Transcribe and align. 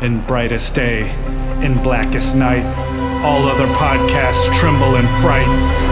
in 0.00 0.20
brightest 0.20 0.74
day, 0.74 1.10
in 1.64 1.74
blackest 1.82 2.34
night. 2.34 2.64
All 3.24 3.46
other 3.48 3.66
podcasts 3.74 4.52
tremble 4.58 4.96
in 4.96 5.06
fright. 5.22 5.83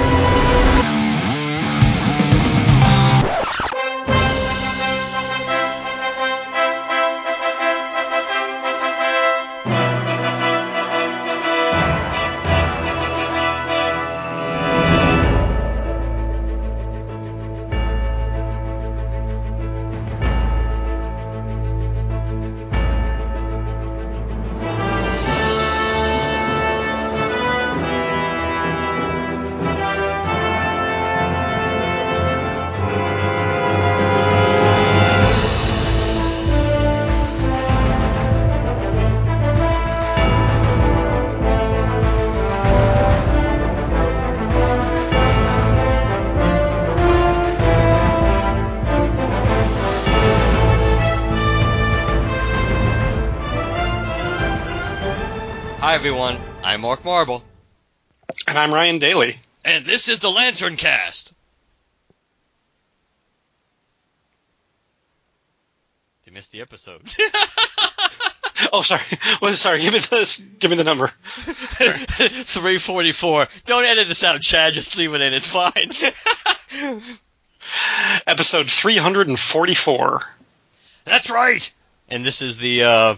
Mark 56.93 57.07
Marble, 57.07 57.43
And 58.47 58.59
I'm 58.59 58.71
Ryan 58.71 58.99
Daly. 58.99 59.39
and 59.65 59.87
this 59.87 60.11
is 60.11 60.19
the 60.19 60.29
Lantern 60.29 60.77
Cast. 60.77 61.33
You 66.27 66.33
missed 66.33 66.53
the 66.53 66.61
episode. 66.61 67.01
Oh, 68.75 68.83
sorry. 68.83 69.01
Well, 69.43 69.53
sorry. 69.55 69.81
Give 69.81 69.93
me 69.95 69.99
the 70.01 70.49
give 70.59 70.71
me 70.71 70.77
the 70.77 70.85
number. 70.85 71.09
344. 71.09 73.49
Don't 73.65 73.85
edit 73.85 74.07
this 74.07 74.23
out, 74.23 74.41
Chad. 74.43 74.75
Just 74.75 74.97
leave 74.99 75.15
it 75.15 75.21
in. 75.23 75.33
It's 75.35 75.49
fine. 75.49 75.91
Episode 78.27 78.71
344. 78.71 80.21
That's 81.05 81.31
right. 81.31 81.73
And 82.09 82.25
this 82.25 82.41
is 82.43 82.59
the 82.59 82.85
uh, 82.85 83.15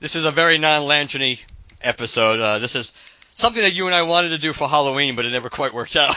this 0.00 0.16
is 0.16 0.26
a 0.26 0.30
very 0.30 0.58
non-lanterny 0.58 1.42
episode. 1.82 2.40
Uh, 2.40 2.58
this 2.58 2.76
is 2.76 2.92
something 3.34 3.62
that 3.62 3.74
you 3.74 3.86
and 3.86 3.94
I 3.94 4.02
wanted 4.02 4.30
to 4.30 4.38
do 4.38 4.52
for 4.52 4.68
Halloween, 4.68 5.16
but 5.16 5.26
it 5.26 5.30
never 5.30 5.50
quite 5.50 5.74
worked 5.74 5.96
out. 5.96 6.14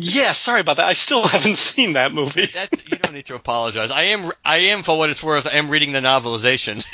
Yeah, 0.00 0.32
sorry 0.32 0.60
about 0.60 0.76
that. 0.76 0.86
I 0.86 0.92
still 0.92 1.26
haven't 1.26 1.56
seen 1.56 1.94
that 1.94 2.12
movie. 2.12 2.46
That's 2.46 2.88
you 2.88 2.96
don't 2.98 3.14
need 3.14 3.26
to 3.26 3.34
apologize. 3.34 3.90
I 3.90 4.02
am 4.02 4.30
I 4.44 4.56
am 4.58 4.82
for 4.82 4.96
what 4.96 5.10
it's 5.10 5.24
worth. 5.24 5.46
I 5.46 5.56
am 5.56 5.70
reading 5.70 5.92
the 5.92 6.00
novelization. 6.00 6.84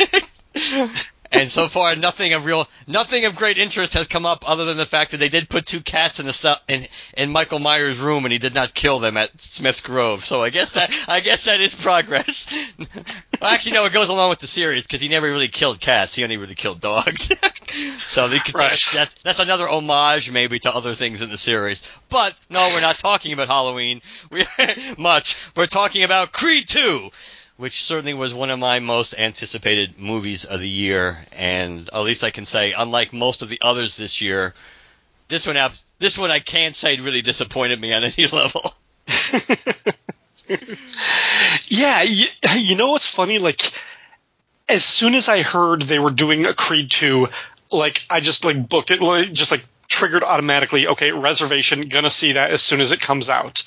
And 1.35 1.51
so 1.51 1.69
far, 1.69 1.97
nothing 1.97 2.33
of 2.33 2.45
real, 2.45 2.69
nothing 2.87 3.25
of 3.25 3.35
great 3.35 3.59
interest 3.59 3.95
has 3.95 4.07
come 4.07 4.25
up, 4.25 4.49
other 4.49 4.65
than 4.65 4.77
the 4.77 4.87
fact 4.87 5.11
that 5.11 5.17
they 5.19 5.29
did 5.29 5.49
put 5.49 5.67
two 5.67 5.81
cats 5.81 6.21
in 6.21 6.27
the 6.27 6.33
cell 6.33 6.57
in, 6.69 6.87
in 7.17 7.33
Michael 7.33 7.59
Myers' 7.59 8.01
room, 8.01 8.25
and 8.25 8.33
he 8.33 8.39
did 8.39 8.55
not 8.55 8.73
kill 8.75 9.01
them 9.01 9.17
at 9.17 9.41
Smith's 9.41 9.81
Grove. 9.81 10.25
So 10.25 10.43
I 10.43 10.51
guess 10.51 10.75
that 10.75 10.95
I 11.09 11.21
guess 11.21 11.45
that 11.45 11.61
is 11.61 11.75
progress. 11.75 12.73
well, 13.41 13.51
actually, 13.51 13.73
no, 13.73 13.85
it 13.87 13.93
goes 13.93 14.11
along 14.11 14.31
with 14.31 14.39
the 14.39 14.47
series 14.47 14.87
because 14.87 15.01
he 15.01 15.09
never 15.09 15.27
really 15.29 15.49
killed 15.49 15.81
cats; 15.81 16.15
he 16.15 16.23
only 16.23 16.37
really 16.37 16.55
killed 16.55 16.81
dogs. 16.81 17.31
so 18.07 18.29
they 18.29 18.39
Right. 18.55 18.81
that's 18.93 19.15
that's 19.23 19.41
another 19.41 19.69
homage, 19.69 20.31
maybe, 20.31 20.59
to 20.61 20.75
other 20.75 20.95
things 20.95 21.23
in 21.23 21.31
the 21.31 21.39
series. 21.39 21.83
But 22.09 22.35
no, 22.49 22.61
we're 22.73 22.81
not 22.81 22.99
talking 22.99 23.33
about 23.33 23.49
Halloween. 23.49 24.01
We 24.31 24.45
much. 24.99 25.37
We're 25.57 25.67
talking 25.67 26.03
about 26.03 26.33
Creed 26.33 26.67
2 26.69 27.11
which 27.57 27.83
certainly 27.83 28.15
was 28.15 28.35
one 28.35 28.51
of 28.51 28.59
my 28.59 28.81
most 28.81 29.15
anticipated 29.17 29.99
movies 29.99 30.45
of 30.45 30.61
the 30.61 30.69
year, 30.69 31.19
and 31.37 31.89
at 31.93 32.01
least 32.01 32.25
I 32.25 32.31
can 32.31 32.45
say, 32.45 32.73
unlike 32.73 33.13
most 33.13 33.43
of 33.43 33.49
the 33.49 33.61
others 33.63 33.97
this 33.97 34.21
year, 34.21 34.55
this 35.29 35.47
one, 35.47 35.57
this 35.99 36.19
one 36.19 36.31
I 36.31 36.41
can't 36.41 36.75
say 36.75 36.97
really 36.97 37.23
disappointed 37.23 37.81
me 37.81 37.93
on 37.93 38.05
any 38.05 38.27
level. 38.33 38.73
yeah, 41.69 42.03
you, 42.03 42.27
you 42.57 42.77
know 42.77 42.91
what's 42.91 43.07
funny? 43.07 43.39
Like, 43.39 43.73
as 44.69 44.85
soon 44.85 45.15
as 45.15 45.29
I 45.29 45.43
heard 45.43 45.83
they 45.83 45.99
were 45.99 46.11
doing 46.11 46.47
a 46.47 46.55
Creed 46.55 46.91
2, 46.91 47.29
like, 47.71 48.05
I 48.11 48.21
just, 48.21 48.45
like, 48.45 48.69
booked 48.69 48.91
it, 48.91 49.01
like, 49.01 49.33
just, 49.33 49.53
like, 49.53 49.65
triggered 49.87 50.25
automatically, 50.25 50.89
okay, 50.89 51.13
reservation, 51.13 51.89
gonna 51.89 52.11
see 52.11 52.33
that 52.33 52.51
as 52.51 52.63
soon 52.63 52.81
as 52.81 52.91
it 52.91 53.01
comes 53.01 53.29
out. 53.29 53.63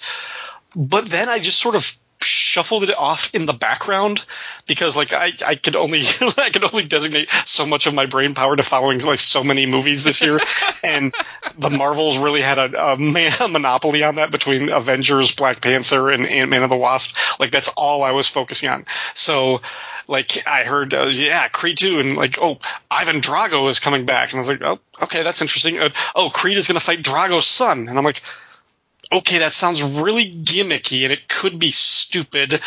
But 0.76 1.08
then 1.08 1.30
I 1.30 1.40
just 1.40 1.60
sort 1.60 1.76
of 1.76 1.98
shuffled 2.28 2.84
it 2.84 2.96
off 2.96 3.34
in 3.34 3.46
the 3.46 3.54
background 3.54 4.24
because 4.68 4.96
like 4.96 5.14
I, 5.14 5.34
I 5.46 5.56
could 5.56 5.76
only 5.76 6.02
I 6.38 6.50
could 6.52 6.64
only 6.64 6.86
designate 6.86 7.30
so 7.46 7.66
much 7.66 7.88
of 7.88 7.94
my 7.94 8.06
brain 8.06 8.36
power 8.36 8.56
to 8.56 8.64
following 8.64 9.00
like 9.00 9.20
so 9.20 9.44
many 9.44 9.66
movies 9.66 10.04
this 10.04 10.22
year. 10.22 10.40
And 10.84 11.14
the 11.58 11.70
Marvels 11.70 12.18
really 12.18 12.40
had 12.40 12.60
a, 12.60 12.94
a, 12.94 12.98
man, 12.98 13.32
a 13.42 13.48
monopoly 13.48 14.04
on 14.04 14.16
that 14.16 14.32
between 14.32 14.70
Avengers, 14.70 15.34
Black 15.34 15.60
Panther 15.60 16.12
and 16.12 16.26
Ant-Man 16.26 16.64
and 16.64 16.72
the 16.72 16.78
Wasp. 16.78 17.18
Like 17.40 17.52
that's 17.52 17.70
all 17.70 18.04
I 18.04 18.12
was 18.12 18.28
focusing 18.28 18.70
on. 18.70 18.86
So 19.16 19.62
like 20.08 20.48
I 20.48 20.64
heard 20.64 20.94
uh, 20.94 21.08
yeah 21.12 21.48
Creed 21.50 21.78
2 21.78 22.00
and 22.00 22.16
like 22.16 22.38
oh 22.40 22.60
Ivan 22.90 23.22
Drago 23.22 23.70
is 23.70 23.80
coming 23.80 24.06
back. 24.06 24.32
And 24.32 24.38
I 24.38 24.42
was 24.42 24.50
like 24.50 24.62
oh 24.62 24.80
okay 25.02 25.24
that's 25.24 25.42
interesting. 25.42 25.80
Uh, 25.80 25.90
oh 26.16 26.30
Creed 26.30 26.58
is 26.58 26.68
going 26.68 26.80
to 26.80 26.86
fight 26.86 27.02
Drago's 27.02 27.48
son. 27.48 27.90
And 27.90 27.98
I'm 27.98 28.06
like 28.06 28.22
okay, 29.12 29.40
that 29.40 29.54
sounds 29.54 29.82
really 29.84 30.32
gimmicky 30.32 31.04
and 31.04 31.14
it 31.14 31.28
could 31.28 31.60
be 31.60 31.72
stupid, 31.72 32.62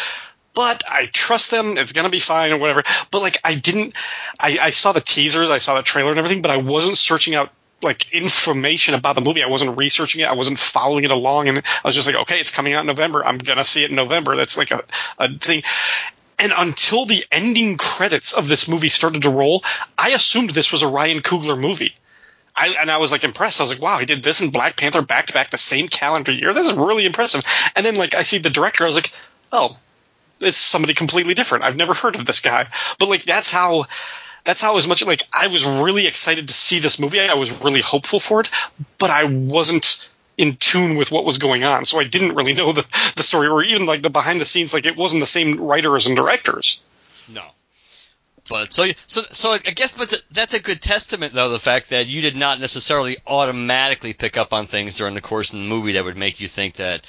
but 0.55 0.83
I 0.89 1.07
trust 1.07 1.51
them. 1.51 1.77
It's 1.77 1.93
gonna 1.93 2.11
be 2.11 2.21
fine 2.21 2.53
or 2.53 2.59
whatever. 2.59 2.83
But 3.11 3.23
like, 3.23 3.39
I 3.45 3.55
didn't. 3.55 3.95
I, 4.39 4.59
I 4.61 4.71
saw 4.71 4.93
the 4.93 5.01
teasers, 5.01 5.51
I 5.51 5.59
saw 5.59 5.77
the 5.77 5.83
trailer 5.83 6.11
and 6.11 6.19
everything, 6.19 6.43
but 6.43 6.51
I 6.51 6.59
wasn't 6.59 6.99
searching 6.99 7.35
out 7.35 7.51
like 7.83 8.13
information 8.13 8.95
about 8.95 9.15
the 9.15 9.23
movie. 9.23 9.43
I 9.43 9.49
wasn't 9.49 9.79
researching 9.79 10.21
it. 10.21 10.29
I 10.29 10.35
wasn't 10.35 10.59
following 10.59 11.05
it 11.05 11.11
along, 11.11 11.49
and 11.49 11.59
I 11.59 11.89
was 11.89 11.95
just 11.95 12.07
like, 12.07 12.17
okay, 12.17 12.41
it's 12.41 12.51
coming 12.51 12.75
out 12.75 12.81
in 12.81 12.87
November. 12.87 13.25
I'm 13.25 13.39
gonna 13.39 13.65
see 13.65 13.85
it 13.85 13.91
in 13.91 13.97
November. 13.97 14.37
That's 14.37 14.59
like 14.59 14.71
a, 14.71 14.83
a 15.19 15.33
thing. 15.33 15.63
And 16.39 16.53
until 16.57 17.05
the 17.05 17.25
ending 17.31 17.77
credits 17.77 18.33
of 18.33 18.49
this 18.49 18.67
movie 18.67 18.89
started 18.89 19.23
to 19.23 19.31
roll, 19.31 19.63
I 19.99 20.11
assumed 20.11 20.51
this 20.51 20.73
was 20.73 20.83
a 20.83 20.89
Ryan 20.89 21.21
Coogler 21.21 21.59
movie. 21.59 21.95
I, 22.61 22.77
and 22.79 22.91
I 22.91 22.99
was 22.99 23.11
like 23.11 23.25
impressed. 23.25 23.61
I 23.61 23.65
was 23.65 23.73
like, 23.73 23.81
wow, 23.81 23.99
he 23.99 24.07
did 24.07 24.23
this 24.23 24.43
and 24.43 24.53
Black 24.53 24.77
Panther 24.77 25.01
back 25.01 25.27
to 25.27 25.33
back 25.33 25.51
the 25.51 25.59
same 25.59 25.89
calendar 25.89 26.33
year. 26.33 26.53
This 26.53 26.69
is 26.69 26.75
really 26.75 27.07
impressive. 27.07 27.43
And 27.75 27.87
then 27.87 27.95
like 27.95 28.15
I 28.15 28.23
see 28.23 28.39
the 28.39 28.51
director, 28.51 28.85
I 28.85 28.87
was 28.87 28.97
like, 28.97 29.13
oh, 29.51 29.79
it's 30.41 30.59
somebody 30.59 30.93
completely 30.93 31.33
different. 31.33 31.65
I've 31.65 31.77
never 31.77 31.95
heard 31.95 32.17
of 32.17 32.27
this 32.27 32.41
guy. 32.41 32.69
But 32.99 33.09
like 33.09 33.25
that's 33.25 33.51
how 33.51 33.87
that's 34.45 34.61
how 34.61 34.77
as 34.77 34.87
much 34.87 35.03
like 35.05 35.23
I 35.33 35.47
was 35.47 35.65
really 35.65 36.07
excited 36.07 36.49
to 36.49 36.55
see 36.55 36.81
this 36.81 36.99
movie. 36.99 37.21
I 37.21 37.35
was 37.35 37.63
really 37.63 37.81
hopeful 37.81 38.21
for 38.21 38.41
it, 38.41 38.51
but 38.99 39.09
I 39.09 39.25
wasn't 39.25 40.09
in 40.37 40.57
tune 40.57 40.97
with 40.97 41.11
what 41.11 41.25
was 41.25 41.39
going 41.39 41.65
on. 41.65 41.87
So 41.87 41.99
I 41.99 42.05
didn't 42.05 42.35
really 42.35 42.55
know 42.55 42.73
the 42.73 42.87
the 43.17 43.23
story 43.23 43.49
or 43.49 43.63
even 43.63 43.87
like 43.87 44.03
the 44.03 44.11
behind 44.11 44.41
the 44.41 44.45
scenes 44.45 44.75
like 44.75 44.87
it 44.87 44.97
wasn't 44.97 45.21
the 45.21 45.27
same 45.27 45.61
writers 45.61 46.07
and 46.07 46.17
directors. 46.17 46.83
No. 47.33 47.43
But 48.51 48.73
so, 48.73 48.85
so, 49.07 49.21
so 49.23 49.53
I 49.53 49.59
guess 49.59 49.97
but 49.97 50.13
that's 50.33 50.55
a 50.55 50.61
good 50.61 50.83
testament, 50.83 51.33
though, 51.33 51.51
the 51.51 51.59
fact 51.61 51.91
that 51.91 52.09
you 52.09 52.21
did 52.21 52.35
not 52.37 52.59
necessarily 52.61 53.17
automatically 53.27 54.13
pick 54.13 54.37
up 54.37 54.53
on 54.53 54.67
things 54.67 54.97
during 54.97 55.15
the 55.15 55.21
course 55.21 55.53
of 55.53 55.61
the 55.61 55.65
movie 55.65 55.93
that 55.93 56.05
would 56.05 56.17
make 56.19 56.41
you 56.41 56.49
think 56.49 56.75
that 56.75 57.07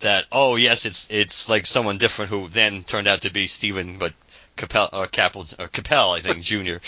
that 0.00 0.26
oh 0.32 0.56
yes, 0.56 0.84
it's 0.84 1.06
it's 1.10 1.48
like 1.48 1.64
someone 1.66 1.98
different 1.98 2.30
who 2.30 2.48
then 2.48 2.82
turned 2.82 3.06
out 3.06 3.22
to 3.22 3.32
be 3.32 3.46
Steven, 3.46 3.96
but 3.98 4.12
Capel 4.56 4.88
or 4.92 5.06
Capel 5.06 5.46
or 5.58 5.68
Capel, 5.68 6.10
I 6.10 6.20
think 6.20 6.42
Junior. 6.42 6.80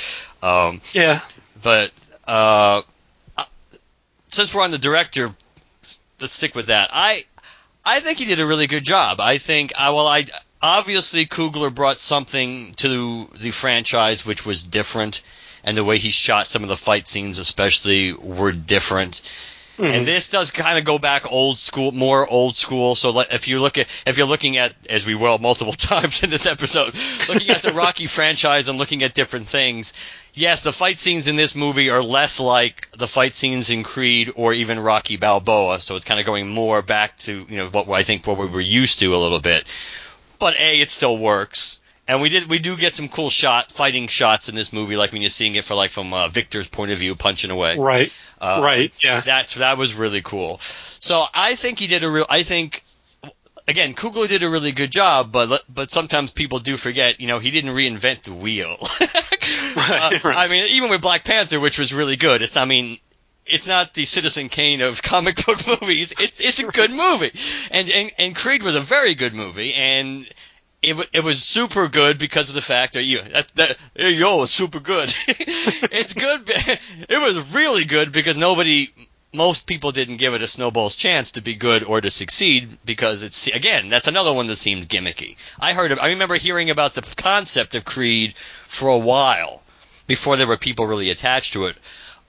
Um, 0.43 0.81
Yeah. 0.93 1.21
but 1.63 1.93
uh, 2.27 2.83
since 4.33 4.55
we're 4.55 4.63
on 4.63 4.73
the 4.73 4.79
director, 4.79 5.31
let's 6.21 6.35
stick 6.35 6.55
with 6.55 6.67
that. 6.67 6.91
I 6.93 7.23
I 7.85 8.01
think 8.01 8.19
he 8.19 8.25
did 8.27 8.41
a 8.41 8.47
really 8.47 8.67
good 8.67 8.85
job. 8.85 9.21
I 9.21 9.39
think 9.39 9.73
I 9.79 9.91
well 9.91 10.07
I 10.07 10.25
obviously 10.63 11.27
Coogler 11.27 11.75
brought 11.75 11.99
something 11.99 12.73
to 12.75 13.27
the 13.39 13.51
franchise 13.51 14.27
which 14.27 14.45
was 14.47 14.63
different, 14.63 15.23
and 15.65 15.77
the 15.77 15.85
way 15.85 15.99
he 15.99 16.11
shot 16.11 16.49
some 16.49 16.63
of 16.63 16.69
the 16.69 16.77
fight 16.77 17.07
scenes 17.07 17.39
especially 17.39 18.13
were 18.13 18.53
different. 18.53 19.21
Hmm. 19.79 19.85
And 19.85 20.07
this 20.07 20.29
does 20.29 20.51
kind 20.51 20.77
of 20.77 20.85
go 20.85 20.99
back 20.99 21.31
old 21.31 21.57
school, 21.57 21.93
more 21.93 22.29
old 22.29 22.57
school. 22.57 22.97
So 22.97 23.11
let- 23.11 23.33
if 23.33 23.47
you 23.47 23.61
look 23.61 23.79
at, 23.79 23.87
if 24.07 24.19
you're 24.19 24.27
looking 24.27 24.57
at, 24.57 24.75
as 24.91 25.07
we 25.07 25.15
will 25.15 25.39
multiple 25.39 25.73
times 25.75 26.25
in 26.25 26.31
this 26.31 26.47
episode, 26.47 26.95
looking 27.29 27.51
at 27.51 27.63
the 27.63 27.73
Rocky 27.73 28.07
franchise 28.09 28.69
and 28.69 28.77
looking 28.77 29.05
at 29.05 29.15
different 29.15 29.47
things, 29.47 29.93
yes, 30.35 30.65
the 30.65 30.73
fight 30.73 30.99
scenes 30.99 31.29
in 31.29 31.37
this 31.37 31.55
movie 31.55 31.91
are 31.91 32.03
less 32.03 32.41
like 32.41 32.91
the 32.99 33.07
fight 33.07 33.37
scenes 33.37 33.71
in 33.71 33.85
Creed 33.85 34.33
or 34.35 34.53
even 34.53 34.81
Rocky 34.81 35.17
Balboa. 35.17 35.81
So 35.81 35.95
it's 35.95 36.05
kind 36.05 36.19
of 36.19 36.27
going 36.27 36.49
more 36.49 36.83
back 36.83 37.17
to, 37.19 37.47
you 37.49 37.57
know, 37.59 37.67
what 37.69 37.89
I 37.89 38.03
think 38.03 38.27
what 38.27 38.37
we 38.37 38.47
were 38.47 38.61
used 38.61 38.99
to 38.99 39.15
a 39.15 39.19
little 39.19 39.41
bit. 39.41 39.65
But 40.38 40.58
A, 40.58 40.81
it 40.81 40.90
still 40.90 41.19
works. 41.19 41.81
and 42.06 42.23
we 42.23 42.29
did 42.29 42.50
we 42.50 42.58
do 42.58 42.76
get 42.76 42.94
some 42.94 43.08
cool 43.08 43.31
shot 43.31 43.70
fighting 43.73 44.08
shots 44.08 44.49
in 44.49 44.55
this 44.55 44.73
movie, 44.73 44.96
like 44.96 45.12
when 45.12 45.20
you're 45.23 45.31
seeing 45.31 45.55
it 45.55 45.64
for 45.64 45.75
like 45.75 45.90
from 45.90 46.12
uh, 46.12 46.29
Victor's 46.29 46.69
point 46.69 46.90
of 46.90 46.99
view, 46.99 47.14
punching 47.14 47.50
away. 47.50 47.79
Right. 47.79 48.12
Uh, 48.40 48.61
right. 48.62 48.93
Yeah. 49.02 49.20
That's 49.20 49.55
that 49.55 49.79
was 49.79 49.94
really 49.94 50.23
cool. 50.23 50.58
So 50.61 51.25
I 51.35 51.55
think 51.55 51.79
he 51.79 51.87
did 51.87 52.05
a 52.05 52.11
real. 52.11 52.26
I 52.29 52.43
think 52.44 52.82
again, 53.69 53.94
Coogler 53.94 54.29
did 54.29 54.43
a 54.43 54.49
really 54.49 54.73
good 54.73 54.90
job, 54.90 55.31
but 55.31 55.62
but 55.69 55.90
sometimes 55.90 56.32
people 56.32 56.58
do 56.58 56.76
forget. 56.76 57.20
You 57.20 57.29
know, 57.29 57.38
he 57.38 57.50
didn't 57.50 57.75
reinvent 57.75 58.23
the 58.23 58.32
wheel. 58.32 58.76
right, 59.76 60.14
uh, 60.14 60.19
right. 60.29 60.37
I 60.37 60.49
mean, 60.49 60.64
even 60.70 60.90
with 60.90 61.02
Black 61.02 61.25
Panther, 61.25 61.61
which 61.61 61.79
was 61.79 61.93
really 61.94 62.17
good. 62.17 62.43
It's 62.43 62.56
I 62.56 62.64
mean. 62.64 62.99
It's 63.49 63.67
not 63.67 63.95
the 63.95 64.05
Citizen 64.05 64.49
Kane 64.49 64.81
of 64.83 65.03
comic 65.12 65.45
book 65.45 65.67
movies. 65.67 66.12
It's 66.19 66.41
it's 66.41 66.61
a 66.61 66.67
good 66.67 66.91
movie, 66.91 67.33
and 67.71 67.91
and, 67.91 68.11
and 68.19 68.37
Creed 68.37 68.62
was 68.62 68.75
a 68.75 68.81
very 68.81 69.15
good 69.15 69.35
movie, 69.35 69.75
and 69.75 70.27
it, 70.83 70.91
w- 70.91 71.09
it 71.12 71.25
was 71.25 71.43
super 71.43 71.89
good 71.89 72.19
because 72.19 72.50
of 72.50 72.55
the 72.55 72.62
fact 72.62 72.95
that 72.95 73.03
you 73.03 73.21
that, 73.23 73.49
that 73.56 73.77
yo 73.97 74.43
it's 74.43 74.53
super 74.53 74.81
good. 74.81 75.15
it's 75.29 76.15
good. 76.15 76.50
It 77.09 77.19
was 77.19 77.55
really 77.55 77.85
good 77.85 78.12
because 78.12 78.37
nobody, 78.37 78.89
most 79.33 79.67
people 79.67 79.93
didn't 79.93 80.19
give 80.19 80.35
it 80.35 80.43
a 80.43 80.49
snowball's 80.49 80.97
chance 80.97 81.33
to 81.33 81.41
be 81.41 81.55
good 81.55 81.83
or 81.85 82.00
to 82.00 82.11
succeed 82.11 82.69
because 82.85 83.23
it's 83.23 83.47
again 83.49 83.89
that's 83.89 84.09
another 84.09 84.33
one 84.33 84.47
that 84.49 84.56
seemed 84.56 84.89
gimmicky. 84.89 85.37
I 85.59 85.73
heard 85.73 85.93
of, 85.93 85.99
I 85.99 86.11
remember 86.11 86.37
hearing 86.37 86.71
about 86.71 86.95
the 86.95 87.03
concept 87.03 87.75
of 87.75 87.85
Creed 87.85 88.37
for 88.37 88.89
a 88.89 88.99
while 88.99 89.62
before 90.06 90.37
there 90.37 90.47
were 90.47 90.56
people 90.56 90.87
really 90.87 91.11
attached 91.11 91.55
to 91.55 91.67
it. 91.67 91.77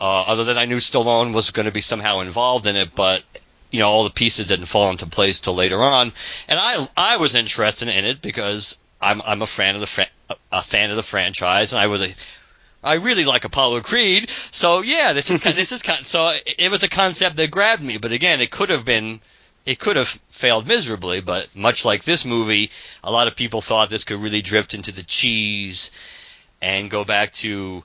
Uh, 0.01 0.21
other 0.21 0.45
than 0.45 0.57
I 0.57 0.65
knew 0.65 0.77
Stallone 0.77 1.33
was 1.33 1.51
going 1.51 1.65
to 1.65 1.71
be 1.71 1.81
somehow 1.81 2.21
involved 2.21 2.67
in 2.67 2.75
it, 2.75 2.95
but 2.95 3.23
you 3.71 3.79
know 3.79 3.89
all 3.89 4.05
the 4.05 4.09
pieces 4.09 4.47
didn't 4.47 4.65
fall 4.65 4.89
into 4.91 5.05
place 5.07 5.39
till 5.39 5.55
later 5.55 5.81
on, 5.83 6.13
and 6.47 6.59
I 6.59 6.87
I 6.95 7.17
was 7.17 7.35
interested 7.35 7.87
in 7.89 8.05
it 8.05 8.21
because 8.21 8.77
I'm 9.01 9.21
I'm 9.21 9.41
a 9.41 9.47
fan 9.47 9.75
of 9.75 9.81
the 9.81 9.87
fra- 9.87 10.07
a 10.51 10.63
fan 10.63 10.89
of 10.89 10.95
the 10.95 11.03
franchise, 11.03 11.73
and 11.73 11.81
I 11.81 11.87
was 11.87 12.01
a 12.01 12.13
I 12.81 12.93
really 12.93 13.25
like 13.25 13.43
Apollo 13.43 13.81
Creed, 13.81 14.29
so 14.29 14.81
yeah, 14.81 15.13
this 15.13 15.31
is 15.31 15.43
this 15.55 15.71
is 15.71 15.81
kind 15.83 16.05
so 16.05 16.29
it, 16.29 16.55
it 16.57 16.71
was 16.71 16.83
a 16.83 16.89
concept 16.89 17.35
that 17.35 17.51
grabbed 17.51 17.83
me, 17.83 17.97
but 17.97 18.11
again, 18.11 18.41
it 18.41 18.51
could 18.51 18.69
have 18.69 18.85
been 18.85 19.19
it 19.65 19.79
could 19.79 19.97
have 19.97 20.07
failed 20.29 20.67
miserably, 20.67 21.21
but 21.21 21.53
much 21.55 21.85
like 21.85 22.03
this 22.03 22.25
movie, 22.25 22.71
a 23.03 23.11
lot 23.11 23.27
of 23.27 23.35
people 23.35 23.61
thought 23.61 23.89
this 23.89 24.05
could 24.05 24.19
really 24.19 24.41
drift 24.41 24.73
into 24.73 24.91
the 24.93 25.03
cheese 25.03 25.91
and 26.61 26.89
go 26.89 27.03
back 27.03 27.33
to 27.33 27.83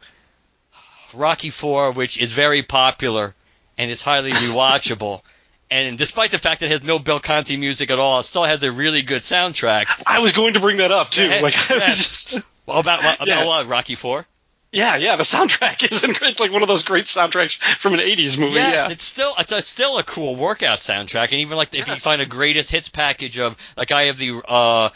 Rocky 1.17 1.51
Four, 1.51 1.93
which 1.93 2.19
is 2.19 2.33
very 2.33 2.63
popular 2.63 3.35
and 3.79 3.91
it's 3.91 4.03
highly 4.03 4.33
rewatchable. 4.45 5.23
And 5.71 5.97
despite 5.99 6.31
the 6.31 6.39
fact 6.39 6.61
that 6.61 6.67
it 6.67 6.73
has 6.73 6.83
no 6.85 6.99
Bill 6.99 7.19
Conti 7.21 7.57
music 7.57 7.91
at 7.91 7.99
all, 7.99 8.21
it 8.21 8.25
still 8.25 8.45
has 8.45 8.63
a 8.63 8.71
really 8.71 9.03
good 9.03 9.23
soundtrack. 9.23 9.87
I 10.07 10.21
was 10.21 10.33
going 10.33 10.55
to 10.55 10.61
bring 10.61 10.77
that 10.77 10.93
up 10.93 11.11
too. 11.11 11.27
Yeah, 11.27 11.41
Like 11.41 11.55
I 11.71 11.77
yeah. 11.77 11.87
was 11.87 11.97
just. 11.97 12.41
Well, 12.67 12.79
about 12.79 13.01
about 13.01 13.27
Yeah. 13.27 13.45
what, 13.45 13.67
Rocky 13.67 13.95
Four? 13.95 14.25
Yeah, 14.73 14.97
yeah. 14.97 15.17
The 15.17 15.23
soundtrack 15.23 15.91
is 15.93 16.03
incredible. 16.03 16.29
It's 16.31 16.41
like 16.41 16.51
one 16.51 16.63
of 16.63 16.69
those 16.69 16.83
great 16.83 17.05
soundtracks 17.05 17.57
from 17.79 17.93
an 17.93 18.01
'80s 18.01 18.39
movie. 18.39 18.55
Yes, 18.55 18.73
yeah. 18.73 18.91
it's 18.91 19.05
still 19.05 19.35
it's 19.39 19.53
a, 19.53 19.61
still 19.61 19.99
a 19.99 20.03
cool 20.03 20.35
workout 20.35 20.79
soundtrack, 20.79 21.25
and 21.25 21.35
even 21.35 21.59
like 21.59 21.75
if 21.75 21.89
you 21.89 21.97
find 21.97 22.23
a 22.23 22.27
greatest 22.27 22.71
hits 22.71 22.89
package 22.89 23.39
of 23.39 23.55
like 23.77 23.93
I 23.93 24.05
have 24.05 24.17
the 24.17 24.41
uh 24.49 24.89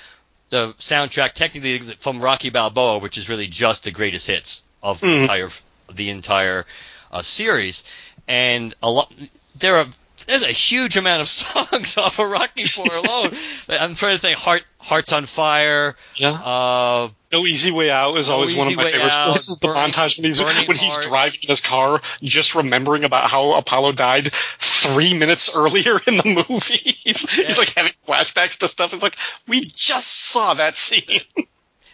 the 0.48 0.68
soundtrack 0.78 1.32
technically 1.32 1.78
from 1.80 2.20
Rocky 2.20 2.48
Balboa, 2.48 2.98
which 3.00 3.18
is 3.18 3.28
really 3.28 3.48
just 3.48 3.84
the 3.84 3.90
greatest 3.90 4.26
hits 4.26 4.62
of 4.82 5.00
the 5.00 5.06
Mhm. 5.06 5.22
entire 5.22 5.48
the 5.92 6.10
entire 6.10 6.66
uh, 7.12 7.22
series, 7.22 7.84
and 8.26 8.74
a 8.82 8.90
lot 8.90 9.12
there 9.58 9.76
are. 9.76 9.86
There's 10.26 10.42
a 10.42 10.46
huge 10.52 10.96
amount 10.96 11.22
of 11.22 11.28
songs 11.28 11.96
off 11.96 12.18
of 12.18 12.28
Rocky 12.28 12.64
Four 12.64 12.92
alone. 12.92 13.30
I'm 13.68 13.94
trying 13.94 14.16
to 14.16 14.20
think. 14.20 14.36
Heart, 14.36 14.64
Hearts 14.80 15.12
on 15.12 15.26
Fire. 15.26 15.94
yeah. 16.16 16.32
Uh, 16.32 17.08
No 17.32 17.46
Easy 17.46 17.70
Way 17.70 17.88
Out 17.88 18.16
is 18.18 18.28
No 18.28 18.34
always 18.34 18.54
one 18.54 18.66
of 18.66 18.76
my 18.76 18.82
Way 18.82 18.90
favorites. 18.90 19.14
Out, 19.14 19.32
this 19.34 19.48
is 19.48 19.60
the 19.60 19.68
Burning- 19.68 19.92
montage 19.92 20.18
when 20.18 20.24
he's 20.24 20.40
Burning 20.42 20.66
when 20.66 20.76
he's 20.76 20.98
driving 21.06 21.38
in 21.44 21.48
his 21.48 21.60
car, 21.60 22.02
just 22.20 22.56
remembering 22.56 23.04
about 23.04 23.30
how 23.30 23.52
Apollo 23.52 23.92
died 23.92 24.32
three 24.58 25.16
minutes 25.16 25.54
earlier 25.56 26.00
in 26.06 26.16
the 26.16 26.44
movie. 26.48 26.96
He's, 26.98 27.24
Yeah. 27.38 27.44
he's 27.46 27.58
like 27.58 27.70
having 27.74 27.92
flashbacks 28.06 28.58
to 28.58 28.68
stuff. 28.68 28.92
It's 28.94 29.02
like 29.04 29.16
we 29.46 29.60
just 29.60 30.08
saw 30.08 30.54
that 30.54 30.76
scene. 30.76 31.20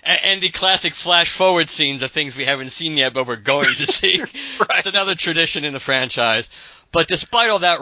And, 0.04 0.20
and 0.24 0.40
the 0.40 0.50
classic 0.50 0.94
flash 0.94 1.36
forward 1.36 1.70
scenes 1.70 2.02
of 2.02 2.10
things 2.10 2.36
we 2.36 2.44
haven't 2.44 2.70
seen 2.70 2.96
yet, 2.96 3.14
but 3.14 3.26
we're 3.26 3.36
going 3.36 3.64
to 3.64 3.86
see. 3.86 4.20
Right. 4.20 4.30
It's 4.78 4.88
another 4.88 5.14
tradition 5.14 5.64
in 5.64 5.72
the 5.72 5.80
franchise. 5.80 6.50
But 6.92 7.08
despite 7.08 7.50
all 7.50 7.60
that, 7.60 7.80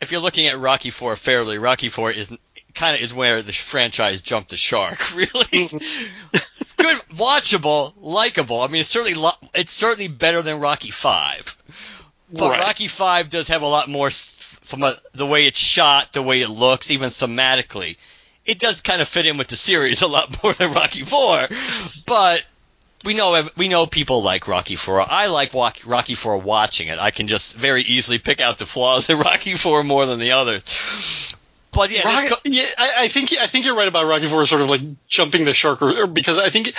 if 0.00 0.12
you're 0.12 0.20
looking 0.20 0.46
at 0.46 0.58
Rocky 0.58 0.90
Four 0.90 1.16
fairly, 1.16 1.58
Rocky 1.58 1.88
Four 1.88 2.10
is 2.10 2.36
kind 2.74 2.96
of 2.96 3.02
is 3.02 3.12
where 3.12 3.42
the 3.42 3.52
franchise 3.52 4.20
jumped 4.20 4.50
the 4.50 4.56
shark. 4.56 4.98
Really 5.14 5.28
mm-hmm. 5.28 6.82
good, 6.82 6.96
watchable, 7.16 7.92
likable. 8.00 8.60
I 8.60 8.68
mean, 8.68 8.80
it's 8.80 8.88
certainly 8.88 9.14
lo- 9.14 9.30
it's 9.54 9.72
certainly 9.72 10.08
better 10.08 10.42
than 10.42 10.60
Rocky 10.60 10.90
Five. 10.90 11.56
But 12.30 12.50
Right. 12.50 12.60
Rocky 12.60 12.86
Five 12.86 13.30
does 13.30 13.48
have 13.48 13.62
a 13.62 13.66
lot 13.66 13.88
more 13.88 14.10
from 14.10 14.82
a, 14.82 14.94
the 15.12 15.26
way 15.26 15.46
it's 15.46 15.58
shot, 15.58 16.12
the 16.12 16.22
way 16.22 16.42
it 16.42 16.50
looks, 16.50 16.90
even 16.90 17.10
thematically. 17.10 17.96
It 18.48 18.58
does 18.58 18.82
kind 18.82 19.00
of 19.00 19.08
fit 19.08 19.26
in 19.26 19.36
with 19.36 19.48
the 19.48 19.56
series 19.56 20.02
a 20.02 20.08
lot 20.08 20.42
more 20.42 20.52
than 20.52 20.72
Rocky 20.72 21.04
Four, 21.04 21.48
but 22.06 22.44
we 23.04 23.14
know 23.14 23.48
we 23.56 23.68
know 23.68 23.86
people 23.86 24.22
like 24.22 24.48
Rocky 24.48 24.76
Four. 24.76 25.00
I 25.00 25.26
like 25.26 25.52
Rocky 25.54 26.14
Four 26.14 26.38
watching 26.38 26.88
it. 26.88 26.98
I 26.98 27.10
can 27.10 27.28
just 27.28 27.54
very 27.54 27.82
easily 27.82 28.18
pick 28.18 28.40
out 28.40 28.58
the 28.58 28.66
flaws 28.66 29.08
in 29.08 29.18
Rocky 29.30 29.54
Four 29.54 29.84
more 29.84 30.06
than 30.06 30.18
the 30.18 30.32
others. 30.32 31.36
But 31.72 31.90
yeah, 31.90 32.02
Rocky, 32.04 32.28
co- 32.28 32.36
yeah, 32.44 32.66
I, 32.76 32.92
I 33.00 33.08
think 33.08 33.32
I 33.38 33.46
think 33.46 33.64
you're 33.64 33.76
right 33.76 33.86
about 33.86 34.06
Rocky 34.06 34.26
Four 34.26 34.44
sort 34.46 34.62
of 34.62 34.70
like 34.70 34.80
jumping 35.06 35.44
the 35.44 35.54
shark, 35.54 35.82
or, 35.82 36.02
or 36.02 36.06
because 36.06 36.38
I 36.38 36.50
think 36.50 36.74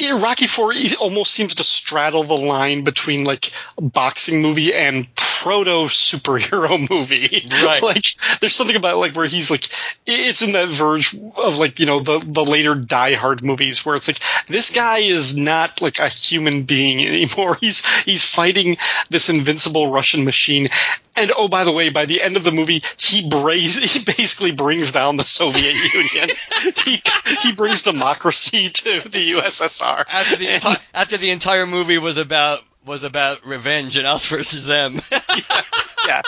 yeah, 0.00 0.20
Rocky 0.20 0.46
Four 0.46 0.74
almost 0.98 1.32
seems 1.32 1.56
to 1.56 1.64
straddle 1.64 2.24
the 2.24 2.36
line 2.36 2.84
between 2.84 3.24
like 3.24 3.52
a 3.78 3.82
boxing 3.82 4.42
movie 4.42 4.74
and 4.74 5.06
proto 5.40 5.86
superhero 5.88 6.78
movie. 6.90 7.48
Right. 7.50 7.82
like 7.82 8.04
there's 8.40 8.54
something 8.54 8.76
about 8.76 8.98
like 8.98 9.16
where 9.16 9.26
he's 9.26 9.50
like 9.50 9.68
it's 10.06 10.42
in 10.42 10.52
that 10.52 10.68
verge 10.68 11.14
of 11.36 11.56
like 11.56 11.80
you 11.80 11.86
know 11.86 12.00
the 12.00 12.18
the 12.18 12.44
later 12.44 12.74
Die 12.74 13.14
Hard 13.14 13.42
movies 13.42 13.84
where 13.86 13.96
it's 13.96 14.06
like 14.06 14.20
this 14.48 14.70
guy 14.70 14.98
is 14.98 15.36
not 15.36 15.80
like 15.80 15.98
a 15.98 16.08
human 16.08 16.64
being 16.64 17.00
anymore. 17.06 17.56
He's 17.60 17.86
he's 18.04 18.24
fighting 18.24 18.76
this 19.10 19.28
invincible 19.28 19.90
Russian 19.92 20.24
machine. 20.24 20.68
And 21.16 21.32
oh, 21.36 21.48
by 21.48 21.64
the 21.64 21.72
way, 21.72 21.90
by 21.90 22.06
the 22.06 22.22
end 22.22 22.36
of 22.36 22.44
the 22.44 22.52
movie, 22.52 22.82
he 22.96 23.28
brays, 23.28 23.76
he 23.92 24.04
basically 24.04 24.52
brings 24.52 24.92
down 24.92 25.16
the 25.16 25.24
Soviet 25.24 25.74
Union. 25.94 26.36
he 26.84 27.02
he 27.42 27.52
brings 27.52 27.82
democracy 27.82 28.68
to 28.70 29.08
the 29.08 29.32
USSR. 29.32 30.04
after 30.08 30.36
the 30.36 30.46
enti- 30.46 30.80
after 30.94 31.16
the 31.16 31.30
entire 31.30 31.66
movie 31.66 31.98
was 31.98 32.18
about 32.18 32.60
was 32.86 33.04
about 33.04 33.44
revenge 33.46 33.96
and 33.96 34.06
us 34.06 34.26
versus 34.30 34.66
them. 34.66 34.94
yeah, 36.06 36.22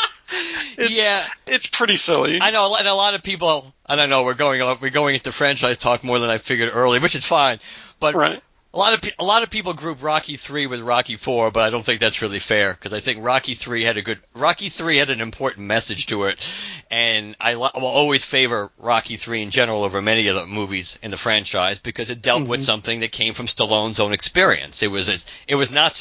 it's, 0.78 0.90
Yeah. 0.92 1.25
it's 1.47 1.66
pretty 1.66 1.97
silly. 1.97 2.38
I 2.40 2.50
know, 2.50 2.76
and 2.78 2.87
a 2.87 2.94
lot 2.94 3.14
of 3.14 3.23
people. 3.23 3.73
And 3.88 4.00
I 4.00 4.04
don't 4.04 4.11
know. 4.11 4.23
We're 4.25 4.35
going 4.35 4.61
we're 4.80 4.90
going 4.90 5.14
into 5.14 5.32
franchise 5.32 5.78
talk 5.78 6.04
more 6.04 6.18
than 6.18 6.30
I 6.30 6.38
figured 6.38 6.71
early, 6.73 6.99
which 6.99 7.14
is 7.14 7.25
fine. 7.26 7.59
But 8.00 8.14
right. 8.14 8.40
a 8.75 8.78
lot 8.78 8.94
of 8.94 9.11
a 9.18 9.25
lot 9.25 9.42
of 9.42 9.50
people 9.50 9.75
group 9.75 10.02
Rocky 10.02 10.37
three 10.37 10.66
with 10.66 10.80
Rocky 10.80 11.16
four, 11.16 11.50
but 11.50 11.61
I 11.62 11.71
don't 11.71 11.85
think 11.85 12.00
that's 12.00 12.23
really 12.23 12.38
fair 12.38 12.73
because 12.73 12.92
I 12.94 13.00
think 13.00 13.23
Rocky 13.23 13.52
three 13.54 13.82
had 13.82 13.99
a 13.99 14.02
good 14.02 14.18
Rocky 14.35 14.68
three 14.71 14.97
had 14.97 15.11
an 15.11 15.21
important 15.21 15.66
message 15.66 16.06
to 16.06 16.25
it, 16.25 16.54
and 16.90 17.37
I 17.38 17.56
will 17.56 17.66
always 17.85 18.25
favor 18.25 18.71
Rocky 18.78 19.16
three 19.16 19.42
in 19.42 19.50
general 19.50 19.85
over 19.85 20.00
many 20.00 20.28
of 20.28 20.37
the 20.37 20.47
movies 20.47 20.99
in 21.02 21.11
the 21.11 21.18
franchise 21.18 21.78
because 21.80 22.11
it 22.11 22.23
dealt 22.23 22.49
with 22.49 22.61
Mhm. 22.61 22.64
something 22.64 23.00
that 23.00 23.12
came 23.12 23.35
from 23.35 23.47
Stallone's 23.47 24.00
own 24.00 24.12
experience. 24.14 24.82
It 24.82 24.90
was 24.90 25.26
it 25.47 25.54
was 25.54 25.71
not. 25.71 26.00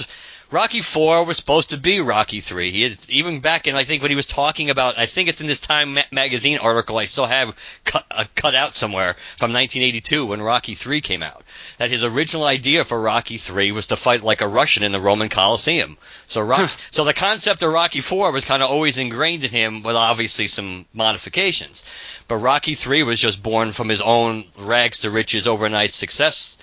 Rocky 0.51 0.81
Four 0.81 1.25
was 1.25 1.37
supposed 1.37 1.69
to 1.69 1.77
be 1.77 2.01
Rocky 2.01 2.41
Three. 2.41 2.71
He 2.71 2.83
had, 2.83 2.97
even 3.07 3.39
back 3.39 3.67
in 3.67 3.75
I 3.75 3.85
think 3.85 4.01
when 4.01 4.11
he 4.11 4.15
was 4.15 4.25
talking 4.25 4.69
about 4.69 4.99
I 4.99 5.05
think 5.05 5.29
it's 5.29 5.39
in 5.39 5.47
this 5.47 5.61
Time 5.61 5.93
ma- 5.93 6.01
magazine 6.11 6.57
article 6.57 6.97
I 6.97 7.05
still 7.05 7.25
have 7.25 7.55
cut, 7.85 8.05
uh, 8.11 8.25
cut 8.35 8.53
out 8.53 8.75
somewhere 8.75 9.13
from 9.37 9.53
1982 9.53 10.25
when 10.25 10.41
Rocky 10.41 10.75
Three 10.75 10.99
came 10.99 11.23
out 11.23 11.43
that 11.77 11.89
his 11.89 12.03
original 12.03 12.45
idea 12.45 12.83
for 12.83 12.99
Rocky 12.99 13.37
Three 13.37 13.71
was 13.71 13.87
to 13.87 13.95
fight 13.95 14.23
like 14.23 14.41
a 14.41 14.47
Russian 14.47 14.83
in 14.83 14.91
the 14.91 14.99
Roman 14.99 15.29
Colosseum. 15.29 15.97
So 16.27 16.41
Rock, 16.41 16.69
so 16.91 17.05
the 17.05 17.13
concept 17.13 17.63
of 17.63 17.71
Rocky 17.71 18.01
Four 18.01 18.31
was 18.31 18.43
kind 18.43 18.61
of 18.61 18.69
always 18.69 18.97
ingrained 18.97 19.45
in 19.45 19.51
him, 19.51 19.83
with 19.83 19.95
obviously 19.95 20.47
some 20.47 20.85
modifications. 20.93 21.83
But 22.27 22.37
Rocky 22.37 22.75
Three 22.75 23.03
was 23.03 23.19
just 23.19 23.41
born 23.41 23.71
from 23.71 23.87
his 23.87 24.01
own 24.01 24.43
rags 24.59 24.99
to 24.99 25.11
riches 25.11 25.47
overnight 25.47 25.93
success 25.93 26.57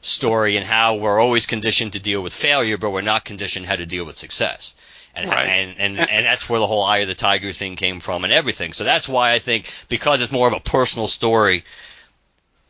story 0.00 0.56
and 0.56 0.64
how 0.64 0.96
we're 0.96 1.20
always 1.20 1.46
conditioned 1.46 1.94
to 1.94 2.00
deal 2.00 2.22
with 2.22 2.32
failure, 2.32 2.78
but 2.78 2.90
we're 2.90 3.00
not 3.02 3.24
conditioned 3.24 3.66
how 3.66 3.76
to 3.76 3.86
deal 3.86 4.04
with 4.04 4.16
success. 4.16 4.76
And, 5.14 5.28
Right. 5.28 5.48
and, 5.48 5.78
and, 5.78 5.98
and 6.10 6.26
that's 6.26 6.48
where 6.48 6.60
the 6.60 6.66
whole 6.66 6.84
Eye 6.84 6.98
of 6.98 7.08
the 7.08 7.14
Tiger 7.14 7.52
thing 7.52 7.74
came 7.76 7.98
from 7.98 8.22
and 8.24 8.32
everything. 8.32 8.72
So 8.72 8.84
that's 8.84 9.08
why 9.08 9.32
I 9.32 9.40
think, 9.40 9.68
because 9.88 10.22
it's 10.22 10.30
more 10.30 10.46
of 10.46 10.54
a 10.54 10.60
personal 10.60 11.08
story, 11.08 11.64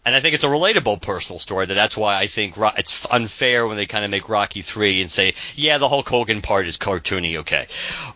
and 0.06 0.14
I 0.14 0.20
think 0.20 0.34
it's 0.34 0.44
a 0.44 0.48
relatable 0.48 1.02
personal 1.02 1.38
story, 1.38 1.66
that 1.66 1.74
that's 1.74 1.96
why 1.96 2.16
I 2.18 2.26
think 2.26 2.56
Ro- 2.56 2.70
it's 2.78 3.06
unfair 3.10 3.66
when 3.66 3.76
they 3.76 3.84
kind 3.84 4.04
of 4.06 4.10
make 4.10 4.30
Rocky 4.30 4.62
3 4.62 5.02
and 5.02 5.10
say, 5.12 5.34
yeah, 5.54 5.76
the 5.76 5.88
Hulk 5.88 6.08
Hogan 6.08 6.40
part 6.40 6.66
is 6.66 6.78
cartoony, 6.78 7.38
okay. 7.38 7.66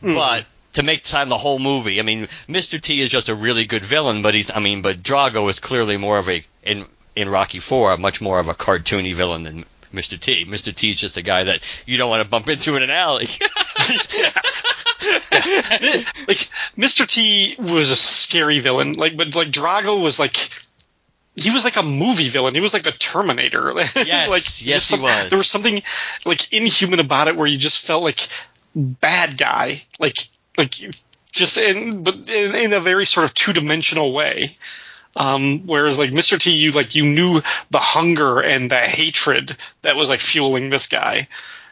Hmm. 0.00 0.14
But 0.14 0.46
to 0.74 0.82
make 0.82 1.02
time 1.02 1.28
the 1.28 1.36
whole 1.36 1.58
movie, 1.58 1.98
I 2.00 2.02
mean, 2.02 2.28
Mr. 2.48 2.80
T 2.80 3.02
is 3.02 3.10
just 3.10 3.28
a 3.28 3.34
really 3.34 3.66
good 3.66 3.82
villain, 3.84 4.22
but 4.22 4.32
he's, 4.32 4.50
I 4.50 4.60
mean, 4.60 4.80
but 4.80 5.02
Drago 5.02 5.50
is 5.50 5.60
clearly 5.60 5.98
more 5.98 6.16
of 6.16 6.30
a, 6.30 6.42
in 6.62 6.86
in 7.14 7.28
Rocky 7.28 7.58
Four 7.58 7.96
much 7.96 8.20
more 8.20 8.38
of 8.40 8.48
a 8.48 8.54
cartoony 8.54 9.14
villain 9.14 9.42
than 9.42 9.64
Mr. 9.92 10.18
T. 10.18 10.44
Mr. 10.46 10.74
T 10.74 10.90
is 10.90 10.98
just 10.98 11.16
a 11.16 11.22
guy 11.22 11.44
that 11.44 11.60
you 11.86 11.96
don't 11.96 12.10
want 12.10 12.22
to 12.22 12.28
bump 12.28 12.48
into 12.48 12.76
in 12.76 12.82
an 12.82 12.90
alley. 12.90 13.26
like 16.26 16.48
Mr. 16.76 17.06
T 17.06 17.56
was 17.58 17.90
a 17.90 17.96
scary 17.96 18.60
villain, 18.60 18.94
like 18.94 19.16
but 19.16 19.34
like 19.34 19.48
Drago 19.48 20.02
was 20.02 20.18
like 20.18 20.36
he 21.36 21.50
was 21.50 21.64
like 21.64 21.76
a 21.76 21.82
movie 21.82 22.28
villain. 22.28 22.54
He 22.54 22.60
was 22.60 22.72
like 22.72 22.82
the 22.82 22.92
Terminator. 22.92 23.72
Yes, 23.74 23.96
like, 24.30 24.66
yes, 24.66 24.84
some, 24.84 25.00
he 25.00 25.04
was. 25.04 25.30
There 25.30 25.38
was 25.38 25.50
something 25.50 25.82
like 26.24 26.52
inhuman 26.52 27.00
about 27.00 27.28
it, 27.28 27.36
where 27.36 27.46
you 27.46 27.58
just 27.58 27.86
felt 27.86 28.02
like 28.02 28.28
bad 28.74 29.36
guy, 29.38 29.82
like 29.98 30.16
like 30.56 30.74
just 31.32 31.56
in 31.56 32.02
but 32.02 32.28
in, 32.28 32.54
in 32.54 32.72
a 32.72 32.80
very 32.80 33.06
sort 33.06 33.24
of 33.24 33.34
two 33.34 33.52
dimensional 33.52 34.12
way. 34.12 34.56
Um, 35.14 35.66
whereas 35.66 35.98
like 35.98 36.10
Mr. 36.10 36.38
T, 36.38 36.52
you 36.52 36.72
like 36.72 36.94
you 36.94 37.04
knew 37.04 37.42
the 37.70 37.78
hunger 37.78 38.40
and 38.40 38.70
the 38.70 38.78
hatred 38.78 39.56
that 39.82 39.96
was 39.96 40.08
like 40.08 40.20
fueling 40.20 40.70
this 40.70 40.86
guy. 40.86 41.28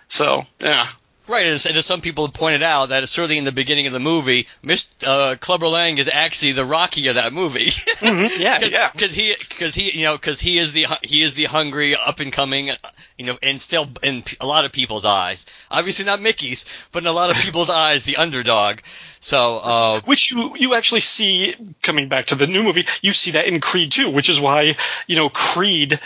So 0.09 0.43
yeah, 0.61 0.89
Right, 1.31 1.47
and 1.47 1.55
as, 1.55 1.67
and 1.67 1.77
as 1.77 1.87
some 1.87 2.01
people 2.01 2.27
have 2.27 2.35
pointed 2.35 2.65
out, 2.65 2.89
that 2.89 3.09
certainly 3.09 3.39
in 3.39 3.45
the 3.45 3.53
beginning 3.53 3.87
of 3.87 3.93
the 3.93 4.01
movie, 4.01 4.49
Mr. 4.65 5.07
Uh, 5.07 5.37
Clubber 5.37 5.69
Lang 5.69 5.97
is 5.97 6.11
actually 6.13 6.53
the 6.53 6.65
Rocky 6.65 7.07
of 7.07 7.15
that 7.15 7.33
movie. 7.33 7.67
mm-hmm. 7.67 8.43
yeah, 8.43 8.59
Cause, 8.59 8.73
yeah. 8.73 8.91
Because 8.91 9.15
he, 9.15 9.35
because 9.49 9.73
he, 9.73 9.97
you 9.97 10.07
know, 10.07 10.17
because 10.17 10.41
he 10.41 10.59
is 10.59 10.73
the 10.73 10.87
he 11.03 11.23
is 11.23 11.35
the 11.35 11.45
hungry, 11.45 11.95
up 11.95 12.19
and 12.19 12.33
coming, 12.33 12.71
you 13.17 13.27
know, 13.27 13.39
and 13.45 13.61
still 13.61 13.89
in 14.03 14.25
a 14.41 14.47
lot 14.47 14.65
of 14.65 14.73
people's 14.73 15.05
eyes, 15.05 15.47
obviously 15.71 16.05
not 16.05 16.21
Mickey's, 16.21 16.89
but 16.91 17.05
in 17.05 17.07
a 17.07 17.13
lot 17.13 17.31
of 17.31 17.37
people's 17.37 17.71
eyes, 17.85 18.05
the 18.05 18.17
underdog. 18.17 18.81
So, 19.21 19.59
uh, 19.59 20.01
which 20.07 20.33
you 20.33 20.57
you 20.59 20.75
actually 20.75 21.03
see 21.03 21.55
coming 21.81 22.09
back 22.09 22.27
to 22.27 22.35
the 22.35 22.49
new 22.49 22.65
movie, 22.65 22.87
you 23.03 23.13
see 23.13 23.33
that 23.33 23.47
in 23.47 23.61
Creed 23.61 23.93
too, 23.93 24.11
which 24.11 24.29
is 24.29 24.41
why 24.41 24.75
you 25.07 25.15
know 25.15 25.29
Creed 25.29 26.01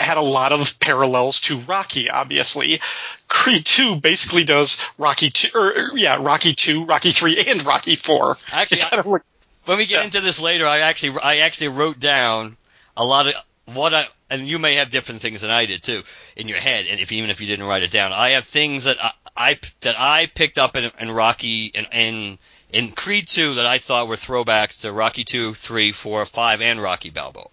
had 0.00 0.16
a 0.16 0.22
lot 0.22 0.52
of 0.52 0.78
parallels 0.80 1.40
to 1.42 1.58
Rocky, 1.58 2.10
obviously. 2.10 2.80
Creed 3.28 3.64
2 3.64 3.96
basically 3.96 4.44
does 4.44 4.80
Rocky 4.98 5.30
2, 5.30 5.48
or 5.54 5.98
yeah, 5.98 6.16
Rocky 6.20 6.54
2, 6.54 6.84
Rocky 6.84 7.12
3, 7.12 7.38
and 7.46 7.64
Rocky 7.64 7.96
4. 7.96 8.36
Actually, 8.52 8.78
kind 8.78 9.00
of 9.00 9.06
like, 9.06 9.22
when 9.66 9.78
we 9.78 9.86
get 9.86 10.00
Yeah. 10.00 10.04
into 10.04 10.20
this 10.20 10.40
later, 10.40 10.66
I 10.66 10.80
actually 10.80 11.20
I 11.22 11.38
actually 11.38 11.68
wrote 11.68 12.00
down 12.00 12.56
a 12.96 13.04
lot 13.04 13.26
of 13.26 13.34
what 13.74 13.94
I 13.94 14.06
and 14.30 14.46
you 14.46 14.58
may 14.58 14.74
have 14.76 14.88
different 14.88 15.20
things 15.20 15.42
than 15.42 15.50
I 15.50 15.66
did 15.66 15.82
too 15.82 16.02
in 16.36 16.48
your 16.48 16.58
head, 16.58 16.86
and 16.90 16.98
if 17.00 17.12
even 17.12 17.30
if 17.30 17.40
you 17.40 17.46
didn't 17.46 17.66
write 17.66 17.82
it 17.82 17.92
down, 17.92 18.12
I 18.12 18.30
have 18.30 18.44
things 18.44 18.84
that 18.84 19.02
I, 19.02 19.12
I 19.36 19.58
that 19.82 19.94
I 19.98 20.26
picked 20.26 20.58
up 20.58 20.76
in, 20.76 20.90
in 20.98 21.10
Rocky 21.10 21.70
and 21.74 21.86
in 21.92 22.38
in 22.72 22.90
Creed 22.92 23.26
2 23.28 23.54
that 23.54 23.66
I 23.66 23.78
thought 23.78 24.06
were 24.08 24.16
throwbacks 24.16 24.80
to 24.82 24.92
Rocky 24.92 25.24
2, 25.24 25.54
3, 25.54 25.90
4, 25.92 26.24
5, 26.24 26.60
and 26.62 26.80
Rocky 26.80 27.10
Balboa. 27.10 27.48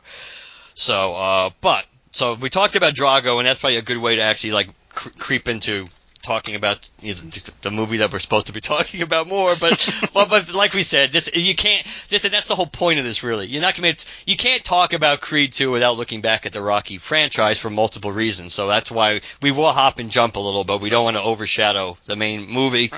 So, 0.75 1.15
uh, 1.15 1.49
but 1.59 1.85
so 2.17 2.33
we 2.33 2.49
talked 2.49 2.75
about 2.75 2.95
Drago, 2.95 3.37
and 3.37 3.45
that's 3.45 3.59
probably 3.59 3.77
a 3.77 3.83
good 3.83 3.99
way 3.99 4.15
to 4.15 4.23
actually 4.23 4.53
like 4.53 4.69
cr- 4.89 5.09
creep 5.19 5.47
into 5.47 5.85
talking 6.23 6.55
about 6.55 6.89
you 6.99 7.13
know, 7.13 7.29
the 7.61 7.69
movie 7.71 7.97
that 7.97 8.11
we're 8.11 8.19
supposed 8.19 8.47
to 8.47 8.53
be 8.53 8.59
talking 8.73 9.03
about 9.03 9.27
more. 9.27 9.55
But 9.55 10.09
well, 10.15 10.25
but 10.27 10.53
like 10.53 10.73
we 10.73 10.81
said, 10.81 11.11
this 11.11 11.29
you 11.35 11.55
can't. 11.55 11.85
This 12.09 12.25
and 12.25 12.33
that's 12.33 12.47
the 12.47 12.55
whole 12.55 12.65
point 12.65 12.97
of 12.97 13.05
this. 13.05 13.23
Really, 13.23 13.45
you're 13.45 13.61
not 13.61 13.75
gonna. 13.75 13.93
You 14.25 14.35
can't 14.35 14.63
talk 14.63 14.93
about 14.93 15.21
Creed 15.21 15.51
2 15.53 15.71
without 15.71 15.95
looking 15.97 16.21
back 16.21 16.47
at 16.47 16.53
the 16.53 16.61
Rocky 16.61 16.97
franchise 16.97 17.59
for 17.59 17.69
multiple 17.69 18.11
reasons. 18.11 18.53
So 18.53 18.67
that's 18.67 18.91
why 18.91 19.21
we 19.41 19.51
will 19.51 19.71
hop 19.71 19.99
and 19.99 20.09
jump 20.09 20.37
a 20.37 20.39
little, 20.39 20.63
but 20.63 20.81
we 20.81 20.89
don't 20.89 21.03
want 21.03 21.17
to 21.17 21.23
overshadow 21.23 21.97
the 22.05 22.15
main 22.15 22.49
movie. 22.49 22.91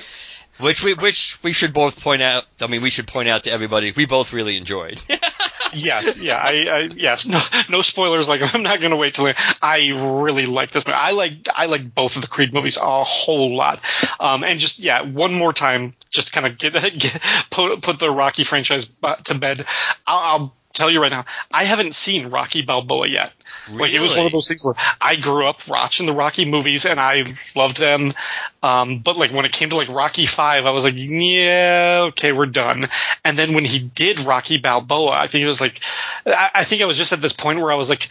Which 0.60 0.84
we 0.84 0.94
which 0.94 1.40
we 1.42 1.54
should 1.54 1.74
both 1.74 2.04
point 2.04 2.22
out. 2.22 2.46
I 2.62 2.68
mean, 2.68 2.82
we 2.82 2.90
should 2.90 3.08
point 3.08 3.30
out 3.30 3.44
to 3.44 3.52
everybody. 3.52 3.94
We 3.96 4.06
both 4.06 4.34
really 4.34 4.58
enjoyed. 4.58 5.02
yes, 5.74 6.20
yeah, 6.20 6.36
I, 6.36 6.50
I 6.70 6.90
yes, 6.96 7.26
no, 7.26 7.40
no 7.70 7.82
spoilers. 7.82 8.28
Like 8.28 8.54
I'm 8.54 8.64
not 8.64 8.82
gonna 8.82 8.98
wait 8.98 9.14
till 9.14 9.28
I, 9.28 9.36
I 9.62 10.22
really 10.22 10.46
like 10.46 10.72
this 10.72 10.86
movie. 10.86 10.98
I 10.98 11.12
like 11.12 11.48
I 11.56 11.68
like 11.68 11.96
both 11.96 12.18
of 12.18 12.24
the 12.24 12.28
Creed 12.28 12.54
movies 12.54 12.76
a 12.76 13.04
whole 13.04 13.56
lot. 13.56 13.80
Um, 14.20 14.44
and 14.44 14.60
just 14.60 14.80
yeah, 14.80 15.04
one 15.04 15.34
more 15.34 15.54
time, 15.54 15.94
just 16.10 16.34
kind 16.34 16.46
of 16.46 16.58
get, 16.58 16.74
get 16.98 17.22
put 17.50 17.82
put 17.82 18.00
the 18.00 18.12
Rocky 18.12 18.44
franchise 18.44 18.92
to 19.26 19.36
bed. 19.36 19.66
I'll, 20.06 20.20
I'll 20.20 20.56
tell 20.74 20.90
you 20.90 21.02
right 21.02 21.12
now, 21.12 21.26
I 21.52 21.64
haven't 21.64 21.94
seen 21.94 22.30
Rocky 22.30 22.62
Balboa 22.62 23.08
yet. 23.08 23.34
Like 23.72 23.94
it 23.94 24.00
was 24.00 24.16
one 24.16 24.26
of 24.26 24.32
those 24.32 24.48
things 24.48 24.64
where 24.64 24.76
I 25.02 25.16
grew 25.16 25.46
up 25.46 25.68
watching 25.68 26.06
the 26.06 26.14
Rocky 26.14 26.46
movies 26.46 26.86
and 26.86 27.00
I 27.00 27.26
loved 27.56 27.78
them. 27.78 28.12
Um, 28.64 29.00
but 29.00 29.18
like 29.18 29.32
when 29.32 29.46
it 29.46 29.52
came 29.52 29.70
to 29.70 29.76
like 29.76 29.90
Rocky 29.90 30.26
Five, 30.26 30.66
I 30.66 30.72
was 30.72 30.84
like, 30.84 30.96
yeah, 30.98 32.06
okay, 32.10 32.32
we're 32.32 32.46
done. 32.46 32.90
And 33.24 33.38
then 33.38 33.54
when 33.54 33.66
he 33.66 33.80
did 33.80 34.22
Rocky 34.22 34.58
Balboa, 34.58 35.12
I 35.12 35.28
think 35.28 35.44
it 35.44 35.48
was 35.48 35.62
like, 35.62 35.80
I, 36.26 36.52
I 36.56 36.64
think 36.64 36.82
I 36.82 36.86
was 36.86 36.98
just 36.98 37.14
at 37.14 37.22
this 37.22 37.34
point 37.34 37.60
where 37.60 37.72
I 37.72 37.76
was 37.76 37.90
like, 37.90 38.10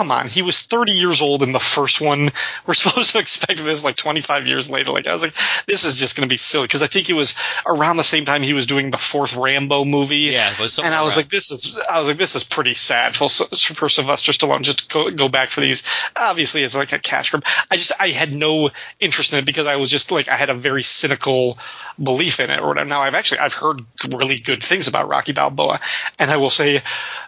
come 0.00 0.10
on, 0.10 0.28
he 0.28 0.40
was 0.40 0.62
30 0.62 0.92
years 0.92 1.20
old 1.20 1.42
in 1.42 1.52
the 1.52 1.60
first 1.60 2.00
one. 2.00 2.30
We're 2.66 2.72
supposed 2.82 3.12
to 3.12 3.18
expect 3.18 3.62
this 3.62 3.84
like 3.84 3.96
25 3.96 4.46
years 4.46 4.70
later. 4.70 4.92
Like 4.92 5.06
I 5.06 5.12
was 5.12 5.20
like, 5.20 5.34
this 5.66 5.84
is 5.84 5.96
just 5.96 6.16
going 6.16 6.26
to 6.26 6.32
be 6.32 6.38
silly 6.38 6.64
because 6.64 6.80
I 6.80 6.86
think 6.86 7.10
it 7.10 7.12
was 7.12 7.34
around 7.66 7.98
the 7.98 8.02
same 8.02 8.24
time 8.24 8.42
he 8.42 8.54
was 8.54 8.64
doing 8.64 8.90
the 8.90 8.96
fourth 8.96 9.36
Rambo 9.36 9.84
movie 9.84 10.30
yeah, 10.32 10.54
and 10.58 10.94
I 10.94 11.02
was 11.02 11.12
around- 11.12 11.16
like, 11.16 11.28
this 11.28 11.50
is, 11.50 11.78
I 11.90 11.98
was 11.98 12.08
like, 12.08 12.16
this 12.16 12.34
is 12.34 12.44
pretty 12.44 12.72
sad 12.72 13.14
for, 13.14 13.28
for 13.28 13.90
Sylvester 13.90 14.32
Stallone 14.32 14.62
just 14.62 14.88
to 14.88 14.94
go, 14.94 15.10
go 15.10 15.28
back 15.28 15.50
for 15.50 15.60
these. 15.60 15.82
Obviously, 16.16 16.62
it's 16.62 16.74
like 16.74 16.92
a 16.92 16.98
cash 16.98 17.30
grab. 17.30 17.44
I 17.70 17.76
just, 17.76 17.92
I 18.00 18.08
had 18.08 18.34
no 18.34 18.70
interest 19.00 19.34
in 19.34 19.40
it 19.40 19.44
because 19.44 19.66
I 19.66 19.76
was 19.76 19.90
just 19.90 20.10
like, 20.10 20.28
I 20.28 20.36
had 20.36 20.48
a 20.48 20.54
very 20.54 20.82
cynical 20.82 21.58
belief 22.02 22.40
in 22.40 22.48
it 22.48 22.60
or 22.60 22.68
whatever. 22.68 22.88
Now 22.88 23.02
I've 23.02 23.14
actually, 23.14 23.40
I've 23.40 23.52
heard 23.52 23.82
really 24.08 24.36
good 24.36 24.64
things 24.64 24.88
about 24.88 25.10
Rocky 25.10 25.32
Balboa, 25.32 25.78
and 26.18 26.30
I 26.30 26.38
will 26.38 26.48
say, 26.48 26.82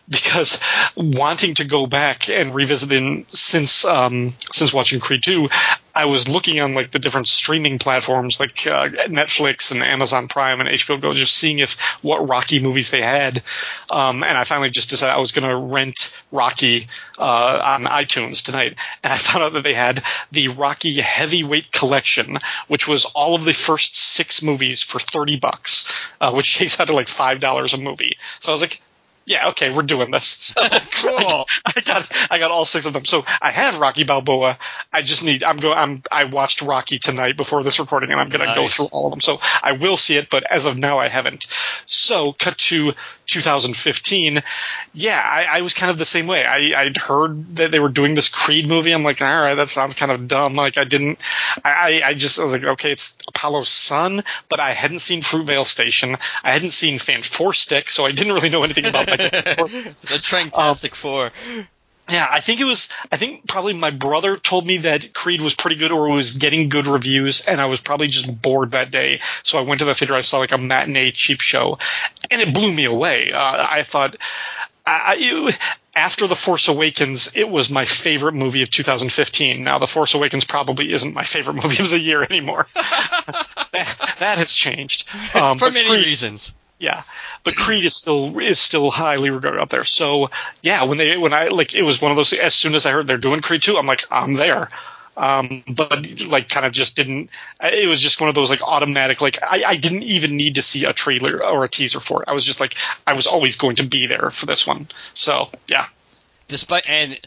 because 0.09 0.61
wanting 0.97 1.55
to 1.57 1.64
go 1.64 1.87
back 1.87 2.29
and 2.29 2.55
revisit 2.55 2.62
in 2.71 3.26
since 3.28 3.85
um, 3.85 4.28
since 4.28 4.73
watching 4.73 5.00
Creed 5.00 5.23
2, 5.25 5.49
I 5.95 6.07
was 6.07 6.28
looking 6.28 6.61
on 6.61 6.75
like 6.75 6.90
the 6.90 6.99
different 6.99 7.28
streaming 7.28 7.78
platforms 7.78 8.40
like 8.40 8.66
uh, 8.66 8.88
Netflix 9.09 9.73
and 9.73 9.83
Amazon 9.83 10.28
Prime 10.28 10.61
and 10.61 10.69
HBO 10.69 11.00
Go, 11.00 11.12
just 11.12 11.37
seeing 11.37 11.59
if 11.59 11.78
what 12.02 12.28
Rocky 12.28 12.61
movies 12.61 12.90
they 12.90 13.02
had, 13.02 13.42
um, 13.90 14.23
and 14.23 14.37
I 14.37 14.45
finally 14.45 14.71
just 14.71 14.90
decided 14.90 15.14
I 15.14 15.19
was 15.19 15.33
going 15.33 15.49
to 15.49 15.57
rent 15.57 16.16
Rocky 16.31 16.87
uh, 17.19 17.76
on 17.78 17.85
iTunes 17.85 18.42
tonight, 18.42 18.76
and 19.02 19.12
I 19.12 19.16
found 19.19 19.45
out 19.45 19.52
that 19.52 19.64
they 19.64 19.75
had 19.75 20.02
the 20.31 20.49
Rocky 20.49 21.00
Heavyweight 21.00 21.73
Collection, 21.73 22.38
which 22.69 22.88
was 22.88 23.04
all 23.04 23.35
of 23.35 23.45
the 23.45 23.54
first 23.54 23.97
six 23.97 24.42
movies 24.42 24.83
for 24.83 24.99
thirty 24.99 25.38
bucks, 25.38 25.92
uh, 26.21 26.33
which 26.33 26.57
takes 26.59 26.81
out 26.81 26.88
to 26.88 26.95
like 26.95 27.09
five 27.09 27.40
dollars 27.40 27.75
a 27.75 27.78
movie. 27.78 28.16
So 28.40 28.52
I 28.52 28.54
was 28.54 28.61
like. 28.61 28.81
Yeah, 29.25 29.49
okay, 29.50 29.73
we're 29.73 29.83
doing 29.83 30.11
this. 30.11 30.55
So 30.62 30.62
oh, 30.62 30.79
Cool. 31.02 31.45
I 31.64 31.81
got 31.81 32.12
I 32.31 32.38
got 32.38 32.50
all 32.50 32.64
six 32.64 32.87
of 32.87 32.93
them. 32.93 33.05
So 33.05 33.25
I 33.41 33.50
have 33.50 33.79
Rocky 33.81 34.05
Balboa. 34.05 34.59
I 34.93 35.02
just 35.02 35.25
need 35.25 35.43
I'm 35.43 35.57
go 35.57 35.73
I'm 35.73 36.02
I 36.11 36.25
watched 36.25 36.62
Rocky 36.62 36.99
tonight 36.99 37.37
before 37.37 37.62
this 37.62 37.81
recording 37.81 38.11
and 38.11 38.21
I'm 38.21 38.29
gonna 38.29 38.55
go 38.55 38.69
through 38.69 38.87
all 38.93 39.07
of 39.07 39.12
them. 39.12 39.21
So 39.21 39.41
I 39.62 39.73
will 39.73 39.97
see 39.97 40.17
it, 40.17 40.31
but 40.31 40.45
as 40.50 40.67
of 40.67 40.76
now 40.76 40.99
I 40.99 41.09
haven't. 41.09 41.47
So 41.87 42.33
cut 42.33 42.59
to 42.59 42.93
2015. 43.26 44.41
Yeah, 44.93 45.21
I, 45.21 45.59
I 45.59 45.61
was 45.62 45.75
kind 45.75 45.91
of 45.91 45.99
the 45.99 46.05
same 46.05 46.26
way. 46.26 46.45
I, 46.45 46.81
I'd 46.83 46.97
heard 46.97 47.57
that 47.57 47.73
they 47.73 47.81
were 47.81 47.88
doing 47.88 48.14
this 48.14 48.29
Creed 48.29 48.69
movie. 48.69 48.93
I'm 48.93 49.05
like, 49.05 49.23
all 49.23 49.43
right, 49.43 49.55
that 49.55 49.69
sounds 49.69 49.95
kind 49.95 50.12
of 50.12 50.29
dumb. 50.29 50.55
Like 50.55 50.79
I 50.79 50.85
didn't 50.85 51.19
I, 51.64 51.71
I 51.73 52.09
I 52.09 52.14
just 52.14 52.38
I 52.38 52.45
was 52.45 52.52
like, 52.52 52.64
okay, 52.64 52.93
it's 52.93 53.17
Apollo's 53.29 53.69
son, 53.69 54.23
but 54.49 54.61
I 54.61 54.73
hadn't 54.73 55.00
seen 55.00 55.23
Fruitvale 55.23 55.64
Station. 55.64 56.17
I 56.45 56.52
hadn't 56.52 56.71
seen 56.71 56.99
Fan 56.99 57.23
Four 57.23 57.55
Stick, 57.55 57.91
so 57.91 58.05
I 58.07 58.12
didn't 58.12 58.35
really 58.35 58.50
know 58.50 58.62
anything 58.62 58.87
about 58.87 59.07
the 59.19 60.19
Tranktastic 60.21 60.95
Four. 60.95 61.31
yeah, 62.11 62.26
I 62.31 62.40
think 62.40 62.61
it 62.61 62.64
was. 62.64 62.88
I 63.11 63.16
think 63.16 63.47
probably 63.47 63.75
my 63.75 63.90
brother 63.90 64.37
told 64.37 64.66
me 64.66 64.78
that 64.78 65.12
Creed 65.14 65.40
was 65.40 65.54
pretty 65.54 65.76
good 65.76 65.92
or 65.92 66.11
was 66.11 66.37
getting 66.37 66.69
good 66.69 66.87
reviews, 66.87 67.47
and 67.47 67.61
I 67.61 67.66
was 67.66 67.81
probably 67.81 68.09
just 68.09 68.42
bored 68.42 68.73
that 68.73 68.90
day. 68.90 69.21
So 69.42 69.59
I 69.59 69.62
went 69.62 69.81
to 69.81 69.85
the 69.87 69.95
theater. 69.95 70.14
I 70.14 70.21
saw 70.23 70.38
like 70.38 70.52
a 70.52 70.59
matinee 70.59 71.11
cheap 71.11 71.40
show, 71.40 71.78
and 72.31 72.40
it 72.40 72.52
blew 72.54 72.73
me 72.73 72.85
away. 72.85 73.33
Uh, 73.33 73.66
I 73.69 73.83
thought. 73.85 74.16
I, 74.85 75.14
it, 75.16 75.59
after 75.95 76.26
The 76.26 76.35
Force 76.35 76.66
Awakens, 76.66 77.37
it 77.37 77.49
was 77.49 77.71
my 77.71 77.85
favorite 77.85 78.35
movie 78.35 78.62
of 78.62 78.71
2015. 78.71 79.62
Now, 79.62 79.78
The 79.78 79.87
Force 79.87 80.14
Awakens 80.14 80.45
probably 80.45 80.92
isn't 80.92 81.14
my 81.14 81.23
favorite 81.23 81.54
movie 81.62 81.81
of 81.81 81.88
the 81.90 82.00
year 82.00 82.21
anymore. 82.25 82.66
that, 82.75 84.16
that 84.19 84.38
has 84.38 84.52
changed. 84.52 85.09
Um, 85.37 85.59
For 85.59 85.71
many 85.71 85.88
Creed- 85.88 86.07
reasons. 86.07 86.52
Yeah, 86.83 87.05
but 87.45 87.55
Creed 87.55 87.85
is 87.85 87.95
still 87.95 88.39
is 88.41 88.59
still 88.59 88.91
highly 88.91 89.31
regarded 89.31 89.61
up 89.61 89.69
there. 89.71 89.85
So 89.85 90.31
yeah, 90.62 90.83
when 90.85 90.99
they 90.99 91.17
when 91.17 91.33
I 91.33 91.49
like 91.49 91.75
it 91.75 91.83
was 91.83 92.03
one 92.03 92.11
of 92.11 92.17
those. 92.17 92.33
As 92.33 92.55
soon 92.55 92.75
as 92.75 92.85
I 92.85 92.91
heard 92.91 93.07
they're 93.07 93.19
doing 93.19 93.41
Creed 93.41 93.62
two, 93.62 93.79
I'm 93.79 93.87
like 93.87 94.05
I'm 94.11 94.35
there. 94.35 94.69
Um, 95.17 95.62
but 95.69 96.07
like 96.27 96.49
kind 96.49 96.67
of 96.67 96.73
just 96.73 96.97
didn't. 96.97 97.31
It 97.62 97.89
was 97.89 98.01
just 98.01 98.21
one 98.21 98.29
of 98.31 98.35
those 98.35 98.51
like 98.51 98.62
automatic. 98.62 99.21
Like 99.21 99.39
I, 99.43 99.62
I 99.67 99.77
didn't 99.77 100.03
even 100.03 100.37
need 100.37 100.57
to 100.57 100.62
see 100.62 100.85
a 100.87 100.93
trailer 100.93 101.45
or 101.45 101.65
a 101.65 101.69
teaser 101.69 102.01
for 102.01 102.23
it. 102.23 102.29
I 102.29 102.33
was 102.33 102.45
just 102.45 102.61
like 102.61 102.75
I 103.07 103.12
was 103.15 103.27
always 103.27 103.57
going 103.57 103.77
to 103.77 103.87
be 103.87 104.07
there 104.07 104.31
for 104.31 104.47
this 104.47 104.67
one. 104.67 104.89
So 105.15 105.51
yeah, 105.69 105.87
Despite 106.49 106.89
and 106.89 107.19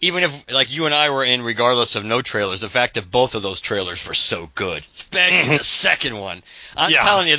even 0.00 0.22
if 0.22 0.50
like 0.50 0.74
you 0.74 0.86
and 0.86 0.94
I 0.94 1.10
were 1.10 1.24
in, 1.24 1.42
regardless 1.42 1.96
of 1.96 2.04
no 2.04 2.22
trailers, 2.22 2.60
the 2.60 2.68
fact 2.68 2.94
that 2.94 3.10
both 3.10 3.34
of 3.34 3.42
those 3.42 3.60
trailers 3.60 4.06
were 4.06 4.14
so 4.14 4.50
good, 4.54 4.78
especially 4.94 5.56
the 5.58 5.64
second 5.64 6.18
one. 6.18 6.42
I'm 6.76 6.90
Yeah. 6.90 7.02
telling 7.02 7.28
you, 7.28 7.36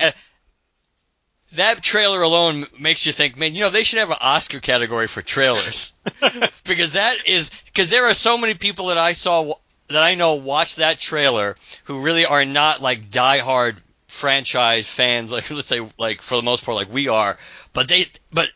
uh, 0.00 0.10
that 1.52 1.82
trailer 1.82 2.22
alone 2.22 2.64
makes 2.78 3.06
you 3.06 3.12
think, 3.12 3.36
man, 3.36 3.54
you 3.54 3.62
know, 3.62 3.70
they 3.70 3.82
should 3.82 4.00
have 4.00 4.10
an 4.10 4.18
Oscar 4.20 4.60
category 4.60 5.06
for 5.06 5.22
trailers 5.22 5.94
because 6.64 6.92
that 6.92 7.16
is 7.26 7.50
because 7.66 7.88
there 7.88 8.06
are 8.06 8.14
so 8.14 8.36
many 8.36 8.54
people 8.54 8.86
that 8.86 8.98
I 8.98 9.12
saw 9.12 9.54
that 9.88 10.02
I 10.02 10.14
know 10.14 10.34
watch 10.34 10.76
that 10.76 10.98
trailer 10.98 11.56
who 11.84 12.00
really 12.00 12.26
are 12.26 12.44
not 12.44 12.82
like 12.82 13.10
diehard 13.10 13.76
franchise 14.08 14.90
fans, 14.90 15.32
like 15.32 15.50
let's 15.50 15.68
say 15.68 15.80
like 15.98 16.22
for 16.22 16.36
the 16.36 16.42
most 16.42 16.64
part 16.64 16.76
like 16.76 16.92
we 16.92 17.08
are, 17.08 17.38
but 17.72 17.88
they 17.88 18.06
but 18.32 18.48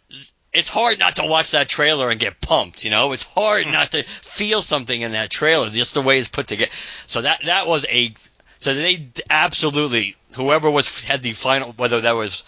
it's 0.53 0.69
hard 0.69 0.99
not 0.99 1.17
to 1.17 1.27
watch 1.27 1.53
that 1.53 1.69
trailer 1.69 2.11
and 2.11 2.21
get 2.21 2.41
pumped, 2.41 2.85
you 2.85 2.91
know? 2.91 3.13
It's 3.13 3.23
hard 3.23 3.67
not 3.67 3.93
to 3.93 4.03
feel 4.03 4.61
something 4.61 5.01
in 5.01 5.13
that 5.13 5.31
trailer, 5.31 5.71
just 5.71 5.95
the 5.95 6.03
way 6.03 6.19
it's 6.19 6.29
put 6.29 6.47
together. 6.47 6.71
So 7.07 7.23
that 7.23 7.45
that 7.47 7.67
was 7.67 7.87
a 7.89 8.13
so 8.59 8.75
they 8.75 9.09
absolutely 9.31 10.17
whoever 10.37 10.71
was 10.71 11.03
had 11.05 11.23
the 11.23 11.33
final 11.33 11.73
whether 11.73 12.03
that 12.03 12.17
was 12.17 12.45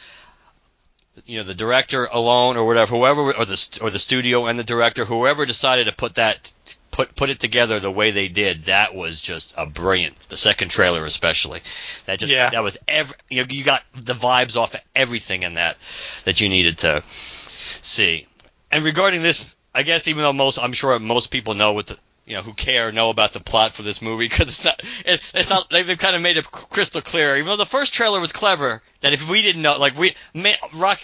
you 1.27 1.39
know 1.39 1.45
the 1.45 1.55
director 1.55 2.07
alone 2.11 2.57
or 2.57 2.67
whatever 2.67 2.97
whoever 2.97 3.21
or 3.35 3.45
the 3.45 3.79
or 3.83 3.91
the 3.91 3.99
studio 3.99 4.47
and 4.47 4.59
the 4.59 4.65
director 4.65 5.05
whoever 5.05 5.47
decided 5.47 5.87
to 5.87 5.93
put 5.93 6.17
that 6.17 6.53
put 6.91 7.15
put 7.15 7.31
it 7.31 7.39
together 7.41 7.79
the 7.81 7.91
way 7.91 8.11
they 8.11 8.29
did 8.29 8.65
that 8.65 8.95
was 8.95 9.21
just 9.21 9.55
a 9.57 9.67
brilliant 9.67 10.17
the 10.29 10.37
second 10.37 10.71
trailer 10.71 11.05
especially 11.05 11.61
that 12.07 12.19
just 12.19 12.33
Yeah. 12.33 12.51
that 12.51 12.63
was 12.63 12.79
every 12.89 13.17
you 13.31 13.43
know 13.43 13.47
you 13.49 13.65
got 13.65 13.83
the 13.95 14.13
vibes 14.13 14.57
off 14.57 14.75
of 14.75 14.81
everything 14.95 15.43
in 15.45 15.55
that 15.55 15.77
that 16.25 16.41
you 16.41 16.49
needed 16.49 16.79
to 16.79 17.03
see 17.09 18.27
and 18.71 18.85
regarding 18.85 19.23
this 19.23 19.55
I 19.75 19.83
guess 19.83 20.09
even 20.09 20.23
though 20.23 20.33
most 20.33 20.59
I'm 20.59 20.73
sure 20.73 20.99
most 20.99 21.31
people 21.31 21.55
know 21.55 21.73
what 21.73 21.87
the 21.89 21.99
you 22.27 22.35
know 22.37 22.43
who 22.43 22.53
care 22.55 22.91
know 22.93 23.11
about 23.11 23.33
the 23.33 23.41
plot 23.41 23.73
for 23.73 23.83
this 23.83 24.01
movie 24.01 24.27
because 24.29 24.49
it's 24.49 24.65
not 24.65 24.81
it, 25.05 25.21
it's 25.35 25.51
not 25.51 25.69
they've 25.71 25.99
kind 25.99 26.17
of 26.17 26.23
made 26.23 26.37
it 26.37 26.51
crystal 26.51 27.01
clear 27.01 27.37
even 27.37 27.47
though 27.47 27.57
the 27.57 27.67
first 27.67 27.93
trailer 27.93 28.21
was 28.21 28.33
clever 28.33 28.83
that 29.01 29.13
if 29.13 29.29
we 29.29 29.43
didn't 29.43 29.63
know 29.63 29.77
like 29.79 29.97
we 29.99 30.13
ma- 30.35 30.51
rock 30.77 31.01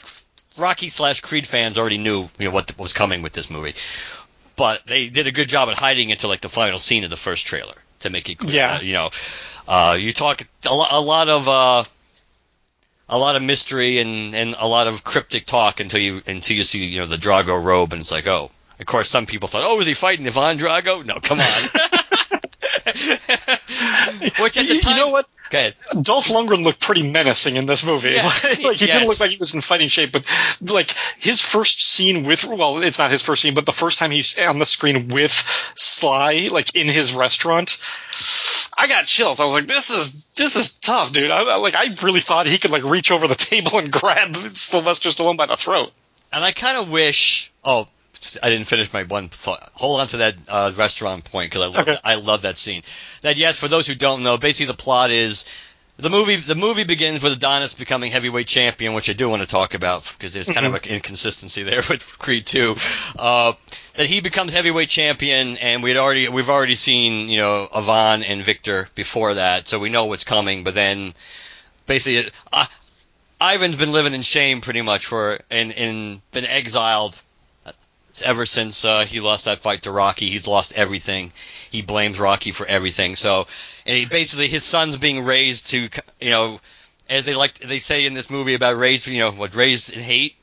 Rocky 0.59 0.89
slash 0.89 1.21
Creed 1.21 1.47
fans 1.47 1.79
already 1.79 1.99
knew 1.99 2.29
you 2.39 2.47
know 2.47 2.51
what 2.51 2.77
was 2.79 2.93
coming 2.93 3.23
with 3.23 3.33
this 3.33 3.51
movie 3.51 3.75
but 4.57 4.85
they 4.87 5.09
did 5.09 5.27
a 5.27 5.33
good 5.33 5.49
job 5.49 5.69
at 5.69 5.79
hiding 5.79 6.11
it 6.11 6.21
to 6.21 6.29
like 6.29 6.41
the 6.41 6.49
final 6.49 6.79
scene 6.79 7.05
of 7.05 7.11
the 7.11 7.17
first 7.17 7.47
trailer 7.47 7.75
to 8.01 8.11
make 8.11 8.29
it 8.31 8.39
clear 8.39 8.55
Yeah. 8.57 8.81
you 8.81 8.95
know 8.95 9.11
uh, 9.69 9.97
you 10.01 10.13
talk 10.13 10.43
a, 10.67 10.75
lo- 10.75 10.87
a 10.91 11.01
lot 11.01 11.29
of 11.29 11.49
uh, 11.49 11.85
a 13.09 13.19
lot 13.19 13.37
of 13.37 13.43
mystery 13.43 13.99
and, 13.99 14.35
and 14.35 14.55
a 14.59 14.67
lot 14.67 14.87
of 14.87 15.05
cryptic 15.05 15.47
talk 15.47 15.81
until 15.81 16.01
you 16.01 16.23
until 16.27 16.57
you 16.57 16.65
see 16.65 16.85
you 16.87 17.01
know 17.01 17.07
the 17.07 17.17
Drago 17.17 17.63
robe 17.63 17.93
and 17.93 18.01
it's 18.03 18.11
like 18.13 18.27
oh 18.27 18.51
of 18.81 18.87
course 18.87 19.09
some 19.09 19.27
people 19.27 19.49
thought 19.49 19.63
oh 19.65 19.77
was 19.77 19.87
he 19.87 19.95
fighting 19.95 20.27
Ivan 20.27 20.59
Drago 20.59 21.05
no 21.05 21.17
come 21.21 21.41
on 21.41 21.47
which 24.41 24.59
at 24.59 24.69
the 24.69 24.79
time 24.81 24.95
you 24.97 25.01
know 25.01 25.09
what? 25.09 25.29
go 25.51 25.59
ahead 25.59 25.75
Dolph 26.03 26.29
Lundgren 26.29 26.65
looked 26.65 26.81
pretty 26.81 27.11
menacing 27.11 27.57
in 27.57 27.67
this 27.67 27.85
movie. 27.85 28.11
Yeah. 28.11 28.27
like, 28.43 28.57
he 28.57 28.63
Yes. 28.63 28.79
didn't 28.79 29.09
look 29.09 29.21
like 29.21 29.31
he 29.31 29.37
was 29.37 29.55
in 29.55 29.61
fighting 29.61 29.89
shape, 29.89 30.13
but 30.13 30.25
like 30.61 30.91
his 31.19 31.41
first 31.43 31.83
scene 31.83 32.25
with 32.25 32.45
well, 32.45 32.83
it's 32.83 32.99
not 32.99 33.11
his 33.11 33.23
first 33.23 33.43
scene, 33.43 33.55
but 33.55 33.67
the 33.67 33.73
first 33.73 33.99
time 33.99 34.11
he's 34.11 34.39
on 34.39 34.59
the 34.59 34.67
screen 34.67 35.09
with 35.09 35.33
Sly, 35.77 36.49
like 36.51 36.75
in 36.77 36.87
his 36.89 37.13
restaurant, 37.15 37.79
I 38.79 38.87
got 38.87 39.07
chills. 39.07 39.41
I 39.41 39.45
was 39.45 39.55
like, 39.55 39.67
this 39.67 39.91
is 39.91 40.25
this 40.37 40.57
is 40.57 40.79
tough, 40.79 41.13
dude. 41.13 41.31
I, 41.31 41.43
I- 41.43 41.57
like 41.57 41.75
I 41.75 41.97
really 42.03 42.21
thought 42.21 42.47
he 42.47 42.59
could 42.59 42.71
like 42.71 42.85
reach 42.85 43.11
over 43.11 43.27
the 43.27 43.35
table 43.35 43.79
and 43.79 43.91
grab 43.93 44.37
Sylvester 44.57 45.11
Stallone 45.11 45.37
by 45.37 45.47
the 45.47 45.57
throat. 45.57 45.91
And 46.33 46.45
I 46.45 46.53
kind 46.53 46.79
of 46.79 46.91
wish. 46.91 47.51
Oh, 47.65 47.89
I 48.43 48.51
didn't 48.51 48.67
finish 48.67 48.93
my 48.93 49.05
one 49.05 49.29
thought. 49.29 49.71
Hold 49.75 50.01
on 50.01 50.07
to 50.09 50.17
that 50.19 50.35
uh, 50.49 50.73
restaurant 50.77 51.25
point 51.25 51.51
because 51.51 51.63
I 51.63 51.67
love 51.67 51.79
Okay. 51.79 51.93
that, 51.93 52.01
I 52.05 52.15
love 52.17 52.43
that 52.43 52.59
scene. 52.59 52.83
That 53.23 53.37
yes, 53.37 53.57
for 53.57 53.69
those 53.69 53.87
who 53.87 53.95
don't 53.95 54.23
know, 54.23 54.37
basically 54.39 54.67
the 54.67 54.75
plot 54.83 55.11
is 55.11 55.45
the 55.97 56.11
movie. 56.11 56.37
The 56.37 56.55
movie 56.55 56.85
begins 56.85 57.23
with 57.23 57.35
Adonis 57.35 57.75
becoming 57.75 58.11
heavyweight 58.11 58.47
champion, 58.47 58.95
which 58.95 59.11
I 59.11 59.13
do 59.13 59.29
want 59.29 59.43
to 59.43 59.49
talk 59.49 59.75
about 59.75 60.11
because 60.17 60.33
there's 60.33 60.49
kind 60.51 60.65
of 60.67 60.75
an 60.75 60.81
inconsistency 60.89 61.63
there 61.63 61.83
with 61.91 62.19
Creed 62.19 62.47
2. 62.47 62.75
Uh, 63.19 63.53
that 63.97 64.07
he 64.07 64.21
becomes 64.21 64.53
heavyweight 64.53 64.89
champion, 64.89 65.59
and 65.59 65.83
we'd 65.83 65.97
already 65.99 66.29
we've 66.29 66.49
already 66.49 66.75
seen 66.75 67.29
you 67.29 67.39
know 67.39 67.69
Ivan 67.75 68.23
and 68.23 68.43
Victor 68.43 68.89
before 68.95 69.35
that, 69.35 69.69
so 69.69 69.79
we 69.79 69.91
know 69.91 70.07
what's 70.07 70.25
coming. 70.25 70.65
But 70.65 70.75
then 70.75 71.13
basically. 71.87 72.31
Uh, 72.53 72.67
Ivan's 73.43 73.77
been 73.77 73.91
living 73.93 74.13
in 74.13 74.21
shame 74.21 74.61
pretty 74.61 74.83
much 74.83 75.07
for 75.07 75.41
and, 75.51 75.73
and 75.73 76.21
been 76.31 76.45
exiled 76.45 77.19
ever 78.25 78.47
since 78.47 78.85
uh, 78.85 79.05
he 79.05 79.21
lost 79.21 79.45
that 79.45 79.59
fight 79.59 79.83
to 79.83 79.91
Rocky. 79.91 80.29
He's 80.29 80.47
lost 80.47 80.73
everything. 80.75 81.33
He 81.71 81.83
blames 81.83 82.19
Rocky 82.19 82.53
for 82.53 82.67
everything. 82.67 83.17
So, 83.17 83.47
and 83.87 83.97
he 83.97 84.07
basically 84.07 84.49
his 84.49 84.65
son's 84.65 84.97
being 84.97 85.25
raised 85.25 85.69
to 85.69 85.89
you 86.21 86.31
know, 86.31 86.61
as 87.09 87.25
they 87.25 87.35
like 87.35 87.59
they 87.59 87.79
say 87.79 88.07
in 88.07 88.15
this 88.15 88.31
movie 88.31 88.55
about 88.55 88.77
raised 88.77 89.07
you 89.07 89.21
know 89.21 89.31
what 89.31 89.55
raised 89.55 89.93
in 89.93 90.01
hate. 90.01 90.37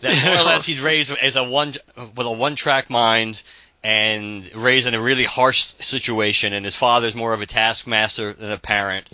That 0.00 0.24
more 0.24 0.36
or 0.36 0.44
less 0.44 0.64
he's 0.70 0.80
raised 0.80 1.10
as 1.10 1.36
a 1.36 1.44
one 1.44 1.74
with 1.96 2.26
a 2.26 2.32
one 2.32 2.54
track 2.54 2.90
mind 2.90 3.42
and 3.82 4.54
raised 4.54 4.86
in 4.86 4.94
a 4.94 5.00
really 5.00 5.24
harsh 5.24 5.60
situation. 5.60 6.52
And 6.52 6.64
his 6.64 6.76
father's 6.76 7.14
more 7.14 7.32
of 7.32 7.42
a 7.42 7.46
taskmaster 7.46 8.32
than 8.32 8.50
a 8.50 8.58
parent. 8.58 9.08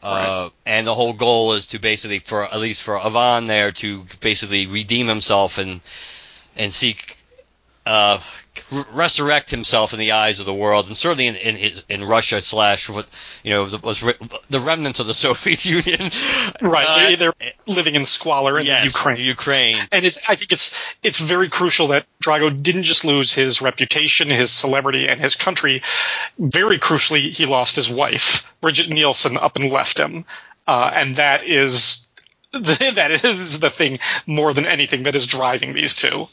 Uh, 0.00 0.50
and 0.64 0.86
the 0.86 0.94
whole 0.94 1.12
goal 1.12 1.54
is 1.54 1.68
to 1.68 1.80
basically, 1.80 2.20
for 2.20 2.44
at 2.44 2.60
least 2.60 2.82
for 2.82 2.96
Ivan 2.96 3.46
there, 3.46 3.72
to 3.72 4.04
basically 4.20 4.66
redeem 4.66 5.08
himself 5.08 5.58
and 5.58 5.80
and 6.56 6.72
seek 6.72 7.17
uh, 7.88 8.20
resurrect 8.92 9.50
himself 9.50 9.92
in 9.92 9.98
the 9.98 10.12
eyes 10.12 10.40
of 10.40 10.46
the 10.46 10.54
world, 10.54 10.86
and 10.88 10.96
certainly 10.96 11.26
in 11.26 11.36
in, 11.36 11.56
his, 11.56 11.84
in 11.88 12.04
Russia 12.04 12.40
slash 12.40 12.88
what 12.88 13.06
you 13.42 13.50
know 13.52 13.66
the- 13.66 13.78
was 13.78 14.02
re- 14.02 14.14
the 14.50 14.60
remnants 14.60 15.00
of 15.00 15.06
the 15.06 15.14
Soviet 15.26 15.64
Union. 15.64 16.10
Right, 16.62 16.86
Uh, 16.86 16.96
they, 16.98 17.14
they're 17.16 17.32
living 17.66 17.94
in 17.94 18.04
squalor 18.04 18.58
in 18.58 18.66
yes, 18.66 18.84
Ukraine. 18.84 19.18
Ukraine. 19.18 19.78
and 19.90 20.04
it's 20.04 20.28
I 20.28 20.34
think 20.34 20.52
it's 20.52 20.76
it's 21.02 21.18
very 21.18 21.48
crucial 21.48 21.88
that 21.88 22.04
Drago 22.22 22.50
didn't 22.62 22.82
just 22.84 23.04
lose 23.04 23.32
his 23.32 23.62
reputation, 23.62 24.28
his 24.28 24.50
celebrity, 24.50 25.08
and 25.08 25.20
his 25.20 25.36
country. 25.36 25.82
Very 26.38 26.78
crucially, 26.78 27.32
he 27.32 27.46
lost 27.46 27.76
his 27.76 27.88
wife, 27.88 28.52
Brigitte 28.60 28.90
Nielsen, 28.90 29.36
up 29.38 29.56
and 29.56 29.70
left 29.72 29.98
him, 29.98 30.24
uh, 30.66 30.90
and 30.94 31.16
that 31.16 31.44
is 31.44 32.06
the, 32.52 32.92
that 32.96 33.24
is 33.24 33.60
the 33.60 33.70
thing 33.70 33.98
more 34.26 34.52
than 34.52 34.66
anything 34.66 35.04
that 35.04 35.16
is 35.16 35.26
driving 35.26 35.72
these 35.72 35.94
two. 35.94 36.26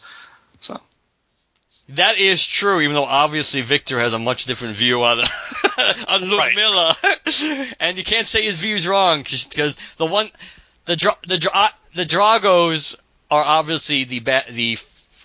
So 0.62 0.80
That 1.90 2.18
is 2.18 2.46
true, 2.46 2.82
even 2.82 2.96
though 2.96 3.04
obviously 3.04 3.62
Victor 3.62 4.00
has 4.00 4.14
a 4.14 4.20
much 4.20 4.46
different 4.46 4.76
view 4.76 5.04
on 5.04 5.20
on 6.08 6.30
Ludmilla, 6.30 6.98
and 7.80 7.98
you 7.98 8.04
can't 8.04 8.28
say 8.28 8.42
his 8.42 8.56
view's 8.58 8.88
wrong 8.88 9.20
because 9.20 9.76
the 9.98 10.08
one 10.08 10.28
the 10.86 10.96
Dra- 10.96 11.18
the 11.28 11.38
Dra- 11.38 11.74
the 11.94 12.06
Dragos 12.06 12.96
are 13.30 13.44
obviously 13.44 14.04
the 14.06 14.20
ba- 14.20 14.46
the 14.50 14.78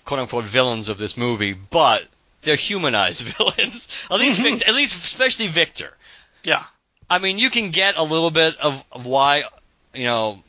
quote 0.05 0.19
unquote 0.19 0.45
villains 0.45 0.89
of 0.89 0.99
this 0.99 1.17
movie, 1.17 1.53
but 1.53 2.05
they're 2.43 2.55
humanized 2.55 3.25
villains. 3.37 3.87
At 4.11 4.19
least 4.19 4.41
mm-hmm. 4.41 4.57
Vic- 4.57 4.67
at 4.67 4.75
least 4.75 5.03
especially 5.03 5.47
Victor. 5.47 5.91
yeah, 6.43 6.63
I 7.09 7.17
mean, 7.17 7.39
you 7.39 7.49
can 7.49 7.71
get 7.71 7.97
a 7.97 8.03
little 8.03 8.31
bit 8.31 8.57
of, 8.57 8.83
of 8.91 9.05
why, 9.05 9.43
you 9.93 10.05
know, 10.05 10.39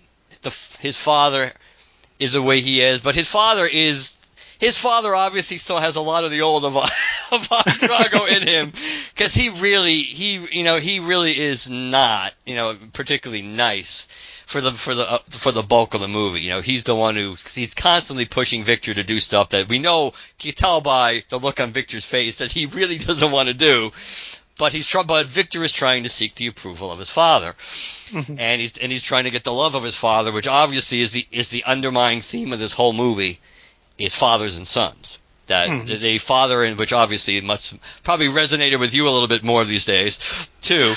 the, 0.42 0.51
his 0.79 0.96
father 0.96 1.53
is 2.18 2.35
the 2.35 2.42
way 2.42 2.61
he 2.61 2.81
is, 2.83 3.01
but 3.01 3.14
his 3.16 3.29
father 3.29 3.66
is 3.66 4.16
his 4.62 4.79
father 4.79 5.12
obviously 5.12 5.59
still 5.59 5.81
has 5.81 5.96
a 5.96 6.01
lot 6.01 6.22
of 6.22 6.31
the 6.31 6.42
old 6.42 6.64
Ivan, 6.64 6.88
Ivan 7.33 7.72
Drago 7.88 8.29
in 8.29 8.46
him 8.46 8.72
because 9.12 9.35
he 9.35 9.51
really 9.51 9.96
he 9.96 10.46
you 10.53 10.62
know 10.62 10.79
he 10.79 11.01
really 11.01 11.33
is 11.33 11.68
not 11.68 12.33
you 12.46 12.55
know 12.55 12.77
particularly 12.92 13.42
nice 13.42 14.07
for 14.46 14.61
the 14.61 14.70
for 14.70 14.94
the 14.94 15.11
uh, 15.11 15.18
for 15.31 15.51
the 15.51 15.64
bulk 15.64 15.94
of 15.94 16.01
the 16.01 16.07
movie. 16.07 16.42
You 16.42 16.51
know, 16.51 16.61
he's 16.61 16.85
the 16.85 16.94
one 16.94 17.16
who 17.16 17.37
he's 17.55 17.75
constantly 17.75 18.27
pushing 18.27 18.62
Victor 18.62 18.94
to 18.94 19.03
do 19.03 19.18
stuff 19.18 19.48
that 19.48 19.68
we 19.68 19.81
know 19.81 20.12
you 20.40 20.53
tell 20.53 20.81
by 20.81 21.25
the 21.29 21.40
look 21.40 21.59
on 21.59 21.72
Victor's 21.72 22.05
face 22.05 22.38
that 22.38 22.53
he 22.53 22.66
really 22.66 22.98
doesn't 23.09 23.33
want 23.33 23.48
to 23.48 23.55
do. 23.55 23.90
But 24.59 24.72
he's. 24.72 24.94
But 25.07 25.27
Victor 25.27 25.64
is 25.64 25.72
trying 25.72 26.05
to 26.05 26.09
seek 26.09 26.35
the 26.35 26.46
approval 26.46 26.92
of 26.92 26.98
his 27.01 27.11
father, 27.11 27.55
and 28.14 28.61
he's 28.61 28.79
and 28.79 28.92
he's 28.92 29.03
trying 29.03 29.25
to 29.25 29.31
get 29.31 29.42
the 29.42 29.53
love 29.53 29.75
of 29.75 29.83
his 29.83 29.96
father, 29.96 30.31
which 30.31 30.46
obviously 30.46 31.01
is 31.01 31.12
the 31.12 31.27
is 31.33 31.48
the 31.48 31.64
underlying 31.64 32.20
theme 32.20 32.53
of 32.53 32.61
this 32.61 32.75
whole 32.75 32.92
movie, 32.92 33.40
is 34.03 34.15
fathers 34.15 34.57
and 34.57 34.67
sons. 34.69 35.19
That 35.49 35.69
Mhm. 35.69 36.01
the 36.01 36.19
father, 36.19 36.62
and 36.62 36.79
which 36.79 36.93
obviously 36.93 37.41
much 37.41 37.73
probably 38.05 38.29
resonated 38.29 38.79
with 38.79 38.95
you 38.95 39.09
a 39.09 39.11
little 39.11 39.29
bit 39.29 39.43
more 39.43 39.65
these 39.65 39.85
days, 39.85 40.49
too. 40.61 40.95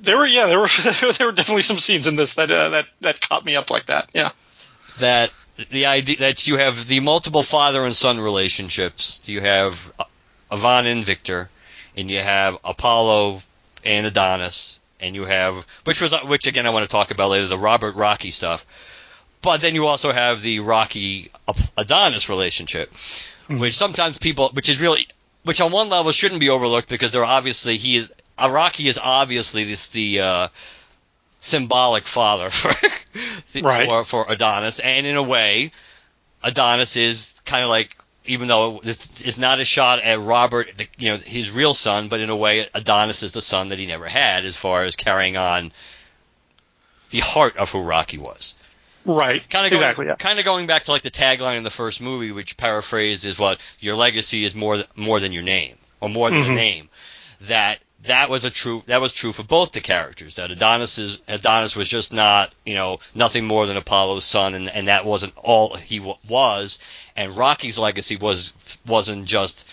there 0.00 0.18
were 0.18 0.26
yeah 0.26 0.46
there 0.46 0.60
were 0.60 0.68
there 1.18 1.26
were 1.26 1.32
definitely 1.32 1.62
some 1.62 1.78
scenes 1.78 2.06
in 2.06 2.16
this 2.16 2.34
that 2.34 2.50
uh, 2.50 2.68
that 2.70 2.86
that 3.00 3.20
caught 3.20 3.44
me 3.44 3.56
up 3.56 3.70
like 3.70 3.86
that. 3.86 4.10
Yeah, 4.14 4.30
that 4.98 5.30
the 5.70 5.86
idea 5.86 6.16
that 6.18 6.46
you 6.46 6.58
have 6.58 6.86
the 6.86 7.00
multiple 7.00 7.42
father 7.42 7.84
and 7.84 7.94
son 7.96 8.20
relationships. 8.20 9.26
You 9.26 9.40
have 9.40 9.90
Ivan 10.50 10.86
and 10.86 11.04
Victor, 11.04 11.48
and 11.96 12.10
you 12.10 12.20
have 12.20 12.58
Apollo 12.62 13.42
and 13.84 14.06
Adonis, 14.06 14.80
and 15.00 15.14
you 15.16 15.24
have 15.24 15.66
which 15.84 16.00
was 16.02 16.12
which 16.24 16.46
again 16.46 16.66
I 16.66 16.70
want 16.70 16.84
to 16.84 16.90
talk 16.90 17.10
about 17.10 17.30
later 17.30 17.46
the 17.46 17.58
Robert 17.58 17.96
Rocky 17.96 18.30
stuff. 18.30 18.66
But 19.42 19.60
then 19.60 19.74
you 19.74 19.86
also 19.86 20.12
have 20.12 20.42
the 20.42 20.60
Rocky 20.60 21.30
Adonis 21.76 22.28
relationship, 22.28 22.90
which 23.48 23.76
sometimes 23.76 24.18
people, 24.18 24.50
which 24.52 24.68
is 24.68 24.80
really, 24.80 25.06
which 25.44 25.60
on 25.60 25.70
one 25.70 25.88
level 25.88 26.10
shouldn't 26.12 26.40
be 26.40 26.50
overlooked 26.50 26.88
because 26.88 27.12
they're 27.12 27.24
obviously 27.24 27.76
he 27.76 27.96
is 27.96 28.12
uh, 28.38 28.50
Rocky 28.52 28.88
is 28.88 28.98
obviously 29.02 29.64
this 29.64 29.88
the 29.90 30.20
uh, 30.20 30.48
symbolic 31.40 32.04
father 32.04 32.50
for 32.50 32.72
Right. 33.62 33.86
for, 33.86 34.04
for 34.04 34.26
Adonis, 34.28 34.80
and 34.80 35.06
in 35.06 35.16
a 35.16 35.22
way, 35.22 35.72
Adonis 36.42 36.96
is 36.96 37.40
kind 37.44 37.62
of 37.62 37.70
like 37.70 37.96
even 38.26 38.48
though 38.48 38.80
this 38.82 39.22
is 39.22 39.38
not 39.38 39.60
a 39.60 39.64
shot 39.64 40.00
at 40.00 40.18
Robert, 40.20 40.66
the, 40.76 40.88
you 40.98 41.10
know, 41.10 41.16
his 41.16 41.52
real 41.52 41.74
son, 41.74 42.08
but 42.08 42.20
in 42.20 42.28
a 42.28 42.36
way, 42.36 42.66
Adonis 42.74 43.22
is 43.22 43.32
the 43.32 43.40
son 43.40 43.68
that 43.68 43.78
he 43.78 43.86
never 43.86 44.08
had, 44.08 44.44
as 44.44 44.56
far 44.56 44.82
as 44.82 44.96
carrying 44.96 45.36
on 45.36 45.72
the 47.10 47.20
heart 47.20 47.56
of 47.56 47.70
who 47.70 47.80
Rocky 47.80 48.18
was. 48.18 48.56
Right. 49.06 49.48
Kind 49.48 49.66
of 49.66 49.70
going, 49.70 49.82
exactly. 49.82 50.06
Yeah. 50.06 50.16
kind 50.16 50.38
of 50.38 50.44
going 50.44 50.66
back 50.66 50.84
to 50.84 50.90
like 50.90 51.02
the 51.02 51.10
tagline 51.10 51.56
in 51.56 51.62
the 51.62 51.70
first 51.70 52.00
movie, 52.00 52.32
which 52.32 52.56
paraphrased 52.56 53.24
is 53.24 53.38
what 53.38 53.60
your 53.80 53.94
legacy 53.96 54.44
is 54.44 54.54
more 54.54 54.74
th- 54.76 54.88
more 54.96 55.20
than 55.20 55.32
your 55.32 55.42
name, 55.44 55.76
or 56.00 56.08
more 56.08 56.30
than 56.30 56.40
Mhm. 56.40 56.46
the 56.48 56.54
name. 56.54 56.88
That 57.42 57.78
that 58.04 58.30
was 58.30 58.44
a 58.44 58.50
true 58.50 58.82
that 58.86 59.00
was 59.00 59.12
true 59.12 59.32
for 59.32 59.42
both 59.42 59.72
the 59.72 59.80
characters. 59.80 60.34
That 60.34 60.50
Adonis 60.50 60.98
is 60.98 61.20
Adonis 61.28 61.74
was 61.76 61.88
just 61.88 62.12
not 62.12 62.52
you 62.64 62.74
know 62.74 62.98
nothing 63.14 63.46
more 63.46 63.66
than 63.66 63.76
Apollo's 63.76 64.24
son, 64.24 64.54
and 64.54 64.68
and 64.68 64.88
that 64.88 65.04
wasn't 65.04 65.32
all 65.36 65.76
he 65.76 65.98
w- 65.98 66.16
was. 66.28 66.78
And 67.16 67.36
Rocky's 67.36 67.78
legacy 67.78 68.16
was 68.16 68.52
wasn't 68.86 69.26
just 69.26 69.68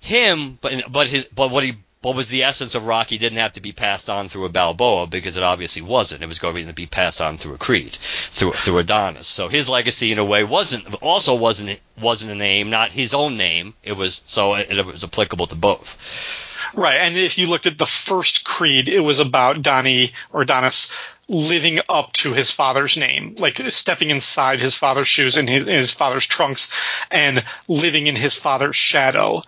him, 0.00 0.58
but 0.60 0.90
but 0.92 1.06
his 1.06 1.24
but 1.26 1.50
what 1.50 1.64
he 1.64 1.74
what 2.04 2.16
was 2.16 2.28
the 2.28 2.44
essence 2.44 2.74
of 2.74 2.86
Rocky 2.86 3.18
didn't 3.18 3.38
have 3.38 3.52
to 3.52 3.60
be 3.60 3.72
passed 3.72 4.10
on 4.10 4.28
through 4.28 4.44
a 4.44 4.50
Balboa 4.50 5.06
because 5.06 5.36
it 5.36 5.42
obviously 5.42 5.82
wasn't. 5.82 6.22
It 6.22 6.28
was 6.28 6.38
going 6.38 6.66
to 6.66 6.72
be 6.72 6.86
passed 6.86 7.20
on 7.22 7.36
through 7.36 7.54
a 7.54 7.58
Creed, 7.58 7.92
through 7.92 8.52
through 8.52 8.78
Adonis. 8.78 9.26
So 9.26 9.48
his 9.48 9.68
legacy 9.68 10.12
in 10.12 10.18
a 10.18 10.24
way 10.24 10.44
wasn't 10.44 11.02
also 11.02 11.34
wasn't 11.34 11.80
wasn't 12.00 12.32
a 12.32 12.34
name, 12.34 12.70
not 12.70 12.90
his 12.90 13.14
own 13.14 13.36
name. 13.36 13.74
It 13.82 13.96
was 13.96 14.22
so 14.26 14.54
it, 14.54 14.70
it 14.70 14.84
was 14.84 15.04
applicable 15.04 15.46
to 15.48 15.54
both. 15.54 16.50
Right. 16.74 16.98
And 16.98 17.16
if 17.16 17.38
you 17.38 17.46
looked 17.46 17.66
at 17.66 17.78
the 17.78 17.86
first 17.86 18.44
Creed, 18.44 18.88
it 18.88 19.00
was 19.00 19.20
about 19.20 19.62
Donnie 19.62 20.12
or 20.32 20.42
Adonis 20.42 20.92
living 21.28 21.80
up 21.88 22.12
to 22.12 22.32
his 22.34 22.50
father's 22.50 22.96
name, 22.96 23.36
like 23.38 23.56
stepping 23.70 24.10
inside 24.10 24.60
his 24.60 24.74
father's 24.74 25.08
shoes 25.08 25.36
and 25.36 25.48
his, 25.48 25.64
his 25.64 25.90
father's 25.90 26.26
trunks 26.26 26.72
and 27.10 27.44
living 27.66 28.06
in 28.06 28.16
his 28.16 28.34
father's 28.34 28.76
shadow. 28.76 29.42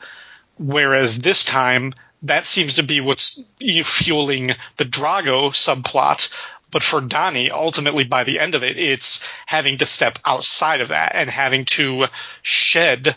Whereas 0.58 1.18
this 1.18 1.44
time, 1.44 1.92
that 2.28 2.44
seems 2.44 2.74
to 2.74 2.82
be 2.82 3.00
what's 3.00 3.42
fueling 3.84 4.52
the 4.76 4.84
Drago 4.84 5.50
subplot. 5.50 6.32
But 6.70 6.82
for 6.82 7.00
Donnie, 7.00 7.50
ultimately 7.50 8.04
by 8.04 8.24
the 8.24 8.40
end 8.40 8.54
of 8.54 8.62
it, 8.62 8.76
it's 8.78 9.26
having 9.46 9.78
to 9.78 9.86
step 9.86 10.18
outside 10.24 10.80
of 10.80 10.88
that 10.88 11.12
and 11.14 11.30
having 11.30 11.64
to 11.66 12.06
shed 12.42 13.16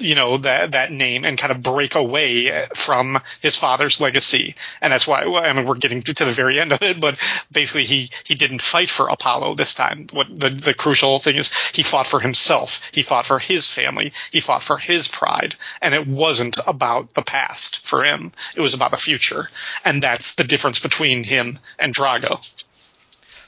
you 0.00 0.14
know 0.14 0.38
that 0.38 0.72
that 0.72 0.92
name 0.92 1.24
and 1.24 1.38
kind 1.38 1.50
of 1.50 1.62
break 1.62 1.94
away 1.94 2.66
from 2.74 3.18
his 3.40 3.56
father's 3.56 4.00
legacy. 4.00 4.54
And 4.80 4.92
that's 4.92 5.06
why 5.06 5.22
I 5.22 5.52
mean 5.52 5.66
we're 5.66 5.76
getting 5.76 6.02
to 6.02 6.24
the 6.24 6.32
very 6.32 6.60
end 6.60 6.72
of 6.72 6.82
it 6.82 7.00
but 7.00 7.16
basically 7.50 7.84
he 7.84 8.10
he 8.24 8.34
didn't 8.34 8.62
fight 8.62 8.90
for 8.90 9.08
Apollo 9.08 9.54
this 9.54 9.74
time. 9.74 10.06
What 10.12 10.28
the 10.28 10.50
the 10.50 10.74
crucial 10.74 11.18
thing 11.18 11.36
is 11.36 11.52
he 11.70 11.82
fought 11.82 12.06
for 12.06 12.20
himself. 12.20 12.80
He 12.92 13.02
fought 13.02 13.26
for 13.26 13.38
his 13.38 13.70
family. 13.70 14.12
He 14.30 14.40
fought 14.40 14.62
for 14.62 14.78
his 14.78 15.08
pride. 15.08 15.56
And 15.80 15.94
it 15.94 16.06
wasn't 16.06 16.58
about 16.66 17.14
the 17.14 17.22
past 17.22 17.78
for 17.78 18.04
him. 18.04 18.32
It 18.56 18.60
was 18.60 18.74
about 18.74 18.90
the 18.90 18.96
future. 18.96 19.48
And 19.84 20.02
that's 20.02 20.34
the 20.34 20.44
difference 20.44 20.78
between 20.78 21.24
him 21.24 21.58
and 21.78 21.94
Drago 21.94 22.40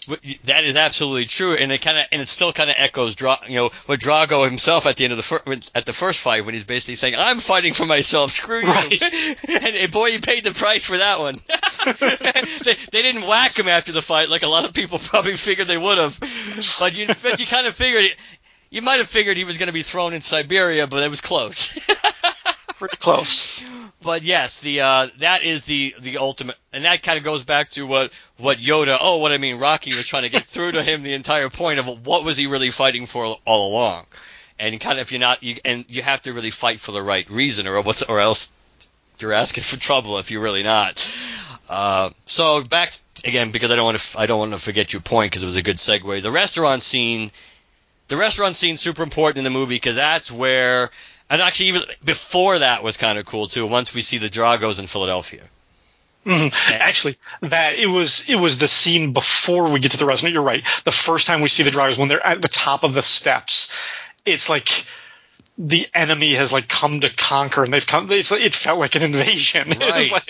That 0.06 0.64
is 0.64 0.74
absolutely 0.74 1.26
true, 1.26 1.54
and 1.54 1.70
it 1.70 1.80
kind 1.80 1.96
of 1.96 2.04
and 2.10 2.20
it 2.20 2.28
still 2.28 2.52
kind 2.52 2.68
of 2.68 2.76
echoes, 2.76 3.14
Dra- 3.14 3.38
you 3.46 3.54
know, 3.54 3.70
what 3.86 4.00
Drago 4.00 4.44
himself 4.44 4.86
at 4.86 4.96
the 4.96 5.04
end 5.04 5.12
of 5.12 5.16
the 5.16 5.22
fir- 5.22 5.60
at 5.76 5.86
the 5.86 5.92
first 5.92 6.18
fight 6.18 6.44
when 6.44 6.54
he's 6.54 6.64
basically 6.64 6.96
saying, 6.96 7.14
"I'm 7.16 7.38
fighting 7.38 7.72
for 7.72 7.86
myself, 7.86 8.32
screw 8.32 8.62
you," 8.62 8.66
Right. 8.66 9.02
and, 9.48 9.76
and 9.76 9.92
boy, 9.92 10.10
he 10.10 10.18
paid 10.18 10.42
the 10.42 10.52
price 10.52 10.84
for 10.84 10.96
that 10.96 11.20
one. 11.20 11.40
they, 12.64 12.74
they 12.90 13.02
didn't 13.02 13.28
whack 13.28 13.56
him 13.56 13.68
after 13.68 13.92
the 13.92 14.02
fight 14.02 14.28
like 14.28 14.42
a 14.42 14.48
lot 14.48 14.64
of 14.64 14.72
people 14.74 14.98
probably 14.98 15.34
figured 15.34 15.68
they 15.68 15.78
would 15.78 15.98
have, 15.98 16.18
but 16.80 16.98
you 16.98 17.06
but 17.22 17.38
you 17.38 17.46
kind 17.46 17.68
of 17.68 17.74
figured 17.74 18.04
you 18.72 18.82
might 18.82 18.96
have 18.96 19.06
figured 19.06 19.36
he 19.36 19.44
was 19.44 19.58
going 19.58 19.68
to 19.68 19.72
be 19.72 19.82
thrown 19.82 20.14
in 20.14 20.22
Siberia, 20.22 20.86
but 20.86 21.04
it 21.04 21.10
was 21.10 21.20
close. 21.20 21.78
pretty 22.78 22.96
close 22.96 23.64
But 24.02 24.22
yes, 24.22 24.58
the 24.58 24.80
uh, 24.80 25.06
that 25.18 25.44
is 25.44 25.66
the 25.66 25.94
the 26.00 26.18
ultimate, 26.18 26.56
and 26.72 26.84
that 26.84 27.02
kind 27.02 27.16
of 27.16 27.22
goes 27.22 27.44
back 27.44 27.68
to 27.70 27.86
what 27.86 28.12
what 28.38 28.58
Yoda. 28.58 28.96
Oh, 29.00 29.18
what 29.18 29.30
I 29.30 29.36
mean, 29.36 29.60
Rocky 29.60 29.94
was 29.94 30.08
trying 30.08 30.24
to 30.24 30.30
get 30.30 30.44
through 30.44 30.72
to 30.72 30.82
him 30.82 31.04
the 31.04 31.14
entire 31.14 31.48
point 31.48 31.78
of 31.78 32.04
what 32.04 32.24
was 32.24 32.36
he 32.36 32.48
really 32.48 32.70
fighting 32.70 33.06
for 33.06 33.36
all 33.44 33.72
along, 33.72 34.06
and 34.58 34.80
kind 34.80 34.98
of 34.98 35.02
if 35.02 35.12
you're 35.12 35.20
not, 35.20 35.44
you, 35.44 35.56
and 35.64 35.84
you 35.88 36.02
have 36.02 36.22
to 36.22 36.32
really 36.32 36.50
fight 36.50 36.80
for 36.80 36.90
the 36.90 37.02
right 37.02 37.28
reason, 37.30 37.68
or 37.68 37.80
what's 37.82 38.02
or 38.02 38.18
else 38.18 38.50
you're 39.18 39.32
asking 39.32 39.62
for 39.62 39.78
trouble 39.78 40.18
if 40.18 40.32
you're 40.32 40.42
really 40.42 40.64
not. 40.64 41.16
Uh, 41.68 42.10
so 42.26 42.62
back 42.62 42.92
again 43.24 43.52
because 43.52 43.70
I 43.70 43.76
don't 43.76 43.84
want 43.84 43.98
to 43.98 44.18
I 44.18 44.26
don't 44.26 44.40
want 44.40 44.52
to 44.52 44.58
forget 44.58 44.92
your 44.92 45.02
point 45.02 45.30
because 45.30 45.42
it 45.42 45.46
was 45.46 45.56
a 45.56 45.62
good 45.62 45.76
segue. 45.76 46.22
The 46.22 46.32
restaurant 46.32 46.82
scene, 46.82 47.30
the 48.12 48.18
restaurant 48.18 48.54
scene 48.56 48.76
super 48.76 49.02
important 49.02 49.38
in 49.38 49.44
the 49.44 49.50
movie 49.58 49.76
because 49.76 49.96
that's 49.96 50.30
where 50.30 50.90
and 51.30 51.40
actually, 51.40 51.68
even 51.68 51.82
before 52.04 52.58
that 52.58 52.82
was 52.84 52.98
kind 52.98 53.18
of 53.18 53.24
cool 53.24 53.46
too. 53.48 53.66
Once 53.66 53.94
we 53.94 54.02
see 54.02 54.18
the 54.18 54.28
Dragos 54.28 54.78
in 54.78 54.86
Philadelphia. 54.86 55.42
Mhm. 56.26 56.52
Actually, 56.70 57.16
that 57.40 57.76
it 57.76 57.86
was 57.86 58.28
it 58.28 58.34
was 58.36 58.58
the 58.58 58.68
scene 58.68 59.12
before 59.14 59.70
we 59.70 59.80
get 59.80 59.92
to 59.92 59.96
the 59.96 60.04
restaurant. 60.04 60.34
You're 60.34 60.42
right. 60.42 60.62
The 60.84 60.92
first 60.92 61.26
time 61.26 61.40
we 61.40 61.48
see 61.48 61.62
the 61.62 61.70
drivers 61.70 61.96
when 61.96 62.08
they're 62.08 62.24
at 62.24 62.42
the 62.42 62.48
top 62.48 62.84
of 62.84 62.92
the 62.92 63.02
steps, 63.02 63.72
it's 64.26 64.50
like 64.50 64.68
the 65.56 65.88
enemy 65.94 66.34
has 66.34 66.52
like 66.52 66.68
come 66.68 67.00
to 67.00 67.08
conquer, 67.08 67.64
and 67.64 67.72
they've 67.72 67.86
come. 67.86 68.12
It's, 68.12 68.30
like- 68.30 68.42
it 68.42 68.54
felt 68.54 68.78
like 68.78 68.94
an 68.94 69.02
invasion. 69.02 69.68
It 69.72 69.78
was 69.78 69.88
Right. 69.88 70.12
like, 70.12 70.28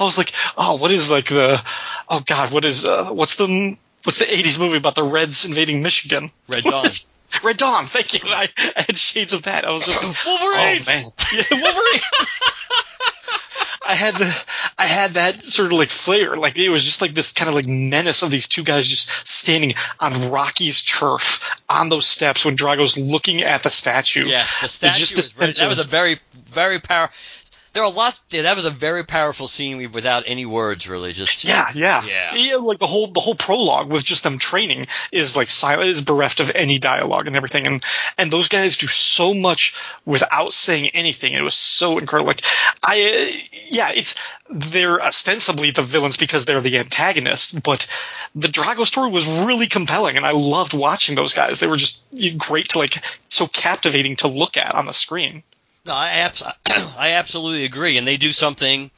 I 0.00 0.04
was 0.04 0.16
like, 0.18 0.32
oh, 0.56 0.76
what 0.76 0.92
is 0.92 1.10
like 1.10 1.26
the, 1.26 1.60
oh 2.08 2.20
god, 2.24 2.52
what 2.52 2.64
is 2.64 2.84
uh, 2.84 3.10
what's 3.12 3.34
the 3.36 3.76
what's 4.04 4.18
the 4.20 4.24
'80s 4.26 4.58
movie 4.60 4.76
about 4.78 4.94
the 4.94 5.02
Reds 5.04 5.44
invading 5.46 5.82
Michigan? 5.82 6.30
Red 6.48 6.62
Dawn. 6.62 6.86
Red 7.42 7.56
Dawn. 7.56 7.86
Thank 7.86 8.14
you. 8.14 8.20
I, 8.30 8.48
I 8.76 8.82
had 8.82 8.96
shades 8.96 9.32
of 9.32 9.42
that. 9.42 9.64
I 9.64 9.70
was 9.70 9.84
just 9.86 10.02
Wolverines! 10.26 10.88
Oh 10.88 10.92
man, 10.92 11.04
yeah, 11.34 11.62
Wolverines. 11.62 12.04
I 13.86 13.94
had 13.94 14.14
the 14.14 14.34
I 14.78 14.84
had 14.86 15.10
that 15.12 15.42
sort 15.42 15.66
of 15.72 15.78
like 15.78 15.90
flair, 15.90 16.36
like 16.36 16.56
it 16.56 16.70
was 16.70 16.84
just 16.84 17.02
like 17.02 17.12
this 17.12 17.32
kind 17.32 17.50
of 17.50 17.54
like 17.54 17.68
menace 17.68 18.22
of 18.22 18.30
these 18.30 18.48
two 18.48 18.64
guys 18.64 18.88
just 18.88 19.10
standing 19.28 19.74
on 20.00 20.30
Rocky's 20.30 20.82
turf 20.82 21.42
on 21.68 21.90
those 21.90 22.06
steps 22.06 22.46
when 22.46 22.54
Drago's 22.54 22.96
looking 22.96 23.42
at 23.42 23.62
the 23.62 23.68
statue. 23.68 24.26
Yes, 24.26 24.60
the 24.62 24.68
statue. 24.68 24.98
just 25.00 25.12
the 25.12 25.18
was 25.18 25.38
very- 25.38 25.52
that 25.52 25.68
was 25.68 25.86
a 25.86 25.90
very, 25.90 26.16
very 26.46 26.80
power. 26.80 27.10
There 27.74 27.82
are 27.82 27.90
lots. 27.90 28.22
Yeah, 28.30 28.42
that 28.42 28.54
was 28.54 28.66
a 28.66 28.70
very 28.70 29.04
powerful 29.04 29.48
scene 29.48 29.90
without 29.90 30.24
any 30.28 30.46
words, 30.46 30.88
really. 30.88 31.12
Just 31.12 31.44
Yeah, 31.44 31.70
yeah, 31.74 32.04
Yeah. 32.34 32.56
Like 32.56 32.78
the 32.78 32.86
whole 32.86 33.08
the 33.08 33.20
whole 33.20 33.34
prologue 33.34 33.90
with 33.90 34.04
just 34.04 34.22
them 34.22 34.38
training 34.38 34.86
is 35.10 35.36
like 35.36 35.48
silent, 35.48 35.90
is 35.90 36.00
bereft 36.00 36.38
of 36.38 36.52
any 36.54 36.78
dialogue 36.78 37.26
and 37.26 37.36
everything, 37.36 37.66
and 37.66 37.84
and 38.16 38.30
those 38.30 38.46
guys 38.46 38.76
do 38.76 38.86
so 38.86 39.34
much 39.34 39.74
without 40.06 40.52
saying 40.52 40.90
anything. 40.90 41.32
It 41.32 41.42
was 41.42 41.56
so 41.56 41.98
incredible. 41.98 42.28
Like 42.28 42.42
I, 42.84 43.02
uh, 43.02 43.58
yeah, 43.68 43.90
it's 43.92 44.14
they're 44.48 45.02
ostensibly 45.02 45.72
the 45.72 45.82
villains 45.82 46.16
because 46.16 46.44
they're 46.44 46.60
the 46.60 46.78
antagonists, 46.78 47.52
but 47.52 47.88
the 48.36 48.48
Drago 48.48 48.86
story 48.86 49.10
was 49.10 49.26
really 49.26 49.66
compelling, 49.66 50.16
and 50.16 50.24
I 50.24 50.30
loved 50.30 50.74
watching 50.74 51.16
those 51.16 51.34
guys. 51.34 51.58
They 51.58 51.66
were 51.66 51.76
just 51.76 52.04
great 52.38 52.68
to 52.68 52.78
like, 52.78 53.04
so 53.28 53.48
captivating 53.48 54.14
to 54.16 54.28
look 54.28 54.56
at 54.56 54.76
on 54.76 54.86
the 54.86 54.92
screen. 54.92 55.42
No, 55.86 55.92
I, 55.92 56.08
abs- 56.10 56.42
I 56.96 57.12
absolutely 57.12 57.64
agree, 57.64 57.98
and 57.98 58.06
they 58.06 58.16
do 58.16 58.32
something. 58.32 58.90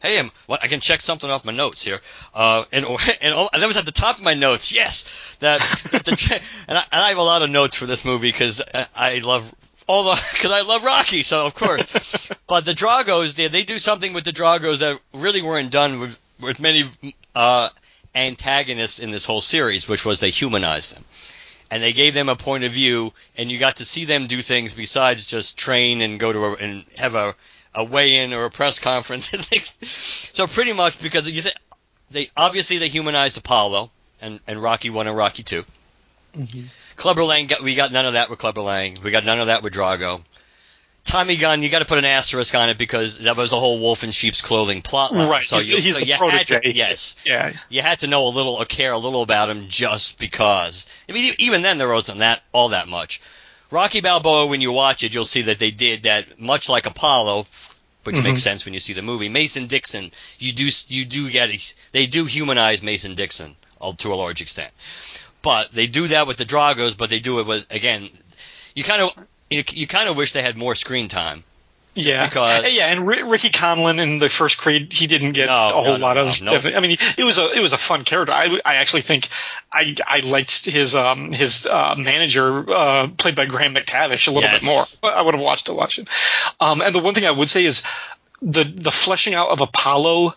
Hey, 0.00 0.18
I'm, 0.18 0.30
what, 0.46 0.62
I 0.64 0.66
can 0.66 0.80
check 0.80 1.00
something 1.00 1.30
off 1.30 1.44
my 1.44 1.52
notes 1.52 1.84
here, 1.84 2.00
uh, 2.34 2.64
and 2.72 2.84
and, 3.22 3.34
all, 3.34 3.48
and 3.52 3.62
that 3.62 3.66
was 3.66 3.76
at 3.76 3.84
the 3.84 3.92
top 3.92 4.18
of 4.18 4.24
my 4.24 4.34
notes. 4.34 4.72
Yes, 4.72 5.36
that, 5.40 5.60
the, 5.90 6.40
and, 6.68 6.78
I, 6.78 6.82
and 6.90 7.02
I 7.02 7.08
have 7.10 7.18
a 7.18 7.22
lot 7.22 7.42
of 7.42 7.50
notes 7.50 7.76
for 7.76 7.86
this 7.86 8.04
movie 8.04 8.28
because 8.32 8.60
I, 8.74 8.86
I 8.96 9.18
love 9.20 9.54
all 9.86 10.04
the 10.04 10.28
because 10.32 10.50
I 10.50 10.62
love 10.62 10.82
Rocky, 10.84 11.22
so 11.22 11.46
of 11.46 11.54
course. 11.54 12.32
but 12.48 12.64
the 12.64 12.72
Dragos, 12.72 13.34
they 13.36 13.46
they 13.46 13.62
do 13.62 13.78
something 13.78 14.12
with 14.12 14.24
the 14.24 14.32
Dragos 14.32 14.80
that 14.80 14.98
really 15.14 15.42
weren't 15.42 15.70
done 15.70 16.00
with 16.00 16.18
with 16.40 16.58
many 16.58 16.82
uh, 17.36 17.68
antagonists 18.16 18.98
in 18.98 19.12
this 19.12 19.24
whole 19.24 19.40
series, 19.40 19.88
which 19.88 20.04
was 20.04 20.18
they 20.18 20.30
humanized 20.30 20.96
them 20.96 21.04
and 21.70 21.82
they 21.82 21.92
gave 21.92 22.14
them 22.14 22.28
a 22.28 22.36
point 22.36 22.64
of 22.64 22.72
view, 22.72 23.12
and 23.36 23.50
you 23.50 23.58
got 23.58 23.76
to 23.76 23.84
see 23.84 24.04
them 24.04 24.26
do 24.26 24.40
things 24.40 24.74
besides 24.74 25.26
just 25.26 25.58
train 25.58 26.00
and 26.00 26.20
go 26.20 26.32
to 26.32 26.44
a, 26.44 26.52
and 26.54 26.84
have 26.96 27.14
a, 27.14 27.34
a 27.74 27.84
weigh-in 27.84 28.32
or 28.32 28.44
a 28.44 28.50
press 28.50 28.78
conference 28.90 29.32
and 29.32 29.44
things. 29.44 29.76
So 30.34 30.46
pretty 30.46 30.72
much 30.72 31.00
because 31.02 31.28
you 31.28 31.42
think 31.42 31.56
they 32.10 32.28
obviously 32.36 32.78
they 32.78 32.88
humanized 32.88 33.36
Apollo 33.36 33.90
and, 34.20 34.40
and 34.46 34.62
Rocky 34.62 34.90
one 34.90 35.06
and 35.06 35.16
Rocky 35.16 35.42
2 35.42 35.64
mm-hmm. 36.36 36.62
Clubber 36.96 37.24
Lang 37.24 37.46
got 37.46 37.60
we 37.60 37.74
got 37.74 37.92
none 37.92 38.06
of 38.06 38.14
that 38.14 38.30
with 38.30 38.38
Clubber 38.38 38.62
Lang. 38.62 38.96
We 39.04 39.10
got 39.10 39.24
none 39.24 39.40
of 39.40 39.48
that 39.48 39.62
with 39.62 39.74
Drago. 39.74 40.22
Tommy 41.06 41.36
Gunn, 41.36 41.62
you 41.62 41.68
got 41.70 41.78
to 41.78 41.84
put 41.84 41.98
an 41.98 42.04
asterisk 42.04 42.54
on 42.54 42.68
it 42.68 42.76
because 42.78 43.18
that 43.20 43.36
was 43.36 43.52
a 43.52 43.56
whole 43.56 43.78
wolf 43.78 44.04
in 44.04 44.10
sheep's 44.10 44.42
clothing 44.42 44.82
plot 44.82 45.12
line. 45.14 45.28
Right, 45.28 45.44
So 45.44 45.56
he's- 45.56 45.68
you, 45.68 45.76
he's 45.80 45.94
so 45.94 46.00
the 46.00 46.06
you 46.06 46.14
had 46.14 46.46
to, 46.48 46.60
yes, 46.74 47.16
Yeah, 47.24 47.52
you 47.68 47.80
had 47.80 48.00
to 48.00 48.06
know 48.08 48.26
a 48.26 48.30
little 48.30 48.54
or 48.54 48.64
care 48.64 48.92
a 48.92 48.98
little 48.98 49.22
about 49.22 49.48
him 49.48 49.68
just 49.68 50.18
because. 50.18 50.86
I 51.08 51.12
mean, 51.12 51.32
even 51.38 51.62
then 51.62 51.78
there 51.78 51.88
wasn't 51.88 52.18
that 52.18 52.42
all 52.52 52.70
that 52.70 52.88
much. 52.88 53.20
Rocky 53.70 54.00
Balboa, 54.00 54.46
when 54.46 54.60
you 54.60 54.72
watch 54.72 55.02
it, 55.04 55.14
you'll 55.14 55.24
see 55.24 55.42
that 55.42 55.58
they 55.58 55.70
did 55.70 56.02
that 56.04 56.38
much 56.40 56.68
like 56.68 56.86
Apollo 56.86 57.46
which 58.04 58.22
makes 58.22 58.40
sense 58.42 58.64
when 58.64 58.72
you 58.72 58.78
see 58.78 58.92
the 58.92 59.02
movie. 59.02 59.28
Mason 59.28 59.66
Dixon, 59.66 60.12
you 60.38 60.52
do 60.52 60.68
you 60.86 61.04
do 61.04 61.28
get 61.28 61.74
they 61.90 62.06
do 62.06 62.24
humanize 62.24 62.80
Mason 62.80 63.16
Dixon 63.16 63.56
uh, 63.80 63.92
to 63.98 64.12
a 64.12 64.14
large 64.14 64.40
extent, 64.40 64.70
but 65.42 65.72
they 65.72 65.88
do 65.88 66.06
that 66.06 66.28
with 66.28 66.36
the 66.36 66.44
Dragos, 66.44 66.96
but 66.96 67.10
they 67.10 67.18
do 67.18 67.40
it 67.40 67.46
with 67.46 67.66
again. 67.72 68.08
You 68.76 68.84
kind 68.84 69.02
of 69.02 69.10
you, 69.50 69.62
you 69.72 69.86
kind 69.86 70.08
of 70.08 70.16
wish 70.16 70.32
they 70.32 70.42
had 70.42 70.56
more 70.56 70.74
screen 70.74 71.08
time. 71.08 71.44
Yeah, 71.98 72.26
Because- 72.26 72.64
yeah, 72.74 72.88
and 72.88 73.00
R- 73.08 73.24
Ricky 73.26 73.48
Conlon 73.48 73.98
in 73.98 74.18
the 74.18 74.28
first 74.28 74.58
Creed, 74.58 74.92
he 74.92 75.06
didn't 75.06 75.32
get 75.32 75.46
No, 75.46 75.68
a 75.68 75.82
whole 75.82 75.96
no, 75.98 76.06
lot 76.06 76.16
no, 76.42 76.54
of. 76.54 76.66
I 76.66 76.80
mean, 76.80 76.98
it 77.16 77.24
was 77.24 77.38
a 77.38 77.50
it 77.52 77.60
was 77.60 77.72
a 77.72 77.78
fun 77.78 78.04
character. 78.04 78.32
I, 78.34 78.60
I 78.66 78.74
actually 78.74 79.00
think 79.00 79.28
I 79.72 79.94
I 80.06 80.20
liked 80.20 80.66
his 80.66 80.94
um 80.94 81.32
his 81.32 81.66
uh, 81.66 81.94
manager 81.96 82.68
uh, 82.70 83.08
played 83.16 83.34
by 83.34 83.46
Graham 83.46 83.74
McTavish 83.74 84.28
a 84.28 84.30
little 84.30 84.42
Yes. 84.50 84.96
bit 84.96 85.02
more. 85.02 85.10
I 85.10 85.22
would 85.22 85.34
have 85.34 85.42
watched 85.42 85.66
to 85.66 85.72
watch 85.74 85.98
it. 85.98 86.08
Um, 86.60 86.82
and 86.82 86.94
the 86.94 86.98
one 86.98 87.14
thing 87.14 87.24
I 87.24 87.30
would 87.30 87.48
say 87.48 87.64
is 87.64 87.82
the 88.42 88.64
the 88.64 88.92
fleshing 88.92 89.32
out 89.32 89.48
of 89.48 89.62
Apollo 89.62 90.34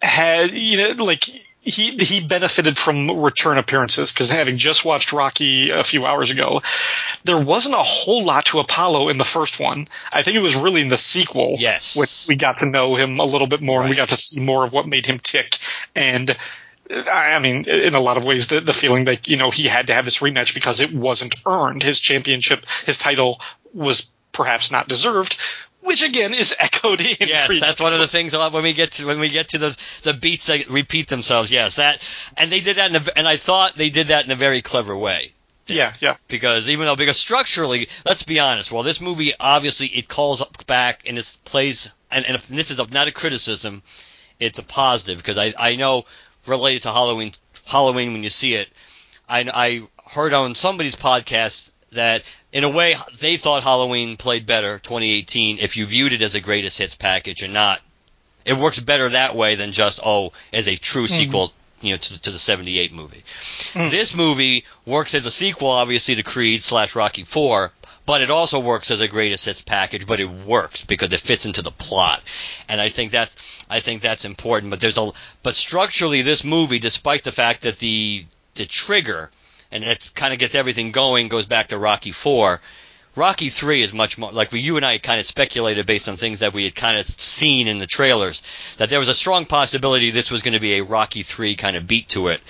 had 0.00 0.52
you 0.52 0.78
know 0.78 1.04
like 1.04 1.24
he 1.64 1.96
he 1.96 2.24
benefited 2.26 2.76
from 2.78 3.10
return 3.20 3.56
appearances 3.58 4.12
because 4.12 4.28
having 4.30 4.58
just 4.58 4.84
watched 4.84 5.12
Rocky 5.12 5.70
a 5.70 5.82
few 5.82 6.04
hours 6.04 6.30
ago, 6.30 6.62
there 7.24 7.38
wasn't 7.38 7.74
a 7.74 7.82
whole 7.82 8.22
lot 8.24 8.44
to 8.46 8.60
Apollo 8.60 9.08
in 9.08 9.16
the 9.16 9.24
first 9.24 9.58
one. 9.58 9.88
I 10.12 10.22
think 10.22 10.36
it 10.36 10.40
was 10.42 10.54
really 10.54 10.82
in 10.82 10.88
the 10.88 10.98
sequel, 10.98 11.56
Yes. 11.58 11.96
which 11.96 12.26
we 12.28 12.36
got 12.36 12.58
to 12.58 12.66
know 12.66 12.94
him 12.94 13.18
a 13.18 13.24
little 13.24 13.46
bit 13.46 13.62
more 13.62 13.80
and 13.80 13.88
we 13.90 13.96
got 13.96 14.10
to 14.10 14.16
see 14.16 14.44
more 14.44 14.64
of 14.64 14.72
what 14.72 14.86
made 14.86 15.06
him 15.06 15.18
tick. 15.18 15.58
And 15.94 16.36
I 16.90 17.34
I 17.34 17.38
mean, 17.38 17.66
in 17.66 17.94
a 17.94 18.00
lot 18.00 18.18
of 18.18 18.24
ways, 18.24 18.48
the, 18.48 18.60
the 18.60 18.74
feeling 18.74 19.06
that 19.06 19.26
you 19.26 19.38
know 19.38 19.50
he 19.50 19.64
had 19.64 19.86
to 19.86 19.94
have 19.94 20.04
this 20.04 20.18
rematch 20.18 20.54
because 20.54 20.80
it 20.80 20.92
wasn't 20.92 21.34
earned. 21.46 21.82
His 21.82 21.98
championship, 21.98 22.66
his 22.84 22.98
title 22.98 23.40
was 23.72 24.10
perhaps 24.32 24.70
not 24.70 24.86
deserved, 24.88 25.38
which 25.84 26.02
again 26.02 26.34
is 26.34 26.54
echoed 26.58 27.00
in. 27.00 27.16
Yes, 27.20 27.60
that's 27.60 27.80
one 27.80 27.92
of 27.92 28.00
the 28.00 28.08
things 28.08 28.34
a 28.34 28.38
lot 28.38 28.52
when 28.52 28.62
we 28.62 28.72
get 28.72 28.92
to 28.92 29.06
when 29.06 29.20
we 29.20 29.28
get 29.28 29.48
to 29.48 29.58
the 29.58 29.76
the 30.02 30.14
beats 30.14 30.46
that 30.46 30.68
repeat 30.68 31.08
themselves. 31.08 31.50
Yes, 31.50 31.76
that 31.76 32.06
and 32.36 32.50
they 32.50 32.60
did 32.60 32.76
that 32.76 32.90
in 32.90 32.96
a, 32.96 33.18
and 33.18 33.28
I 33.28 33.36
thought 33.36 33.76
they 33.76 33.90
did 33.90 34.08
that 34.08 34.24
in 34.24 34.30
a 34.32 34.34
very 34.34 34.62
clever 34.62 34.96
way. 34.96 35.32
Yeah, 35.66 35.94
yeah. 36.00 36.16
because 36.28 36.68
even 36.68 36.86
though 36.86 36.96
because 36.96 37.16
structurally, 37.18 37.88
let's 38.04 38.22
be 38.24 38.38
honest, 38.38 38.70
well, 38.70 38.82
this 38.82 39.00
movie 39.00 39.32
obviously 39.38 39.86
it 39.86 40.08
calls 40.08 40.42
up 40.42 40.66
back 40.66 41.04
and 41.06 41.16
it 41.16 41.38
plays 41.44 41.92
and, 42.10 42.26
and 42.26 42.34
if 42.34 42.48
this 42.48 42.70
is 42.70 42.78
not 42.92 43.08
a 43.08 43.12
criticism, 43.12 43.82
it's 44.38 44.58
a 44.58 44.62
positive 44.62 45.18
because 45.18 45.38
I 45.38 45.54
I 45.58 45.76
know 45.76 46.04
related 46.46 46.82
to 46.82 46.92
Halloween 46.92 47.32
Halloween 47.66 48.12
when 48.12 48.22
you 48.22 48.30
see 48.30 48.54
it, 48.54 48.68
I 49.28 49.40
I 49.52 49.82
heard 50.10 50.34
on 50.34 50.54
somebody's 50.54 50.96
podcast 50.96 51.70
that 51.94 52.22
in 52.52 52.64
a 52.64 52.68
way 52.68 52.96
they 53.18 53.36
thought 53.36 53.62
Halloween 53.62 54.16
played 54.16 54.46
better 54.46 54.78
2018 54.78 55.58
if 55.58 55.76
you 55.76 55.86
viewed 55.86 56.12
it 56.12 56.22
as 56.22 56.34
a 56.34 56.40
greatest 56.40 56.78
hits 56.78 56.94
package 56.94 57.42
and 57.42 57.52
not. 57.52 57.80
It 58.44 58.56
works 58.56 58.78
better 58.78 59.08
that 59.08 59.34
way 59.34 59.54
than 59.54 59.72
just 59.72 60.00
oh 60.04 60.32
as 60.52 60.68
a 60.68 60.76
true 60.76 61.04
mm-hmm. 61.04 61.14
sequel 61.14 61.52
you 61.80 61.92
know 61.92 61.96
to, 61.96 62.22
to 62.22 62.30
the 62.30 62.38
78 62.38 62.92
movie. 62.92 63.22
Mm. 63.72 63.90
This 63.90 64.14
movie 64.14 64.64
works 64.86 65.14
as 65.14 65.26
a 65.26 65.30
sequel 65.30 65.68
obviously 65.68 66.14
to 66.16 66.22
creed 66.22 66.62
slash 66.62 66.94
rocky 66.94 67.24
4 67.24 67.72
but 68.06 68.20
it 68.20 68.30
also 68.30 68.60
works 68.60 68.90
as 68.90 69.00
a 69.00 69.08
greatest 69.08 69.46
hits 69.46 69.62
package 69.62 70.06
but 70.06 70.20
it 70.20 70.30
works 70.30 70.84
because 70.84 71.12
it 71.12 71.20
fits 71.20 71.46
into 71.46 71.62
the 71.62 71.70
plot. 71.70 72.22
And 72.68 72.80
i 72.80 72.88
think 72.88 73.10
that's 73.10 73.64
i 73.68 73.80
think 73.80 74.02
that's 74.02 74.24
important 74.24 74.70
but 74.70 74.80
there's 74.80 74.98
a 74.98 75.10
but 75.42 75.54
structurally 75.54 76.22
this 76.22 76.44
movie 76.44 76.78
despite 76.78 77.24
the 77.24 77.32
fact 77.32 77.62
that 77.62 77.78
the 77.78 78.24
the 78.54 78.66
trigger 78.66 79.30
and 79.74 79.84
it 79.84 80.10
kind 80.14 80.32
of 80.32 80.38
gets 80.38 80.54
everything 80.54 80.92
going 80.92 81.28
goes 81.28 81.44
back 81.46 81.68
to 81.68 81.78
rocky 81.78 82.12
4 82.12 82.60
Rocky 83.16 83.48
Three 83.48 83.80
is 83.82 83.92
much 83.92 84.18
more 84.18 84.32
like 84.32 84.52
you 84.52 84.76
and 84.76 84.84
I 84.84 84.98
kind 84.98 85.20
of 85.20 85.26
speculated 85.26 85.86
based 85.86 86.08
on 86.08 86.16
things 86.16 86.40
that 86.40 86.52
we 86.52 86.64
had 86.64 86.74
kind 86.74 86.96
of 86.98 87.06
seen 87.06 87.68
in 87.68 87.78
the 87.78 87.86
trailers 87.86 88.42
that 88.78 88.90
there 88.90 88.98
was 88.98 89.08
a 89.08 89.14
strong 89.14 89.46
possibility 89.46 90.10
this 90.10 90.32
was 90.32 90.42
going 90.42 90.54
to 90.54 90.58
be 90.60 90.78
a 90.78 90.82
Rocky 90.82 91.22
Three 91.22 91.54
kind 91.54 91.76
of 91.76 91.86
beat 91.86 92.08
to 92.08 92.26
it 92.26 92.40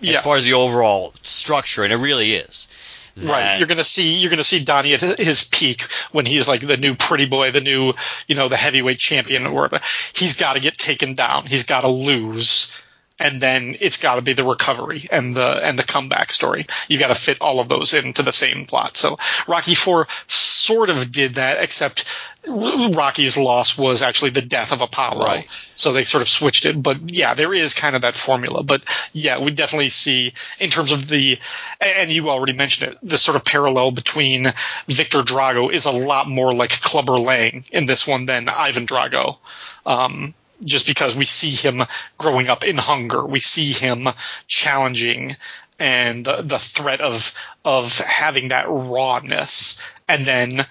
Yeah. 0.00 0.12
as 0.16 0.24
far 0.24 0.36
as 0.36 0.46
the 0.46 0.54
overall 0.54 1.12
structure, 1.22 1.84
and 1.84 1.92
it 1.92 1.96
really 1.98 2.32
is. 2.36 2.68
Right, 3.16 3.58
you're 3.58 3.68
gonna 3.68 3.84
see 3.84 4.14
you're 4.14 4.30
gonna 4.30 4.42
see 4.44 4.64
Donnie 4.64 4.94
at 4.94 5.02
his 5.20 5.44
peak 5.44 5.82
when 6.10 6.24
he's 6.26 6.48
like 6.48 6.66
the 6.66 6.78
new 6.78 6.94
pretty 6.96 7.26
boy, 7.26 7.50
the 7.52 7.60
new 7.60 7.92
you 8.26 8.34
know 8.34 8.48
the 8.48 8.56
heavyweight 8.56 8.98
champion 8.98 9.46
or. 9.46 9.70
He's 10.14 10.36
got 10.38 10.54
to 10.54 10.60
get 10.60 10.78
taken 10.78 11.14
down. 11.14 11.46
He's 11.46 11.64
got 11.64 11.82
to 11.82 11.88
lose, 11.88 12.72
and 13.18 13.40
then 13.40 13.76
it's 13.80 13.98
got 13.98 14.16
to 14.16 14.22
be 14.22 14.32
the 14.32 14.44
recovery 14.44 15.08
and 15.10 15.36
the 15.36 15.46
and 15.46 15.78
the 15.78 15.84
comeback 15.84 16.32
story. 16.32 16.66
You've 16.88 17.00
got 17.00 17.08
to 17.08 17.14
fit 17.14 17.40
all 17.40 17.60
of 17.60 17.68
those 17.68 17.94
into 17.94 18.22
the 18.22 18.32
same 18.32 18.66
plot. 18.66 18.96
So 18.96 19.18
Rocky 19.46 19.74
Four 19.74 20.08
sort 20.26 20.90
of 20.90 21.12
did 21.12 21.36
that, 21.36 21.62
except 21.62 22.06
Rocky's 22.46 23.36
loss 23.36 23.78
was 23.78 24.02
actually 24.02 24.30
the 24.30 24.42
death 24.42 24.72
of 24.72 24.80
Apollo. 24.80 25.24
Right. 25.24 25.70
So 25.76 25.92
they 25.92 26.04
sort 26.04 26.22
of 26.22 26.28
switched 26.28 26.66
it, 26.66 26.80
but 26.82 27.10
yeah, 27.10 27.34
there 27.34 27.54
is 27.54 27.72
kind 27.72 27.96
of 27.96 28.02
that 28.02 28.14
formula. 28.14 28.62
But 28.62 28.82
yeah, 29.12 29.38
we 29.38 29.52
definitely 29.52 29.90
see 29.90 30.34
in 30.58 30.70
terms 30.70 30.92
of 30.92 31.08
the, 31.08 31.38
and 31.80 32.10
you 32.10 32.28
already 32.28 32.52
mentioned 32.52 32.92
it, 32.92 32.98
the 33.02 33.18
sort 33.18 33.36
of 33.36 33.44
parallel 33.44 33.92
between 33.92 34.52
Victor 34.88 35.20
Drago 35.20 35.72
is 35.72 35.86
a 35.86 35.90
lot 35.90 36.28
more 36.28 36.52
like 36.52 36.70
Clubber 36.70 37.16
Lang 37.16 37.64
in 37.72 37.86
this 37.86 38.06
one 38.06 38.26
than 38.26 38.48
Ivan 38.48 38.86
Drago. 38.86 39.38
Um, 39.86 40.34
just 40.64 40.86
because 40.86 41.16
we 41.16 41.24
see 41.24 41.50
him 41.50 41.82
growing 42.18 42.48
up 42.48 42.64
in 42.64 42.76
hunger, 42.76 43.24
we 43.24 43.40
see 43.40 43.72
him 43.72 44.08
challenging 44.46 45.36
and 45.78 46.24
the, 46.24 46.42
the 46.42 46.58
threat 46.58 47.00
of 47.00 47.34
of 47.64 47.98
having 47.98 48.48
that 48.48 48.66
rawness, 48.68 49.80
and 50.08 50.24
then 50.24 50.66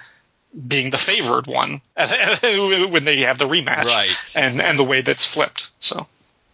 being 0.67 0.91
the 0.91 0.97
favored 0.97 1.47
one 1.47 1.81
when 1.95 3.03
they 3.03 3.21
have 3.21 3.37
the 3.37 3.47
rematch, 3.47 3.85
Right. 3.85 4.15
And 4.35 4.61
and 4.61 4.77
the 4.77 4.83
way 4.83 5.01
that's 5.01 5.25
flipped. 5.25 5.69
So 5.79 6.07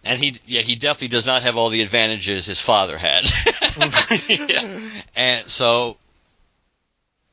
and 0.03 0.19
he 0.19 0.35
yeah 0.45 0.61
he 0.61 0.75
definitely 0.75 1.09
does 1.09 1.25
not 1.25 1.43
have 1.43 1.57
all 1.57 1.69
the 1.69 1.81
advantages 1.81 2.45
his 2.45 2.61
father 2.61 2.97
had. 2.97 3.25
yeah, 4.27 4.79
and 5.15 5.45
so 5.45 5.97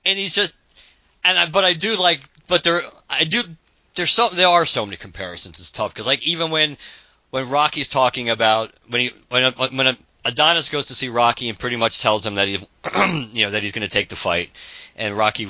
and 0.05 0.19
he's 0.19 0.35
just 0.35 0.55
and 1.25 1.39
I, 1.39 1.49
but 1.49 1.65
I 1.65 1.73
do 1.75 1.97
like 1.97 2.21
but 2.49 2.65
there 2.65 2.83
I 3.09 3.25
do 3.25 3.43
there's 3.97 4.11
so 4.11 4.29
there 4.29 4.49
are 4.49 4.65
so 4.65 4.85
many 4.87 4.97
comparisons. 4.97 5.59
It's 5.59 5.71
tough 5.71 5.93
because 5.93 6.07
like 6.07 6.27
even 6.27 6.51
when 6.51 6.77
when 7.31 7.49
Rocky's 7.51 7.89
talking 7.89 8.31
about 8.31 8.73
when 8.89 9.01
he 9.01 9.11
when 9.29 9.53
when 9.53 9.97
Adonis 10.25 10.69
goes 10.69 10.87
to 10.87 10.95
see 10.95 11.09
Rocky 11.09 11.49
and 11.49 11.59
pretty 11.59 11.77
much 11.77 12.01
tells 12.01 12.25
him 12.25 12.37
that 12.37 12.49
he 12.49 12.55
you 13.33 13.45
know 13.45 13.51
that 13.51 13.63
he's 13.63 13.73
going 13.73 13.87
to 13.87 13.93
take 13.93 14.09
the 14.09 14.17
fight 14.17 14.51
and 14.97 15.17
Rocky 15.17 15.45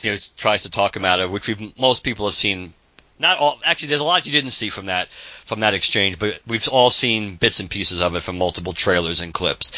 you 0.00 0.10
know 0.10 0.16
tries 0.36 0.62
to 0.62 0.70
talk 0.70 0.96
him 0.96 1.04
out 1.04 1.20
of 1.20 1.30
which 1.30 1.48
we've 1.48 1.78
most 1.78 2.04
people 2.04 2.26
have 2.26 2.34
seen 2.34 2.72
not 3.20 3.38
all 3.38 3.58
actually 3.64 3.88
there's 3.88 4.00
a 4.00 4.04
lot 4.04 4.26
you 4.26 4.32
didn't 4.32 4.50
see 4.50 4.70
from 4.70 4.86
that 4.86 5.08
from 5.08 5.60
that 5.60 5.74
exchange 5.74 6.18
but 6.18 6.40
we've 6.46 6.68
all 6.68 6.90
seen 6.90 7.36
bits 7.36 7.60
and 7.60 7.70
pieces 7.70 8.00
of 8.00 8.14
it 8.14 8.22
from 8.22 8.38
multiple 8.38 8.72
trailers 8.72 9.20
and 9.20 9.34
clips. 9.34 9.70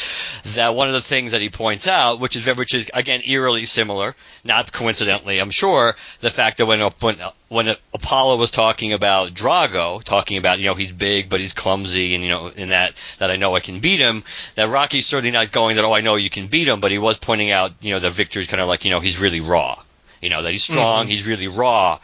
That 0.55 0.75
one 0.75 0.89
of 0.89 0.95
the 0.95 1.01
things 1.01 1.33
that 1.33 1.41
he 1.41 1.49
points 1.49 1.87
out 1.87 2.21
which 2.21 2.37
is 2.37 2.47
which 2.57 2.75
is 2.75 2.91
again 2.95 3.23
eerily 3.27 3.67
similar 3.67 4.15
not 4.45 4.73
coincidentally 4.73 5.39
i'm 5.39 5.51
sure 5.51 5.97
the 6.21 6.31
fact 6.31 6.59
that 6.59 6.67
when 6.67 6.81
when 7.01 7.17
when 7.49 7.77
apollo 7.95 8.37
was 8.37 8.51
talking 8.51 8.93
about 8.93 9.31
drago 9.31 10.03
talking 10.03 10.37
about 10.39 10.59
you 10.59 10.67
know 10.67 10.75
he's 10.75 10.93
big 10.93 11.29
but 11.29 11.41
he's 11.41 11.53
clumsy 11.53 12.15
and 12.15 12.25
you 12.25 12.31
know 12.31 12.49
in 12.49 12.71
that 12.71 12.95
that 13.19 13.31
i 13.31 13.37
know 13.37 13.55
i 13.55 13.61
can 13.61 13.81
beat 13.81 14.01
him 14.01 14.23
that 14.55 14.69
rocky's 14.69 15.07
certainly 15.07 15.31
not 15.31 15.53
going 15.53 15.77
that 15.77 15.85
oh 15.85 15.93
i 15.93 16.01
know 16.01 16.17
you 16.17 16.31
can 16.31 16.47
beat 16.47 16.69
him 16.69 16.81
but 16.81 16.91
he 16.91 16.99
was 16.99 17.19
pointing 17.19 17.51
out 17.51 17.73
you 17.81 17.93
know 17.93 17.99
that 17.99 18.13
victor's 18.13 18.47
kind 18.47 18.61
of 18.61 18.69
like 18.69 18.85
you 18.85 18.91
know 18.91 19.01
he's 19.01 19.21
really 19.21 19.41
raw. 19.41 19.77
You 20.21 20.29
know 20.29 20.43
that 20.43 20.53
he's 20.53 20.65
strong 20.65 21.07
he's 21.07 21.27
really 21.27 21.49
raw. 21.49 21.99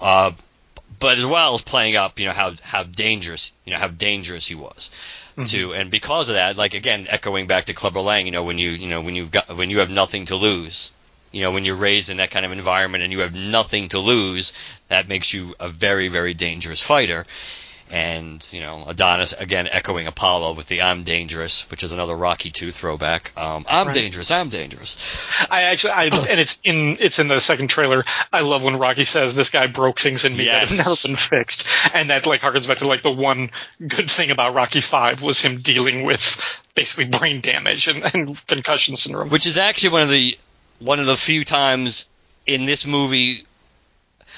Uh, 0.00 0.32
but 1.02 1.18
as 1.18 1.26
well 1.26 1.54
as 1.54 1.62
playing 1.62 1.96
up, 1.96 2.20
you 2.20 2.26
know 2.26 2.32
how 2.32 2.52
how 2.62 2.84
dangerous, 2.84 3.52
you 3.64 3.72
know 3.72 3.78
how 3.78 3.88
dangerous 3.88 4.46
he 4.46 4.54
was 4.54 4.90
mm-hmm. 5.36 5.44
to, 5.44 5.74
and 5.74 5.90
because 5.90 6.30
of 6.30 6.36
that, 6.36 6.56
like 6.56 6.74
again, 6.74 7.06
echoing 7.10 7.48
back 7.48 7.64
to 7.64 7.74
Clubber 7.74 8.00
Lang, 8.00 8.24
you 8.24 8.32
know 8.32 8.44
when 8.44 8.58
you 8.58 8.70
you 8.70 8.88
know 8.88 9.00
when 9.00 9.16
you've 9.16 9.32
got 9.32 9.54
when 9.56 9.68
you 9.68 9.80
have 9.80 9.90
nothing 9.90 10.26
to 10.26 10.36
lose, 10.36 10.92
you 11.32 11.42
know 11.42 11.50
when 11.50 11.64
you're 11.64 11.74
raised 11.74 12.08
in 12.08 12.18
that 12.18 12.30
kind 12.30 12.46
of 12.46 12.52
environment 12.52 13.02
and 13.02 13.12
you 13.12 13.18
have 13.18 13.34
nothing 13.34 13.88
to 13.88 13.98
lose, 13.98 14.52
that 14.88 15.08
makes 15.08 15.34
you 15.34 15.56
a 15.58 15.68
very 15.68 16.06
very 16.06 16.34
dangerous 16.34 16.80
fighter. 16.80 17.26
And 17.92 18.46
you 18.50 18.60
know 18.60 18.84
Adonis 18.88 19.34
again 19.34 19.68
echoing 19.70 20.06
Apollo 20.06 20.54
with 20.54 20.66
the 20.66 20.80
"I'm 20.80 21.02
dangerous," 21.02 21.70
which 21.70 21.82
is 21.84 21.92
another 21.92 22.16
Rocky 22.16 22.50
Two 22.50 22.70
throwback. 22.70 23.32
Um, 23.36 23.66
I'm 23.68 23.88
Right. 23.88 23.94
dangerous. 23.94 24.30
I'm 24.30 24.48
dangerous. 24.48 24.96
I 25.50 25.64
actually, 25.64 25.92
I 25.92 26.04
and 26.04 26.40
it's 26.40 26.58
in 26.64 26.96
it's 27.00 27.18
in 27.18 27.28
the 27.28 27.38
second 27.38 27.68
trailer. 27.68 28.02
I 28.32 28.40
love 28.40 28.62
when 28.62 28.78
Rocky 28.78 29.04
says 29.04 29.34
this 29.34 29.50
guy 29.50 29.66
broke 29.66 30.00
things 30.00 30.24
in 30.24 30.34
me 30.34 30.46
that 30.46 30.68
have 30.68 30.78
never 30.78 30.94
been 31.06 31.16
fixed, 31.28 31.68
and 31.92 32.08
that 32.08 32.24
like 32.24 32.40
harkens 32.40 32.66
back 32.66 32.78
to 32.78 32.88
like 32.88 33.02
the 33.02 33.12
one 33.12 33.50
good 33.86 34.10
thing 34.10 34.30
about 34.30 34.54
Rocky 34.54 34.80
Five 34.80 35.20
was 35.20 35.42
him 35.42 35.58
dealing 35.60 36.04
with 36.06 36.40
basically 36.74 37.04
brain 37.18 37.42
damage 37.42 37.88
and, 37.88 38.02
and 38.14 38.46
concussion 38.46 38.96
syndrome. 38.96 39.28
which 39.28 39.46
is 39.46 39.58
actually 39.58 39.90
one 39.90 40.02
of 40.02 40.08
the 40.08 40.38
one 40.78 40.98
of 40.98 41.04
the 41.04 41.16
few 41.18 41.44
times 41.44 42.08
in 42.46 42.64
this 42.64 42.86
movie 42.86 43.44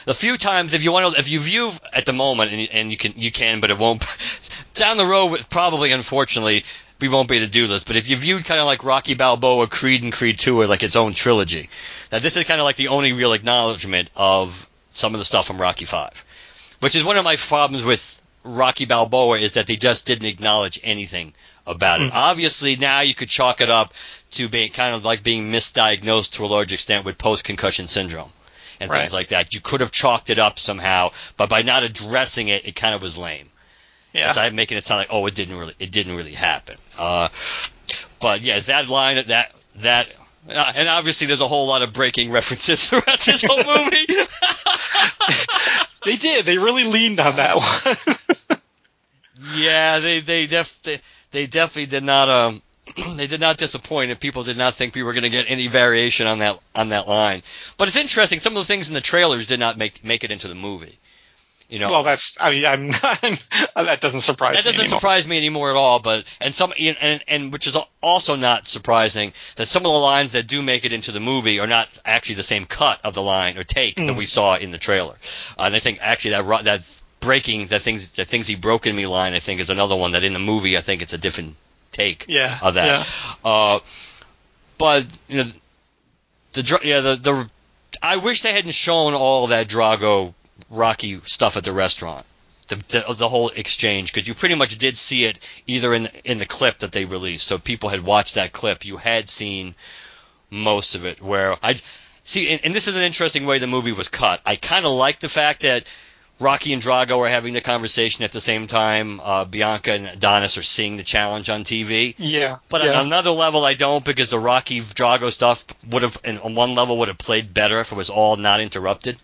the 0.04 0.14
few 0.14 0.36
times 0.36 0.74
if 0.74 0.82
you 0.84 0.92
want 0.92 1.14
to 1.14 1.20
if 1.20 1.28
you 1.28 1.40
view 1.40 1.70
at 1.92 2.06
the 2.06 2.12
moment 2.12 2.52
and, 2.52 2.68
and 2.72 2.90
you 2.90 2.96
can 2.96 3.12
you 3.16 3.32
can 3.32 3.60
but 3.60 3.70
it 3.70 3.78
won't 3.78 4.04
down 4.74 4.96
the 4.96 5.06
road 5.06 5.44
probably 5.50 5.92
unfortunately 5.92 6.64
we 7.00 7.08
won't 7.08 7.28
be 7.28 7.36
able 7.36 7.46
to 7.46 7.50
do 7.50 7.66
this 7.66 7.84
but 7.84 7.96
if 7.96 8.08
you 8.08 8.16
viewed 8.16 8.44
kind 8.44 8.60
of 8.60 8.66
like 8.66 8.84
Rocky 8.84 9.14
Balboa 9.14 9.66
Creed 9.66 10.02
and 10.02 10.12
Creed 10.12 10.38
2 10.38 10.60
are 10.60 10.66
like 10.66 10.82
its 10.82 10.96
own 10.96 11.12
trilogy 11.12 11.68
now 12.12 12.18
this 12.18 12.36
is 12.36 12.44
kind 12.44 12.60
of 12.60 12.64
like 12.64 12.76
the 12.76 12.88
only 12.88 13.12
real 13.12 13.32
acknowledgement 13.32 14.10
of 14.16 14.68
some 14.90 15.14
of 15.14 15.18
the 15.18 15.24
stuff 15.24 15.46
from 15.46 15.58
Rocky 15.58 15.84
5 15.84 16.24
which 16.80 16.96
is 16.96 17.04
one 17.04 17.16
of 17.16 17.24
my 17.24 17.36
problems 17.36 17.84
with 17.84 18.20
Rocky 18.44 18.84
Balboa 18.84 19.38
is 19.38 19.52
that 19.52 19.66
they 19.66 19.76
just 19.76 20.06
didn't 20.06 20.28
acknowledge 20.28 20.78
anything 20.82 21.32
about 21.66 22.02
it. 22.02 22.12
Mm. 22.12 22.14
Obviously, 22.14 22.76
now 22.76 23.00
you 23.00 23.14
could 23.14 23.30
chalk 23.30 23.62
it 23.62 23.70
up 23.70 23.94
to 24.32 24.50
being 24.50 24.70
kind 24.70 24.94
of 24.94 25.02
like 25.02 25.22
being 25.22 25.50
misdiagnosed 25.50 26.32
to 26.32 26.44
a 26.44 26.46
large 26.46 26.74
extent 26.74 27.06
with 27.06 27.16
post 27.16 27.44
concussion 27.44 27.88
syndrome 27.88 28.30
and 28.84 28.90
Right. 28.92 29.00
things 29.00 29.12
like 29.14 29.28
that. 29.28 29.54
You 29.54 29.60
could 29.60 29.80
have 29.80 29.90
chalked 29.90 30.30
it 30.30 30.38
up 30.38 30.58
somehow, 30.58 31.10
but 31.36 31.48
by 31.48 31.62
not 31.62 31.82
addressing 31.82 32.48
it, 32.48 32.66
it 32.68 32.76
kind 32.76 32.94
of 32.94 33.02
was 33.02 33.18
lame. 33.18 33.48
Yeah. 34.12 34.28
It's 34.28 34.36
like 34.36 34.52
making 34.52 34.78
it 34.78 34.84
sound 34.84 34.98
like, 35.00 35.08
oh, 35.10 35.26
it 35.26 35.34
didn't 35.34 35.56
really, 35.58 35.74
it 35.80 35.90
didn't 35.90 36.14
really 36.14 36.32
happen. 36.34 36.76
Uh, 36.96 37.28
but 38.20 38.40
yes, 38.42 38.66
that 38.66 38.88
line, 38.88 39.16
that 39.26 39.52
that, 39.76 40.16
uh, 40.48 40.72
and 40.76 40.88
obviously 40.88 41.26
there's 41.26 41.40
a 41.40 41.48
whole 41.48 41.66
lot 41.66 41.82
of 41.82 41.92
breaking 41.92 42.30
references 42.30 42.88
throughout 42.88 43.18
this 43.20 43.42
whole 43.42 43.56
movie. 43.84 44.06
They 46.04 46.16
did. 46.16 46.44
They 46.44 46.58
really 46.58 46.84
leaned 46.84 47.18
on 47.18 47.36
that 47.36 47.56
one. 47.56 48.58
yeah, 49.56 49.98
they 49.98 50.20
they 50.20 50.46
def 50.46 50.82
they, 50.82 51.00
they 51.30 51.46
definitely 51.46 51.86
did 51.86 52.04
not 52.04 52.28
um 52.28 52.62
they 53.16 53.26
did 53.26 53.40
not 53.40 53.56
disappoint, 53.58 54.10
and 54.10 54.18
people 54.20 54.42
did 54.44 54.56
not 54.56 54.74
think 54.74 54.94
we 54.94 55.02
were 55.02 55.12
going 55.12 55.24
to 55.24 55.30
get 55.30 55.46
any 55.48 55.66
variation 55.66 56.26
on 56.26 56.38
that 56.40 56.58
on 56.74 56.90
that 56.90 57.08
line. 57.08 57.42
But 57.76 57.88
it's 57.88 57.96
interesting. 57.96 58.38
Some 58.38 58.52
of 58.56 58.58
the 58.66 58.72
things 58.72 58.88
in 58.88 58.94
the 58.94 59.00
trailers 59.00 59.46
did 59.46 59.60
not 59.60 59.76
make 59.78 60.04
make 60.04 60.24
it 60.24 60.30
into 60.30 60.48
the 60.48 60.54
movie. 60.54 60.96
You 61.70 61.78
know, 61.78 61.90
well, 61.90 62.02
that's. 62.02 62.36
I 62.40 62.52
mean, 62.52 62.64
I'm. 62.66 62.90
That 63.74 64.00
doesn't 64.00 64.20
surprise 64.20 64.54
that 64.56 64.64
me. 64.64 64.70
doesn't 64.72 64.80
anymore. 64.86 65.00
surprise 65.00 65.26
me 65.26 65.36
anymore 65.38 65.70
at 65.70 65.76
all. 65.76 65.98
But 65.98 66.24
and 66.40 66.54
some 66.54 66.72
and 66.78 67.22
and 67.26 67.52
which 67.52 67.66
is 67.66 67.76
also 68.02 68.36
not 68.36 68.68
surprising 68.68 69.32
that 69.56 69.66
some 69.66 69.80
of 69.84 69.90
the 69.92 69.98
lines 69.98 70.32
that 70.32 70.46
do 70.46 70.62
make 70.62 70.84
it 70.84 70.92
into 70.92 71.10
the 71.10 71.20
movie 71.20 71.58
are 71.60 71.66
not 71.66 71.88
actually 72.04 72.36
the 72.36 72.42
same 72.44 72.66
cut 72.66 73.00
of 73.04 73.14
the 73.14 73.22
line 73.22 73.56
or 73.58 73.64
take 73.64 73.96
that 73.96 74.02
Mm. 74.02 74.18
we 74.18 74.26
saw 74.26 74.56
in 74.56 74.70
the 74.72 74.78
trailer. 74.78 75.14
Uh, 75.58 75.62
and 75.64 75.74
I 75.74 75.78
think 75.80 75.98
actually 76.02 76.32
that 76.32 76.64
that 76.64 77.02
breaking 77.20 77.68
that 77.68 77.80
things 77.82 78.10
the 78.10 78.24
things 78.26 78.46
he 78.46 78.54
broke 78.56 78.86
in 78.86 78.94
me 78.94 79.06
line 79.06 79.32
I 79.32 79.38
think 79.40 79.60
is 79.60 79.70
another 79.70 79.96
one 79.96 80.12
that 80.12 80.22
in 80.24 80.34
the 80.34 80.38
movie 80.38 80.76
I 80.76 80.82
think 80.82 81.00
it's 81.02 81.14
a 81.14 81.18
different 81.18 81.56
take 81.94 82.26
Yeah. 82.28 82.58
of 82.60 82.74
that. 82.74 83.06
Yeah. 83.44 83.50
Uh, 83.50 83.80
but 84.76 85.06
you 85.28 85.38
know, 85.38 85.44
the 86.52 86.80
yeah 86.84 87.00
the 87.00 87.16
the 87.16 87.50
I 88.02 88.16
wish 88.16 88.42
they 88.42 88.52
hadn't 88.52 88.72
shown 88.74 89.14
all 89.14 89.46
that 89.48 89.68
Drago 89.68 90.34
Rocky 90.70 91.20
stuff 91.20 91.56
at 91.56 91.64
the 91.64 91.72
restaurant. 91.72 92.26
The, 92.68 92.76
the, 92.76 93.14
the 93.18 93.28
whole 93.28 93.50
exchange 93.50 94.12
because 94.12 94.26
you 94.26 94.32
pretty 94.34 94.54
much 94.54 94.78
did 94.78 94.96
see 94.96 95.24
it 95.26 95.38
either 95.66 95.92
in 95.94 96.08
in 96.24 96.38
the 96.38 96.46
clip 96.46 96.78
that 96.78 96.92
they 96.92 97.04
released. 97.04 97.46
So 97.46 97.58
people 97.58 97.90
had 97.90 98.00
watched 98.04 98.36
that 98.36 98.52
clip. 98.52 98.84
You 98.86 98.96
had 98.96 99.28
seen 99.28 99.74
most 100.50 100.94
of 100.94 101.04
it. 101.04 101.20
Where 101.20 101.56
I 101.62 101.76
see, 102.22 102.48
and, 102.48 102.60
and 102.64 102.74
this 102.74 102.88
is 102.88 102.96
an 102.96 103.02
interesting 103.02 103.44
way 103.44 103.58
the 103.58 103.66
movie 103.66 103.92
was 103.92 104.08
cut. 104.08 104.40
I 104.46 104.56
kind 104.56 104.86
of 104.86 104.92
like 104.92 105.20
the 105.20 105.28
fact 105.28 105.60
that 105.62 105.84
Rocky 106.40 106.72
and 106.72 106.82
Drago 106.82 107.18
are 107.20 107.28
having 107.28 107.54
the 107.54 107.60
conversation 107.60 108.24
at 108.24 108.32
the 108.32 108.40
same 108.40 108.66
time. 108.66 109.20
Uh, 109.20 109.44
Bianca 109.44 109.92
and 109.92 110.06
Adonis 110.06 110.58
are 110.58 110.62
seeing 110.62 110.96
the 110.96 111.04
challenge 111.04 111.48
on 111.48 111.64
TV. 111.64 112.14
Yeah. 112.18 112.58
But 112.68 112.82
yeah. 112.82 112.98
on 112.98 113.06
another 113.06 113.30
level, 113.30 113.64
I 113.64 113.74
don't 113.74 114.04
because 114.04 114.30
the 114.30 114.38
Rocky 114.38 114.80
Drago 114.80 115.30
stuff 115.30 115.64
would 115.88 116.02
have, 116.02 116.18
on 116.42 116.54
one 116.54 116.74
level, 116.74 116.98
would 116.98 117.08
have 117.08 117.18
played 117.18 117.54
better 117.54 117.80
if 117.80 117.92
it 117.92 117.94
was 117.94 118.10
all 118.10 118.36
not 118.36 118.60
interrupted. 118.60 119.16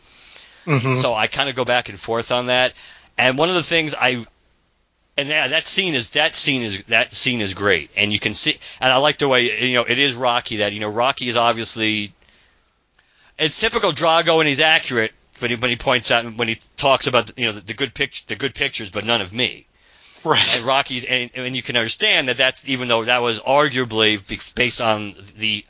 Mhm. 0.66 1.00
So 1.00 1.14
I 1.14 1.26
kind 1.26 1.48
of 1.48 1.56
go 1.56 1.64
back 1.64 1.88
and 1.88 1.98
forth 1.98 2.30
on 2.30 2.46
that. 2.46 2.74
And 3.18 3.36
one 3.36 3.48
of 3.48 3.54
the 3.56 3.62
things 3.62 3.94
I, 3.94 4.24
and 5.16 5.28
yeah, 5.28 5.48
that 5.48 5.66
scene 5.66 5.94
is 5.94 6.10
that 6.10 6.34
scene 6.36 6.62
is 6.62 6.84
that 6.84 7.12
scene 7.12 7.40
is 7.40 7.54
great, 7.54 7.90
and 7.96 8.12
you 8.12 8.20
can 8.20 8.34
see, 8.34 8.56
and 8.80 8.92
I 8.92 8.98
like 8.98 9.18
the 9.18 9.28
way 9.28 9.66
you 9.66 9.74
know 9.74 9.84
it 9.84 9.98
is 9.98 10.14
Rocky 10.14 10.58
that 10.58 10.72
you 10.72 10.80
know 10.80 10.88
Rocky 10.88 11.28
is 11.28 11.36
obviously, 11.36 12.14
it's 13.38 13.58
typical 13.58 13.90
Drago 13.90 14.38
and 14.38 14.48
he's 14.48 14.60
accurate 14.60 15.12
when 15.40 15.50
he 15.50 15.56
when 15.56 15.70
he 15.70 15.76
points 15.76 16.10
out 16.10 16.24
when 16.36 16.48
he 16.48 16.58
talks 16.76 17.06
about 17.06 17.38
you 17.38 17.46
know 17.46 17.52
the, 17.52 17.60
the 17.60 17.74
good 17.74 17.94
picture 17.94 18.24
the 18.28 18.36
good 18.36 18.54
pictures 18.54 18.90
but 18.90 19.04
none 19.04 19.20
of 19.20 19.32
me 19.32 19.66
right. 20.24 20.56
and 20.56 20.64
Rocky's, 20.64 21.04
and, 21.04 21.30
and 21.34 21.56
you 21.56 21.62
can 21.62 21.76
understand 21.76 22.28
that 22.28 22.36
that's 22.36 22.68
even 22.68 22.88
though 22.88 23.04
that 23.04 23.22
was 23.22 23.40
arguably 23.40 24.54
based 24.54 24.80
on 24.80 25.14
the 25.38 25.64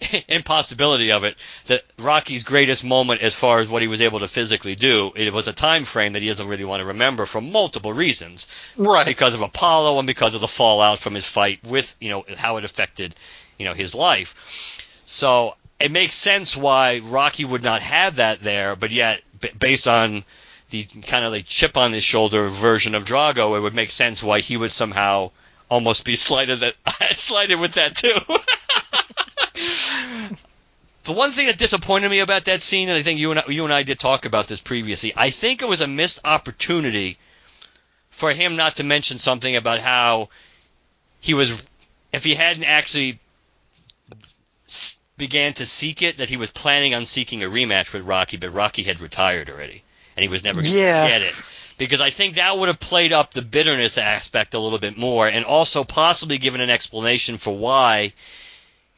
impossibility 0.28 1.12
of 1.12 1.24
it, 1.24 1.36
that 1.66 1.82
Rocky's 1.98 2.44
greatest 2.44 2.84
moment 2.84 3.20
as 3.20 3.34
far 3.34 3.58
as 3.58 3.68
what 3.68 3.82
he 3.82 3.88
was 3.88 4.00
able 4.00 4.20
to 4.20 4.28
physically 4.28 4.74
do, 4.74 5.12
it 5.14 5.32
was 5.32 5.48
a 5.48 5.52
time 5.52 5.84
frame 5.84 6.14
that 6.14 6.22
he 6.22 6.28
doesn't 6.28 6.48
really 6.48 6.64
want 6.64 6.80
to 6.80 6.86
remember 6.86 7.26
for 7.26 7.40
multiple 7.40 7.92
reasons, 7.92 8.46
Right. 8.76 9.06
because 9.06 9.34
of 9.34 9.42
Apollo 9.42 9.98
and 9.98 10.06
because 10.06 10.34
of 10.34 10.40
the 10.40 10.48
fallout 10.48 10.98
from 10.98 11.14
his 11.14 11.26
fight 11.26 11.60
with, 11.66 11.94
you 12.00 12.08
know, 12.08 12.24
how 12.36 12.56
it 12.56 12.64
affected, 12.64 13.14
you 13.58 13.66
know, 13.66 13.74
his 13.74 13.94
life. 13.94 15.02
So 15.04 15.54
it 15.80 15.90
makes 15.90 16.14
sense 16.14 16.56
why 16.56 17.00
Rocky 17.00 17.44
would 17.44 17.62
not 17.62 17.82
have 17.82 18.16
that 18.16 18.40
there, 18.40 18.76
but 18.76 18.90
yet, 18.90 19.22
b- 19.40 19.50
based 19.58 19.88
on 19.88 20.24
the 20.70 20.84
kind 20.84 21.24
of 21.24 21.32
like 21.32 21.46
chip 21.46 21.76
on 21.76 21.92
his 21.92 22.04
shoulder 22.04 22.48
version 22.48 22.94
of 22.94 23.04
Drago, 23.04 23.56
it 23.56 23.60
would 23.60 23.74
make 23.74 23.90
sense 23.90 24.22
why 24.22 24.40
he 24.40 24.56
would 24.56 24.72
somehow 24.72 25.30
almost 25.68 26.04
be 26.04 26.16
slighted 26.16 26.60
that 26.60 26.74
slighted 27.16 27.60
with 27.60 27.74
that 27.74 27.96
too. 27.96 28.08
the 31.04 31.12
one 31.12 31.32
thing 31.32 31.46
that 31.46 31.58
disappointed 31.58 32.10
me 32.10 32.20
about 32.20 32.44
that 32.44 32.60
scene, 32.60 32.88
and 32.88 32.98
I 32.98 33.02
think 33.02 33.18
you 33.18 33.30
and 33.30 33.40
I, 33.40 33.44
you 33.48 33.64
and 33.64 33.72
I 33.72 33.82
did 33.82 33.98
talk 33.98 34.26
about 34.26 34.46
this 34.46 34.60
previously, 34.60 35.12
I 35.16 35.30
think 35.30 35.62
it 35.62 35.68
was 35.68 35.80
a 35.80 35.88
missed 35.88 36.20
opportunity 36.24 37.18
for 38.10 38.32
him 38.32 38.56
not 38.56 38.76
to 38.76 38.84
mention 38.84 39.18
something 39.18 39.56
about 39.56 39.80
how 39.80 40.28
he 41.20 41.34
was, 41.34 41.66
if 42.12 42.22
he 42.22 42.34
hadn't 42.34 42.64
actually 42.64 43.18
began 45.20 45.52
to 45.52 45.66
seek 45.66 46.00
it, 46.02 46.16
that 46.16 46.30
he 46.30 46.38
was 46.38 46.50
planning 46.50 46.94
on 46.94 47.04
seeking 47.04 47.44
a 47.44 47.46
rematch 47.46 47.92
with 47.92 48.04
Rocky, 48.04 48.38
but 48.38 48.54
Rocky 48.54 48.82
had 48.82 49.00
retired 49.00 49.50
already, 49.50 49.84
and 50.16 50.22
he 50.22 50.28
was 50.28 50.42
never 50.42 50.62
going 50.62 50.72
to 50.72 50.78
Yeah. 50.78 51.06
get 51.06 51.22
it. 51.22 51.34
Because 51.78 52.00
I 52.00 52.08
think 52.08 52.36
that 52.36 52.56
would 52.56 52.68
have 52.68 52.80
played 52.80 53.12
up 53.12 53.32
the 53.32 53.42
bitterness 53.42 53.98
aspect 53.98 54.54
a 54.54 54.58
little 54.58 54.78
bit 54.78 54.96
more, 54.96 55.28
and 55.28 55.44
also 55.44 55.84
possibly 55.84 56.38
given 56.38 56.62
an 56.62 56.70
explanation 56.70 57.36
for 57.36 57.54
why 57.56 58.14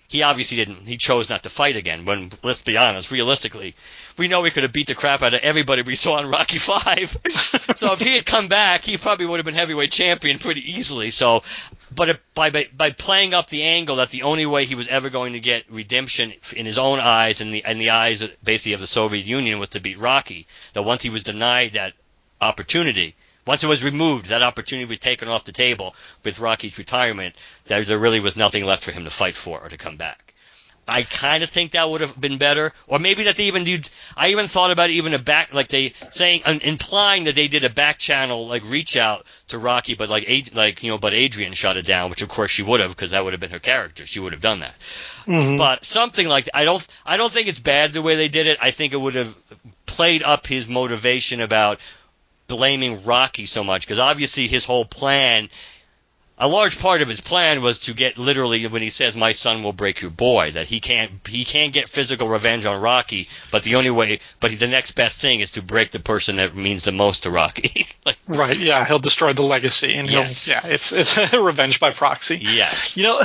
he 0.09 0.23
obviously 0.23 0.59
didn't. 0.59 0.87
He 0.87 0.97
chose 0.97 1.29
not 1.29 1.43
to 1.43 1.51
fight 1.51 1.75
again. 1.77 2.05
When 2.05 2.31
let's 2.43 2.63
be 2.63 2.77
honest, 2.77 3.11
realistically, 3.11 3.75
we 4.18 4.29
know 4.29 4.42
he 4.42 4.51
could 4.51 4.62
have 4.62 4.72
beat 4.72 4.88
the 4.88 4.94
crap 4.94 5.22
out 5.22 5.35
of 5.35 5.40
everybody 5.40 5.83
we 5.83 5.94
saw 5.94 6.18
in 6.18 6.29
Rocky 6.29 6.59
Five. 6.59 7.16
so 7.77 7.92
if 7.92 8.01
he 8.01 8.14
had 8.14 8.27
come 8.27 8.48
back, 8.48 8.85
he 8.85 8.96
probably 8.96 9.27
would 9.27 9.38
have 9.38 9.46
been 9.46 9.55
heavyweight 9.55 9.92
champion 9.92 10.38
pretty 10.38 10.72
easily. 10.72 11.11
So, 11.11 11.42
but 11.94 12.20
by, 12.35 12.51
by 12.51 12.68
by 12.77 12.90
playing 12.90 13.35
up 13.35 13.48
the 13.48 13.64
angle 13.64 13.96
that 13.96 14.11
the 14.11 14.22
only 14.22 14.46
way 14.46 14.64
he 14.64 14.75
was 14.75 14.88
ever 14.88 15.11
going 15.11 15.35
to 15.35 15.40
get 15.40 15.64
redemption 15.70 16.33
in 16.57 16.66
his 16.66 16.79
own 16.79 17.01
eyes 17.01 17.40
and 17.40 17.53
the 17.53 17.64
and 17.64 17.81
the 17.81 17.90
eyes 17.90 18.22
basically 18.42 18.75
of 18.75 18.81
the 18.81 18.87
Soviet 18.87 19.27
Union 19.27 19.59
was 19.59 19.70
to 19.70 19.81
beat 19.81 19.98
Rocky. 19.98 20.46
That 20.72 20.83
once 20.83 21.03
he 21.03 21.11
was 21.11 21.22
denied 21.22 21.75
that 21.75 21.94
opportunity. 22.40 23.14
Once 23.44 23.64
it 23.64 23.66
was 23.66 23.83
removed, 23.83 24.27
that 24.27 24.42
opportunity 24.42 24.88
was 24.88 25.01
taken 25.01 25.27
off 25.27 25.44
the 25.44 25.51
table 25.51 25.96
with 26.22 26.38
Rocky's 26.38 26.79
retirement. 26.79 27.35
There, 27.64 27.83
there 27.83 27.98
really 27.98 28.20
was 28.20 28.37
nothing 28.37 28.64
left 28.64 28.85
for 28.85 28.92
him 28.92 29.03
to 29.03 29.11
fight 29.11 29.35
for 29.35 29.61
or 29.61 29.68
to 29.68 29.77
come 29.77 29.96
back. 29.96 30.32
I 30.88 31.05
kind 31.05 31.45
of 31.45 31.51
think 31.51 31.73
that 31.73 31.88
would 31.88 32.01
have 32.01 32.21
been 32.21 32.38
better, 32.38 32.73
or 32.88 32.99
maybe 32.99 33.25
that 33.25 33.37
they 33.37 33.45
even 33.45 33.62
did. 33.62 33.88
I 34.16 34.29
even 34.31 34.49
thought 34.49 34.73
about 34.73 34.90
even 34.90 35.14
a 35.14 35.18
back, 35.18 35.55
like 35.55 35.68
they 35.68 35.95
saying, 36.11 36.42
um, 36.45 36.59
implying 36.62 37.25
that 37.25 37.37
they 37.37 37.47
did 37.47 37.64
a 37.64 37.71
back 37.71 37.99
channel 37.99 38.49
like 38.49 38.62
reach 38.68 38.97
out 38.97 39.25
to 39.49 39.59
Rocky, 39.59 39.95
but 39.95 40.09
like, 40.09 40.29
Ad- 40.29 40.55
like 40.57 40.83
you 40.83 40.90
know, 40.90 40.99
but 40.99 41.14
Adrian 41.14 41.53
shut 41.53 41.77
it 41.77 41.87
down, 41.87 42.11
which 42.11 42.23
of 42.23 42.29
course 42.29 42.51
she 42.51 42.64
would 42.64 42.81
have 42.81 42.90
because 42.90 43.12
that 43.12 43.23
would 43.23 43.33
have 43.33 43.40
been 43.40 43.51
her 43.51 43.61
character. 43.61 44.07
She 44.07 44.18
would 44.18 44.33
have 44.33 44.42
done 44.42 44.61
that. 44.61 44.75
Mhm. 45.27 45.57
But 45.57 45.85
something 45.85 46.27
like 46.27 46.49
I 46.53 46.64
don't 46.64 46.85
I 47.07 47.16
don't 47.16 47.33
think 47.33 47.47
it's 47.47 47.61
bad 47.61 47.92
the 47.92 48.03
way 48.03 48.16
they 48.16 48.29
did 48.29 48.49
it. 48.49 48.59
I 48.61 48.73
think 48.73 48.92
it 48.92 49.01
would 49.01 49.14
have 49.14 49.35
played 49.87 50.25
up 50.25 50.49
his 50.49 50.66
motivation 50.66 51.40
about 51.40 51.79
blaming 52.49 53.05
Rocky 53.05 53.47
so 53.47 53.62
much 53.62 53.87
because 53.87 54.01
obviously 54.01 54.49
his 54.49 54.64
whole 54.64 54.85
plan 54.85 55.49
a 56.43 56.49
large 56.49 56.79
part 56.81 57.03
of 57.03 57.09
his 57.09 57.21
plan 57.21 57.63
was 57.63 57.79
to 57.79 57.95
get 57.95 58.19
literally 58.19 58.67
when 58.67 58.83
he 58.83 58.91
says 58.91 59.15
my 59.15 59.33
son 59.33 59.63
will 59.63 59.73
break 59.73 60.03
your 60.03 60.11
boy 60.11 60.51
that 60.51 60.67
he 60.67 60.81
can't 60.81 61.11
he 61.27 61.45
can't 61.45 61.73
get 61.73 61.89
physical 61.89 62.29
revenge 62.29 62.67
on 62.67 62.81
Rocky 62.81 63.29
but 63.51 63.63
the 63.63 63.77
only 63.77 63.91
way 63.91 64.19
but 64.41 64.59
the 64.59 64.67
next 64.67 64.91
best 64.93 65.21
thing 65.21 65.41
is 65.41 65.53
to 65.53 65.63
break 65.63 65.93
the 65.93 66.01
person 66.01 66.37
that 66.37 66.55
means 66.55 66.83
the 66.83 66.93
most 66.93 67.23
to 67.23 67.31
Rocky 67.31 67.87
like 68.05 68.19
Right. 68.27 68.59
Yeah. 68.59 68.85
He'll 68.87 68.99
destroy 68.99 69.33
the 69.33 69.43
legacy, 69.43 69.95
and 69.95 70.09
he'll. 70.09 70.21
Yes. 70.21 70.49
Yeah. 70.49 70.61
It's 70.65 70.93
it's 70.93 71.17
revenge 71.33 71.81
by 71.81 71.91
proxy. 71.91 72.39
yes 72.41 72.97
You 72.97 73.05
know, 73.05 73.23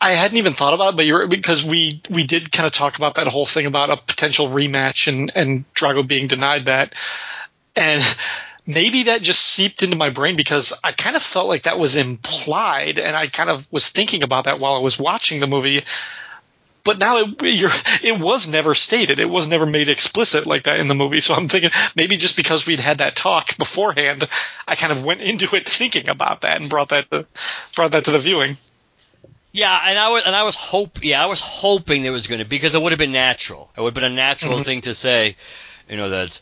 I 0.00 0.12
hadn't 0.12 0.36
even 0.36 0.52
thought 0.52 0.74
about 0.74 0.94
it, 0.94 0.96
but 0.96 1.06
you're 1.06 1.26
because 1.26 1.64
we 1.64 2.00
we 2.10 2.26
did 2.26 2.52
kind 2.52 2.66
of 2.66 2.72
talk 2.72 2.96
about 2.96 3.16
that 3.16 3.26
whole 3.26 3.46
thing 3.46 3.66
about 3.66 3.90
a 3.90 3.96
potential 3.96 4.48
rematch 4.48 5.08
and 5.08 5.32
and 5.34 5.64
Drago 5.74 6.06
being 6.06 6.26
denied 6.26 6.66
that, 6.66 6.94
and 7.76 8.02
maybe 8.66 9.04
that 9.04 9.22
just 9.22 9.40
seeped 9.40 9.82
into 9.82 9.96
my 9.96 10.10
brain 10.10 10.36
because 10.36 10.72
I 10.84 10.92
kind 10.92 11.16
of 11.16 11.22
felt 11.22 11.48
like 11.48 11.64
that 11.64 11.78
was 11.78 11.96
implied, 11.96 12.98
and 12.98 13.16
I 13.16 13.26
kind 13.28 13.50
of 13.50 13.66
was 13.72 13.88
thinking 13.88 14.22
about 14.22 14.44
that 14.44 14.60
while 14.60 14.74
I 14.74 14.80
was 14.80 14.98
watching 14.98 15.40
the 15.40 15.46
movie. 15.46 15.84
But 16.84 16.98
now 16.98 17.18
it, 17.18 17.42
you're, 17.42 17.70
it 18.02 18.18
was 18.18 18.48
never 18.48 18.74
stated. 18.74 19.20
It 19.20 19.30
was 19.30 19.46
never 19.46 19.66
made 19.66 19.88
explicit 19.88 20.46
like 20.48 20.64
that 20.64 20.80
in 20.80 20.88
the 20.88 20.96
movie. 20.96 21.20
So 21.20 21.32
I'm 21.32 21.46
thinking 21.46 21.70
maybe 21.94 22.16
just 22.16 22.36
because 22.36 22.66
we'd 22.66 22.80
had 22.80 22.98
that 22.98 23.14
talk 23.14 23.56
beforehand, 23.56 24.28
I 24.66 24.74
kind 24.74 24.90
of 24.92 25.04
went 25.04 25.20
into 25.20 25.54
it 25.54 25.68
thinking 25.68 26.08
about 26.08 26.40
that 26.40 26.60
and 26.60 26.68
brought 26.68 26.88
that 26.88 27.08
to 27.10 27.26
brought 27.76 27.92
that 27.92 28.06
to 28.06 28.10
the 28.10 28.18
viewing. 28.18 28.56
Yeah, 29.52 29.80
and 29.86 29.96
I 29.98 30.08
was 30.10 30.24
and 30.26 30.34
I 30.34 30.42
was 30.44 30.56
hope 30.56 31.04
yeah 31.04 31.22
I 31.22 31.26
was 31.26 31.40
hoping 31.40 32.02
there 32.02 32.10
was 32.10 32.26
going 32.26 32.40
to 32.40 32.44
be 32.46 32.56
because 32.56 32.74
it 32.74 32.82
would 32.82 32.90
have 32.90 32.98
been 32.98 33.12
natural. 33.12 33.70
It 33.76 33.80
would 33.80 33.94
have 33.94 34.02
been 34.02 34.10
a 34.12 34.16
natural 34.16 34.54
Mhm. 34.58 34.64
thing 34.64 34.80
to 34.82 34.94
say, 34.94 35.36
you 35.88 35.96
know 35.96 36.10
that. 36.10 36.40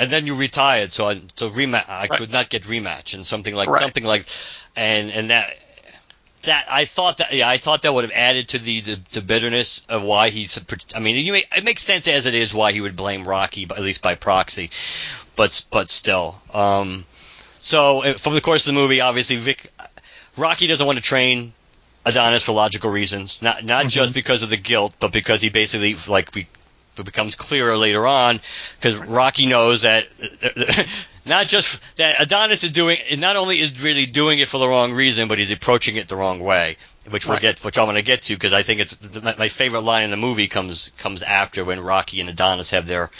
And 0.00 0.10
then 0.10 0.26
you 0.26 0.34
retired, 0.34 0.92
so 0.92 1.08
I, 1.08 1.20
so 1.36 1.50
rematch. 1.50 1.88
I 1.88 2.06
Right. 2.08 2.10
could 2.10 2.32
not 2.32 2.48
get 2.48 2.62
rematch 2.64 3.14
and 3.14 3.24
something 3.24 3.54
like 3.54 3.68
Right. 3.68 3.80
something 3.80 4.02
like, 4.02 4.24
and 4.74 5.10
and 5.10 5.30
that 5.30 5.56
that 6.44 6.66
I 6.70 6.86
thought 6.86 7.18
that 7.18 7.32
yeah 7.34 7.46
I 7.48 7.58
thought 7.58 7.82
that 7.82 7.92
would 7.92 8.04
have 8.04 8.12
added 8.14 8.48
to 8.48 8.58
the 8.58 8.80
the, 8.80 9.00
the 9.12 9.20
bitterness 9.20 9.82
of 9.88 10.02
why 10.02 10.30
he's. 10.30 10.58
I 10.94 11.00
mean, 11.00 11.24
you 11.24 11.32
may, 11.32 11.44
it 11.54 11.64
makes 11.64 11.82
sense 11.82 12.08
as 12.08 12.24
it 12.24 12.34
is 12.34 12.54
why 12.54 12.72
he 12.72 12.80
would 12.80 12.96
blame 12.96 13.24
Rocky, 13.28 13.64
at 13.64 13.78
least 13.80 14.00
by 14.02 14.14
proxy, 14.14 14.70
but 15.36 15.64
but 15.70 15.90
still. 15.90 16.40
Um, 16.54 17.04
so 17.58 18.02
uh, 18.02 18.14
from 18.14 18.32
the 18.34 18.40
course 18.40 18.66
of 18.66 18.74
the 18.74 18.80
movie, 18.80 19.02
obviously 19.02 19.36
Vic, 19.36 19.70
Rocky 20.38 20.66
doesn't 20.66 20.86
want 20.86 20.96
to 20.96 21.02
train 21.02 21.52
Adonis 22.06 22.42
for 22.42 22.52
logical 22.52 22.90
reasons, 22.90 23.42
not 23.42 23.62
not 23.62 23.86
just 23.88 24.14
because 24.14 24.42
of 24.42 24.48
the 24.48 24.56
guilt, 24.56 24.94
but 24.98 25.12
because 25.12 25.42
he 25.42 25.50
basically 25.50 25.94
like 26.08 26.34
we. 26.34 26.46
It 27.00 27.06
becomes 27.06 27.36
clearer 27.36 27.76
later 27.76 28.06
on 28.06 28.40
because 28.78 28.96
Rocky 28.96 29.46
knows 29.46 29.82
that 29.82 30.04
not 31.26 31.46
just 31.46 31.80
that 31.96 32.20
Adonis 32.20 32.64
is 32.64 32.72
doing 32.72 32.98
it 33.08 33.18
not 33.18 33.36
only 33.36 33.56
is 33.58 33.82
really 33.82 34.06
doing 34.06 34.38
it 34.38 34.48
for 34.48 34.58
the 34.58 34.68
wrong 34.68 34.92
reason, 34.92 35.28
but 35.28 35.38
he's 35.38 35.50
approaching 35.50 35.96
it 35.96 36.08
the 36.08 36.16
wrong 36.16 36.40
way, 36.40 36.76
which 37.10 37.26
we'll 37.26 37.34
Right. 37.34 37.42
get, 37.42 37.64
which 37.64 37.78
I'm 37.78 37.86
going 37.86 37.96
to 37.96 38.02
get 38.02 38.22
to 38.22 38.34
because 38.34 38.52
I 38.52 38.62
think 38.62 38.80
it's 38.80 39.22
my, 39.22 39.34
my 39.38 39.48
favorite 39.48 39.82
line 39.82 40.04
in 40.04 40.10
the 40.10 40.16
movie 40.16 40.48
comes 40.48 40.90
comes 40.98 41.22
after 41.22 41.64
when 41.64 41.80
Rocky 41.80 42.20
and 42.20 42.30
Adonis 42.30 42.70
have 42.70 42.86
their 42.86 43.10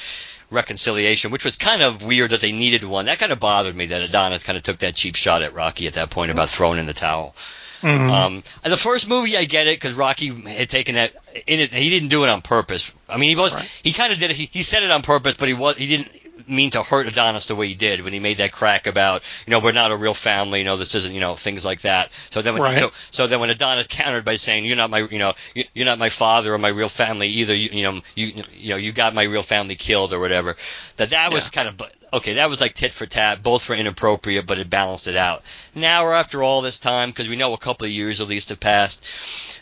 reconciliation, 0.51 1.31
which 1.31 1.45
was 1.45 1.57
kind 1.57 1.81
of 1.83 2.03
weird 2.05 2.31
that 2.33 2.41
they 2.41 2.53
needed 2.53 2.85
one. 2.85 3.07
That 3.07 3.19
kind 3.19 3.33
of 3.33 3.39
bothered 3.41 3.77
me 3.77 3.87
that 3.87 4.03
Adonis 4.03 4.43
kind 4.43 4.57
of 4.57 4.63
took 4.65 4.79
that 4.79 4.97
cheap 4.97 5.15
shot 5.15 5.43
at 5.43 5.55
Rocky 5.55 5.87
at 5.87 5.95
that 5.95 6.11
point 6.11 6.31
about 6.33 6.49
throwing 6.49 6.79
in 6.79 6.87
the 6.87 6.93
towel. 6.93 7.35
Mhm. 7.83 8.11
Um, 8.11 8.43
the 8.63 8.77
first 8.77 9.09
movie, 9.09 9.37
I 9.37 9.45
get 9.45 9.67
it 9.67 9.77
because 9.77 9.95
Rocky 9.95 10.29
had 10.29 10.69
taken 10.69 10.97
that 10.97 11.13
in 11.47 11.61
it. 11.61 11.73
He 11.73 11.89
didn't 11.91 12.09
do 12.09 12.25
it 12.25 12.29
on 12.29 12.43
purpose. 12.43 12.93
I 13.09 13.17
mean, 13.17 13.31
he 13.31 13.37
was 13.37 13.55
Right. 13.55 13.71
he 13.83 13.93
kind 13.93 14.13
of 14.13 14.19
did 14.19 14.31
it. 14.31 14.37
He, 14.37 14.49
he 14.53 14.63
said 14.63 14.83
it 14.83 14.91
on 14.91 15.03
purpose, 15.03 15.35
but 15.39 15.49
he 15.49 15.55
was 15.55 15.77
he 15.79 15.87
didn't 15.87 16.09
mean 16.49 16.71
to 16.71 16.83
hurt 16.83 17.07
Adonis 17.07 17.47
the 17.47 17.55
way 17.57 17.69
he 17.69 17.75
did 17.75 18.03
when 18.03 18.13
he 18.13 18.21
made 18.21 18.39
that 18.39 18.53
crack 18.53 18.87
about 18.87 19.23
you 19.47 19.51
know 19.51 19.61
we're 19.61 19.73
not 19.73 19.91
a 19.93 19.97
real 19.97 20.15
family. 20.15 20.59
You 20.61 20.65
know 20.65 20.77
this 20.77 20.95
isn't 20.95 21.15
you 21.15 21.21
know 21.21 21.35
things 21.35 21.65
like 21.65 21.81
that. 21.83 22.11
So 22.31 22.43
then 22.43 22.55
when 22.55 22.63
Right. 22.63 22.79
so, 22.79 22.91
so 23.11 23.27
then 23.27 23.41
when 23.41 23.51
Adonis 23.51 23.87
countered 23.89 24.25
by 24.25 24.37
saying 24.37 24.65
you're 24.65 24.77
not 24.77 24.91
my 24.91 25.01
you 25.01 25.19
know 25.19 25.35
you- 25.55 25.65
you're 25.75 25.87
not 25.87 25.99
my 25.99 26.09
father 26.09 26.53
or 26.55 26.59
my 26.59 26.69
real 26.69 26.89
family 26.89 27.29
either. 27.29 27.55
You, 27.55 27.69
you 27.73 27.83
know 27.85 28.01
you 28.15 28.45
you 28.55 28.71
know 28.71 28.77
you 28.77 28.93
got 28.93 29.15
my 29.15 29.25
real 29.25 29.43
family 29.43 29.75
killed 29.75 30.13
or 30.13 30.19
whatever. 30.21 30.57
That 30.97 31.11
that 31.11 31.33
was 31.33 31.45
Yeah. 31.45 31.51
kind 31.51 31.69
of 31.69 31.77
but 31.77 31.93
okay. 32.13 32.35
That 32.35 32.49
was 32.51 32.61
like 32.61 32.75
tit 32.75 32.93
for 32.93 33.07
tat. 33.07 33.43
Both 33.43 33.69
were 33.69 33.75
inappropriate, 33.75 34.47
but 34.47 34.59
it 34.59 34.71
balanced 34.71 35.09
it 35.09 35.17
out. 35.17 35.43
Now 35.75 36.05
we're 36.05 36.15
after 36.15 36.43
all 36.43 36.61
this 36.63 36.79
time 36.79 37.11
because 37.11 37.29
we 37.29 37.37
know 37.37 37.55
a 37.55 37.59
couple 37.59 37.85
of 37.87 37.91
years 37.93 38.21
at 38.21 38.29
least 38.29 38.49
have 38.51 38.61
passed 38.61 39.05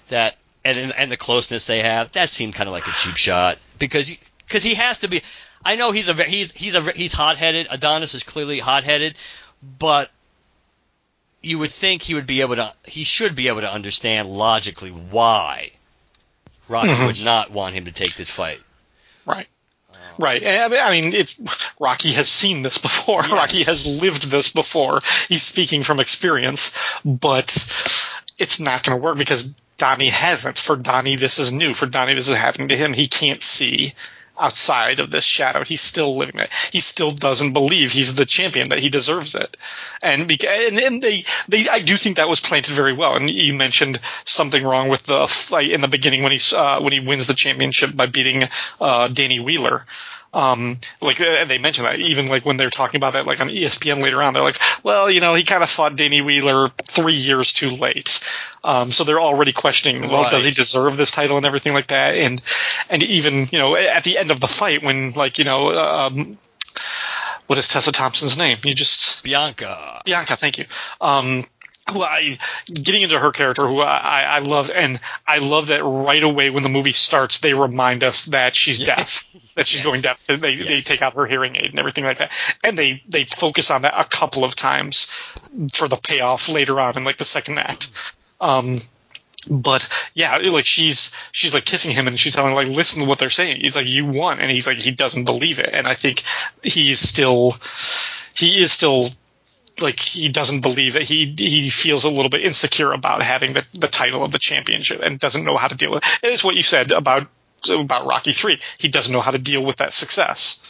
that 0.08 0.36
and 0.64 0.92
and 0.98 1.10
the 1.10 1.16
closeness 1.16 1.66
they 1.66 1.80
have 1.80 2.12
that 2.12 2.30
seemed 2.30 2.54
kind 2.54 2.68
of 2.68 2.72
like 2.72 2.86
a 2.86 2.92
cheap 2.92 3.16
shot 3.16 3.58
because 3.78 4.16
because 4.46 4.62
he 4.62 4.74
has 4.74 4.98
to 4.98 5.08
be. 5.08 5.22
I 5.64 5.76
know 5.76 5.92
he's 5.92 6.08
a 6.08 6.22
he's 6.24 6.52
he's 6.52 6.74
a 6.74 6.80
he's 6.92 7.12
hot 7.12 7.36
headed. 7.36 7.66
Adonis 7.70 8.14
is 8.14 8.22
clearly 8.22 8.58
hot 8.58 8.84
headed, 8.84 9.16
but 9.78 10.10
you 11.42 11.58
would 11.58 11.70
think 11.70 12.02
he 12.02 12.14
would 12.14 12.26
be 12.26 12.40
able 12.40 12.56
to 12.56 12.72
he 12.86 13.04
should 13.04 13.34
be 13.34 13.48
able 13.48 13.60
to 13.60 13.72
understand 13.72 14.28
logically 14.28 14.90
why 14.90 15.70
Rocky 16.68 16.88
Mhm. 16.88 17.06
would 17.06 17.24
not 17.24 17.50
want 17.50 17.74
him 17.74 17.84
to 17.86 17.92
take 17.92 18.14
this 18.14 18.30
fight. 18.30 18.60
Right. 19.24 19.46
Right. 20.18 20.44
I 20.44 20.68
mean- 20.68 20.80
I 20.80 20.90
mean, 21.00 21.14
it's 21.14 21.36
Rocky 21.78 22.12
has 22.12 22.28
seen 22.28 22.62
this 22.62 22.78
before. 22.78 23.22
Yes. 23.22 23.30
Rocky 23.32 23.62
has 23.62 24.00
lived 24.00 24.24
this 24.30 24.48
before. 24.50 25.00
He's 25.28 25.42
speaking 25.44 25.82
from 25.84 26.00
experience, 26.00 26.74
but 27.04 27.50
it's 28.36 28.58
not 28.58 28.82
going 28.82 28.98
to 28.98 29.02
work 29.02 29.16
because 29.16 29.54
Donnie 29.76 30.08
hasn't. 30.10 30.58
For 30.58 30.74
Donnie, 30.76 31.14
this 31.16 31.38
is 31.38 31.52
new. 31.52 31.72
For 31.72 31.86
Donnie, 31.86 32.14
this 32.14 32.28
is 32.28 32.36
happening 32.36 32.68
to 32.68 32.76
him. 32.76 32.92
He 32.92 33.06
can't 33.06 33.42
see 33.42 33.94
outside 34.38 35.00
of 35.00 35.10
this 35.10 35.24
shadow. 35.24 35.64
He's 35.64 35.80
still 35.80 36.16
living 36.16 36.40
it. 36.40 36.50
He 36.72 36.80
still 36.80 37.10
doesn't 37.10 37.52
believe 37.52 37.92
he's 37.92 38.14
the 38.14 38.26
champion 38.26 38.70
that 38.70 38.78
he 38.78 38.88
deserves 38.90 39.34
it. 39.34 39.56
And 40.02 40.30
and, 40.30 40.78
and 40.78 41.02
they 41.02 41.24
they 41.48 41.68
I 41.68 41.80
do 41.80 41.96
think 41.96 42.16
that 42.16 42.28
was 42.28 42.40
planted 42.40 42.74
very 42.74 42.92
well. 42.92 43.16
And 43.16 43.30
you 43.30 43.54
mentioned 43.54 44.00
something 44.24 44.62
wrong 44.62 44.88
with 44.88 45.04
the 45.04 45.26
fight 45.26 45.70
in 45.70 45.80
the 45.80 45.88
beginning 45.88 46.22
when 46.22 46.32
he 46.32 46.40
uh, 46.56 46.80
when 46.80 46.92
he 46.92 47.00
wins 47.00 47.26
the 47.26 47.34
championship 47.34 47.94
by 47.94 48.06
beating 48.06 48.48
uh, 48.80 49.08
Danny 49.08 49.40
Wheeler. 49.40 49.86
Um, 50.34 50.76
like 51.00 51.20
uh, 51.20 51.46
they 51.46 51.58
mentioned 51.58 51.86
that 51.86 52.00
even 52.00 52.28
like 52.28 52.44
when 52.44 52.58
they're 52.58 52.70
talking 52.70 52.98
about 52.98 53.14
that 53.14 53.26
like 53.26 53.40
on 53.40 53.48
ESPN 53.48 54.02
later 54.02 54.22
on, 54.22 54.34
they're 54.34 54.42
like, 54.42 54.60
well, 54.82 55.10
you 55.10 55.20
know, 55.20 55.34
he 55.34 55.44
kind 55.44 55.62
of 55.62 55.70
fought 55.70 55.96
Danny 55.96 56.20
Wheeler 56.20 56.68
three 56.84 57.14
years 57.14 57.52
too 57.52 57.70
late. 57.70 58.20
Um, 58.62 58.88
so 58.90 59.04
they're 59.04 59.20
already 59.20 59.52
questioning, 59.52 60.02
well, 60.02 60.30
does 60.30 60.44
he 60.44 60.50
deserve 60.50 60.96
this 60.96 61.10
title 61.10 61.38
and 61.38 61.46
everything 61.46 61.72
like 61.72 61.88
that? 61.88 62.14
And 62.14 62.42
and 62.90 63.02
even 63.02 63.46
you 63.50 63.58
know 63.58 63.74
at 63.76 64.04
the 64.04 64.18
end 64.18 64.30
of 64.30 64.40
the 64.40 64.46
fight 64.48 64.82
when 64.82 65.12
like 65.12 65.38
you 65.38 65.44
know 65.44 65.70
um, 65.76 66.38
what 67.46 67.58
is 67.58 67.66
Tessa 67.66 67.92
Thompson's 67.92 68.36
name? 68.36 68.58
You 68.64 68.74
just 68.74 69.24
Bianca. 69.24 70.02
Bianca, 70.04 70.36
thank 70.36 70.58
you. 70.58 70.66
Um, 71.00 71.44
I 71.96 72.38
getting 72.72 73.02
into 73.02 73.18
her 73.18 73.32
character, 73.32 73.66
who 73.66 73.80
I, 73.80 74.22
I 74.22 74.38
love, 74.40 74.70
and 74.74 75.00
I 75.26 75.38
love 75.38 75.68
that 75.68 75.82
right 75.84 76.22
away 76.22 76.50
when 76.50 76.62
the 76.62 76.68
movie 76.68 76.92
starts, 76.92 77.38
they 77.38 77.54
remind 77.54 78.04
us 78.04 78.26
that 78.26 78.54
she's 78.54 78.80
deaf, 78.80 79.24
that 79.54 79.66
she's 79.66 79.80
Yes. 79.80 79.84
going 79.86 80.00
deaf. 80.02 80.24
They 80.26 80.36
they 80.36 80.52
Yes. 80.52 80.84
take 80.84 81.02
out 81.02 81.14
her 81.14 81.26
hearing 81.26 81.56
aid 81.56 81.70
and 81.70 81.78
everything 81.78 82.04
like 82.04 82.18
that, 82.18 82.32
and 82.62 82.76
they 82.76 83.02
they 83.08 83.24
focus 83.24 83.70
on 83.70 83.82
that 83.82 83.94
a 83.98 84.04
couple 84.04 84.44
of 84.44 84.54
times 84.54 85.10
for 85.72 85.88
the 85.88 85.96
payoff 85.96 86.48
later 86.48 86.78
on 86.80 86.96
in 86.96 87.04
like 87.04 87.16
the 87.16 87.24
second 87.24 87.58
act. 87.58 87.90
Um, 88.40 88.78
but 89.50 89.88
yeah, 90.14 90.36
like 90.38 90.66
she's 90.66 91.10
she's 91.32 91.54
like 91.54 91.64
kissing 91.64 91.92
him 91.92 92.06
and 92.06 92.18
she's 92.18 92.34
telling 92.34 92.50
him 92.50 92.56
like 92.56 92.68
listen 92.68 93.00
to 93.02 93.08
what 93.08 93.18
they're 93.18 93.30
saying. 93.30 93.60
He's 93.60 93.76
like 93.76 93.86
you 93.86 94.04
won, 94.04 94.40
and 94.40 94.50
he's 94.50 94.66
like 94.66 94.78
he 94.78 94.90
doesn't 94.90 95.24
believe 95.24 95.58
it, 95.58 95.70
and 95.72 95.86
I 95.86 95.94
think 95.94 96.22
he's 96.62 96.98
still 97.00 97.56
he 98.36 98.60
is 98.60 98.72
still 98.72 99.08
like 99.80 100.00
he 100.00 100.28
doesn't 100.28 100.60
believe 100.60 100.94
that 100.94 101.02
he 101.02 101.34
he 101.36 101.70
feels 101.70 102.04
a 102.04 102.10
little 102.10 102.30
bit 102.30 102.44
insecure 102.44 102.92
about 102.92 103.22
having 103.22 103.52
the, 103.52 103.66
the 103.78 103.88
title 103.88 104.24
of 104.24 104.32
the 104.32 104.38
championship 104.38 105.00
and 105.02 105.18
doesn't 105.18 105.44
know 105.44 105.56
how 105.56 105.68
to 105.68 105.74
deal 105.74 105.90
with 105.92 106.02
it. 106.04 106.18
And 106.22 106.32
it's 106.32 106.44
what 106.44 106.56
you 106.56 106.62
said 106.62 106.92
about 106.92 107.28
about 107.68 108.06
Rocky 108.06 108.32
three. 108.32 108.60
He 108.78 108.88
doesn't 108.88 109.12
know 109.12 109.20
how 109.20 109.32
to 109.32 109.38
deal 109.38 109.64
with 109.64 109.76
that 109.76 109.92
success. 109.92 110.60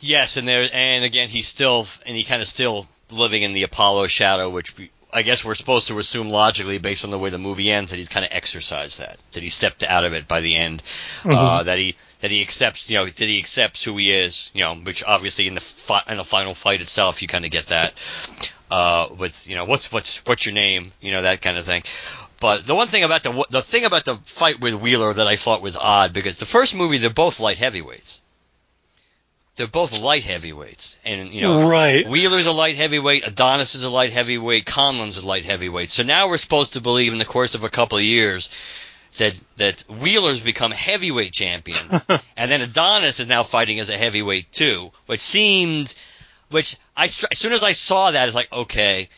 Yes, 0.00 0.36
and 0.36 0.46
there, 0.46 0.68
and 0.72 1.04
again, 1.04 1.28
he's 1.28 1.46
still, 1.46 1.86
and 2.04 2.14
he 2.14 2.24
kind 2.24 2.42
of 2.42 2.48
still 2.48 2.86
living 3.10 3.42
in 3.42 3.54
the 3.54 3.62
Apollo 3.62 4.08
shadow, 4.08 4.50
which 4.50 4.76
we, 4.76 4.90
I 5.12 5.22
guess 5.22 5.44
we're 5.44 5.54
supposed 5.54 5.88
to 5.88 5.98
assume 5.98 6.28
logically, 6.28 6.78
based 6.78 7.04
on 7.04 7.10
the 7.10 7.18
way 7.18 7.30
the 7.30 7.38
movie 7.38 7.70
ends, 7.70 7.90
that 7.90 7.96
he's 7.96 8.08
kind 8.10 8.26
of 8.26 8.32
exercised 8.32 9.00
that, 9.00 9.16
that 9.32 9.42
he 9.42 9.48
stepped 9.48 9.82
out 9.82 10.04
of 10.04 10.12
it 10.12 10.28
by 10.28 10.40
the 10.40 10.56
end, 10.56 10.82
uh, 11.24 11.62
that 11.62 11.78
he 11.78 11.96
that 12.24 12.30
he 12.30 12.40
accepts, 12.40 12.88
you 12.88 12.96
know, 12.96 13.04
that 13.04 13.18
he 13.18 13.38
accepts 13.38 13.84
who 13.84 13.98
he 13.98 14.10
is, 14.10 14.50
you 14.54 14.62
know, 14.62 14.74
which 14.76 15.04
obviously 15.04 15.46
in 15.46 15.54
the 15.54 15.60
fi- 15.60 16.04
in 16.08 16.16
the 16.16 16.24
final 16.24 16.54
fight 16.54 16.80
itself, 16.80 17.20
you 17.20 17.28
kind 17.28 17.44
of 17.44 17.50
get 17.50 17.66
that, 17.66 17.92
uh, 18.70 19.08
with 19.18 19.46
you 19.46 19.54
know, 19.54 19.66
what's 19.66 19.92
what's 19.92 20.24
what's 20.24 20.46
your 20.46 20.54
name, 20.54 20.90
you 21.02 21.12
know, 21.12 21.20
that 21.20 21.42
kind 21.42 21.58
of 21.58 21.66
thing. 21.66 21.82
But 22.40 22.66
the 22.66 22.74
one 22.74 22.88
thing 22.88 23.04
about 23.04 23.24
the 23.24 23.44
the 23.50 23.60
thing 23.60 23.84
about 23.84 24.06
the 24.06 24.14
fight 24.14 24.58
with 24.58 24.72
Wheeler 24.72 25.12
that 25.12 25.26
I 25.26 25.36
thought 25.36 25.60
was 25.60 25.76
odd 25.76 26.14
because 26.14 26.38
the 26.38 26.46
first 26.46 26.74
movie 26.74 26.96
they're 26.96 27.10
both 27.10 27.40
light 27.40 27.58
heavyweights. 27.58 28.22
They're 29.56 29.66
both 29.66 30.00
light 30.00 30.24
heavyweights, 30.24 30.98
and 31.04 31.28
you 31.28 31.42
know, 31.42 31.68
Right. 31.68 32.08
Wheeler's 32.08 32.46
a 32.46 32.52
light 32.52 32.76
heavyweight, 32.76 33.28
Adonis 33.28 33.74
is 33.74 33.84
a 33.84 33.90
light 33.90 34.12
heavyweight, 34.12 34.64
Conlan's 34.64 35.18
a 35.18 35.26
light 35.26 35.44
heavyweight. 35.44 35.90
So 35.90 36.04
now 36.04 36.28
we're 36.28 36.38
supposed 36.38 36.72
to 36.72 36.80
believe 36.80 37.12
in 37.12 37.18
the 37.18 37.26
course 37.26 37.54
of 37.54 37.64
a 37.64 37.68
couple 37.68 37.98
of 37.98 38.02
years 38.02 38.48
that 39.18 39.34
that 39.56 39.80
Wheeler's 39.88 40.40
become 40.40 40.70
heavyweight 40.70 41.32
champion, 41.32 41.78
and 42.36 42.50
then 42.50 42.62
Adonis 42.62 43.20
is 43.20 43.28
now 43.28 43.42
fighting 43.42 43.80
as 43.80 43.90
a 43.90 43.96
heavyweight 43.96 44.52
too, 44.52 44.90
which 45.06 45.20
seemed, 45.20 45.94
which 46.50 46.76
I 46.96 47.04
as 47.04 47.38
soon 47.38 47.52
as 47.52 47.62
I 47.62 47.72
saw 47.72 48.10
that, 48.10 48.26
it's 48.26 48.36
like 48.36 48.52
okay. 48.52 49.08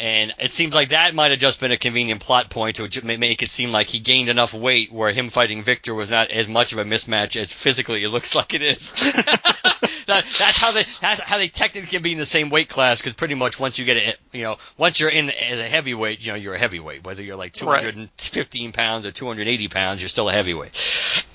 And 0.00 0.32
it 0.38 0.50
seems 0.50 0.74
like 0.74 0.88
that 0.88 1.14
might 1.14 1.30
have 1.30 1.40
just 1.40 1.60
been 1.60 1.72
a 1.72 1.76
convenient 1.76 2.22
plot 2.22 2.48
point 2.48 2.76
to 2.76 3.04
make 3.04 3.42
it 3.42 3.50
seem 3.50 3.70
like 3.70 3.86
he 3.86 3.98
gained 3.98 4.30
enough 4.30 4.54
weight 4.54 4.90
where 4.90 5.12
him 5.12 5.28
fighting 5.28 5.62
Victor 5.62 5.92
was 5.92 6.08
not 6.08 6.30
as 6.30 6.48
much 6.48 6.72
of 6.72 6.78
a 6.78 6.84
mismatch 6.84 7.38
as 7.38 7.52
physically 7.52 8.02
it 8.02 8.08
looks 8.08 8.34
like 8.40 8.54
it 8.54 8.62
is. 8.62 8.92
that, 9.02 10.24
that's 10.38 10.58
how 10.58 10.72
they 10.72 10.84
that's 11.02 11.20
how 11.20 11.36
they 11.36 11.48
technically 11.48 11.88
can 11.90 12.02
be 12.02 12.12
in 12.12 12.18
the 12.18 12.24
same 12.24 12.48
weight 12.48 12.70
class 12.70 13.02
because 13.02 13.12
pretty 13.12 13.34
much 13.34 13.60
once 13.60 13.78
you 13.78 13.84
get 13.84 13.98
it, 13.98 14.18
you 14.32 14.42
know, 14.42 14.56
once 14.78 14.98
you're 14.98 15.10
in 15.10 15.28
as 15.28 15.60
a 15.60 15.64
heavyweight, 15.64 16.24
you 16.24 16.32
know, 16.32 16.36
you're 16.36 16.54
a 16.54 16.58
heavyweight. 16.58 17.04
Whether 17.04 17.22
you're 17.22 17.36
like 17.36 17.52
Right. 17.62 17.82
215 17.82 18.72
pounds 18.72 19.06
or 19.06 19.12
280 19.12 19.68
pounds, 19.68 20.00
you're 20.00 20.08
still 20.08 20.30
a 20.30 20.32
heavyweight. 20.32 21.26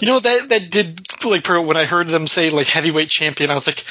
You 0.00 0.06
know 0.06 0.20
that 0.20 0.48
that 0.50 0.70
did 0.70 1.24
like 1.24 1.48
when 1.48 1.76
I 1.76 1.84
heard 1.84 2.06
them 2.06 2.28
say 2.28 2.50
like 2.50 2.68
heavyweight 2.68 3.08
champion, 3.08 3.50
I 3.50 3.54
was 3.54 3.66
like, 3.66 3.84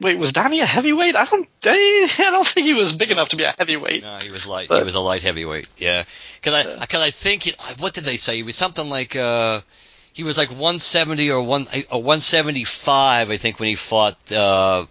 wait, 0.00 0.18
was 0.18 0.32
Donnie 0.32 0.60
a 0.60 0.66
heavyweight? 0.66 1.16
I 1.16 1.24
don't 1.24 1.48
I, 1.64 2.08
I 2.18 2.30
don't 2.30 2.46
think 2.46 2.66
he 2.66 2.74
was 2.74 2.92
big 2.94 3.10
enough 3.10 3.30
to 3.30 3.36
be 3.36 3.44
a 3.44 3.54
heavyweight. 3.56 4.02
No, 4.02 4.18
he 4.18 4.30
was 4.30 4.46
light. 4.46 4.70
he 4.70 4.82
was 4.82 4.94
a 4.94 5.00
light 5.00 5.22
heavyweight. 5.22 5.68
Yeah, 5.78 6.04
because 6.40 6.54
I 6.54 6.80
because 6.80 7.00
I 7.00 7.10
think 7.10 7.46
it, 7.46 7.56
what 7.78 7.94
did 7.94 8.04
they 8.04 8.16
say? 8.16 8.36
He 8.36 8.42
was 8.42 8.56
something 8.56 8.88
like 8.88 9.16
uh, 9.16 9.60
he 10.12 10.24
was 10.24 10.38
like 10.38 10.50
170 10.50 11.30
or 11.30 11.42
one 11.42 11.62
or 11.90 12.02
175, 12.02 13.30
I 13.30 13.36
think, 13.36 13.58
when 13.58 13.68
he 13.68 13.74
fought 13.74 14.16
uh, 14.32 14.86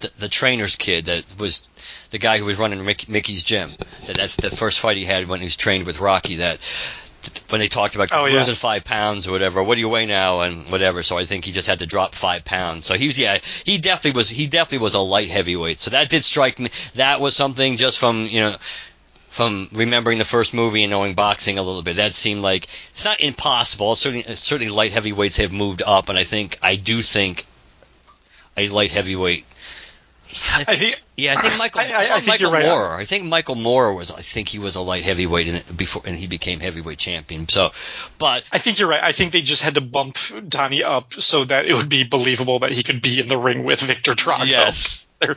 the, 0.00 0.10
the 0.20 0.28
trainer's 0.28 0.76
kid 0.76 1.06
that 1.06 1.24
was 1.38 1.68
the 2.10 2.18
guy 2.18 2.38
who 2.38 2.44
was 2.44 2.58
running 2.58 2.84
Mickey, 2.84 3.10
Mickey's 3.10 3.42
gym. 3.42 3.70
That 4.06 4.16
that's 4.16 4.36
the 4.36 4.50
first 4.50 4.80
fight 4.80 4.96
he 4.96 5.04
had 5.04 5.28
when 5.28 5.40
he 5.40 5.46
was 5.46 5.56
trained 5.56 5.86
with 5.86 6.00
Rocky. 6.00 6.36
That. 6.36 6.58
When 7.54 7.60
they 7.60 7.68
talked 7.68 7.94
about 7.94 8.10
Oh, 8.12 8.26
yeah. 8.26 8.38
losing 8.38 8.56
five 8.56 8.82
pounds 8.82 9.28
or 9.28 9.32
whatever. 9.32 9.62
What 9.62 9.76
do 9.76 9.80
you 9.80 9.88
weigh 9.88 10.06
now 10.06 10.40
and 10.40 10.70
whatever? 10.72 11.04
So 11.04 11.16
I 11.16 11.24
think 11.24 11.44
he 11.44 11.52
just 11.52 11.68
had 11.68 11.78
to 11.78 11.86
drop 11.86 12.14
five 12.14 12.44
pounds. 12.44 12.84
So 12.84 12.94
he 12.94 13.06
was 13.06 13.16
yeah 13.18 13.38
he 13.64 13.78
definitely 13.78 14.18
was 14.18 14.28
he 14.28 14.48
definitely 14.48 14.82
was 14.82 14.94
a 14.94 15.00
light 15.00 15.30
heavyweight. 15.30 15.78
So 15.78 15.90
that 15.92 16.10
did 16.10 16.24
strike 16.24 16.58
me. 16.58 16.68
That 16.96 17.20
was 17.20 17.36
something 17.36 17.76
just 17.76 17.98
from 17.98 18.26
you 18.26 18.40
know 18.40 18.56
from 19.30 19.68
remembering 19.72 20.18
the 20.18 20.24
first 20.24 20.52
movie 20.54 20.82
and 20.84 20.90
knowing 20.90 21.14
boxing 21.14 21.58
a 21.58 21.62
little 21.62 21.82
bit. 21.82 21.96
That 21.96 22.14
seemed 22.14 22.42
like 22.42 22.64
it's 22.90 23.04
not 23.04 23.20
impossible. 23.20 23.94
Certainly 23.94 24.24
certainly 24.34 24.72
light 24.72 24.92
heavyweights 24.92 25.36
have 25.38 25.52
moved 25.52 25.82
up, 25.86 26.08
and 26.08 26.18
I 26.18 26.24
think 26.24 26.58
I 26.62 26.76
do 26.76 27.02
think 27.02 27.44
a 28.56 28.68
light 28.68 28.90
heavyweight. 28.92 29.44
I 30.30 30.64
I 30.68 30.76
think 30.76 30.96
yeah, 31.16 31.34
I 31.36 31.40
think 31.42 31.58
Michael. 31.58 31.80
I- 31.82 31.84
I- 31.84 31.96
I 32.02 32.06
think 32.16 32.26
Michael 32.26 32.46
you're 32.46 32.52
right. 32.52 32.64
Moorer. 32.64 32.94
I 32.96 33.04
think 33.04 33.24
Michael 33.26 33.54
Moorer 33.54 33.94
was. 33.94 34.10
I 34.10 34.20
think 34.20 34.48
he 34.48 34.58
was 34.58 34.74
a 34.76 34.80
light 34.80 35.04
heavyweight 35.04 35.46
in 35.48 35.54
it 35.56 35.76
before, 35.76 36.02
and 36.06 36.16
he 36.16 36.26
became 36.26 36.58
heavyweight 36.60 36.98
champion. 36.98 37.48
So, 37.48 37.70
but 38.18 38.42
I 38.50 38.58
think 38.58 38.78
you're 38.78 38.88
right. 38.88 39.02
I 39.02 39.12
think 39.12 39.32
they 39.32 39.42
just 39.42 39.62
had 39.62 39.74
to 39.74 39.80
bump 39.80 40.16
Donnie 40.48 40.82
up 40.82 41.12
so 41.14 41.44
that 41.44 41.66
it 41.66 41.74
would 41.74 41.88
be 41.88 42.04
believable 42.04 42.60
that 42.60 42.72
he 42.72 42.82
could 42.82 43.00
be 43.02 43.20
in 43.20 43.28
the 43.28 43.38
ring 43.38 43.62
with 43.64 43.80
Victor 43.80 44.12
Drago. 44.12 44.46
yes, 44.46 45.14
They're 45.20 45.36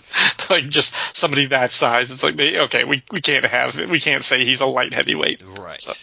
like 0.50 0.70
just 0.70 0.96
somebody 1.16 1.48
that 1.48 1.72
size. 1.72 2.12
It's 2.12 2.24
like 2.24 2.36
they 2.38 2.60
okay, 2.62 2.84
we 2.84 3.04
we 3.12 3.22
can't 3.22 3.46
have 3.46 3.76
we 3.90 4.00
can't 4.00 4.24
say 4.24 4.46
he's 4.46 4.62
a 4.62 4.66
light 4.66 4.94
heavyweight. 4.94 5.44
right. 5.60 5.82
So- 5.82 5.94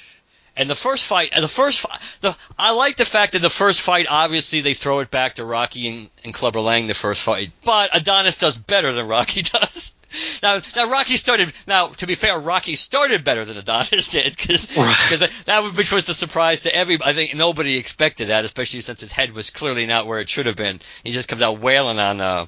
And 0.56 0.70
the 0.70 0.76
first 0.76 1.06
fight, 1.06 1.32
the 1.34 1.48
first, 1.48 1.80
fi- 1.80 1.98
the 2.20 2.36
I 2.56 2.70
like 2.70 2.96
the 2.96 3.04
fact 3.04 3.32
that 3.32 3.42
the 3.42 3.50
first 3.50 3.80
fight, 3.80 4.06
obviously 4.08 4.60
they 4.60 4.74
throw 4.74 5.00
it 5.00 5.10
back 5.10 5.34
to 5.34 5.44
Rocky 5.44 5.88
and, 5.88 6.10
and 6.24 6.32
Clubber 6.32 6.60
Lang 6.60 6.86
the 6.86 6.94
first 6.94 7.22
fight, 7.22 7.50
but 7.64 7.90
Adonis 7.92 8.38
does 8.38 8.56
better 8.56 8.92
than 8.92 9.08
Rocky 9.08 9.42
does. 9.42 9.96
Now, 10.44 10.60
now 10.76 10.88
Rocky 10.88 11.16
started. 11.16 11.52
Now, 11.66 11.88
to 11.88 12.06
be 12.06 12.14
fair, 12.14 12.38
Rocky 12.38 12.76
started 12.76 13.24
better 13.24 13.44
than 13.44 13.56
Adonis 13.56 14.08
did 14.12 14.36
because 14.36 14.76
Right. 14.76 15.28
that, 15.46 15.72
which 15.76 15.90
was 15.90 16.06
the 16.06 16.14
surprise 16.14 16.62
to 16.62 16.74
everybody. 16.74 17.10
I 17.10 17.14
think 17.14 17.34
nobody 17.34 17.76
expected 17.76 18.28
that, 18.28 18.44
especially 18.44 18.82
since 18.82 19.00
his 19.00 19.10
head 19.10 19.32
was 19.32 19.50
clearly 19.50 19.86
not 19.86 20.06
where 20.06 20.20
it 20.20 20.28
should 20.30 20.46
have 20.46 20.56
been. 20.56 20.78
He 21.02 21.10
just 21.10 21.28
comes 21.28 21.42
out 21.42 21.58
wailing 21.58 21.98
on, 21.98 22.20
uh, 22.20 22.46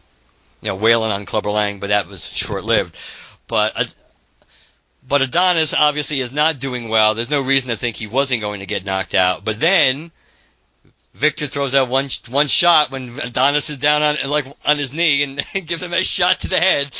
you 0.63 0.69
know, 0.69 0.77
wailing 0.77 1.11
on 1.11 1.27
Clubber 1.27 1.51
Lang, 1.51 1.81
but 1.81 1.89
that 1.89 2.07
was 2.07 2.25
short 2.25 2.63
lived. 2.65 2.97
But. 3.49 3.93
But 5.09 5.23
Adonis 5.23 5.73
obviously 5.75 6.21
is 6.21 6.33
not 6.33 6.59
doing 6.59 6.89
well. 6.89 7.15
There's 7.15 7.31
no 7.31 7.41
reason 7.41 7.71
to 7.71 7.77
think 7.77 7.97
he 7.97 8.09
wasn't 8.09 8.41
going 8.41 8.61
to 8.61 8.67
get 8.67 8.85
knocked 8.85 9.15
out. 9.15 9.45
But 9.45 9.61
then 9.61 10.11
Victor 11.15 11.47
throws 11.47 11.75
out 11.75 11.89
one 11.89 12.09
one 12.29 12.49
shot 12.49 12.91
when 12.91 13.19
Adonis 13.21 13.71
is 13.71 13.79
down 13.79 14.03
on 14.03 14.17
like 14.29 14.47
on 14.67 14.77
his 14.77 14.93
knee 14.93 15.23
and 15.23 15.43
gives 15.67 15.83
him 15.83 15.93
a 15.93 16.05
shot 16.05 16.41
to 16.41 16.49
the 16.49 16.61
head, 16.61 16.91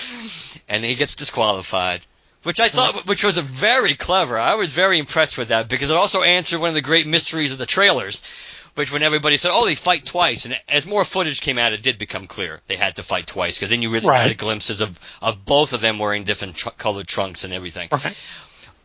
and 0.69 0.85
he 0.85 0.95
gets 0.95 1.17
disqualified. 1.17 2.01
Which 2.45 2.61
I 2.61 2.69
thought, 2.69 3.07
which 3.07 3.25
was 3.25 3.39
a 3.39 3.43
very 3.43 3.95
clever. 3.95 4.39
I 4.39 4.55
was 4.55 4.69
very 4.69 5.01
impressed 5.01 5.37
with 5.37 5.49
that 5.49 5.69
because 5.69 5.91
it 5.91 5.97
also 5.97 6.23
answered 6.23 6.61
one 6.61 6.69
of 6.69 6.77
the 6.77 6.81
great 6.81 7.07
mysteries 7.07 7.53
of 7.53 7.59
the 7.59 7.67
trailers, 7.67 8.23
which 8.77 8.93
when 8.93 9.03
everybody 9.03 9.37
said, 9.37 9.51
"Oh, 9.53 9.67
they 9.67 9.75
fight 9.75 10.07
twice," 10.07 10.45
and 10.45 10.59
as 10.69 10.87
more 10.87 11.05
footage 11.05 11.41
came 11.41 11.59
out, 11.59 11.73
it 11.73 11.83
did 11.83 11.99
become 11.99 12.27
clear 12.27 12.61
they 12.69 12.77
had 12.77 12.97
to 12.97 13.03
fight 13.03 13.27
twice 13.27 13.57
because 13.57 13.71
then 13.71 13.83
you 13.83 13.91
really 13.91 14.07
Right. 14.07 14.29
had 14.29 14.39
glimpses 14.39 14.81
of 14.81 14.99
of 15.21 15.45
both 15.45 15.73
of 15.73 15.81
them 15.81 15.99
wearing 15.99 16.25
different 16.25 16.57
tr- 16.57 16.71
colored 16.71 17.09
trunks 17.09 17.45
and 17.45 17.53
everything 17.53 17.89
Right. 17.91 18.17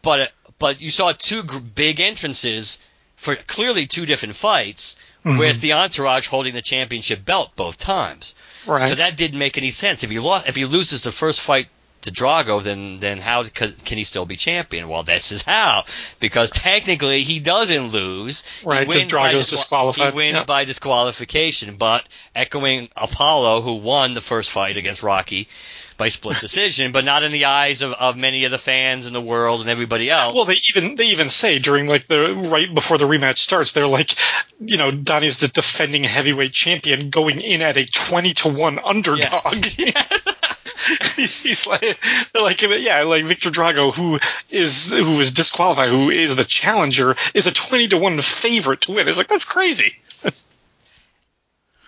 but 0.01 0.31
but 0.59 0.81
you 0.81 0.89
saw 0.91 1.11
two 1.11 1.43
gr- 1.43 1.59
big 1.59 1.99
entrances 1.99 2.79
for 3.17 3.35
clearly 3.35 3.85
two 3.85 4.05
different 4.05 4.35
fights 4.35 4.95
Mhm. 5.25 5.37
with 5.39 5.61
the 5.61 5.73
entourage 5.73 6.27
holding 6.27 6.53
the 6.55 6.61
championship 6.63 7.23
belt 7.23 7.51
both 7.55 7.77
times. 7.77 8.33
Right. 8.65 8.87
So 8.87 8.95
that 8.95 9.15
didn't 9.17 9.37
make 9.37 9.57
any 9.57 9.69
sense. 9.71 10.03
If 10.03 10.09
he 10.09 10.17
lo- 10.19 10.41
if 10.47 10.55
he 10.55 10.65
loses 10.65 11.03
the 11.03 11.11
first 11.11 11.39
fight 11.41 11.67
to 12.01 12.11
Drago, 12.11 12.61
then 12.63 12.99
then 12.99 13.19
how 13.19 13.43
can 13.43 13.97
he 13.97 14.03
still 14.03 14.25
be 14.25 14.35
champion? 14.35 14.87
Well, 14.87 15.03
this 15.03 15.31
is 15.31 15.43
how 15.43 15.83
because 16.19 16.51
technically 16.51 17.21
he 17.23 17.39
doesn't 17.39 17.91
lose. 17.91 18.41
He 18.61 18.67
Right, 18.67 18.79
'cause 18.79 18.87
wins 18.87 19.11
Drago's 19.11 19.47
disqual- 19.49 19.91
disqualified. 19.91 20.13
He 20.13 20.17
wins 20.17 20.37
Yeah. 20.39 20.43
by 20.45 20.65
disqualification, 20.65 21.75
but 21.75 22.03
echoing 22.35 22.89
Apollo, 22.97 23.61
who 23.61 23.73
won 23.75 24.13
the 24.13 24.21
first 24.21 24.51
fight 24.51 24.77
against 24.77 25.03
Rocky 25.03 25.47
by 25.97 26.09
split 26.09 26.39
decision, 26.39 26.91
but 26.91 27.05
not 27.05 27.23
in 27.23 27.31
the 27.31 27.45
eyes 27.45 27.81
of, 27.81 27.93
of 27.93 28.17
many 28.17 28.45
of 28.45 28.51
the 28.51 28.57
fans 28.57 29.07
in 29.07 29.13
the 29.13 29.21
world 29.21 29.61
and 29.61 29.69
everybody 29.69 30.09
else. 30.09 30.33
Well, 30.33 30.45
they 30.45 30.59
even 30.75 30.95
they 30.95 31.07
even 31.07 31.29
say 31.29 31.59
during 31.59 31.87
like 31.87 32.07
the 32.07 32.33
right 32.51 32.73
before 32.73 32.97
the 32.97 33.05
rematch 33.05 33.37
starts, 33.37 33.71
they're 33.71 33.87
like, 33.87 34.15
you 34.59 34.77
know, 34.77 34.91
Donnie's 34.91 35.37
the 35.37 35.47
defending 35.47 36.03
heavyweight 36.03 36.53
champion 36.53 37.09
going 37.09 37.41
in 37.41 37.61
at 37.61 37.77
a 37.77 37.85
twenty 37.85 38.33
to 38.35 38.49
one 38.49 38.79
underdog. 38.83 39.53
He's 41.15 41.41
he's 41.43 41.67
like, 41.67 41.99
like, 42.33 42.61
yeah, 42.61 43.03
like 43.03 43.25
Victor 43.25 43.49
Drago, 43.49 43.93
who 43.93 44.19
is 44.49 44.91
who 44.91 45.17
was 45.17 45.31
disqualified, 45.31 45.89
who 45.89 46.09
is 46.09 46.35
the 46.35 46.45
challenger, 46.45 47.15
is 47.33 47.47
a 47.47 47.51
twenty 47.51 47.87
to 47.89 47.97
one 47.97 48.19
favorite 48.21 48.81
to 48.81 48.93
win. 48.93 49.07
It's 49.07 49.17
like 49.17 49.27
that's 49.27 49.45
crazy. 49.45 49.95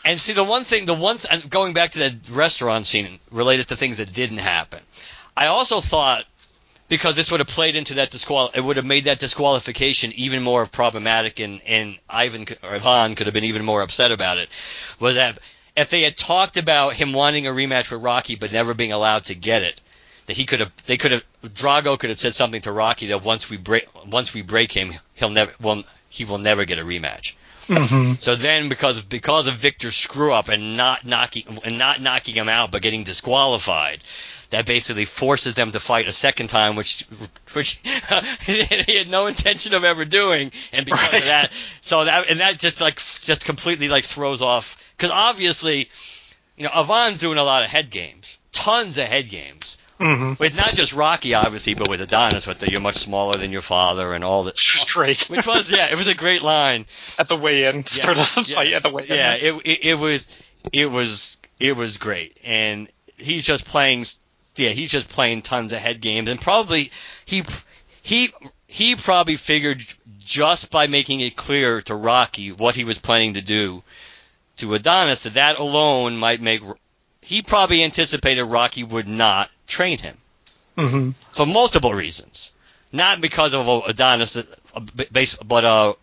And 0.06 0.20
see, 0.20 0.34
the 0.34 0.44
one 0.44 0.64
thing, 0.64 0.86
the 0.86 0.94
one, 0.94 1.18
th- 1.18 1.50
going 1.50 1.74
back 1.74 1.92
to 1.92 2.00
that 2.00 2.30
restaurant 2.30 2.86
scene 2.86 3.20
related 3.32 3.70
to 3.70 3.76
things 3.76 3.98
that 3.98 4.14
didn't 4.14 4.40
happen, 4.40 4.80
I 5.36 5.48
also 5.48 5.80
thought 5.80 6.26
because 6.90 7.16
this 7.16 7.32
would 7.32 7.40
have 7.40 7.48
played 7.48 7.76
into 7.76 7.96
that 7.96 8.12
disqual, 8.12 8.52
it 8.54 8.64
would 8.64 8.78
have 8.78 8.86
made 8.86 9.06
that 9.06 9.18
disqualification 9.18 10.12
even 10.16 10.44
more 10.44 10.66
problematic, 10.66 11.40
and 11.40 11.62
and 11.66 11.98
Ivan 12.10 12.46
or 12.62 12.76
Ivan 12.76 13.16
could 13.16 13.28
have 13.28 13.34
been 13.34 13.46
even 13.46 13.64
more 13.66 13.82
upset 13.82 14.12
about 14.12 14.38
it. 14.38 14.50
Was 15.00 15.16
that 15.16 15.40
if 15.76 15.90
they 15.90 16.04
had 16.04 16.18
talked 16.18 16.58
about 16.58 16.94
him 16.94 17.14
wanting 17.14 17.48
a 17.48 17.52
rematch 17.52 17.92
with 17.92 18.02
Rocky 18.02 18.36
but 18.36 18.52
never 18.52 18.74
being 18.74 18.92
allowed 18.92 19.26
to 19.26 19.36
get 19.36 19.64
it, 19.64 19.80
that 20.28 20.38
he 20.38 20.46
could 20.46 20.60
have, 20.60 20.72
they 20.86 20.98
could 20.98 21.12
have, 21.12 21.24
Drago 21.44 21.98
could 21.98 22.10
have 22.10 22.20
said 22.20 22.36
something 22.36 22.62
to 22.62 22.72
Rocky 22.72 23.08
that 23.08 23.24
once 23.24 23.50
we 23.50 23.58
break, 23.58 23.88
once 24.06 24.34
we 24.34 24.42
break 24.42 24.72
him, 24.72 24.94
he'll 25.16 25.30
never, 25.30 25.52
well, 25.60 25.84
he 26.10 26.26
will 26.26 26.38
never 26.38 26.66
get 26.66 26.80
a 26.80 26.84
rematch. 26.84 27.36
Mm-hmm. 27.68 28.14
So 28.14 28.36
then, 28.36 28.70
because 28.70 29.02
because 29.02 29.48
of 29.48 29.54
Victor's 29.56 29.96
screw 29.96 30.34
up 30.34 30.50
and 30.50 30.76
not 30.78 31.06
knocking 31.06 31.60
and 31.64 31.78
not 31.78 32.02
knocking 32.02 32.36
him 32.36 32.50
out, 32.50 32.72
but 32.72 32.82
getting 32.82 33.04
disqualified, 33.04 34.04
that 34.50 34.66
basically 34.66 35.06
forces 35.06 35.54
them 35.54 35.72
to 35.72 35.80
fight 35.80 36.08
a 36.08 36.12
second 36.14 36.48
time, 36.48 36.76
which 36.76 37.02
which 37.54 37.80
he 38.46 38.98
had 38.98 39.10
no 39.10 39.28
intention 39.28 39.74
of 39.74 39.84
ever 39.84 40.06
doing, 40.06 40.52
and 40.74 40.86
because 40.86 41.12
Right. 41.14 41.22
of 41.22 41.28
that, 41.28 41.54
so 41.82 42.06
that 42.06 42.30
and 42.30 42.40
that 42.40 42.60
just 42.60 42.82
like 42.82 42.98
just 42.98 43.46
completely 43.46 43.88
like 43.88 44.04
throws 44.04 44.42
off 44.42 44.78
because 44.98 45.12
obviously, 45.12 45.90
you 46.58 46.64
know, 46.66 46.72
Ivan's 46.76 47.20
doing 47.20 47.38
a 47.38 47.44
lot 47.44 47.64
of 47.64 47.70
head 47.70 47.90
games, 47.90 48.38
tons 48.52 48.98
of 48.98 49.06
head 49.06 49.30
games. 49.30 49.78
Mm-hmm. 50.04 50.44
With 50.44 50.56
not 50.58 50.74
just 50.74 50.94
Rocky, 50.94 51.34
obviously, 51.34 51.74
but 51.76 51.88
with 51.90 52.02
Adonis, 52.02 52.46
with 52.46 52.60
the 52.60 52.70
"you're 52.70 52.82
much 52.82 52.98
smaller 52.98 53.38
than 53.38 53.52
your 53.52 53.62
father" 53.62 54.14
and 54.14 54.24
all 54.24 54.44
that, 54.44 54.56
Which 54.56 54.76
was 54.76 54.92
great. 54.92 55.22
which 55.30 55.48
was 55.48 55.72
yeah, 55.72 55.92
it 55.92 55.98
was 55.98 56.08
a 56.08 56.16
great 56.16 56.42
line. 56.42 56.86
at 57.18 57.28
the 57.30 57.38
weigh-in, 57.38 57.84
start 57.84 58.18
the 58.18 58.34
Yes, 58.38 58.54
fight 58.54 58.74
at 58.74 58.84
the 58.84 58.90
weigh-in. 58.90 59.16
Yeah, 59.16 59.36
it, 59.36 59.56
it 59.66 59.86
it 59.86 59.96
was 59.96 60.28
it 60.72 60.92
was 60.92 61.38
it 61.60 61.76
was 61.76 61.98
great, 61.98 62.38
and 62.44 62.88
he's 63.18 63.46
just 63.46 63.66
playing. 63.66 64.06
Yeah, 64.56 64.70
he's 64.70 64.92
just 64.92 65.10
playing 65.10 65.42
tons 65.42 65.74
of 65.74 65.80
head 65.80 66.02
games, 66.02 66.30
and 66.30 66.40
probably 66.40 66.92
he 67.26 67.44
he 68.02 68.34
he 68.68 68.96
probably 68.96 69.38
figured 69.38 69.82
just 70.20 70.70
by 70.70 70.88
making 70.88 71.22
it 71.22 71.36
clear 71.36 71.82
to 71.84 71.96
Rocky 71.96 72.52
what 72.52 72.76
he 72.76 72.84
was 72.84 73.00
planning 73.00 73.36
to 73.36 73.42
do 73.42 73.84
to 74.58 74.74
Adonis 74.74 75.24
that 75.24 75.36
that 75.36 75.60
alone 75.60 76.18
might 76.18 76.42
make. 76.42 76.62
He 77.22 77.42
probably 77.42 77.84
anticipated 77.84 78.44
Rocky 78.44 78.84
would 78.84 79.08
not 79.08 79.50
train 79.68 79.98
him 79.98 80.18
hmm 80.78 81.10
for 81.32 81.46
multiple 81.46 81.94
reasons. 81.94 82.54
Not 82.92 83.22
because 83.22 83.56
of 83.56 83.68
Adonis, 83.88 84.38
uh, 84.38 84.80
but 85.46 85.66
uh, 85.66 85.94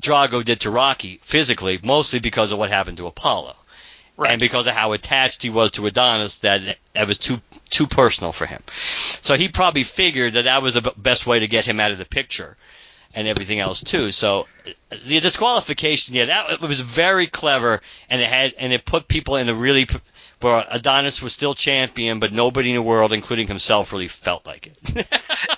Drago 0.00 0.44
did 0.44 0.60
to 0.62 0.70
Rocky 0.70 1.20
physically, 1.22 1.78
mostly 1.84 2.18
because 2.18 2.50
of 2.52 2.58
what 2.58 2.70
happened 2.70 2.96
to 2.98 3.06
Apollo, 3.06 3.54
Right. 4.16 4.32
and 4.32 4.40
because 4.40 4.66
of 4.66 4.74
how 4.74 4.92
attached 4.92 5.42
he 5.42 5.50
was 5.50 5.70
to 5.72 5.86
Adonis 5.86 6.40
that 6.40 6.78
that 6.94 7.06
was 7.08 7.18
too 7.18 7.40
too 7.70 7.86
personal 7.86 8.32
for 8.32 8.46
him. 8.46 8.60
So 8.70 9.34
he 9.34 9.48
probably 9.48 9.84
figured 9.84 10.34
that 10.34 10.44
that 10.44 10.62
was 10.62 10.74
the 10.74 10.92
best 10.96 11.26
way 11.26 11.40
to 11.40 11.46
get 11.48 11.64
him 11.64 11.80
out 11.80 11.92
of 11.92 11.98
the 11.98 12.04
picture, 12.04 12.56
and 13.14 13.28
everything 13.28 13.60
else 13.60 13.82
too. 13.82 14.10
So 14.10 14.46
uh, 14.66 14.96
the 15.06 15.20
disqualification, 15.20 16.14
yeah, 16.14 16.26
that 16.26 16.60
was 16.60 16.80
very 16.80 17.26
clever, 17.26 17.80
and 18.10 18.20
it 18.20 18.28
had 18.28 18.54
and 18.58 18.72
it 18.72 18.84
put 18.84 19.08
people 19.08 19.36
in 19.36 19.48
a 19.48 19.54
really 19.54 19.86
where 20.42 20.64
Adonis 20.70 21.22
was 21.22 21.32
still 21.32 21.54
champion, 21.54 22.20
but 22.20 22.32
nobody 22.32 22.70
in 22.70 22.76
the 22.76 22.82
world, 22.82 23.12
including 23.12 23.46
himself, 23.46 23.92
really 23.92 24.08
felt 24.08 24.46
like 24.46 24.66
it. 24.66 24.78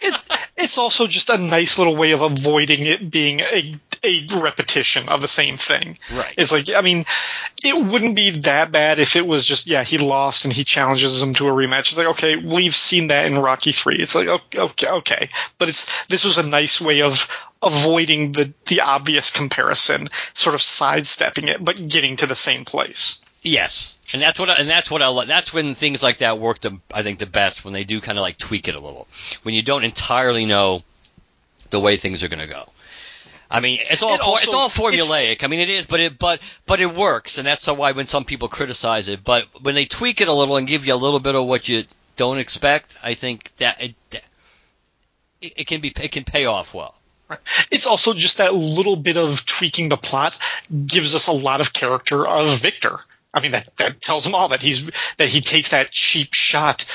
it, 0.02 0.20
it's 0.56 0.78
also 0.78 1.06
just 1.06 1.30
a 1.30 1.38
nice 1.38 1.78
little 1.78 1.96
way 1.96 2.12
of 2.12 2.22
avoiding 2.22 2.86
it 2.86 3.10
being 3.10 3.40
a 3.40 3.78
a 4.02 4.26
repetition 4.34 5.08
of 5.08 5.20
the 5.20 5.28
same 5.28 5.56
thing. 5.56 5.98
Right. 6.12 6.34
It's 6.36 6.52
like 6.52 6.70
I 6.70 6.82
mean, 6.82 7.04
it 7.62 7.76
wouldn't 7.76 8.16
be 8.16 8.30
that 8.30 8.70
bad 8.70 8.98
if 8.98 9.16
it 9.16 9.26
was 9.26 9.44
just 9.44 9.66
yeah 9.66 9.84
he 9.84 9.98
lost 9.98 10.44
and 10.44 10.52
he 10.52 10.64
challenges 10.64 11.22
him 11.22 11.34
to 11.34 11.48
a 11.48 11.52
rematch. 11.52 11.90
It's 11.90 11.96
like 11.96 12.06
okay 12.08 12.36
we've 12.36 12.74
seen 12.74 13.08
that 13.08 13.26
in 13.26 13.38
Rocky 13.38 13.72
three. 13.72 13.96
It's 13.96 14.14
like 14.14 14.28
okay 14.28 14.58
okay, 14.58 14.88
okay. 14.88 15.28
but 15.58 15.68
it's 15.68 16.06
this 16.06 16.24
was 16.24 16.38
a 16.38 16.42
nice 16.42 16.80
way 16.80 17.02
of 17.02 17.28
avoiding 17.62 18.32
the 18.32 18.52
the 18.66 18.82
obvious 18.82 19.30
comparison, 19.30 20.08
sort 20.34 20.54
of 20.54 20.62
sidestepping 20.62 21.48
it, 21.48 21.64
but 21.64 21.88
getting 21.88 22.16
to 22.16 22.26
the 22.26 22.36
same 22.36 22.64
place. 22.64 23.23
Yes, 23.46 23.98
and 24.14 24.22
that's 24.22 24.40
what 24.40 24.48
I, 24.48 24.54
and 24.54 24.68
that's 24.68 24.90
what 24.90 25.02
I 25.02 25.08
like. 25.08 25.28
That's 25.28 25.52
when 25.52 25.74
things 25.74 26.02
like 26.02 26.18
that 26.18 26.38
work. 26.38 26.60
The 26.60 26.78
I 26.92 27.02
think 27.02 27.18
the 27.18 27.26
best 27.26 27.62
when 27.62 27.74
they 27.74 27.84
do 27.84 28.00
kind 28.00 28.16
of 28.16 28.22
like 28.22 28.38
tweak 28.38 28.68
it 28.68 28.74
a 28.74 28.80
little, 28.80 29.06
when 29.42 29.54
you 29.54 29.60
don't 29.62 29.84
entirely 29.84 30.46
know 30.46 30.82
the 31.68 31.78
way 31.78 31.98
things 31.98 32.24
are 32.24 32.28
going 32.28 32.40
to 32.40 32.46
go. 32.46 32.66
I 33.50 33.60
mean, 33.60 33.80
it's 33.90 34.02
all 34.02 34.14
It 34.14 34.18
for, 34.18 34.24
also- 34.24 34.44
it's 34.46 34.54
all 34.54 34.70
formulaic. 34.70 35.44
I 35.44 35.48
mean, 35.48 35.60
it 35.60 35.68
is, 35.68 35.84
but 35.84 36.00
it 36.00 36.18
but 36.18 36.40
but 36.64 36.80
it 36.80 36.92
works, 36.94 37.36
and 37.36 37.46
that's 37.46 37.66
why 37.66 37.92
when 37.92 38.06
some 38.06 38.24
people 38.24 38.48
criticize 38.48 39.10
it, 39.10 39.22
but 39.22 39.46
when 39.60 39.74
they 39.74 39.84
tweak 39.84 40.22
it 40.22 40.28
a 40.28 40.32
little 40.32 40.56
and 40.56 40.66
give 40.66 40.86
you 40.86 40.94
a 40.94 40.96
little 40.96 41.20
bit 41.20 41.34
of 41.34 41.44
what 41.44 41.68
you 41.68 41.84
don't 42.16 42.38
expect, 42.38 42.96
I 43.04 43.12
think 43.12 43.54
that 43.58 43.82
it 43.82 43.94
it, 45.42 45.52
it 45.58 45.66
can 45.66 45.82
be 45.82 45.92
it 46.00 46.12
can 46.12 46.24
pay 46.24 46.46
off 46.46 46.72
well. 46.72 46.94
It's 47.70 47.86
also 47.86 48.14
just 48.14 48.38
that 48.38 48.54
little 48.54 48.96
bit 48.96 49.16
of 49.18 49.44
tweaking 49.44 49.88
the 49.90 49.96
plot 49.96 50.38
gives 50.86 51.14
us 51.14 51.26
a 51.26 51.32
lot 51.32 51.60
of 51.60 51.72
character 51.74 52.26
of 52.26 52.58
Victor. 52.58 53.00
I 53.34 53.40
mean, 53.40 53.50
that, 53.50 53.76
that 53.78 54.00
tells 54.00 54.24
him 54.24 54.34
all 54.34 54.48
that 54.50 54.62
he's 54.62 54.90
that 55.18 55.28
he 55.28 55.40
takes 55.40 55.70
that 55.70 55.90
cheap 55.90 56.32
shot 56.34 56.86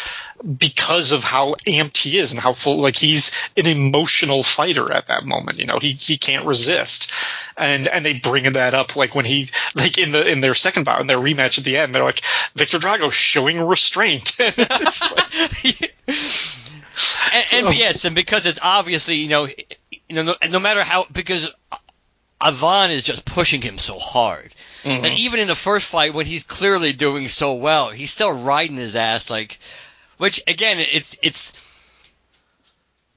because 0.57 1.11
of 1.11 1.21
how 1.21 1.55
amped 1.67 1.97
he 1.97 2.17
is 2.17 2.31
and 2.31 2.39
how 2.39 2.53
full 2.53 2.79
like 2.79 2.95
he's 2.95 3.35
an 3.57 3.67
emotional 3.67 4.41
fighter 4.41 4.89
at 4.93 5.07
that 5.07 5.25
moment. 5.25 5.59
You 5.59 5.65
know, 5.65 5.79
he 5.79 5.91
he 5.91 6.17
can't 6.17 6.45
resist, 6.45 7.11
and 7.57 7.89
and 7.89 8.05
they 8.05 8.13
bring 8.13 8.53
that 8.53 8.73
up 8.73 8.95
like 8.95 9.13
when 9.15 9.25
he 9.25 9.49
like 9.75 9.97
in 9.97 10.11
the 10.13 10.25
in 10.25 10.39
their 10.39 10.55
second 10.55 10.85
bout 10.85 11.01
in 11.01 11.07
their 11.07 11.17
rematch 11.17 11.57
at 11.57 11.65
the 11.65 11.75
end, 11.75 11.93
they're 11.93 12.03
like 12.05 12.21
Victor 12.55 12.77
Drago 12.79 13.11
showing 13.11 13.59
restraint. 13.61 14.37
Like- 14.39 15.93
and, 17.33 17.45
and 17.51 17.65
So- 17.67 17.71
yes, 17.71 18.05
and 18.05 18.15
because 18.15 18.45
it's 18.45 18.59
obviously 18.61 19.15
you 19.15 19.29
know, 19.29 19.45
you 20.07 20.15
know, 20.15 20.23
no, 20.23 20.35
no 20.49 20.59
matter 20.59 20.83
how 20.83 21.05
because 21.11 21.51
Ivan 22.41 22.91
is 22.91 23.03
just 23.03 23.25
pushing 23.25 23.61
him 23.61 23.77
so 23.77 23.97
hard, 23.99 24.53
Mm-hmm. 24.83 25.05
and 25.05 25.19
even 25.19 25.39
in 25.39 25.47
the 25.47 25.55
first 25.55 25.87
fight 25.87 26.13
when 26.13 26.25
he's 26.25 26.43
clearly 26.43 26.93
doing 26.93 27.27
so 27.27 27.55
well, 27.55 27.89
he's 27.89 28.11
still 28.11 28.31
riding 28.31 28.77
his 28.77 28.95
ass 28.95 29.29
like, 29.29 29.57
which 30.17 30.41
again, 30.47 30.77
it's 30.79 31.17
it's. 31.21 31.53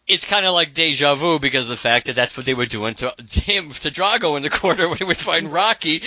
It's 0.04 0.24
kind 0.24 0.44
of 0.44 0.52
like 0.52 0.74
deja 0.74 1.14
vu 1.14 1.38
because 1.38 1.70
of 1.70 1.76
the 1.76 1.80
fact 1.80 2.06
that 2.06 2.16
that's 2.16 2.36
what 2.36 2.44
they 2.44 2.54
were 2.54 2.66
doing 2.66 2.94
to 2.96 3.14
him 3.30 3.70
to 3.70 3.90
Drago 3.90 4.36
in 4.36 4.42
the 4.42 4.50
corner 4.50 4.88
when 4.88 4.98
he 4.98 5.04
was 5.04 5.22
fighting 5.22 5.48
Rocky, 5.48 6.02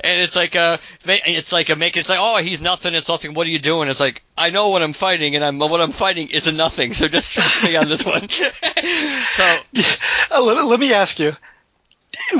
and 0.00 0.20
it's 0.20 0.36
like 0.36 0.54
uh 0.54 0.78
it's 1.04 1.52
like 1.52 1.68
a 1.68 1.74
make 1.74 1.96
it's 1.96 2.08
like 2.08 2.20
oh 2.22 2.36
he's 2.38 2.62
nothing 2.62 2.94
it's 2.94 3.08
nothing 3.08 3.34
what 3.34 3.48
are 3.48 3.50
you 3.50 3.58
doing 3.58 3.88
it's 3.88 3.98
like 3.98 4.22
I 4.38 4.50
know 4.50 4.68
what 4.68 4.82
I'm 4.82 4.92
fighting 4.92 5.34
and 5.34 5.44
I'm 5.44 5.58
what 5.58 5.80
I'm 5.80 5.90
fighting 5.90 6.28
is 6.30 6.46
a 6.46 6.52
nothing 6.52 6.92
so 6.94 7.08
just 7.08 7.32
trust 7.32 7.64
me 7.64 7.74
on 7.74 7.88
this 7.88 8.06
one 8.06 8.28
so 9.30 9.56
Uh, 10.30 10.42
let, 10.42 10.64
let 10.64 10.78
me 10.80 10.92
ask 10.94 11.18
you. 11.18 11.36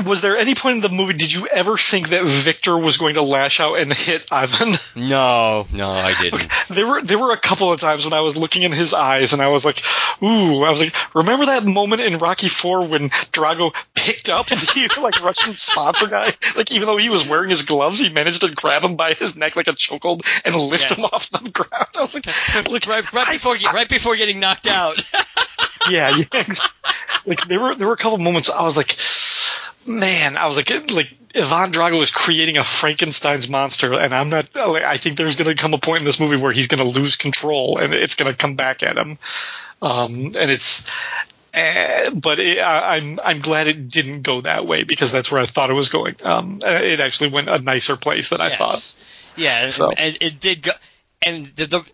Was 0.05 0.21
there 0.21 0.37
any 0.37 0.55
point 0.55 0.77
in 0.77 0.81
the 0.81 0.89
movie 0.89 1.13
did 1.13 1.33
you 1.33 1.47
ever 1.47 1.77
think 1.77 2.09
that 2.09 2.23
Victor 2.23 2.77
was 2.77 2.97
going 2.97 3.15
to 3.15 3.21
lash 3.21 3.59
out 3.59 3.75
and 3.79 3.91
hit 3.91 4.27
Ivan? 4.31 4.73
no 4.95 5.65
no 5.73 5.89
I 5.91 6.13
didn't 6.21 6.47
there 6.69 6.87
were 6.87 7.01
there 7.01 7.19
were 7.19 7.31
a 7.33 7.37
couple 7.37 7.71
of 7.71 7.79
times 7.79 8.03
when 8.05 8.13
I 8.13 8.21
was 8.21 8.37
looking 8.37 8.63
in 8.63 8.71
his 8.71 8.93
eyes 8.93 9.33
and 9.33 9.41
I 9.41 9.47
was 9.47 9.65
like, 9.65 9.81
ooh, 10.23 10.61
I 10.63 10.69
was 10.69 10.79
like, 10.81 10.95
remember 11.15 11.47
that 11.47 11.65
moment 11.65 12.01
in 12.01 12.17
Rocky 12.19 12.47
Four 12.47 12.87
when 12.87 13.09
Drago 13.31 13.73
picked 13.95 14.29
up 14.29 14.47
the 14.47 14.89
like 15.01 15.21
Russian 15.23 15.53
sponsor 15.53 16.07
guy? 16.07 16.33
Like 16.55 16.71
even 16.71 16.85
though 16.87 16.97
he 16.97 17.09
was 17.09 17.27
wearing 17.27 17.49
his 17.49 17.63
gloves, 17.63 17.99
he 17.99 18.09
managed 18.09 18.41
to 18.41 18.51
grab 18.53 18.83
him 18.83 18.95
by 18.95 19.13
his 19.13 19.35
neck 19.35 19.55
like 19.55 19.67
a 19.67 19.73
chokehold 19.73 20.21
and 20.45 20.55
lift 20.55 20.89
Yes. 20.89 20.97
him 20.97 21.05
off 21.05 21.29
the 21.29 21.49
ground. 21.49 21.87
I 21.97 22.01
was 22.01 22.13
like, 22.13 22.25
look, 22.69 22.87
right, 22.87 23.11
right 23.13 23.27
before 23.31 23.55
right 23.73 23.89
before 23.89 24.15
getting 24.15 24.39
knocked 24.39 24.67
out 24.67 25.03
yeah, 25.89 26.09
yeah. 26.15 26.43
Like 27.25 27.45
there 27.47 27.59
were 27.59 27.75
there 27.75 27.87
were 27.87 27.93
a 27.93 27.97
couple 27.97 28.15
of 28.15 28.21
moments 28.21 28.49
I 28.49 28.63
was 28.63 28.75
like, 28.77 28.95
man, 29.85 30.37
I 30.37 30.45
was 30.45 30.57
like 30.57 30.91
like 30.91 31.09
Ivan 31.35 31.71
Drago 31.71 32.01
is 32.01 32.11
creating 32.11 32.57
a 32.57 32.63
Frankenstein's 32.63 33.49
monster, 33.49 33.93
and 33.93 34.13
I'm 34.13 34.29
not. 34.29 34.53
like, 34.55 34.83
I 34.83 34.97
think 34.97 35.17
there's 35.17 35.35
going 35.35 35.55
to 35.55 35.61
come 35.61 35.73
a 35.73 35.77
point 35.77 36.01
in 36.01 36.05
this 36.05 36.19
movie 36.19 36.37
where 36.37 36.51
he's 36.51 36.67
going 36.67 36.83
to 36.91 36.99
lose 36.99 37.15
control, 37.15 37.77
and 37.77 37.93
it's 37.93 38.15
going 38.15 38.31
to 38.31 38.37
come 38.37 38.55
back 38.55 38.83
at 38.83 38.97
him. 38.97 39.17
Um, 39.81 40.09
and 40.39 40.51
it's. 40.51 40.89
Uh, 41.53 42.11
but 42.11 42.39
it, 42.39 42.59
I, 42.59 42.97
I'm 42.97 43.19
I'm 43.21 43.39
glad 43.39 43.67
it 43.67 43.89
didn't 43.89 44.21
go 44.21 44.39
that 44.41 44.65
way 44.65 44.83
because 44.83 45.11
that's 45.11 45.29
where 45.29 45.41
I 45.41 45.45
thought 45.45 45.69
it 45.69 45.73
was 45.73 45.89
going. 45.89 46.15
Um, 46.23 46.61
it 46.63 47.01
actually 47.01 47.31
went 47.31 47.49
a 47.49 47.59
nicer 47.59 47.97
place 47.97 48.29
than 48.29 48.39
I 48.39 48.55
thought. 48.55 48.95
yeah 49.35 49.65
and, 49.65 49.73
So. 49.73 49.91
and 49.91 50.17
it 50.21 50.39
did 50.39 50.63
go 50.63 50.71
and 51.21 51.45
the, 51.45 51.65
the 51.65 51.91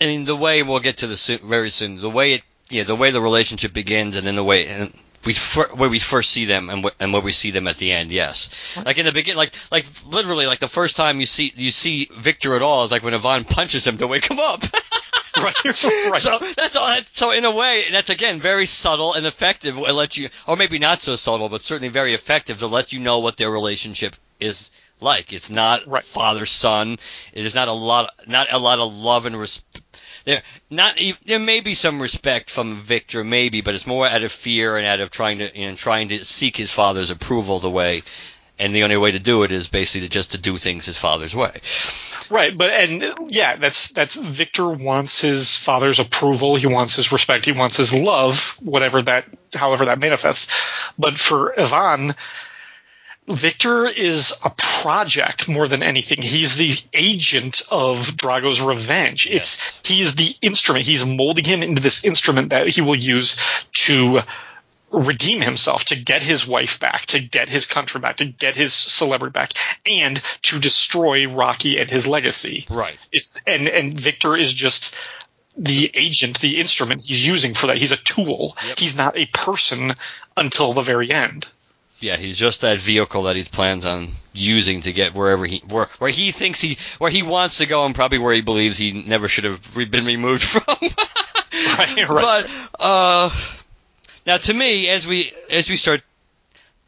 and 0.00 0.26
the 0.26 0.36
way 0.36 0.62
we'll 0.62 0.80
get 0.80 0.98
to 0.98 1.06
this 1.06 1.20
soon, 1.20 1.38
very 1.40 1.70
soon 1.70 2.00
the 2.00 2.10
way 2.10 2.34
it 2.34 2.42
yeah 2.70 2.84
the 2.84 2.96
way 2.96 3.10
the 3.10 3.20
relationship 3.20 3.72
begins 3.72 4.16
and 4.16 4.26
then 4.26 4.36
the 4.36 4.44
way 4.44 4.66
and 4.68 4.92
we 5.26 5.32
fir- 5.32 5.74
where 5.74 5.88
we 5.90 5.98
first 5.98 6.30
see 6.30 6.44
them 6.44 6.70
and 6.70 6.84
wh- 6.84 6.94
and 7.00 7.12
where 7.12 7.22
we 7.22 7.32
see 7.32 7.50
them 7.50 7.66
at 7.68 7.76
the 7.76 7.92
end 7.92 8.10
yes 8.10 8.76
like 8.84 8.98
in 8.98 9.06
the 9.06 9.12
beginning 9.12 9.38
like 9.38 9.54
like 9.70 9.86
literally 10.08 10.46
like 10.46 10.60
the 10.60 10.66
first 10.68 10.96
time 10.96 11.20
you 11.20 11.26
see 11.26 11.52
you 11.56 11.70
see 11.70 12.08
Victor 12.18 12.54
at 12.56 12.62
all 12.62 12.84
is 12.84 12.90
like 12.90 13.02
when 13.02 13.14
Ivan 13.14 13.44
punches 13.44 13.86
him 13.86 13.98
to 13.98 14.06
wake 14.06 14.30
him 14.30 14.38
up 14.38 14.62
Right, 15.36 15.64
right. 15.64 15.74
so 15.74 16.38
that's 16.38 16.76
all. 16.76 16.86
That's, 16.86 17.18
so 17.18 17.32
in 17.32 17.44
a 17.44 17.50
way, 17.50 17.82
that's 17.90 18.08
again 18.08 18.38
very 18.38 18.66
subtle 18.66 19.14
and 19.14 19.26
effective. 19.26 19.76
It 19.76 19.92
let 19.92 20.16
you, 20.16 20.28
or 20.46 20.56
maybe 20.56 20.78
not 20.78 21.00
so 21.00 21.16
subtle, 21.16 21.48
but 21.48 21.60
certainly 21.60 21.88
very 21.88 22.14
effective 22.14 22.60
to 22.60 22.68
let 22.68 22.92
you 22.92 23.00
know 23.00 23.18
what 23.18 23.36
their 23.36 23.50
relationship 23.50 24.14
is 24.38 24.70
like. 25.00 25.32
It's 25.32 25.50
not 25.50 25.88
Right. 25.88 26.04
father 26.04 26.46
son. 26.46 26.98
It 27.32 27.44
is 27.44 27.52
not 27.52 27.66
a 27.66 27.72
lot, 27.72 28.14
not 28.28 28.52
a 28.52 28.58
lot 28.58 28.78
of 28.78 28.94
love 28.94 29.26
and 29.26 29.36
respect. 29.36 29.83
There, 30.24 30.42
not 30.70 30.98
there 31.26 31.38
may 31.38 31.60
be 31.60 31.74
some 31.74 32.00
respect 32.00 32.50
from 32.50 32.76
Victor, 32.76 33.22
maybe, 33.24 33.60
but 33.60 33.74
it's 33.74 33.86
more 33.86 34.06
out 34.06 34.22
of 34.22 34.32
fear 34.32 34.78
and 34.78 34.86
out 34.86 35.00
of 35.00 35.10
trying 35.10 35.38
to, 35.38 35.58
you 35.58 35.68
know, 35.68 35.76
trying 35.76 36.08
to 36.08 36.24
seek 36.24 36.56
his 36.56 36.70
father's 36.70 37.10
approval. 37.10 37.58
The 37.58 37.70
way, 37.70 38.02
and 38.58 38.74
the 38.74 38.84
only 38.84 38.96
way 38.96 39.12
to 39.12 39.18
do 39.18 39.42
it 39.42 39.52
is 39.52 39.68
basically 39.68 40.08
just 40.08 40.32
to 40.32 40.38
do 40.38 40.56
things 40.56 40.86
his 40.86 40.96
father's 40.96 41.34
way. 41.34 41.60
Right, 42.30 42.56
but 42.56 42.70
and 42.70 43.30
yeah, 43.30 43.56
that's 43.56 43.88
that's 43.88 44.14
Victor 44.14 44.68
wants 44.68 45.20
his 45.20 45.56
father's 45.56 46.00
approval, 46.00 46.56
he 46.56 46.66
wants 46.66 46.96
his 46.96 47.12
respect, 47.12 47.44
he 47.44 47.52
wants 47.52 47.76
his 47.76 47.92
love, 47.92 48.56
whatever 48.62 49.02
that 49.02 49.26
however 49.52 49.86
that 49.86 49.98
manifests. 49.98 50.48
But 50.98 51.18
for 51.18 51.58
Ivan, 51.60 52.14
Victor 53.26 53.86
is 53.86 54.34
a 54.44 54.50
project 54.50 55.48
more 55.48 55.66
than 55.66 55.82
anything. 55.82 56.20
He's 56.20 56.56
the 56.56 56.76
agent 56.92 57.62
of 57.70 58.16
Drago's 58.16 58.60
revenge. 58.60 59.26
Yes. 59.26 59.80
It's 59.80 59.88
he's 59.88 60.14
the 60.14 60.34
instrument. 60.42 60.84
He's 60.84 61.06
molding 61.06 61.44
him 61.44 61.62
into 61.62 61.80
this 61.80 62.04
instrument 62.04 62.50
that 62.50 62.68
he 62.68 62.82
will 62.82 62.96
use 62.96 63.40
to 63.86 64.20
redeem 64.90 65.40
himself, 65.40 65.84
to 65.86 65.96
get 65.96 66.22
his 66.22 66.46
wife 66.46 66.78
back, 66.80 67.06
to 67.06 67.18
get 67.20 67.48
his 67.48 67.66
country 67.66 68.00
back, 68.00 68.18
to 68.18 68.26
get 68.26 68.56
his 68.56 68.72
celebrity 68.72 69.32
back, 69.32 69.52
and 69.86 70.20
to 70.42 70.60
destroy 70.60 71.26
Rocky 71.26 71.78
and 71.78 71.88
his 71.88 72.06
legacy. 72.06 72.66
Right. 72.70 72.98
It's 73.10 73.40
and 73.46 73.68
and 73.68 73.98
Victor 73.98 74.36
is 74.36 74.52
just 74.52 74.96
the 75.56 75.90
agent, 75.94 76.40
the 76.40 76.60
instrument 76.60 77.02
he's 77.02 77.26
using 77.26 77.54
for 77.54 77.68
that. 77.68 77.76
He's 77.76 77.92
a 77.92 77.96
tool. 77.96 78.56
Yep. 78.66 78.78
He's 78.78 78.96
not 78.96 79.16
a 79.16 79.26
person 79.26 79.94
until 80.36 80.72
the 80.72 80.82
very 80.82 81.10
end. 81.10 81.46
Yeah, 82.04 82.18
he's 82.18 82.36
just 82.36 82.60
that 82.60 82.76
vehicle 82.76 83.22
that 83.22 83.34
he 83.34 83.44
plans 83.44 83.86
on 83.86 84.08
using 84.34 84.82
to 84.82 84.92
get 84.92 85.14
wherever 85.14 85.46
he 85.46 85.62
where 85.66 85.86
where 85.98 86.10
he 86.10 86.32
thinks 86.32 86.60
he 86.60 86.76
where 86.98 87.10
he 87.10 87.22
wants 87.22 87.58
to 87.58 87.66
go 87.66 87.86
and 87.86 87.94
probably 87.94 88.18
where 88.18 88.34
he 88.34 88.42
believes 88.42 88.76
he 88.76 88.92
never 88.92 89.26
should 89.26 89.44
have 89.44 89.74
been 89.74 90.04
removed 90.04 90.42
from. 90.54 90.64
Right, 91.78 92.06
right. 92.06 92.06
But 92.06 92.50
uh, 92.78 93.30
now 94.26 94.36
to 94.36 94.52
me, 94.52 94.90
as 94.90 95.06
we 95.06 95.32
as 95.50 95.70
we 95.70 95.76
start, 95.76 96.02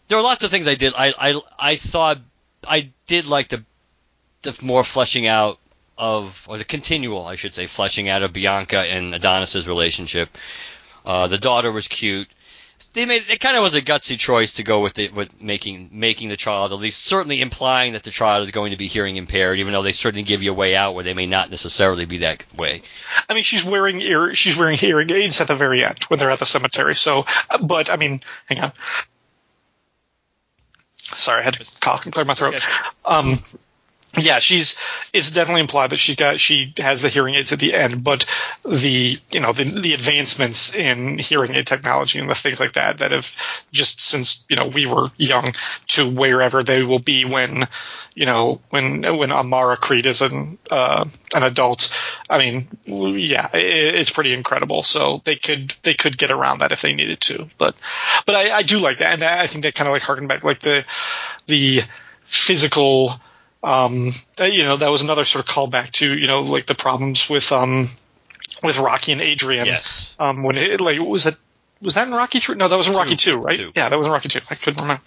there 0.09 0.19
are 0.19 0.23
lots 0.23 0.45
of 0.45 0.51
things 0.51 0.69
I 0.69 0.75
did. 0.75 0.93
I 0.95 1.15
I 1.19 1.41
I 1.59 1.77
thought 1.77 2.19
I 2.69 2.91
did 3.07 3.27
like 3.27 3.49
the 3.49 3.65
the 4.43 4.55
more 4.63 4.85
fleshing 4.85 5.27
out 5.27 5.59
of 5.97 6.45
or 6.47 6.59
the 6.59 6.65
continual, 6.65 7.27
I 7.27 7.37
should 7.37 7.55
say, 7.55 7.67
fleshing 7.67 8.11
out 8.11 8.23
of 8.23 8.35
Bianca 8.35 8.81
and 8.81 9.15
Adonis's 9.15 9.67
relationship. 9.67 10.29
Uh, 11.07 11.27
the 11.29 11.39
daughter 11.39 11.73
was 11.73 11.89
cute. 11.89 12.29
They 12.93 13.05
made 13.05 13.25
it 13.29 13.41
kind 13.41 13.57
of 13.57 13.63
was 13.63 13.75
a 13.75 13.83
gutsy 13.83 14.19
choice 14.19 14.53
to 14.53 14.63
go 14.63 14.81
with 14.81 14.95
the 14.95 15.09
with 15.09 15.41
making 15.41 15.91
making 15.93 16.29
the 16.29 16.37
child 16.37 16.73
at 16.73 16.79
least 16.79 17.03
certainly 17.05 17.41
implying 17.41 17.93
that 17.93 18.03
the 18.03 18.11
child 18.11 18.43
is 18.43 18.51
going 18.51 18.71
to 18.71 18.77
be 18.77 18.87
hearing 18.87 19.17
impaired, 19.17 19.59
even 19.59 19.73
though 19.73 19.83
they 19.83 19.93
certainly 19.93 20.23
give 20.23 20.43
you 20.43 20.53
a 20.53 20.55
way 20.55 20.75
out 20.75 20.95
where 20.95 21.05
they 21.05 21.15
may 21.15 21.27
not 21.27 21.51
necessarily 21.51 22.07
be 22.07 22.19
that 22.19 22.47
way. 22.57 22.83
I 23.29 23.35
mean, 23.35 23.43
she's 23.43 23.65
wearing 23.65 24.01
ear, 24.01 24.35
she's 24.35 24.57
wearing 24.57 24.77
hearing 24.77 25.11
aids 25.11 25.41
at 25.41 25.49
the 25.49 25.57
very 25.57 25.85
end 25.85 26.03
when 26.05 26.19
they're 26.19 26.31
at 26.31 26.39
the 26.39 26.47
cemetery. 26.47 26.95
So, 26.95 27.27
uh, 27.51 27.59
but 27.59 27.91
I 27.91 27.97
mean, 27.97 28.21
hang 28.47 28.61
on. 28.61 28.73
Sorry, 30.95 31.41
I 31.41 31.45
had 31.45 31.55
to 31.55 31.67
cough 31.81 32.05
and 32.05 32.13
clear 32.13 32.25
my 32.25 32.35
throat. 32.35 32.57
Um, 33.05 33.35
yeah, 34.19 34.39
she's. 34.39 34.79
It's 35.13 35.31
definitely 35.31 35.61
implied 35.63 35.91
that 35.91 35.99
she's 35.99 36.17
got 36.17 36.41
she 36.41 36.73
has 36.79 37.03
the 37.03 37.09
hearing 37.09 37.35
aids 37.35 37.53
at 37.53 37.59
the 37.59 37.75
end, 37.75 38.03
but 38.03 38.25
the 38.65 39.17
you 39.31 39.41
know 39.41 39.53
the 39.53 39.65
the 39.65 39.93
advancements 39.93 40.75
in 40.75 41.19
hearing 41.19 41.55
aid 41.55 41.67
technology 41.67 42.19
and 42.19 42.31
the 42.31 42.35
things 42.35 42.59
like 42.59 42.75
that 42.75 42.99
that 42.99 43.13
have 43.13 43.31
just 43.73 44.01
since 44.01 44.47
you 44.49 44.57
know 44.57 44.69
we 44.69 44.87
were 44.87 45.11
young 45.17 45.53
to 45.89 46.09
wherever 46.09 46.63
they 46.63 46.83
will 46.83 46.99
be 46.99 47.25
when 47.25 47.69
you 48.15 48.25
know 48.25 48.61
when 48.71 49.03
when 49.19 49.33
Amara 49.33 49.77
Creed 49.77 50.07
is 50.07 50.23
an 50.23 50.59
uh, 50.71 51.05
an 51.35 51.43
adult. 51.43 51.95
I 52.29 52.39
mean, 52.39 52.67
yeah, 53.19 53.51
it, 53.55 53.97
it's 53.97 54.11
pretty 54.11 54.33
incredible. 54.33 54.83
So 54.83 55.21
they 55.25 55.37
could 55.37 55.75
they 55.83 55.95
could 55.95 56.17
get 56.17 56.31
around 56.31 56.61
that 56.61 56.73
if 56.73 56.81
they 56.81 56.95
needed 56.95 57.21
to, 57.23 57.49
but 57.59 57.75
but 58.25 58.35
I, 58.35 58.57
I 58.57 58.63
do 58.63 58.79
like 58.79 58.99
that, 58.99 59.15
and 59.15 59.23
I 59.23 59.47
think 59.47 59.65
that 59.65 59.75
kind 59.75 59.89
of 59.89 59.93
like 59.93 60.03
harken 60.03 60.27
back 60.27 60.43
like 60.43 60.61
the 60.61 60.87
the 61.47 61.83
physical 62.23 63.21
um, 63.63 64.11
that, 64.37 64.53
you 64.53 64.65
know, 64.65 64.77
that 64.77 64.89
was 64.89 65.03
another 65.03 65.25
sort 65.25 65.49
of 65.49 65.55
callback 65.55 65.93
to, 65.93 66.17
you 66.17 66.27
know, 66.27 66.43
like 66.43 66.67
the 66.67 66.75
problems 66.75 67.29
with, 67.29 67.51
um, 67.53 67.85
with 68.63 68.79
Rocky 68.79 69.13
and 69.13 69.21
Adrian. 69.21 69.67
Yes. 69.67 70.15
Um, 70.19 70.43
when 70.43 70.57
it, 70.57 70.81
like, 70.81 71.01
was 71.01 71.25
that, 71.25 71.37
was 71.83 71.95
that 71.95 72.09
in 72.09 72.15
Rocky 72.15 72.41
three? 72.41 72.57
No, 72.57 72.69
that 72.69 72.77
was 72.77 72.89
in 72.89 72.95
Rocky 72.95 73.17
two, 73.17 73.37
right? 73.37 73.59
Two. 73.59 73.73
Yeah, 73.75 73.89
that 73.89 73.97
was 73.97 74.07
in 74.07 74.13
Rocky 74.13 74.29
two. 74.29 74.41
I 74.51 74.55
couldn't 74.55 74.81
remember. 74.81 75.03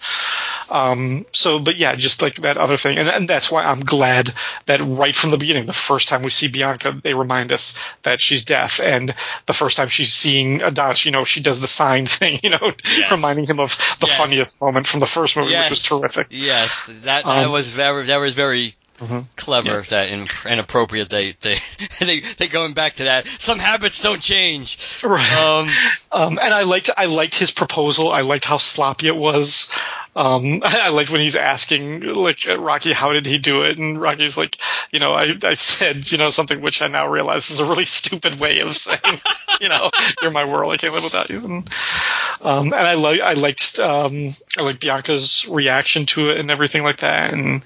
Um, 0.70 1.26
so, 1.32 1.58
but 1.58 1.76
yeah, 1.76 1.94
just 1.96 2.22
like 2.22 2.36
that 2.36 2.56
other 2.56 2.76
thing, 2.76 2.98
and, 2.98 3.08
and 3.08 3.28
that's 3.28 3.50
why 3.50 3.64
I'm 3.64 3.80
glad 3.80 4.32
that 4.66 4.80
right 4.80 5.14
from 5.14 5.30
the 5.30 5.36
beginning, 5.38 5.66
the 5.66 5.72
first 5.72 6.08
time 6.08 6.22
we 6.22 6.30
see 6.30 6.48
Bianca, 6.48 6.98
they 7.02 7.14
remind 7.14 7.52
us 7.52 7.78
that 8.02 8.20
she's 8.20 8.44
deaf, 8.44 8.80
and 8.80 9.14
the 9.46 9.52
first 9.52 9.76
time 9.76 9.88
she's 9.88 10.12
seeing 10.12 10.62
Adonis, 10.62 11.04
you 11.04 11.10
know, 11.10 11.24
she 11.24 11.40
does 11.42 11.60
the 11.60 11.66
sign 11.68 12.06
thing, 12.18 12.38
you 12.42 12.50
know, 12.50 12.72
Yes. 12.86 13.10
reminding 13.10 13.46
him 13.46 13.60
of 13.60 13.70
the 14.00 14.06
Yes. 14.06 14.16
funniest 14.18 14.60
moment 14.60 14.86
from 14.86 15.00
the 15.00 15.06
first 15.06 15.36
movie, 15.36 15.50
Yes. 15.52 15.70
which 15.70 15.90
was 15.90 16.00
terrific. 16.00 16.26
Yes, 16.30 16.86
that 17.04 17.24
that 17.24 17.26
Um, 17.26 17.52
was 17.52 17.68
very 17.68 18.04
that 18.04 18.16
was 18.18 18.34
very 18.34 18.74
Mhm. 19.00 19.34
clever 19.34 19.80
that 19.88 20.10
and, 20.10 20.28
and 20.46 20.60
appropriate. 20.60 21.08
They 21.08 21.32
they 21.40 21.56
they 22.00 22.20
they 22.20 22.48
going 22.48 22.74
back 22.74 22.96
to 22.96 23.04
that. 23.04 23.26
Some 23.38 23.58
habits 23.58 24.02
don't 24.02 24.20
change. 24.20 24.76
Right. 25.02 25.32
Um, 25.32 25.70
Um, 26.12 26.40
and 26.42 26.52
I 26.52 26.62
liked 26.64 26.90
I 26.96 27.06
liked 27.06 27.36
his 27.36 27.52
proposal. 27.52 28.10
I 28.12 28.22
liked 28.22 28.44
how 28.44 28.56
sloppy 28.58 29.06
it 29.06 29.14
was. 29.16 29.70
Um, 30.16 30.60
I, 30.64 30.80
I 30.84 30.88
liked 30.88 31.10
when 31.10 31.20
he's 31.20 31.36
asking 31.36 32.02
like 32.02 32.46
Rocky, 32.58 32.92
how 32.92 33.12
did 33.12 33.26
he 33.26 33.38
do 33.38 33.62
it? 33.62 33.78
And 33.78 34.00
Rocky's 34.00 34.36
like, 34.36 34.56
you 34.90 35.00
know, 35.00 35.12
I, 35.12 35.34
I 35.42 35.54
said, 35.54 36.10
you 36.10 36.18
know, 36.18 36.30
something 36.30 36.60
which 36.60 36.82
I 36.82 36.88
now 36.88 37.08
realize 37.08 37.50
is 37.50 37.60
a 37.60 37.64
really 37.64 37.84
stupid 37.86 38.40
way 38.40 38.60
of 38.60 38.76
saying, 38.76 39.20
you 39.60 39.68
know, 39.68 39.90
you're 40.22 40.30
my 40.30 40.44
world. 40.44 40.72
I 40.72 40.76
can't 40.76 40.92
live 40.92 41.04
without 41.04 41.30
you. 41.30 41.44
And, 41.44 41.70
um, 42.40 42.66
and 42.66 42.74
I 42.74 42.94
like 42.94 43.20
I 43.20 43.34
liked 43.34 43.78
um, 43.78 44.28
I 44.58 44.62
liked 44.62 44.80
Bianca's 44.80 45.46
reaction 45.48 46.06
to 46.06 46.30
it 46.30 46.38
and 46.38 46.50
everything 46.50 46.82
like 46.82 46.98
that. 46.98 47.32
And 47.32 47.62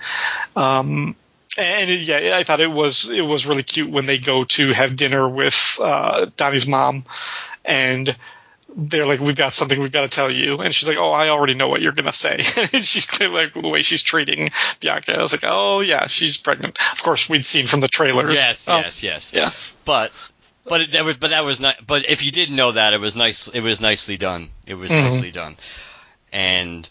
um, 0.56 1.16
and 1.56 1.90
it, 1.90 2.00
yeah, 2.00 2.36
I 2.36 2.42
thought 2.42 2.60
it 2.60 2.70
was 2.70 3.08
it 3.08 3.22
was 3.22 3.46
really 3.46 3.62
cute 3.62 3.90
when 3.90 4.06
they 4.06 4.18
go 4.18 4.44
to 4.44 4.72
have 4.72 4.96
dinner 4.96 5.28
with 5.28 5.78
uh, 5.80 6.26
Donnie's 6.36 6.66
mom, 6.66 7.02
and 7.64 8.16
they're 8.76 9.06
like, 9.06 9.20
"We've 9.20 9.36
got 9.36 9.52
something 9.52 9.78
we've 9.80 9.92
got 9.92 10.02
to 10.02 10.08
tell 10.08 10.30
you," 10.30 10.58
and 10.58 10.74
she's 10.74 10.88
like, 10.88 10.98
"Oh, 10.98 11.12
I 11.12 11.28
already 11.28 11.54
know 11.54 11.68
what 11.68 11.80
you're 11.80 11.92
gonna 11.92 12.12
say." 12.12 12.36
and 12.72 12.84
she's 12.84 13.06
clearly 13.06 13.44
like 13.44 13.54
the 13.54 13.68
way 13.68 13.82
she's 13.82 14.02
treating 14.02 14.48
Bianca. 14.80 15.16
I 15.16 15.22
was 15.22 15.32
like, 15.32 15.44
"Oh 15.44 15.80
yeah, 15.80 16.06
she's 16.08 16.36
pregnant." 16.36 16.78
Of 16.92 17.02
course, 17.02 17.28
we'd 17.28 17.44
seen 17.44 17.66
from 17.66 17.80
the 17.80 17.88
trailers. 17.88 18.34
yes, 18.34 18.68
Oh, 18.68 18.78
yes, 18.78 19.02
yes. 19.02 19.32
yeah. 19.34 19.50
But 19.84 20.12
but 20.66 20.80
it, 20.80 20.92
that 20.92 21.04
was 21.04 21.16
but 21.16 21.30
that 21.30 21.44
was 21.44 21.60
not. 21.60 21.86
But 21.86 22.08
if 22.08 22.24
you 22.24 22.30
didn't 22.32 22.56
know 22.56 22.72
that, 22.72 22.92
it 22.94 23.00
was 23.00 23.14
nice. 23.14 23.48
It 23.48 23.60
was 23.60 23.80
nicely 23.80 24.16
done. 24.16 24.48
It 24.66 24.74
was 24.74 24.90
Mhm. 24.90 25.02
nicely 25.04 25.30
done. 25.30 25.56
And 26.32 26.88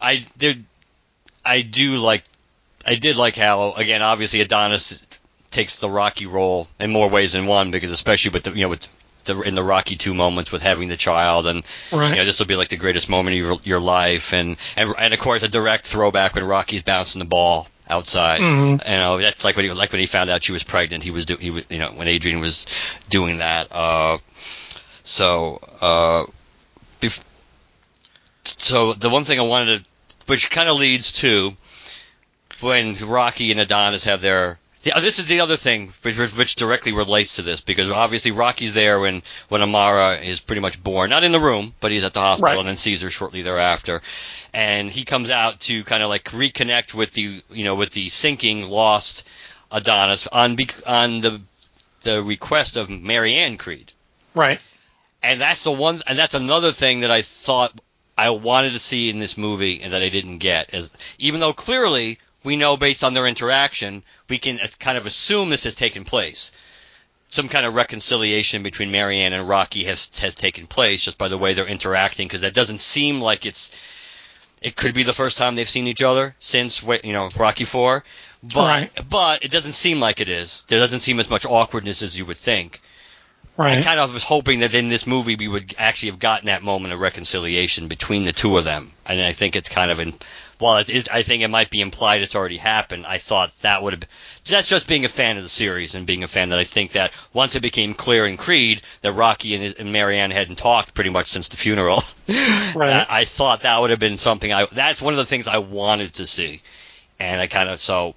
I 0.00 0.24
did. 0.38 0.64
I 1.44 1.62
do 1.62 1.96
like. 1.96 2.24
I 2.86 2.94
did 2.96 3.16
like 3.16 3.36
how 3.36 3.72
again. 3.72 4.02
Obviously, 4.02 4.40
Adonis 4.40 5.06
takes 5.52 5.76
the 5.78 5.88
Rocky 5.90 6.26
role 6.26 6.66
in 6.80 6.90
more 6.90 7.08
ways 7.08 7.34
than 7.34 7.46
one 7.46 7.70
because 7.70 7.90
especially 7.90 8.30
with 8.32 8.44
the 8.44 8.50
you 8.52 8.62
know 8.62 8.70
with 8.70 8.88
the 9.24 9.40
in 9.42 9.54
the 9.54 9.62
Rocky 9.62 9.96
two 9.96 10.14
moments 10.14 10.50
with 10.52 10.62
having 10.62 10.88
the 10.88 10.96
child 10.96 11.46
and 11.46 11.62
Right. 11.92 12.10
you 12.10 12.16
know 12.16 12.24
this 12.24 12.38
will 12.38 12.46
be 12.46 12.56
like 12.56 12.68
the 12.68 12.76
greatest 12.76 13.08
moment 13.08 13.34
of 13.38 13.44
your, 13.46 13.58
your 13.64 13.80
life 13.80 14.32
and, 14.32 14.56
and 14.76 14.92
and 14.98 15.14
of 15.14 15.20
course 15.20 15.42
a 15.42 15.48
direct 15.48 15.86
throwback 15.86 16.34
when 16.34 16.44
Rocky's 16.44 16.82
bouncing 16.82 17.18
the 17.20 17.24
ball 17.24 17.68
outside. 17.88 18.40
Mhm. 18.40 18.84
You 18.90 18.96
know 18.96 19.18
that's 19.18 19.44
like 19.44 19.56
when 19.56 19.64
he 19.66 19.72
like 19.72 19.92
when 19.92 20.00
he 20.00 20.06
found 20.06 20.30
out 20.30 20.42
she 20.42 20.52
was 20.52 20.62
pregnant. 20.64 21.02
He 21.04 21.10
was 21.10 21.26
do, 21.26 21.36
he 21.36 21.50
was 21.50 21.64
you 21.70 21.78
know 21.78 21.90
when 21.90 22.08
Adrian 22.08 22.40
was 22.40 22.66
doing 23.10 23.38
that. 23.38 23.72
Uh, 23.72 24.18
so 25.02 25.60
uh, 25.80 26.24
bef- 27.00 27.24
so 28.44 28.92
the 28.92 29.08
one 29.10 29.24
thing 29.24 29.38
I 29.38 29.42
wanted 29.42 29.84
to, 29.84 29.90
which 30.26 30.50
kind 30.50 30.68
of 30.68 30.76
leads 30.76 31.12
to 31.20 31.54
when 32.60 32.94
Rocky 32.94 33.50
and 33.50 33.60
Adonis 33.60 34.04
have 34.04 34.20
their. 34.20 34.58
Yeah, 34.84 34.96
uh, 34.96 35.00
this 35.00 35.18
is 35.20 35.26
the 35.26 35.40
other 35.40 35.56
thing 35.56 35.92
which, 36.02 36.18
which 36.36 36.54
directly 36.56 36.92
relates 36.92 37.36
to 37.36 37.42
this 37.42 37.60
because 37.60 37.90
obviously 37.90 38.32
Rocky's 38.32 38.74
there 38.74 38.98
when 38.98 39.22
when 39.48 39.62
Amara 39.62 40.16
is 40.16 40.40
pretty 40.40 40.60
much 40.60 40.82
born, 40.82 41.10
not 41.10 41.22
in 41.24 41.30
the 41.32 41.38
room, 41.40 41.72
but 41.80 41.92
he's 41.92 42.04
at 42.04 42.14
the 42.14 42.20
hospital 42.20 42.48
Right. 42.54 42.58
and 42.58 42.68
then 42.68 42.76
sees 42.76 43.02
her 43.02 43.10
shortly 43.10 43.42
thereafter, 43.42 44.02
and 44.52 44.90
he 44.90 45.04
comes 45.04 45.30
out 45.30 45.60
to 45.60 45.84
kind 45.84 46.02
of 46.02 46.08
like 46.08 46.24
reconnect 46.30 46.94
with 46.94 47.12
the 47.12 47.42
you 47.50 47.64
know 47.64 47.76
with 47.76 47.90
the 47.90 48.08
sinking 48.08 48.68
lost 48.68 49.26
Adonis 49.70 50.26
on 50.26 50.56
on 50.86 51.20
the 51.20 51.40
the 52.02 52.22
request 52.22 52.76
of 52.76 52.90
Mary 52.90 53.34
Anne 53.36 53.56
Creed 53.58 53.92
Right. 54.34 54.60
and 55.22 55.40
that's 55.40 55.62
the 55.62 55.70
one 55.70 56.02
and 56.08 56.18
that's 56.18 56.34
another 56.34 56.72
thing 56.72 57.00
that 57.00 57.10
I 57.12 57.22
thought 57.22 57.72
I 58.18 58.30
wanted 58.30 58.72
to 58.72 58.80
see 58.80 59.08
in 59.08 59.20
this 59.20 59.38
movie 59.38 59.80
and 59.82 59.92
that 59.92 60.02
I 60.02 60.08
didn't 60.08 60.38
get 60.38 60.74
is 60.74 60.90
even 61.18 61.38
though 61.40 61.52
clearly 61.52 62.18
we 62.44 62.56
know 62.56 62.76
based 62.76 63.04
on 63.04 63.14
their 63.14 63.26
interaction 63.26 64.02
we 64.28 64.38
can 64.38 64.58
kind 64.78 64.98
of 64.98 65.06
assume 65.06 65.50
this 65.50 65.64
has 65.64 65.74
taken 65.74 66.04
place 66.04 66.52
some 67.28 67.48
kind 67.48 67.64
of 67.64 67.74
reconciliation 67.74 68.62
between 68.62 68.90
Mary 68.90 69.20
Anne 69.20 69.32
and 69.32 69.48
Rocky 69.48 69.84
has 69.84 70.08
has 70.20 70.34
taken 70.34 70.66
place 70.66 71.02
just 71.02 71.18
by 71.18 71.28
the 71.28 71.38
way 71.38 71.54
they're 71.54 71.66
interacting 71.66 72.28
because 72.28 72.42
that 72.42 72.54
doesn't 72.54 72.80
seem 72.80 73.20
like 73.20 73.46
it's 73.46 73.72
it 74.60 74.76
could 74.76 74.94
be 74.94 75.02
the 75.02 75.12
first 75.14 75.36
time 75.38 75.54
they've 75.54 75.68
seen 75.68 75.86
each 75.86 76.02
other 76.02 76.34
since 76.38 76.82
you 76.82 77.12
know 77.12 77.28
Rocky 77.38 77.64
4 77.64 78.04
but 78.42 78.56
Right. 78.68 78.90
but 79.08 79.44
it 79.44 79.50
doesn't 79.50 79.72
seem 79.72 80.00
like 80.00 80.20
it 80.20 80.28
is 80.28 80.64
there 80.68 80.78
doesn't 80.80 81.00
seem 81.00 81.20
as 81.20 81.30
much 81.30 81.46
awkwardness 81.46 82.02
as 82.02 82.18
you 82.18 82.26
would 82.26 82.36
think 82.36 82.80
Right. 83.56 83.78
I 83.78 83.82
kind 83.82 84.00
of 84.00 84.14
was 84.14 84.22
hoping 84.22 84.60
that 84.60 84.74
in 84.74 84.88
this 84.88 85.06
movie 85.06 85.36
we 85.36 85.46
would 85.46 85.74
actually 85.76 86.08
have 86.10 86.18
gotten 86.18 86.46
that 86.46 86.62
moment 86.62 86.94
of 86.94 87.00
reconciliation 87.00 87.86
between 87.86 88.24
the 88.24 88.32
two 88.32 88.56
of 88.56 88.64
them, 88.64 88.92
and 89.04 89.20
I 89.20 89.32
think 89.32 89.56
it's 89.56 89.68
kind 89.68 89.90
of 89.90 90.00
in. 90.00 90.14
While 90.62 90.78
it 90.78 90.90
is, 90.90 91.08
I 91.08 91.22
think 91.22 91.42
it 91.42 91.48
might 91.48 91.70
be 91.70 91.80
implied 91.80 92.22
it's 92.22 92.36
already 92.36 92.56
happened. 92.56 93.04
I 93.04 93.18
thought 93.18 93.52
that 93.62 93.82
would 93.82 93.94
have. 93.94 94.02
That's 94.48 94.68
just 94.68 94.86
being 94.86 95.04
a 95.04 95.08
fan 95.08 95.36
of 95.36 95.42
the 95.42 95.48
series 95.48 95.96
and 95.96 96.06
being 96.06 96.22
a 96.22 96.28
fan 96.28 96.50
that 96.50 96.58
I 96.60 96.62
think 96.62 96.92
that 96.92 97.12
once 97.32 97.56
it 97.56 97.62
became 97.62 97.94
clear 97.94 98.28
in 98.28 98.36
Creed 98.36 98.80
that 99.00 99.12
Rocky 99.12 99.56
and, 99.56 99.74
and 99.76 99.90
Mary 99.90 100.20
Anne 100.20 100.30
hadn't 100.30 100.58
talked 100.58 100.94
pretty 100.94 101.10
much 101.10 101.26
since 101.26 101.48
the 101.48 101.56
funeral, 101.56 102.04
Right. 102.28 103.06
I, 103.06 103.06
I 103.10 103.24
thought 103.24 103.62
that 103.62 103.80
would 103.80 103.90
have 103.90 103.98
been 103.98 104.18
something. 104.18 104.52
I 104.52 104.66
that's 104.66 105.02
one 105.02 105.12
of 105.14 105.18
the 105.18 105.26
things 105.26 105.48
I 105.48 105.58
wanted 105.58 106.14
to 106.14 106.28
see, 106.28 106.62
and 107.18 107.40
I 107.40 107.48
kind 107.48 107.68
of 107.68 107.80
so 107.80 108.14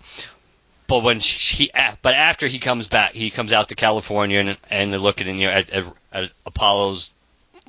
but 0.87 1.01
when 1.01 1.19
she, 1.19 1.71
but 2.03 2.13
after 2.13 2.47
he 2.47 2.59
comes 2.59 2.87
back, 2.87 3.13
he 3.13 3.31
comes 3.31 3.53
out 3.53 3.69
to 3.69 3.75
California 3.75 4.39
and, 4.39 4.57
and 4.69 4.93
they're 4.93 4.99
looking 4.99 5.27
in 5.27 5.39
you 5.39 5.47
know, 5.47 5.53
at, 5.53 5.69
at, 5.71 5.85
at 6.11 6.31
Apollo's 6.45 7.09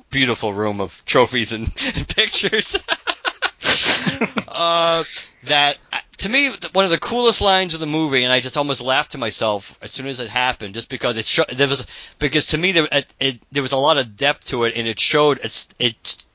beautiful 0.09 0.53
room 0.53 0.81
of 0.81 1.03
trophies 1.05 1.53
and, 1.53 1.67
and 1.95 2.07
pictures. 2.15 2.75
uh, 4.51 5.03
that 5.45 5.77
to 6.17 6.29
me, 6.29 6.51
one 6.73 6.85
of 6.85 6.91
the 6.91 6.99
coolest 6.99 7.41
lines 7.41 7.73
of 7.73 7.79
the 7.79 7.85
movie, 7.85 8.23
and 8.23 8.33
I 8.33 8.39
just 8.39 8.57
almost 8.57 8.81
laughed 8.81 9.11
to 9.11 9.17
myself 9.17 9.77
as 9.81 9.91
soon 9.91 10.07
as 10.07 10.19
it 10.19 10.29
happened, 10.29 10.73
just 10.73 10.89
because 10.89 11.17
it 11.17 11.27
sho- 11.27 11.45
there 11.53 11.67
was 11.67 11.85
because 12.17 12.47
to 12.47 12.57
me 12.57 12.71
there 12.71 12.87
it, 12.91 13.13
it, 13.19 13.39
there 13.51 13.63
was 13.63 13.71
a 13.71 13.77
lot 13.77 13.97
of 13.97 14.17
depth 14.17 14.47
to 14.47 14.63
it, 14.63 14.75
and 14.75 14.87
it 14.87 14.99
showed 14.99 15.39
it's 15.43 15.67
it 15.77 16.25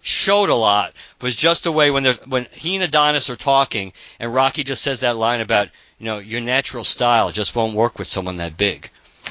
showed 0.00 0.48
a 0.48 0.54
lot 0.54 0.92
was 1.20 1.36
just 1.36 1.64
the 1.64 1.72
way 1.72 1.90
when 1.90 2.04
when 2.26 2.46
he 2.52 2.76
and 2.76 2.84
Adonis 2.84 3.30
are 3.30 3.36
talking, 3.36 3.92
and 4.20 4.34
Rocky 4.34 4.62
just 4.62 4.82
says 4.82 5.00
that 5.00 5.16
line 5.16 5.40
about 5.40 5.68
you 5.98 6.06
know 6.06 6.18
your 6.18 6.40
natural 6.40 6.84
style 6.84 7.32
just 7.32 7.56
won't 7.56 7.74
work 7.74 7.98
with 7.98 8.08
someone 8.08 8.36
that 8.36 8.56
big. 8.56 8.88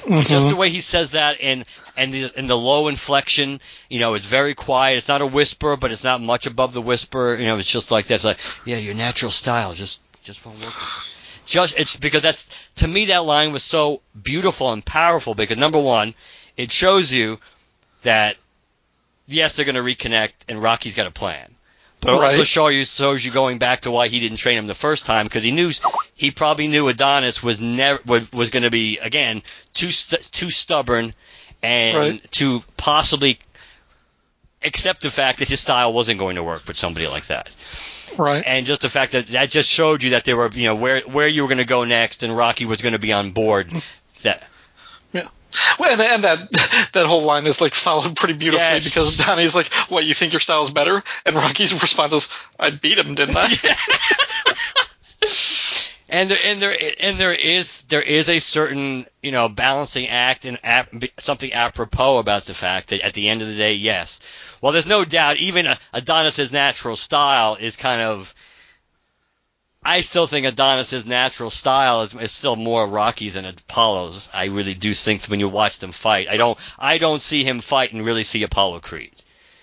Just 0.07 0.31
Mhm. 0.31 0.49
the 0.49 0.55
way 0.55 0.69
he 0.69 0.81
says 0.81 1.11
that, 1.11 1.37
and 1.41 1.65
and 1.95 2.13
the 2.13 2.31
and 2.35 2.49
the 2.49 2.57
low 2.57 2.87
inflection, 2.87 3.61
you 3.89 3.99
know, 3.99 4.15
it's 4.15 4.25
very 4.25 4.55
quiet. 4.55 4.97
It's 4.97 5.07
not 5.07 5.21
a 5.21 5.25
whisper, 5.25 5.75
but 5.75 5.91
it's 5.91 6.03
not 6.03 6.21
much 6.21 6.45
above 6.47 6.73
the 6.73 6.81
whisper. 6.81 7.35
You 7.39 7.45
know, 7.45 7.57
it's 7.57 7.71
just 7.71 7.91
like 7.91 8.07
that. 8.07 8.15
It's 8.15 8.25
like, 8.25 8.39
yeah, 8.65 8.77
your 8.77 8.95
natural 8.95 9.31
style 9.31 9.73
just 9.73 9.99
just 10.23 10.45
won't 10.45 10.57
work. 10.57 10.73
Just 11.45 11.75
it's 11.77 11.97
because 11.97 12.21
that's 12.21 12.49
to 12.77 12.87
me 12.87 13.05
that 13.05 13.25
line 13.25 13.51
was 13.51 13.63
so 13.63 14.01
beautiful 14.21 14.71
and 14.71 14.83
powerful 14.85 15.35
because 15.35 15.57
number 15.57 15.79
one, 15.79 16.13
it 16.57 16.71
shows 16.71 17.11
you 17.11 17.39
that 18.03 18.37
yes, 19.27 19.55
they're 19.55 19.65
going 19.65 19.75
to 19.75 19.81
reconnect, 19.81 20.31
and 20.49 20.61
Rocky's 20.61 20.95
got 20.95 21.07
a 21.07 21.11
plan. 21.11 21.55
But 21.99 22.09
it 22.09 22.13
also 22.15 22.37
Right. 22.37 22.47
show 22.47 22.67
you 22.69 22.83
shows 22.85 23.23
you 23.23 23.31
going 23.31 23.59
back 23.59 23.81
to 23.81 23.91
why 23.91 24.07
he 24.07 24.19
didn't 24.19 24.37
train 24.37 24.57
him 24.57 24.65
the 24.67 24.73
first 24.73 25.05
time 25.05 25.25
because 25.27 25.43
he 25.43 25.51
knew 25.51 25.71
he 26.21 26.29
probably 26.29 26.67
knew 26.67 26.87
Adonis 26.87 27.41
was 27.41 27.59
never 27.59 27.99
was, 28.05 28.31
was 28.31 28.51
going 28.51 28.61
to 28.63 28.69
be 28.69 28.99
again 28.99 29.41
too 29.73 29.89
st- 29.89 30.21
too 30.31 30.51
stubborn 30.51 31.15
and 31.63 31.97
Right. 31.97 32.31
to 32.33 32.61
possibly 32.77 33.39
accept 34.63 35.01
the 35.01 35.09
fact 35.09 35.39
that 35.39 35.49
his 35.49 35.59
style 35.59 35.91
wasn't 35.91 36.19
going 36.19 36.35
to 36.35 36.43
work 36.43 36.67
with 36.67 36.77
somebody 36.77 37.07
like 37.07 37.25
that 37.27 37.49
Right. 38.19 38.43
and 38.45 38.67
just 38.67 38.83
the 38.83 38.89
fact 38.89 39.13
that 39.13 39.25
that 39.29 39.49
just 39.49 39.67
showed 39.67 40.03
you 40.03 40.11
that 40.11 40.23
they 40.25 40.35
were 40.35 40.51
you 40.53 40.65
know 40.65 40.75
where 40.75 40.99
where 41.01 41.27
you 41.27 41.41
were 41.41 41.47
going 41.47 41.57
to 41.57 41.65
go 41.65 41.85
next 41.85 42.21
and 42.21 42.37
Rocky 42.37 42.65
was 42.65 42.83
going 42.83 42.93
to 42.93 42.99
be 42.99 43.11
on 43.13 43.31
board 43.31 43.71
that 44.21 44.43
Yeah. 45.13 45.27
Well, 45.79 45.91
and, 45.91 46.01
and 46.01 46.23
that 46.23 46.51
that 46.93 47.05
whole 47.07 47.23
line 47.23 47.47
is 47.47 47.59
like 47.59 47.73
followed 47.73 48.15
pretty 48.15 48.35
beautifully 48.35 48.63
Yes. 48.63 48.83
because 48.85 49.17
Donnie's 49.17 49.55
like, 49.55 49.73
"What 49.89 50.05
you 50.05 50.13
think 50.13 50.31
your 50.33 50.39
style's 50.39 50.69
better?" 50.69 51.03
And 51.25 51.35
Rocky's 51.35 51.73
response 51.81 52.13
is, 52.13 52.29
"I 52.59 52.69
beat 52.69 52.97
him, 52.99 53.15
didn't 53.15 53.35
I?" 53.37 53.47
and 56.11 56.29
there 56.29 56.37
and 56.45 56.61
there 56.61 56.77
and 56.99 57.17
there 57.17 57.33
is 57.33 57.83
there 57.83 58.01
is 58.01 58.29
a 58.29 58.39
certain 58.39 59.05
you 59.23 59.31
know 59.31 59.47
balancing 59.49 60.07
act 60.07 60.45
and 60.45 60.59
ap, 60.63 60.93
something 61.17 61.51
apropos 61.53 62.17
about 62.19 62.45
the 62.45 62.53
fact 62.53 62.89
that 62.89 63.01
at 63.01 63.13
the 63.13 63.29
end 63.29 63.41
of 63.41 63.47
the 63.47 63.55
day, 63.55 63.73
yes, 63.73 64.19
well, 64.61 64.73
there's 64.73 64.85
no 64.85 65.05
doubt 65.05 65.37
even 65.37 65.67
Adonis's 65.93 66.51
natural 66.51 66.95
style 66.97 67.55
is 67.59 67.77
kind 67.77 68.01
of 68.01 68.35
I 69.83 70.01
still 70.01 70.27
think 70.27 70.45
Adonis's 70.45 71.05
natural 71.07 71.49
style 71.49 72.03
is, 72.03 72.13
is 72.13 72.31
still 72.31 72.55
more 72.55 72.85
Rocky's 72.85 73.33
than 73.33 73.45
Apollo's. 73.45 74.29
I 74.31 74.45
really 74.45 74.75
do 74.75 74.93
think 74.93 75.23
when 75.25 75.39
you 75.39 75.49
watch 75.49 75.79
them 75.79 75.91
fight, 75.91 76.27
I 76.29 76.37
don't 76.37 76.57
I 76.77 76.97
don't 76.97 77.21
see 77.21 77.43
him 77.43 77.61
fight 77.61 77.93
and 77.93 78.05
really 78.05 78.23
see 78.23 78.43
Apollo 78.43 78.81
Creed. 78.81 79.13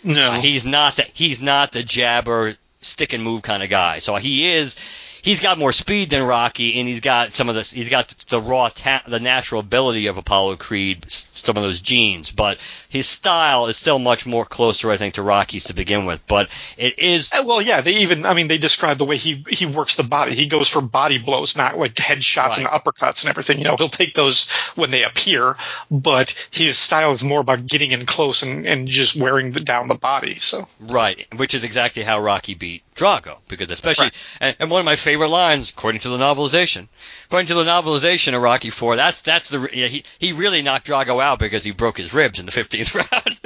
No, 0.03 0.33
Uh, 0.33 0.41
he's 0.41 0.65
not 0.65 0.97
the 0.97 1.03
he's 1.13 1.43
not 1.43 1.73
the 1.73 1.83
jabber 1.83 2.57
stick 2.81 3.13
and 3.13 3.23
move 3.23 3.43
kind 3.43 3.63
of 3.63 3.69
guy. 3.69 3.99
So 3.99 4.17
he 4.17 4.51
is 4.51 4.77
he's 5.23 5.41
got 5.41 5.59
more 5.59 5.73
speed 5.73 6.11
than 6.11 6.27
Rocky, 6.27 6.79
and 6.79 6.89
he's 6.89 7.01
got 7.01 7.33
some 7.33 7.49
of 7.49 7.55
this. 7.55 7.71
He's 7.71 7.89
got 7.89 8.09
the 8.29 8.41
raw, 8.41 8.69
ta- 8.69 9.03
the 9.07 9.21
natural 9.21 9.61
ability 9.61 10.07
of 10.07 10.17
Apollo 10.17 10.57
Creed, 10.57 11.05
some 11.09 11.57
of 11.57 11.63
those 11.63 11.81
genes. 11.81 12.31
But 12.31 12.59
his 12.89 13.09
style 13.09 13.67
is 13.67 13.77
still 13.77 13.99
much 13.99 14.27
more 14.27 14.45
closer, 14.45 14.91
I 14.91 14.97
think, 14.97 15.15
to 15.15 15.23
Rocky's 15.23 15.65
to 15.65 15.75
begin 15.75 16.05
with. 16.07 16.27
But 16.27 16.49
it 16.77 16.99
is. 16.99 17.33
Uh, 17.33 17.43
Well, 17.45 17.63
yeah, 17.63 17.81
they 17.81 17.99
even, 17.99 18.27
I 18.27 18.35
mean, 18.35 18.49
they 18.49 18.59
describe 18.59 18.99
the 18.99 19.05
way 19.05 19.17
he, 19.17 19.45
he 19.49 19.67
works 19.67 19.97
the 19.97 20.03
body. 20.03 20.35
He 20.35 20.47
goes 20.47 20.69
for 20.69 20.81
body 20.81 21.19
blows, 21.19 21.57
not 21.57 21.79
like 21.79 21.95
headshots 21.95 22.59
and 22.59 22.67
uppercuts 22.67 23.23
and 23.23 23.31
everything. 23.31 23.59
You 23.59 23.65
know, 23.65 23.77
he'll 23.77 23.89
take 23.89 24.15
those 24.15 24.49
when 24.75 24.91
they 24.91 25.05
appear, 25.05 25.57
but 25.91 26.35
his 26.51 26.79
style 26.79 27.13
is 27.13 27.25
more 27.25 27.41
about 27.41 27.67
getting 27.67 27.93
in 27.93 28.07
close 28.07 28.43
and, 28.43 28.67
and 28.67 28.89
just 28.89 29.17
wearing 29.17 29.53
the, 29.53 29.61
down 29.61 29.89
the 29.89 29.95
body. 29.95 30.39
So, 30.39 30.69
Right, 30.81 31.27
which 31.37 31.55
is 31.55 31.65
exactly 31.65 32.03
how 32.03 32.21
Rocky 32.21 32.55
beat 32.55 32.83
Drago, 32.95 33.39
because 33.49 33.71
especially, 33.71 34.11
and, 34.41 34.57
and 34.59 34.71
one 34.71 34.81
of 34.81 34.87
my 34.87 34.97
favorite 35.09 35.29
lines, 35.29 35.71
according 35.71 36.01
to 36.01 36.09
the 36.11 36.19
novelization, 36.19 36.87
according 37.27 37.47
to 37.47 37.55
the 37.55 37.65
novelization 37.65 38.35
of 38.35 38.43
Rocky 38.43 38.71
Four, 38.71 38.97
that's 38.97 39.23
that's 39.23 39.49
the 39.49 39.69
yeah, 39.73 39.87
he 39.87 40.05
he 40.19 40.33
really 40.33 40.63
knocked 40.63 40.87
Drago 40.87 41.23
out 41.23 41.39
because 41.39 41.65
he 41.65 41.71
broke 41.73 41.97
his 41.97 42.13
ribs 42.13 42.39
in 42.41 42.47
the 42.47 42.53
15th 42.53 42.95
round. 42.95 43.39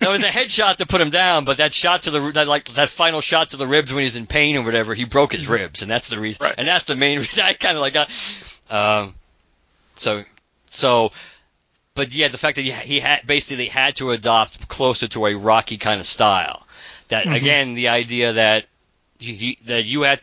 that 0.00 0.08
was 0.10 0.18
a 0.24 0.28
headshot 0.28 0.76
to 0.76 0.86
put 0.86 1.00
him 1.00 1.10
down, 1.10 1.44
but 1.44 1.58
that 1.58 1.72
shot 1.72 2.02
to 2.02 2.10
the 2.10 2.20
that 2.32 2.48
like 2.48 2.64
that 2.74 2.88
final 2.88 3.20
shot 3.20 3.50
to 3.50 3.56
the 3.56 3.66
ribs 3.66 3.92
when 3.94 4.02
he's 4.04 4.16
in 4.16 4.26
pain 4.26 4.56
or 4.56 4.62
whatever, 4.64 4.94
he 4.94 5.04
broke 5.04 5.32
his 5.32 5.48
ribs, 5.48 5.82
and 5.82 5.90
that's 5.90 6.08
the 6.08 6.18
reason, 6.18 6.44
Right. 6.44 6.54
and 6.58 6.66
that's 6.66 6.86
the 6.86 6.96
main 6.96 7.18
reason 7.18 7.40
I 7.44 7.52
kind 7.52 7.76
of 7.76 7.82
like 7.82 7.94
got. 7.94 8.08
Um, 8.70 9.14
so 9.96 10.22
so 10.66 11.12
but 11.94 12.14
yeah, 12.14 12.28
the 12.28 12.38
fact 12.38 12.56
that 12.56 12.62
he, 12.62 12.70
he 12.72 13.00
had 13.00 13.26
basically 13.26 13.66
had 13.66 13.96
to 13.96 14.10
adopt 14.10 14.66
closer 14.68 15.08
to 15.08 15.26
a 15.26 15.34
Rocky 15.34 15.76
kind 15.76 16.00
of 16.00 16.06
style. 16.06 16.66
That 17.08 17.26
Mhm. 17.26 17.36
again, 17.36 17.74
the 17.74 17.88
idea 17.88 18.32
that 18.34 18.66
you, 19.18 19.34
you- 19.34 19.56
that 19.66 19.84
you 19.84 20.02
had 20.02 20.20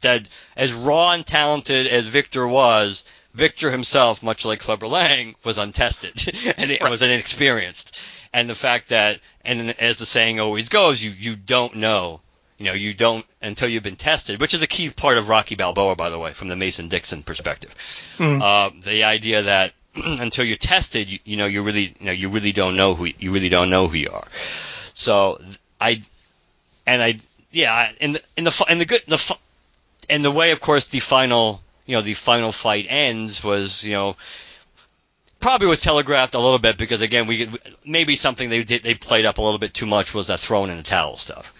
that 0.00 0.28
as 0.56 0.72
raw 0.72 1.12
and 1.12 1.24
talented 1.26 1.86
as 1.86 2.06
Victor 2.06 2.46
was, 2.46 3.04
Victor 3.34 3.70
himself, 3.70 4.22
much 4.22 4.44
like 4.44 4.60
Clubber 4.60 4.86
Lang, 4.88 5.34
was 5.44 5.58
untested 5.58 6.14
and 6.58 6.70
Right. 6.70 6.90
was 6.90 7.02
inexperienced. 7.02 8.00
And 8.32 8.48
the 8.50 8.54
fact 8.54 8.88
that, 8.88 9.20
and 9.44 9.70
as 9.80 9.98
the 9.98 10.06
saying 10.06 10.40
always 10.40 10.68
goes, 10.68 11.02
you 11.02 11.10
you 11.10 11.36
don't 11.36 11.76
know. 11.76 12.20
You 12.58 12.64
know, 12.66 12.72
you 12.72 12.92
don't 12.92 13.24
until 13.40 13.68
you've 13.68 13.84
been 13.84 13.94
tested, 13.96 14.40
which 14.40 14.52
is 14.52 14.62
a 14.62 14.66
key 14.66 14.90
part 14.90 15.16
of 15.16 15.28
Rocky 15.28 15.54
Balboa, 15.54 15.94
by 15.94 16.10
the 16.10 16.18
way, 16.18 16.32
from 16.32 16.48
the 16.48 16.56
Mason 16.56 16.88
Dixon 16.88 17.22
perspective. 17.22 17.72
Mm. 18.18 18.40
Uh, 18.42 18.70
the 18.84 19.04
idea 19.04 19.42
that 19.42 19.72
until 19.94 20.44
you're 20.44 20.56
tested, 20.56 21.10
you, 21.10 21.18
you 21.24 21.36
know, 21.36 21.46
you 21.46 21.62
really, 21.62 21.94
you 22.00 22.06
know, 22.06 22.12
you 22.12 22.28
really 22.30 22.50
don't 22.52 22.76
know 22.76 22.94
who 22.96 23.04
you 23.18 23.30
really 23.32 23.48
don't 23.48 23.70
know 23.70 23.86
who 23.86 23.96
you 23.96 24.10
are. 24.10 24.26
So 24.94 25.40
I, 25.80 26.02
and 26.86 27.00
I, 27.00 27.20
yeah, 27.52 27.72
I- 27.72 27.94
and 28.00 28.16
the, 28.16 28.22
and 28.36 28.46
the 28.46 28.64
and 28.68 28.80
the 28.80 28.84
good 28.86 29.02
the 29.06 29.36
and 30.08 30.24
the 30.24 30.30
way, 30.30 30.50
of 30.52 30.60
course, 30.60 30.86
the 30.86 31.00
final, 31.00 31.60
you 31.86 31.96
know, 31.96 32.02
the 32.02 32.14
final 32.14 32.52
fight 32.52 32.86
ends 32.88 33.42
was, 33.44 33.86
you 33.86 33.92
know, 33.92 34.16
probably 35.40 35.66
was 35.68 35.80
telegraphed 35.80 36.34
a 36.34 36.38
little 36.38 36.58
bit 36.58 36.76
because 36.76 37.00
again, 37.02 37.26
we 37.26 37.46
could- 37.46 37.60
maybe 37.84 38.16
something 38.16 38.48
they 38.48 38.64
did 38.64 38.82
they 38.82 38.94
played 38.94 39.24
up 39.24 39.38
a 39.38 39.42
little 39.42 39.58
bit 39.58 39.72
too 39.74 39.86
much 39.86 40.12
was 40.14 40.26
that 40.28 40.40
throwing 40.40 40.70
in 40.70 40.76
the 40.76 40.82
towel 40.82 41.16
stuff. 41.16 41.52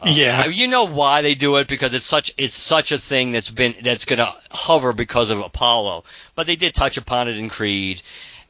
Uh, 0.00 0.10
Yeah. 0.10 0.46
You 0.46 0.68
know 0.68 0.84
why 0.86 1.22
they 1.22 1.34
do 1.34 1.56
it 1.56 1.68
because 1.68 1.94
it's 1.94 2.06
such 2.06 2.30
it's 2.36 2.54
such 2.54 2.92
a 2.92 2.98
thing 2.98 3.32
that's 3.32 3.50
been 3.50 3.74
that's 3.82 4.04
going 4.04 4.18
to 4.18 4.32
hover 4.50 4.92
because 4.92 5.30
of 5.30 5.40
Apollo. 5.40 6.04
But 6.34 6.46
they 6.46 6.56
did 6.56 6.74
touch 6.74 6.98
upon 6.98 7.28
it 7.28 7.36
in 7.38 7.48
Creed, 7.48 8.02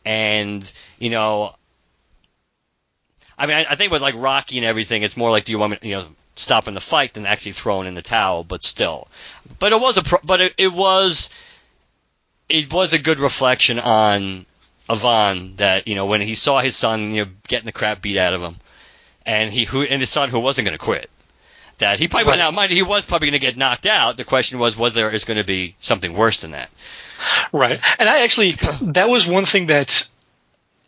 and 0.05 0.71
you 0.99 1.11
know, 1.11 1.55
I 3.39 3.47
mean, 3.47 3.57
I, 3.57 3.67
I 3.71 3.75
think 3.77 3.93
with 3.93 4.03
like 4.03 4.15
Rocky 4.17 4.57
and 4.59 4.67
everything, 4.67 5.03
it's 5.03 5.17
more 5.17 5.31
like 5.31 5.45
do 5.45 5.53
you 5.53 5.59
want 5.59 5.73
me, 5.83 5.89
you 5.91 5.97
know, 5.97 6.07
stopping 6.37 6.75
the 6.75 6.81
fight 6.81 7.15
than 7.15 7.27
actually 7.27 7.53
throwing 7.53 7.89
in 7.89 7.95
the 7.95 8.03
towel. 8.03 8.45
But 8.45 8.63
still, 8.65 9.09
but 9.59 9.73
it 9.73 9.81
was 9.81 9.97
a 9.99 10.03
pro- 10.03 10.21
but 10.25 10.41
it, 10.41 10.55
it 10.59 10.73
was 10.73 11.31
it 12.49 12.73
was 12.73 12.93
a 12.93 12.99
good 12.99 13.19
reflection 13.19 13.79
on 13.79 14.47
Ivan 14.89 15.57
that 15.57 15.89
you 15.89 15.95
know 15.95 16.07
when 16.07 16.21
he 16.21 16.35
saw 16.35 16.61
his 16.61 16.77
son 16.77 17.11
you 17.13 17.25
know 17.25 17.31
getting 17.49 17.67
the 17.67 17.73
crap 17.73 18.03
beat 18.03 18.19
out 18.19 18.35
of 18.35 18.43
him, 18.43 18.57
and 19.25 19.53
he 19.53 19.65
who 19.65 19.83
and 19.83 20.01
his 20.01 20.11
son 20.11 20.29
who 20.31 20.41
wasn't 20.41 20.67
going 20.67 20.79
to 20.79 20.85
quit. 20.85 21.11
That 21.79 21.99
he 21.99 22.09
probably 22.09 22.31
Right. 22.31 22.39
now 22.39 22.51
mind 22.53 22.71
you, 22.71 22.77
he 22.77 22.83
was 22.83 23.05
probably 23.05 23.29
going 23.29 23.39
to 23.41 23.47
get 23.47 23.59
knocked 23.59 23.85
out. 23.85 24.17
The 24.17 24.25
question 24.25 24.59
was 24.59 24.79
was 24.79 24.95
there 24.95 25.11
is 25.11 25.25
going 25.25 25.37
to 25.37 25.45
be 25.45 25.75
something 25.79 26.15
worse 26.15 26.41
than 26.41 26.53
that. 26.53 26.71
Right. 27.53 27.79
And 27.99 28.09
I 28.09 28.23
actually, 28.25 28.53
that 28.81 29.09
was 29.11 29.27
one 29.29 29.45
thing 29.45 29.67
that 29.67 30.09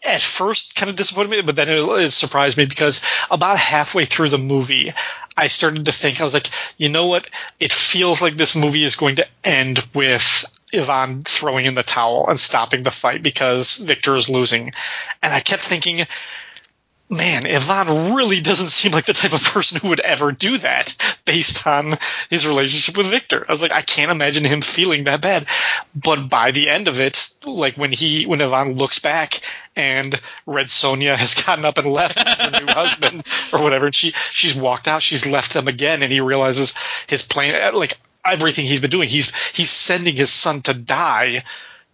at 0.02 0.22
first 0.22 0.74
kind 0.76 0.88
of 0.88 0.96
disappointed 0.96 1.30
me, 1.30 1.42
but 1.42 1.56
then 1.56 1.68
it, 1.68 1.80
it 1.82 2.10
surprised 2.10 2.56
me 2.56 2.64
because 2.66 3.02
about 3.30 3.58
halfway 3.58 4.04
through 4.06 4.28
the 4.30 4.38
movie, 4.38 4.94
I 5.38 5.46
started 5.46 5.84
to 5.84 5.92
think, 5.92 6.20
I 6.20 6.24
was 6.24 6.34
like, 6.34 6.50
you 6.76 6.88
know 6.88 7.06
what? 7.06 7.28
It 7.60 7.72
feels 7.72 8.20
like 8.20 8.36
this 8.36 8.56
movie 8.56 8.82
is 8.82 8.96
going 8.96 9.16
to 9.16 9.26
end 9.44 9.86
with 9.94 10.44
Ivan 10.74 11.22
throwing 11.22 11.64
in 11.64 11.74
the 11.74 11.84
towel 11.84 12.26
and 12.28 12.38
stopping 12.40 12.82
the 12.82 12.90
fight 12.90 13.22
because 13.22 13.76
Victor 13.76 14.16
is 14.16 14.28
losing. 14.28 14.72
And 15.22 15.32
I 15.32 15.38
kept 15.38 15.62
thinking, 15.62 16.04
man, 17.10 17.46
Ivan 17.46 18.14
really 18.14 18.40
doesn't 18.40 18.68
seem 18.68 18.92
like 18.92 19.06
the 19.06 19.14
type 19.14 19.32
of 19.32 19.42
person 19.42 19.80
who 19.80 19.88
would 19.88 20.00
ever 20.00 20.32
do 20.32 20.58
that 20.58 20.96
based 21.24 21.66
on 21.66 21.98
his 22.28 22.46
relationship 22.46 22.96
with 22.96 23.06
Victor. 23.06 23.44
I 23.48 23.52
was 23.52 23.62
like, 23.62 23.72
I 23.72 23.82
can't 23.82 24.10
imagine 24.10 24.44
him 24.44 24.60
feeling 24.60 25.04
that 25.04 25.22
bad. 25.22 25.46
But 25.94 26.28
by 26.28 26.50
the 26.50 26.68
end 26.68 26.86
of 26.88 27.00
it, 27.00 27.30
like 27.44 27.76
when 27.76 27.92
he, 27.92 28.24
when 28.24 28.42
Ivan 28.42 28.74
looks 28.74 28.98
back 28.98 29.40
and 29.74 30.20
Red 30.44 30.66
Sonja 30.66 31.16
has 31.16 31.34
gotten 31.46 31.64
up 31.64 31.78
and 31.78 31.86
left 31.86 32.18
her 32.18 32.60
new 32.60 32.72
husband 32.72 33.26
or 33.52 33.62
whatever, 33.62 33.86
and 33.86 33.94
she, 33.94 34.12
she's 34.30 34.54
walked 34.54 34.86
out, 34.86 35.02
she's 35.02 35.26
left 35.26 35.54
them 35.54 35.68
again, 35.68 36.02
and 36.02 36.12
he 36.12 36.20
realizes 36.20 36.74
his 37.06 37.22
plan, 37.22 37.54
uh, 37.54 37.76
like 37.76 37.98
everything 38.24 38.66
he's 38.66 38.80
been 38.80 38.90
doing, 38.90 39.08
he's, 39.08 39.34
he's 39.56 39.70
sending 39.70 40.14
his 40.14 40.30
son 40.30 40.60
to 40.62 40.74
die 40.74 41.44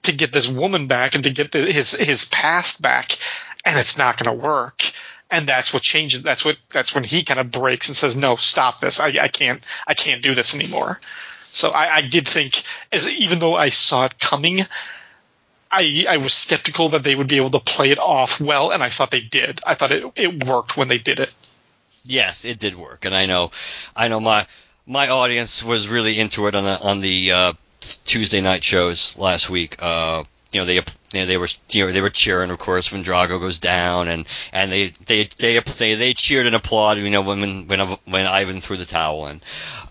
to 0.03 0.13
get 0.13 0.33
this 0.33 0.49
woman 0.49 0.87
back 0.87 1.15
and 1.15 1.25
to 1.25 1.31
get 1.31 1.53
the, 1.53 1.61
his, 1.61 1.93
his 1.93 2.25
past 2.27 2.83
back 2.83 3.17
and 3.65 3.79
it's 3.79 3.99
not 3.99 4.23
going 4.23 4.37
to 4.37 4.43
work. 4.45 4.91
And 5.31 5.47
that's 5.47 5.73
what 5.73 5.83
changes. 5.83 6.23
That's 6.23 6.45
what. 6.45 6.57
That's 6.71 6.95
when 6.95 7.03
he 7.03 7.25
kind 7.25 7.41
of 7.41 7.51
breaks 7.51 7.89
and 7.89 7.97
says, 7.97 8.15
"No, 8.15 8.37
stop 8.37 8.79
this. 8.81 9.01
I, 9.01 9.09
I 9.21 9.29
can't. 9.29 9.63
I 9.87 9.95
can't 9.95 10.23
do 10.23 10.35
this 10.35 10.55
anymore." 10.55 11.01
So 11.49 11.71
I, 11.71 11.97
I 11.97 12.01
did 12.03 12.29
think, 12.29 12.63
as 12.93 13.09
even 13.09 13.39
though 13.39 13.55
I 13.55 13.71
saw 13.71 14.05
it 14.05 14.21
coming, 14.21 14.61
I 15.71 16.07
I 16.09 16.19
was 16.19 16.35
skeptical 16.35 16.91
that 16.91 17.03
they 17.03 17.15
would 17.15 17.27
be 17.27 17.37
able 17.39 17.51
to 17.51 17.61
play 17.61 17.91
it 17.91 17.99
off 17.99 18.41
well, 18.41 18.71
and 18.71 18.83
I 18.83 18.91
thought 18.91 19.11
they 19.11 19.21
did. 19.21 19.61
I 19.67 19.75
thought 19.75 19.93
it 19.93 20.05
it 20.15 20.45
worked 20.45 20.77
when 20.77 20.89
they 20.89 20.99
did 20.99 21.21
it. 21.21 21.33
Yes, 22.05 22.45
it 22.45 22.59
did 22.59 22.77
work, 22.77 23.05
and 23.05 23.15
I 23.15 23.27
know, 23.27 23.51
I 23.97 24.09
know 24.09 24.21
my 24.21 24.47
my 24.87 25.09
audience 25.09 25.65
was 25.65 25.89
really 25.89 26.21
into 26.21 26.47
it 26.47 26.55
on 26.55 26.65
the 26.65 26.81
on 26.81 27.01
the 27.01 27.33
uh, 27.33 27.53
Tuesday 27.81 28.41
night 28.41 28.63
shows 28.63 29.17
last 29.19 29.51
week. 29.51 29.83
Uh, 29.83 30.25
you 30.55 30.61
know, 30.61 30.67
they 30.67 30.75
you 30.77 30.83
know, 31.15 31.27
they 31.27 31.37
were 31.37 31.49
you 31.71 31.87
know 31.87 31.93
they 31.93 32.01
were 32.01 32.11
cheering, 32.11 32.51
of 32.51 32.59
course, 32.59 32.93
when 32.93 33.05
Drago 33.05 33.41
goes 33.41 33.59
down, 33.59 34.09
and 34.09 34.27
and 34.53 34.71
they 34.71 34.89
they 35.07 35.25
they 35.39 35.59
they, 35.59 35.95
they 35.95 36.15
cheered 36.15 36.47
and 36.47 36.55
applauded, 36.55 37.03
you 37.05 37.11
know, 37.11 37.23
when 37.23 37.67
when 37.67 37.81
when 37.81 38.27
Ivan 38.27 38.61
threw 38.61 38.77
the 38.77 38.85
towel 38.85 39.27
in. 39.27 39.41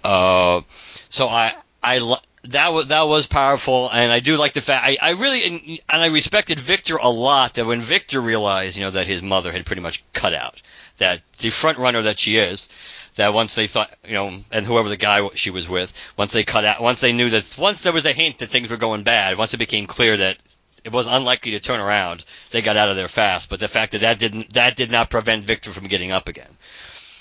Uh, 0.04 0.62
so 1.10 1.28
I 1.28 1.54
I 1.84 2.00
that 2.46 2.74
was 2.74 2.88
that 2.88 3.08
was 3.08 3.28
powerful, 3.28 3.90
and 3.92 4.12
I 4.12 4.20
do 4.20 4.38
like 4.38 4.54
the 4.54 4.62
fact 4.62 4.86
I, 4.86 4.98
I 5.02 5.12
really 5.12 5.46
and, 5.46 5.80
and 5.90 6.02
I 6.02 6.08
respected 6.08 6.60
Victor 6.60 6.98
a 6.98 7.10
lot. 7.10 7.56
That 7.56 7.66
when 7.66 7.82
Victor 7.82 8.20
realized, 8.20 8.78
you 8.78 8.84
know, 8.84 8.92
that 8.92 9.08
his 9.08 9.22
mother 9.22 9.52
had 9.52 9.66
pretty 9.66 9.82
much 9.82 10.04
cut 10.14 10.34
out, 10.34 10.62
that 10.98 11.22
the 11.40 11.50
front 11.50 11.78
runner 11.78 12.04
that 12.04 12.20
she 12.20 12.38
is, 12.38 12.70
that 13.16 13.34
once 13.34 13.56
they 13.56 13.68
thought, 13.68 13.94
you 14.06 14.14
know, 14.14 14.40
and 14.52 14.66
whoever 14.66 14.90
the 14.90 14.98
guy 14.98 15.28
she 15.36 15.50
was 15.52 15.68
with, 15.70 15.92
once 16.18 16.34
they 16.34 16.44
cut 16.44 16.66
out, 16.66 16.82
once 16.82 17.02
they 17.02 17.14
knew 17.14 17.30
that, 17.30 17.56
once 17.60 17.82
there 17.82 17.94
was 17.94 18.06
a 18.06 18.14
hint 18.14 18.40
that 18.40 18.50
things 18.50 18.70
were 18.70 18.78
going 18.78 19.04
bad, 19.04 19.38
once 19.38 19.54
it 19.54 19.58
became 19.58 19.86
clear 19.88 20.18
that 20.18 20.38
it 20.84 20.92
was 20.92 21.08
unlikely 21.08 21.52
to 21.52 21.60
turn 21.60 21.80
around, 21.80 22.26
they 22.52 22.62
got 22.62 22.76
out 22.78 22.90
of 22.90 22.96
there 22.96 23.08
fast. 23.08 23.50
But 23.50 23.60
the 23.60 23.68
fact 23.68 23.92
that 23.94 24.02
that 24.02 24.20
didn't, 24.20 24.54
that 24.54 24.76
did 24.76 24.92
not 24.92 25.10
prevent 25.10 25.46
Victor 25.46 25.72
from 25.72 25.88
getting 25.88 26.12
up 26.12 26.28
again. 26.28 26.50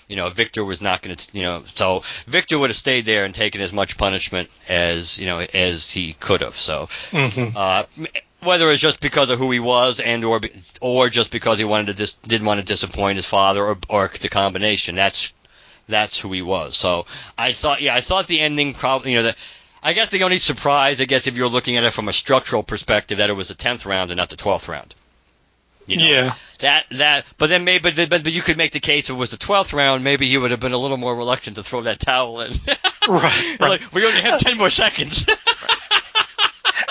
You 0.08 0.16
know, 0.16 0.28
Victor 0.28 0.64
was 0.64 0.80
not 0.82 1.00
going 1.00 1.16
to, 1.16 1.36
you 1.38 1.44
know, 1.44 1.62
so 1.74 2.02
Victor 2.26 2.58
would 2.58 2.70
have 2.70 2.76
stayed 2.76 3.06
there 3.06 3.24
and 3.24 3.34
taken 3.34 3.60
as 3.60 3.72
much 3.72 3.96
punishment 3.96 4.50
as, 4.68 5.18
you 5.18 5.26
know, 5.26 5.38
as 5.38 5.90
he 5.90 6.12
could 6.14 6.40
have. 6.40 6.56
So, 6.56 6.86
Mm-hmm. 7.12 7.56
uh, 7.56 7.84
whether 8.46 8.70
it's 8.72 8.82
just 8.82 9.00
because 9.00 9.30
of 9.30 9.38
who 9.38 9.52
he 9.52 9.60
was 9.60 10.00
and 10.00 10.24
or 10.24 10.40
or 10.80 11.08
just 11.08 11.30
because 11.30 11.58
he 11.58 11.64
wanted 11.64 11.86
to 11.86 11.94
dis- 11.94 12.14
didn't 12.14 12.46
want 12.46 12.58
to 12.58 12.66
disappoint 12.66 13.16
his 13.16 13.26
father 13.26 13.62
or, 13.62 13.78
or 13.88 14.10
the 14.20 14.28
combination. 14.28 14.96
That's 14.96 15.32
that's 15.92 16.18
who 16.18 16.32
he 16.32 16.42
was. 16.42 16.76
So 16.76 17.06
I 17.38 17.52
thought, 17.52 17.80
yeah, 17.82 17.94
I 17.94 18.00
thought 18.00 18.26
the 18.26 18.40
ending 18.40 18.74
probably, 18.74 19.12
you 19.12 19.18
know, 19.18 19.24
the, 19.24 19.36
I 19.82 19.92
guess 19.92 20.10
the 20.10 20.22
only 20.22 20.38
surprise, 20.38 21.00
I 21.00 21.04
guess, 21.06 21.26
if 21.26 21.36
you're 21.36 21.48
looking 21.48 21.76
at 21.76 21.84
it 21.84 21.92
from 21.92 22.08
a 22.08 22.12
structural 22.12 22.62
perspective, 22.62 23.18
that 23.18 23.30
it 23.30 23.34
was 23.34 23.48
the 23.48 23.54
tenth 23.54 23.84
round 23.86 24.10
and 24.10 24.18
not 24.18 24.30
the 24.30 24.36
twelfth 24.36 24.68
round. 24.68 24.94
You 25.86 25.96
know, 25.96 26.04
Yeah. 26.04 26.34
that 26.60 26.86
that. 26.92 27.26
But 27.38 27.48
then 27.48 27.64
maybe, 27.64 27.90
but, 27.90 28.08
but, 28.08 28.22
but 28.22 28.32
you 28.32 28.40
could 28.42 28.56
make 28.56 28.70
the 28.70 28.78
case 28.78 29.10
if 29.10 29.16
it 29.16 29.18
was 29.18 29.30
the 29.30 29.36
twelfth 29.36 29.72
round, 29.72 30.04
maybe 30.04 30.26
he 30.28 30.38
would 30.38 30.52
have 30.52 30.60
been 30.60 30.72
a 30.72 30.78
little 30.78 30.96
more 30.96 31.14
reluctant 31.16 31.56
to 31.56 31.64
throw 31.64 31.80
that 31.82 31.98
towel 32.00 32.40
in. 32.42 32.52
Right, 33.08 33.56
right. 33.60 33.68
like 33.68 33.92
we 33.92 34.06
only 34.06 34.20
have 34.20 34.38
ten 34.38 34.56
more 34.56 34.70
seconds. 34.70 35.26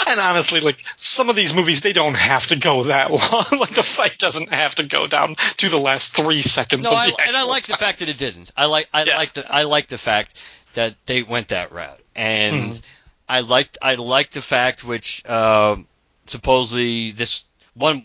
And 0.07 0.19
honestly, 0.19 0.59
like 0.61 0.83
some 0.97 1.29
of 1.29 1.35
these 1.35 1.55
movies, 1.55 1.81
they 1.81 1.93
don't 1.93 2.15
have 2.15 2.47
to 2.47 2.55
go 2.55 2.83
that 2.85 3.11
long. 3.11 3.59
like 3.59 3.71
the 3.73 3.83
fight 3.83 4.17
doesn't 4.17 4.51
have 4.51 4.75
to 4.75 4.83
go 4.83 5.07
down 5.07 5.35
to 5.57 5.69
the 5.69 5.79
last 5.79 6.15
three 6.15 6.41
seconds. 6.41 6.83
no, 6.83 6.91
of 6.91 6.97
I, 6.97 7.11
and 7.27 7.35
I 7.35 7.43
like 7.43 7.65
the 7.67 7.77
fact 7.77 7.99
that 7.99 8.09
it 8.09 8.17
didn't. 8.17 8.51
I 8.57 8.65
like 8.65 8.87
I 8.93 9.03
Yeah. 9.03 9.17
like 9.17 9.33
the 9.33 9.51
I 9.53 9.63
like 9.63 9.87
the 9.87 9.97
fact 9.97 10.43
that 10.73 10.95
they 11.05 11.23
went 11.23 11.49
that 11.49 11.71
route, 11.71 11.99
and 12.15 12.55
Mhm. 12.55 12.85
I 13.29 13.39
liked 13.41 13.77
I 13.81 13.95
liked 13.95 14.33
the 14.33 14.41
fact 14.41 14.83
which 14.83 15.27
um, 15.29 15.87
supposedly 16.25 17.11
this 17.11 17.43
one 17.73 18.03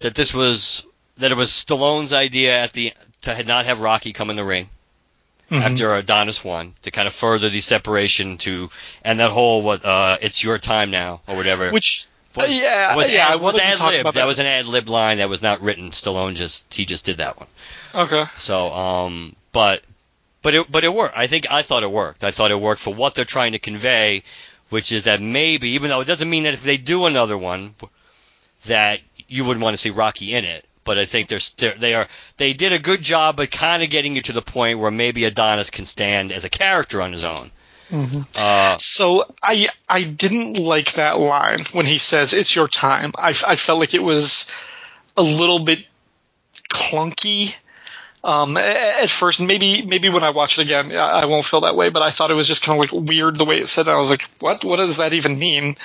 that 0.00 0.14
this 0.14 0.32
was 0.32 0.86
that 1.18 1.32
it 1.32 1.36
was 1.36 1.50
Stallone's 1.50 2.12
idea 2.12 2.62
at 2.62 2.72
the 2.72 2.92
to 3.22 3.42
not 3.44 3.66
have 3.66 3.80
Rocky 3.80 4.12
come 4.12 4.30
in 4.30 4.36
the 4.36 4.44
ring 4.44 4.68
Mhm. 5.50 5.62
after 5.62 5.94
Adonis 5.94 6.44
won 6.44 6.74
to 6.82 6.90
kind 6.90 7.06
of 7.08 7.14
further 7.14 7.48
the 7.48 7.60
separation 7.60 8.36
to 8.38 8.68
and 9.02 9.20
that 9.20 9.30
whole 9.30 9.62
what 9.62 9.84
uh 9.84 10.18
it's 10.20 10.42
your 10.44 10.58
time 10.58 10.90
now 10.90 11.22
or 11.26 11.36
whatever 11.36 11.70
Which, 11.70 12.04
was, 12.36 12.60
yeah, 12.60 12.94
was 12.94 13.10
yeah, 13.10 13.28
I 13.28 13.34
ad, 13.34 13.40
was 13.40 13.58
ad 13.58 13.80
lib 13.80 14.04
that 14.04 14.14
that. 14.14 14.26
was 14.26 14.38
an 14.40 14.46
ad 14.46 14.66
lib 14.66 14.88
line 14.90 15.18
that 15.18 15.28
was 15.30 15.40
not 15.40 15.62
written 15.62 15.90
Stallone 15.90 16.34
just 16.34 16.72
he 16.74 16.84
just 16.84 17.04
did 17.06 17.16
that 17.16 17.38
one 17.38 17.48
okay. 17.94 18.24
so 18.36 18.70
um 18.72 19.34
but 19.52 19.82
but 20.42 20.54
it 20.54 20.70
but 20.70 20.84
it 20.84 20.92
worked 20.92 21.16
I 21.16 21.26
think 21.28 21.50
I 21.50 21.62
thought 21.62 21.82
it 21.82 21.90
worked 21.90 22.24
I 22.24 22.30
thought 22.30 22.50
it 22.50 22.60
worked 22.60 22.82
for 22.82 22.92
what 22.92 23.14
they're 23.14 23.24
trying 23.24 23.52
to 23.52 23.58
convey 23.58 24.24
which 24.68 24.92
is 24.92 25.04
that 25.04 25.22
maybe 25.22 25.70
even 25.70 25.88
though 25.88 26.00
it 26.02 26.06
doesn't 26.06 26.28
mean 26.28 26.42
that 26.42 26.52
if 26.54 26.62
they 26.62 26.76
do 26.76 27.06
another 27.06 27.38
one 27.38 27.74
that 28.66 29.00
you 29.28 29.46
wouldn't 29.46 29.64
want 29.64 29.72
to 29.74 29.80
see 29.80 29.90
Rocky 29.90 30.34
in 30.34 30.44
it 30.44 30.64
but 30.88 30.98
I 30.98 31.04
think 31.04 31.28
they're, 31.28 31.38
they're 31.58 31.74
they 31.74 31.94
are 31.94 32.08
they 32.38 32.54
did 32.54 32.72
a 32.72 32.78
good 32.78 33.02
job 33.02 33.38
of 33.38 33.50
kind 33.50 33.82
of 33.82 33.90
getting 33.90 34.16
you 34.16 34.22
to 34.22 34.32
the 34.32 34.42
point 34.42 34.78
where 34.78 34.90
maybe 34.90 35.26
Adonis 35.26 35.70
can 35.70 35.84
stand 35.84 36.32
as 36.32 36.44
a 36.44 36.48
character 36.48 37.02
on 37.02 37.12
his 37.12 37.24
own. 37.24 37.50
Mhm. 37.90 38.26
Uh, 38.38 38.78
So 38.78 39.24
I 39.42 39.68
I 39.88 40.02
didn't 40.04 40.54
like 40.54 40.92
that 40.94 41.18
line 41.18 41.60
when 41.72 41.84
he 41.86 41.98
says 41.98 42.32
it's 42.32 42.56
your 42.56 42.68
time. 42.68 43.12
I, 43.18 43.28
I 43.46 43.56
felt 43.56 43.78
like 43.78 43.92
it 43.92 44.02
was 44.02 44.50
a 45.16 45.22
little 45.22 45.58
bit 45.60 45.84
clunky 46.70 47.54
um, 48.24 48.56
at 48.56 49.10
first. 49.10 49.40
Maybe 49.40 49.82
maybe 49.82 50.08
when 50.08 50.24
I 50.24 50.30
watch 50.30 50.58
it 50.58 50.62
again, 50.62 50.94
I 50.94 51.26
won't 51.26 51.44
feel 51.44 51.62
that 51.62 51.76
way. 51.76 51.90
But 51.90 52.02
I 52.02 52.10
thought 52.10 52.30
it 52.30 52.34
was 52.34 52.48
just 52.48 52.62
kind 52.62 52.76
of 52.76 52.80
like 52.80 53.08
weird 53.08 53.36
the 53.36 53.44
way 53.44 53.58
it 53.58 53.68
said. 53.68 53.88
I 53.88 53.98
was 53.98 54.10
like, 54.10 54.22
what? 54.40 54.64
What 54.64 54.76
does 54.76 54.96
that 54.96 55.14
even 55.14 55.38
mean? 55.38 55.76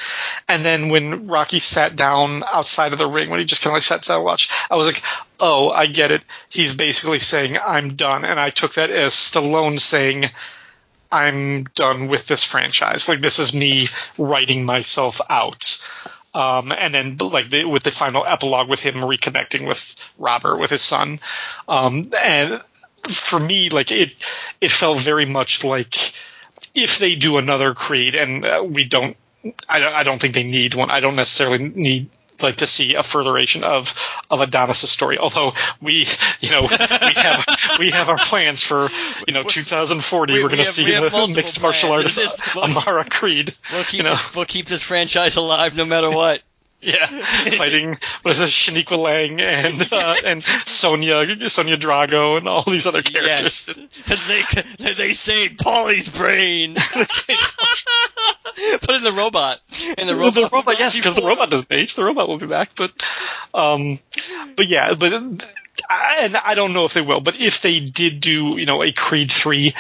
And 0.48 0.64
then 0.64 0.90
when 0.90 1.28
Rocky 1.28 1.60
sat 1.60 1.96
down 1.96 2.44
outside 2.44 2.94
of 2.94 3.00
the 3.00 3.08
ring, 3.08 3.30
when 3.30 3.40
he 3.40 3.46
just 3.46 3.62
kind 3.62 3.72
of 3.72 3.76
like 3.76 3.84
sat 3.84 4.04
down 4.04 4.18
and 4.18 4.26
watched, 4.26 4.52
I 4.70 4.76
was 4.76 4.88
like, 4.88 5.04
oh, 5.40 5.70
I 5.70 5.88
get 5.88 6.12
it. 6.12 6.24
He's 6.50 6.76
basically 6.76 7.20
saying 7.20 7.58
I'm 7.64 7.96
done, 7.96 8.26
and 8.26 8.40
I 8.40 8.50
took 8.50 8.76
that 8.76 8.90
as 8.90 9.14
Stallone 9.14 9.80
saying. 9.80 10.30
I'm 11.12 11.66
done 11.76 12.08
with 12.08 12.26
this 12.26 12.44
franchise. 12.44 13.08
Like 13.08 13.22
this 13.22 13.38
is 13.38 13.54
me 13.54 13.86
writing 14.18 14.66
myself 14.66 15.22
out. 15.30 15.80
Um, 16.34 16.72
and 16.72 16.94
then 16.94 17.18
like 17.18 17.50
the, 17.50 17.66
with 17.66 17.84
the 17.84 17.92
final 17.92 18.26
epilogue 18.26 18.70
with 18.70 18.80
him 18.80 18.96
reconnecting 18.96 19.68
with 19.68 19.96
Robert 20.18 20.58
with 20.58 20.72
his 20.72 20.82
son. 20.82 21.20
Um, 21.68 22.10
and 22.22 22.62
for 23.08 23.40
me, 23.40 23.70
like 23.70 23.92
it, 23.92 24.14
it 24.60 24.72
felt 24.72 25.00
very 25.00 25.26
much 25.26 25.64
like 25.64 26.14
if 26.74 26.98
they 26.98 27.16
do 27.16 27.38
another 27.38 27.74
Creed, 27.74 28.16
and 28.16 28.46
uh, 28.46 28.66
we 28.68 28.84
don't, 28.84 29.16
I 29.68 29.80
don't, 29.80 29.94
I 29.94 30.04
don't 30.04 30.20
think 30.20 30.34
they 30.34 30.44
need 30.44 30.74
one. 30.74 30.90
I 30.90 31.02
don't 31.02 31.16
necessarily 31.16 31.70
need 31.70 32.10
like 32.44 32.58
to 32.58 32.68
see 32.68 32.96
a 32.96 33.04
furtheration 33.04 33.64
of 33.64 33.94
of 34.30 34.42
Adonis' 34.42 34.90
story. 34.90 35.18
Although 35.18 35.54
we, 35.82 36.08
you 36.42 36.52
know, 36.52 36.62
we 36.62 36.68
have 37.16 37.46
we 37.80 37.90
have 37.92 38.10
our 38.10 38.18
plans 38.18 38.62
for 38.64 38.88
you 39.28 39.34
know 39.34 39.44
2040. 39.44 40.34
We- 40.34 40.40
are 40.40 40.44
going 40.44 40.58
to 40.58 40.66
see 40.66 40.84
the 40.86 41.34
mixed 41.36 41.62
martial 41.62 41.90
plans. 41.90 42.06
artist 42.06 42.18
This 42.18 42.34
is- 42.34 42.42
Amara 42.56 43.06
Creed. 43.06 43.56
we'll 43.72 43.84
keep 43.84 43.98
You 43.98 44.04
know. 44.04 44.12
this, 44.12 44.36
we'll 44.36 44.46
keep 44.46 44.66
this 44.66 44.84
franchise 44.84 45.36
alive 45.38 45.76
no 45.78 45.86
matter 45.86 46.10
what. 46.12 46.42
Yeah, 46.84 47.08
fighting 47.58 47.96
what 48.24 48.32
is 48.32 48.42
it, 48.42 48.50
Shaniqua 48.50 48.98
Lang 48.98 49.40
and 49.40 49.94
uh, 49.94 50.16
and 50.26 50.44
Sonia 50.66 51.50
Sonia 51.50 51.78
Drago 51.78 52.38
and 52.38 52.48
all 52.50 52.64
these 52.64 52.86
other 52.86 53.02
characters. 53.02 53.80
Yes, 54.06 54.28
they 54.28 54.94
they 54.94 55.14
saved 55.14 55.60
Paulie's 55.60 56.10
brain. 56.10 56.76
Put 58.82 58.96
in 58.96 59.04
the 59.04 59.14
robot. 59.16 59.62
In 59.98 60.08
the 60.08 60.14
the 60.14 60.20
robot. 60.20 60.34
the 60.34 60.50
robot 60.52 60.80
yes, 60.80 60.98
because 60.98 61.16
the 61.16 61.26
robot 61.26 61.50
doesn't 61.50 61.72
age. 61.72 61.96
The 61.96 62.04
robot 62.04 62.28
will 62.28 62.38
be 62.38 62.48
back, 62.48 62.72
but 62.76 62.92
um, 63.54 63.98
but 64.58 64.68
yeah, 64.68 64.94
but 64.94 65.14
and 65.14 65.42
I 66.36 66.54
don't 66.56 66.74
know 66.74 66.84
if 66.84 66.94
they 66.94 67.02
will, 67.02 67.22
but 67.22 67.40
if 67.40 67.62
they 67.62 67.80
did 67.80 68.20
do 68.20 68.58
you 68.58 68.66
know 68.66 68.84
a 68.84 68.92
Creed 68.92 69.32
three, 69.32 69.74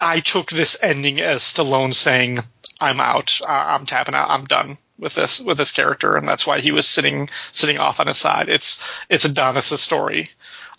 I 0.00 0.20
took 0.20 0.50
this 0.50 0.80
ending 0.82 1.20
as 1.20 1.42
Stallone 1.42 1.92
saying. 1.92 2.38
I'm 2.80 3.00
out. 3.00 3.40
I'm 3.46 3.86
tapping 3.86 4.14
out. 4.14 4.30
I'm 4.30 4.44
done 4.44 4.74
with 4.98 5.14
this 5.14 5.40
with 5.40 5.58
this 5.58 5.72
character, 5.72 6.16
and 6.16 6.28
that's 6.28 6.46
why 6.46 6.60
he 6.60 6.72
was 6.72 6.86
sitting 6.86 7.30
sitting 7.52 7.78
off 7.78 8.00
on 8.00 8.06
his 8.06 8.18
side. 8.18 8.48
It's 8.48 8.84
it's 9.08 9.24
Adonis' 9.24 9.80
story, 9.80 10.30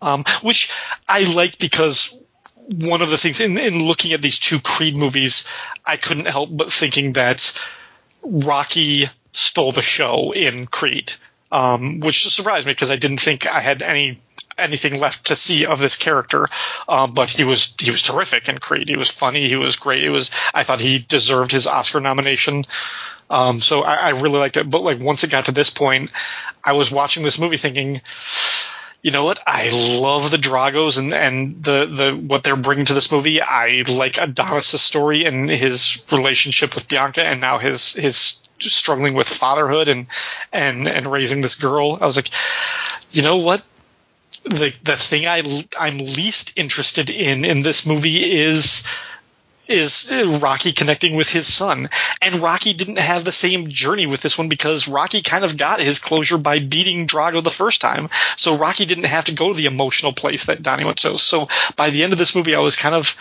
um, 0.02 0.24
which 0.41 0.72
I 1.08 1.24
like 1.24 1.58
because 1.58 2.18
one 2.68 3.02
of 3.02 3.10
the 3.10 3.18
things 3.18 3.39
in, 3.39 3.58
in 3.58 3.86
looking 3.86 4.14
at 4.14 4.22
these 4.22 4.39
two 4.39 4.60
Creed 4.60 4.98
movies, 4.98 5.50
I 5.86 5.98
couldn't 5.98 6.28
help 6.28 6.50
but 6.52 6.72
thinking 6.72 7.14
that 7.14 7.58
Rocky 8.22 9.06
stole 9.32 9.72
the 9.72 9.82
show 9.82 10.34
in 10.34 10.66
Creed, 10.66 11.14
um, 11.52 12.00
which 12.02 12.30
surprised 12.32 12.68
me 12.68 12.74
because 12.74 12.91
I 12.91 12.98
didn't 12.98 13.20
think 13.20 13.48
I 13.48 13.62
had 13.62 13.82
any 13.82 14.20
anything 14.58 14.99
left 14.99 15.28
to 15.28 15.36
see 15.36 15.66
of 15.66 15.80
this 15.80 15.95
character. 15.95 16.47
Um, 16.88 17.14
but 17.14 17.30
he 17.30 17.43
was 17.43 17.76
he 17.80 17.91
was 17.91 18.01
terrific 18.01 18.49
in 18.49 18.58
Creed. 18.58 18.89
He 18.89 18.95
was 18.95 19.10
funny. 19.10 19.47
He 19.47 19.55
was 19.55 19.76
great. 19.76 20.03
It 20.03 20.10
was 20.10 20.32
I 20.53 20.64
thought 20.64 20.80
he 20.80 20.99
deserved 20.99 21.51
his 21.51 21.68
Oscar 21.68 21.99
nomination. 21.99 22.64
Um, 23.30 23.55
so 23.55 23.82
I, 23.84 23.95
I 23.95 24.10
really 24.10 24.39
liked 24.39 24.58
it. 24.58 24.70
But 24.70 24.84
like 24.84 24.99
once 24.99 25.24
it 25.24 25.32
got 25.32 25.45
to 25.45 25.51
this 25.51 25.70
point, 25.70 26.12
I 26.64 26.74
was 26.74 26.91
watching 26.91 27.24
this 27.24 27.39
movie 27.39 27.58
thinking. 27.58 28.01
You 29.03 29.12
know 29.12 29.24
what? 29.24 29.39
I 29.45 29.70
love 30.01 30.32
the 30.32 30.38
Dragos 30.38 30.97
and, 30.97 31.14
and 31.14 31.64
the, 31.64 31.86
the 31.86 32.12
what 32.16 32.43
they're 32.43 32.55
bringing 32.55 32.86
to 32.86 32.95
this 32.95 33.12
movie. 33.12 33.39
I 33.39 33.84
like 33.88 34.18
Adonis' 34.18 34.82
story 34.82 35.24
and 35.26 35.49
his 35.49 36.03
relationship 36.12 36.74
with 36.74 36.88
Bianca, 36.88 37.24
and 37.24 37.39
now 37.39 37.60
his 37.60 37.93
his 37.93 38.41
struggling 38.60 39.14
with 39.14 39.30
fatherhood 39.30 39.88
and 39.88 40.08
and 40.51 40.88
and 40.88 41.05
raising 41.05 41.41
this 41.41 41.55
girl. 41.55 41.97
I 42.01 42.05
was 42.08 42.16
like, 42.16 42.32
you 43.12 43.22
know 43.22 43.38
what? 43.38 43.64
The 44.50 44.74
the 44.84 44.98
thing 44.98 45.28
I 45.28 45.43
I'm 45.78 45.98
least 45.98 46.58
interested 46.58 47.10
in 47.10 47.45
in 47.45 47.64
this 47.64 47.86
movie 47.86 48.39
is 48.39 48.88
is 49.68 50.12
Rocky 50.41 50.72
connecting 50.72 51.16
with 51.16 51.30
his 51.30 51.52
son. 51.52 51.89
And 52.22 52.36
Rocky 52.36 52.74
didn't 52.74 53.00
have 53.00 53.24
the 53.24 53.32
same 53.32 53.68
journey 53.68 54.06
with 54.06 54.22
this 54.22 54.38
one 54.38 54.50
because 54.50 54.88
Rocky 54.88 55.22
kind 55.22 55.43
of 55.43 55.58
got 55.58 55.80
his 55.80 56.00
closure 56.00 56.38
by 56.38 56.60
beating 56.60 57.08
Drago 57.08 57.43
the 57.43 57.52
first 57.52 57.82
time. 57.82 58.10
So 58.36 58.58
Rocky 58.58 58.86
didn't 58.86 59.06
have 59.06 59.26
to 59.26 59.34
go 59.34 59.50
to 59.50 59.54
the 59.54 59.66
emotional 59.66 60.14
place 60.14 60.45
that 60.45 60.64
Donnie 60.64 60.86
went 60.86 61.00
to. 61.00 61.18
So 61.20 61.48
by 61.76 61.89
the 61.89 62.04
end 62.04 62.14
of 62.14 62.20
this 62.20 62.36
movie, 62.36 62.56
I 62.56 62.60
was 62.60 62.76
kind 62.76 62.95
of, 62.95 63.16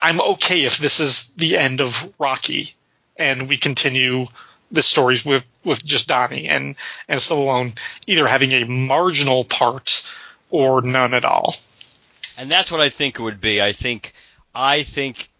I'm 0.00 0.20
okay 0.20 0.64
if 0.64 0.78
this 0.78 1.00
is 1.00 1.32
the 1.34 1.56
end 1.56 1.80
of 1.80 2.12
Rocky 2.18 2.74
and 3.16 3.48
we 3.48 3.56
continue 3.56 4.26
the 4.70 4.82
stories 4.82 5.24
with, 5.24 5.46
with 5.64 5.84
just 5.84 6.08
Donnie 6.08 6.48
and, 6.48 6.76
and 7.08 7.20
Stallone 7.20 7.76
either 8.06 8.26
having 8.26 8.52
a 8.52 8.64
marginal 8.64 9.44
part 9.44 10.06
or 10.50 10.82
none 10.82 11.14
at 11.14 11.24
all. 11.24 11.54
And 12.38 12.50
that's 12.50 12.70
what 12.70 12.80
I 12.80 12.88
think 12.88 13.18
it 13.18 13.22
would 13.22 13.40
be. 13.40 13.62
I 13.62 13.72
think 13.72 14.12
I 14.54 14.82
think 14.82 15.30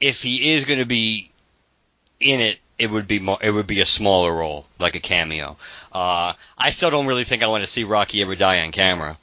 if 0.00 0.22
he 0.22 0.52
is 0.52 0.64
going 0.64 0.78
to 0.78 0.86
be 0.86 1.30
in 2.20 2.40
it, 2.40 2.58
it 2.78 2.90
would 2.90 3.08
be 3.08 3.18
more, 3.18 3.38
it 3.40 3.50
would 3.50 3.66
be 3.66 3.80
a 3.80 3.86
smaller 3.86 4.32
role, 4.34 4.66
like 4.78 4.94
a 4.94 5.00
cameo. 5.00 5.56
Uh, 5.92 6.34
I 6.58 6.70
still 6.70 6.90
don't 6.90 7.06
really 7.06 7.24
think 7.24 7.42
I 7.42 7.48
want 7.48 7.62
to 7.62 7.66
see 7.66 7.84
Rocky 7.84 8.20
ever 8.22 8.34
die 8.34 8.62
on 8.62 8.72
camera. 8.72 9.16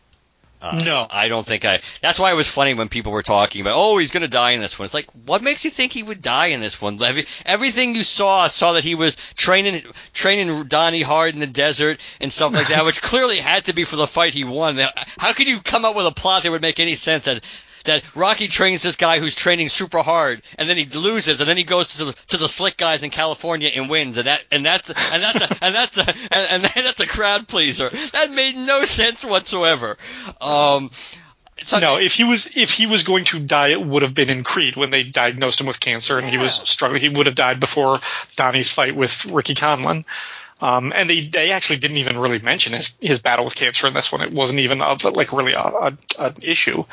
Uh, 0.64 0.82
No. 0.86 1.06
I 1.10 1.28
don't 1.28 1.46
think 1.46 1.66
I. 1.66 1.82
That's 2.02 2.18
why 2.20 2.32
it 2.32 2.36
was 2.36 2.48
funny 2.48 2.74
when 2.74 2.88
people 2.90 3.12
were 3.12 3.22
talking 3.22 3.62
about, 3.62 3.74
oh, 3.76 3.98
he's 3.98 4.12
going 4.12 4.22
to 4.22 4.28
die 4.30 4.52
in 4.52 4.62
this 4.62 4.80
one. 4.80 4.86
It's 4.86 4.94
like, 4.94 5.08
what 5.26 5.44
makes 5.44 5.66
you 5.66 5.70
think 5.72 5.92
he 5.92 6.02
would 6.04 6.22
die 6.22 6.48
in 6.48 6.62
this 6.62 6.82
one? 6.82 7.02
Every- 7.04 7.26
Everything 7.46 7.96
you 7.96 8.04
saw 8.04 8.48
saw 8.48 8.74
that 8.74 8.84
he 8.84 8.96
was 8.96 9.16
training 9.36 9.82
training 10.14 10.64
Donnie 10.64 11.02
hard 11.02 11.34
in 11.34 11.40
the 11.40 11.48
desert 11.48 12.00
and 12.22 12.32
stuff 12.32 12.54
like 12.54 12.70
that, 12.70 12.86
which 12.86 13.02
clearly 13.02 13.38
had 13.38 13.66
to 13.66 13.76
be 13.76 13.84
for 13.84 13.98
the 13.98 14.08
fight 14.08 14.34
he 14.34 14.46
won. 14.46 14.80
How 15.18 15.34
could 15.34 15.48
you 15.48 15.60
come 15.60 15.86
up 15.86 15.96
with 15.96 16.06
a 16.08 16.12
plot 16.12 16.44
that 16.44 16.52
would 16.52 16.62
make 16.62 16.80
any 16.80 16.96
sense 16.96 17.26
that 17.26 17.44
that 17.86 18.04
Rocky 18.16 18.48
trains 18.48 18.84
this 18.84 18.96
guy 18.96 19.20
who's 19.20 19.36
training 19.36 19.70
super 19.70 20.02
hard, 20.02 20.42
and 20.58 20.70
then 20.70 20.78
he 20.78 20.86
loses, 20.86 21.42
and 21.42 21.50
then 21.50 21.58
he 21.58 21.64
goes 21.64 21.96
to 21.98 22.06
the, 22.06 22.14
to 22.30 22.38
the 22.38 22.48
slick 22.48 22.78
guys 22.78 23.04
in 23.04 23.10
California 23.10 23.70
and 23.76 23.90
wins, 23.90 24.18
and 24.18 24.28
that 24.28 24.44
and 24.52 24.66
that's 24.66 24.90
and 24.90 25.24
that's 25.24 25.42
a, 25.42 25.64
and 25.64 25.76
that's 25.76 25.98
a, 25.98 26.10
and, 26.32 26.64
and 26.64 26.86
that's 26.86 27.00
a 27.00 27.08
crowd 27.08 27.48
pleaser. 27.48 27.90
That 27.90 28.32
made 28.32 28.56
no 28.56 28.84
sense 28.84 29.26
whatsoever. 29.26 29.98
Um, 30.42 30.90
so 31.62 31.80
no, 31.80 31.98
if 31.98 32.14
he 32.14 32.24
was 32.24 32.58
if 32.58 32.72
he 32.72 32.86
was 32.86 33.04
going 33.04 33.26
to 33.26 33.40
die, 33.40 33.70
it 33.70 33.82
would 33.82 34.04
have 34.04 34.14
been 34.14 34.30
in 34.30 34.44
Creed 34.44 34.76
when 34.76 34.90
they 34.90 35.04
diagnosed 35.04 35.62
him 35.62 35.68
with 35.68 35.80
cancer 35.80 36.18
and 36.18 36.28
he 36.28 36.38
was 36.38 36.54
struggling. 36.54 37.02
He 37.02 37.10
would 37.10 37.26
have 37.26 37.36
died 37.36 37.60
before 37.60 38.00
Donnie's 38.36 38.70
fight 38.70 38.96
with 38.96 39.26
Ricky 39.26 39.56
Conlan. 39.56 40.06
Um, 40.64 40.94
and 40.96 41.10
they, 41.10 41.20
they 41.28 41.52
actually 41.52 41.78
didn't 41.80 41.98
even 41.98 42.18
really 42.18 42.40
mention 42.40 42.72
his, 42.72 42.96
his 43.02 43.20
battle 43.20 43.44
with 43.44 43.54
cancer 43.56 43.86
in 43.86 43.94
this 43.94 44.14
one. 44.14 44.22
It 44.22 44.32
wasn't 44.32 44.62
even 44.62 44.80
a, 44.80 44.96
like 45.10 45.34
really 45.34 45.52
a, 45.52 45.60
a, 45.60 45.98
an 46.20 46.34
issue. 46.42 46.86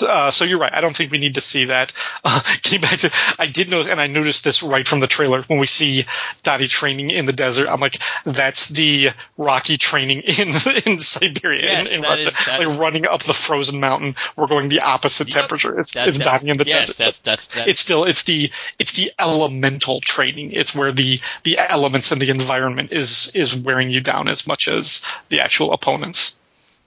Uh, 0.00 0.32
so 0.32 0.44
you're 0.44 0.58
right. 0.58 0.72
I 0.74 0.80
don't 0.80 0.94
think 0.96 1.12
we 1.12 1.18
need 1.18 1.36
to 1.36 1.40
see 1.40 1.66
that. 1.66 1.92
Uh, 2.24 2.40
getting 2.62 2.80
back 2.80 2.98
to, 2.98 3.12
I 3.38 3.46
did 3.46 3.70
notice, 3.70 3.86
and 3.86 4.00
I 4.00 4.08
noticed 4.08 4.42
this 4.42 4.60
right 4.64 4.88
from 4.88 4.98
the 4.98 5.06
trailer 5.06 5.42
when 5.42 5.60
we 5.60 5.68
see 5.68 6.04
Donnie 6.42 6.66
training 6.66 7.10
in 7.10 7.26
the 7.26 7.32
desert. 7.32 7.68
I'm 7.68 7.78
like, 7.80 7.98
that's 8.24 8.68
the 8.70 9.10
Rocky 9.38 9.76
training 9.76 10.22
in 10.26 10.48
in 10.86 10.98
Siberia, 10.98 11.62
Yes, 11.62 11.90
in, 11.90 11.98
in 11.98 12.02
Russia, 12.02 12.26
is- 12.28 12.48
like 12.48 12.76
running 12.76 13.06
up 13.06 13.22
the 13.22 13.34
frozen 13.34 13.78
mountain. 13.78 14.16
We're 14.36 14.48
going 14.48 14.68
the 14.68 14.80
opposite 14.80 15.28
Yep. 15.28 15.34
temperature. 15.42 15.78
It's 15.78 15.92
That- 15.92 16.08
it's 16.08 16.18
Donnie 16.18 16.50
in 16.50 16.56
the 16.58 16.64
yes, 16.66 16.88
desert. 16.88 16.98
that's 16.98 17.18
that's 17.20 17.46
that's 17.54 17.68
it's 17.68 17.78
still 17.78 18.02
it's 18.04 18.24
the 18.24 18.50
it's 18.80 18.92
the 18.94 19.12
elemental 19.16 20.00
training. 20.00 20.50
It's 20.52 20.74
where 20.74 20.90
the 20.90 21.20
the 21.44 21.58
elements 21.58 22.10
and 22.10 22.20
the 22.20 22.28
environment 22.30 22.90
is 22.90 23.11
is 23.34 23.54
wearing 23.54 23.90
you 23.90 24.00
down 24.00 24.28
as 24.28 24.46
much 24.46 24.68
as 24.68 25.02
the 25.28 25.40
actual 25.40 25.72
opponents. 25.72 26.34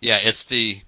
yeah, 0.01 0.17
it's 0.21 0.45
the 0.45 0.79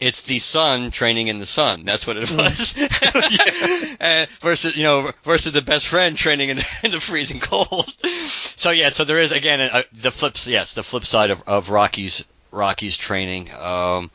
it's 0.00 0.22
the 0.22 0.38
sun 0.38 0.92
training 0.92 1.26
in 1.26 1.40
the 1.40 1.46
sun. 1.46 1.84
That's 1.84 2.06
what 2.06 2.16
Mm. 2.16 2.22
it 2.22 2.36
was. 2.36 3.96
and 4.00 4.28
versus 4.40 4.76
you 4.76 4.84
know 4.84 5.10
versus 5.24 5.52
the 5.52 5.62
best 5.62 5.86
friend 5.88 6.16
training 6.16 6.50
in, 6.50 6.58
in 6.84 6.90
the 6.92 7.00
freezing 7.00 7.40
cold. 7.40 7.88
so 8.06 8.70
yeah, 8.70 8.90
so 8.90 9.04
there 9.04 9.18
is 9.18 9.32
again 9.32 9.60
uh, 9.60 9.82
the 9.92 10.10
flips. 10.10 10.46
Yes, 10.46 10.74
the 10.74 10.82
flip 10.82 11.04
side 11.04 11.30
of, 11.30 11.42
of 11.48 11.70
Rocky's 11.70 12.24
Rocky's 12.52 12.96
training. 12.96 13.50
Um, 13.52 14.10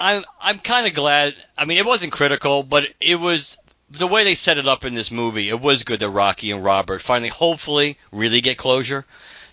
I'm 0.00 0.24
I'm 0.42 0.58
kind 0.58 0.86
of 0.86 0.94
glad. 0.94 1.34
I 1.58 1.64
mean, 1.66 1.78
it 1.78 1.86
wasn't 1.86 2.12
critical, 2.12 2.62
but 2.62 2.84
it 3.00 3.20
was 3.20 3.58
the 3.90 4.06
way 4.06 4.24
they 4.24 4.34
set 4.34 4.56
it 4.56 4.66
up 4.66 4.84
in 4.86 4.94
this 4.94 5.10
movie. 5.10 5.50
It 5.50 5.60
was 5.60 5.84
good 5.84 6.00
that 6.00 6.08
Rocky 6.08 6.50
and 6.50 6.64
Robert 6.64 7.02
finally, 7.02 7.28
hopefully, 7.28 7.98
really 8.10 8.40
get 8.40 8.56
closure. 8.56 9.04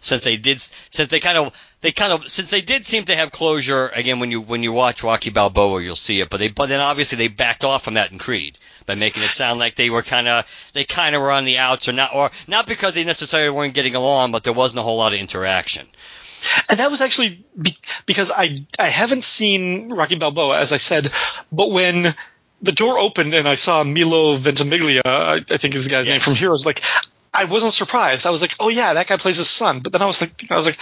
Since 0.02 0.24
they 0.24 0.38
did, 0.38 0.62
since 0.62 1.10
they 1.10 1.20
kind 1.20 1.38
of, 1.38 1.54
they 1.82 1.92
kind 1.92 2.14
of, 2.14 2.30
since 2.30 2.50
they 2.50 2.62
did 2.62 2.86
seem 2.86 3.06
to 3.06 3.16
have 3.16 3.32
closure. 3.32 3.88
Again, 3.90 4.20
when 4.20 4.32
you 4.32 4.42
when 4.42 4.64
you 4.64 4.72
watch 4.74 5.04
Rocky 5.04 5.30
Balboa, 5.30 5.82
you'll 5.82 5.96
see 5.96 6.22
it. 6.22 6.30
But 6.30 6.38
they, 6.38 6.48
but 6.50 6.70
then 6.70 6.80
obviously 6.80 7.18
they 7.18 7.28
backed 7.28 7.64
off 7.64 7.84
from 7.84 7.96
that 7.96 8.12
in 8.12 8.18
Creed 8.18 8.58
by 8.86 8.96
making 8.96 9.24
it 9.24 9.30
sound 9.30 9.60
like 9.60 9.76
they 9.76 9.90
were 9.90 10.02
kind 10.02 10.28
of, 10.28 10.46
they 10.74 10.84
kind 10.84 11.16
of 11.16 11.22
were 11.22 11.32
on 11.32 11.46
the 11.46 11.58
outs, 11.60 11.88
or 11.88 11.92
not, 11.94 12.14
or 12.16 12.32
not 12.48 12.66
because 12.66 12.94
they 12.94 13.04
necessarily 13.04 13.50
weren't 13.50 13.74
getting 13.74 13.96
along, 13.96 14.32
but 14.32 14.44
there 14.44 14.54
wasn't 14.54 14.80
a 14.80 14.82
whole 14.84 14.98
lot 14.98 15.14
of 15.14 15.20
interaction. 15.20 15.86
And 16.70 16.80
that 16.80 16.90
was 16.90 17.02
actually 17.02 17.44
be, 17.62 17.78
because 18.06 18.32
I 18.32 18.56
I 18.80 18.88
haven't 18.90 19.26
seen 19.26 19.92
Rocky 19.92 20.16
Balboa 20.16 20.58
as 20.60 20.72
I 20.72 20.78
said, 20.78 21.12
but 21.52 21.70
when 21.70 22.16
the 22.62 22.72
door 22.72 22.98
opened 22.98 23.34
and 23.34 23.48
I 23.48 23.56
saw 23.56 23.84
Milo 23.84 24.36
Ventimiglia, 24.36 25.02
I, 25.06 25.42
I 25.50 25.58
think 25.58 25.76
is 25.76 25.84
the 25.84 25.90
guy's 25.90 26.08
name 26.08 26.16
Yes. 26.16 26.24
from 26.24 26.36
Heroes, 26.36 26.66
like 26.66 26.82
I 27.34 27.46
wasn't 27.46 27.74
surprised. 27.74 28.26
I 28.26 28.32
was 28.32 28.42
like, 28.42 28.56
oh 28.60 28.70
yeah, 28.70 28.94
that 28.94 29.08
guy 29.08 29.18
plays 29.18 29.38
his 29.38 29.50
son. 29.50 29.80
But 29.80 29.94
then 29.94 30.02
I 30.02 30.06
was 30.06 30.22
like, 30.22 30.46
I 30.50 30.56
was 30.56 30.66
like, 30.66 30.80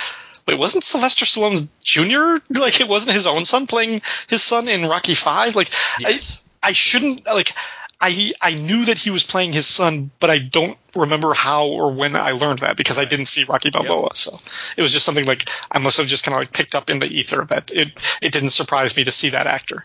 wait, 0.47 0.57
wasn't 0.57 0.83
Sylvester 0.83 1.25
Stallone's 1.25 1.67
Junior 1.83 2.41
like 2.49 2.79
it 2.79 2.87
wasn't 2.87 3.13
his 3.13 3.27
own 3.27 3.45
son 3.45 3.67
playing 3.67 4.01
his 4.27 4.43
son 4.43 4.67
in 4.67 4.87
Rocky 4.87 5.15
Five? 5.15 5.55
Like 5.55 5.69
Yes. 5.99 6.41
I, 6.61 6.69
I 6.69 6.71
shouldn't 6.73 7.25
like. 7.25 7.53
I 7.99 8.31
I 8.39 8.53
knew 8.53 8.85
that 8.85 8.99
he 8.99 9.09
was 9.09 9.23
playing 9.23 9.53
his 9.53 9.65
son, 9.65 10.11
but 10.19 10.29
I 10.29 10.37
don't 10.37 10.77
remember 10.95 11.33
how 11.33 11.67
or 11.67 11.91
when 11.93 12.15
I 12.15 12.31
learned 12.31 12.59
that 12.59 12.77
because 12.77 12.99
I 12.99 13.05
didn't 13.05 13.25
see 13.25 13.43
Rocky 13.43 13.71
Balboa. 13.71 14.11
So 14.13 14.39
it 14.77 14.83
was 14.83 14.93
just 14.93 15.03
something 15.03 15.25
like 15.25 15.49
I 15.71 15.79
must 15.79 15.97
have 15.97 16.05
just 16.05 16.23
kind 16.23 16.35
of 16.35 16.41
like 16.41 16.53
picked 16.53 16.75
up 16.75 16.91
in 16.91 16.99
the 16.99 17.07
ether 17.07 17.45
that 17.45 17.71
it 17.71 17.99
it 18.21 18.33
didn't 18.33 18.51
surprise 18.51 18.95
me 18.95 19.03
to 19.05 19.11
see 19.11 19.29
that 19.29 19.47
actor. 19.47 19.83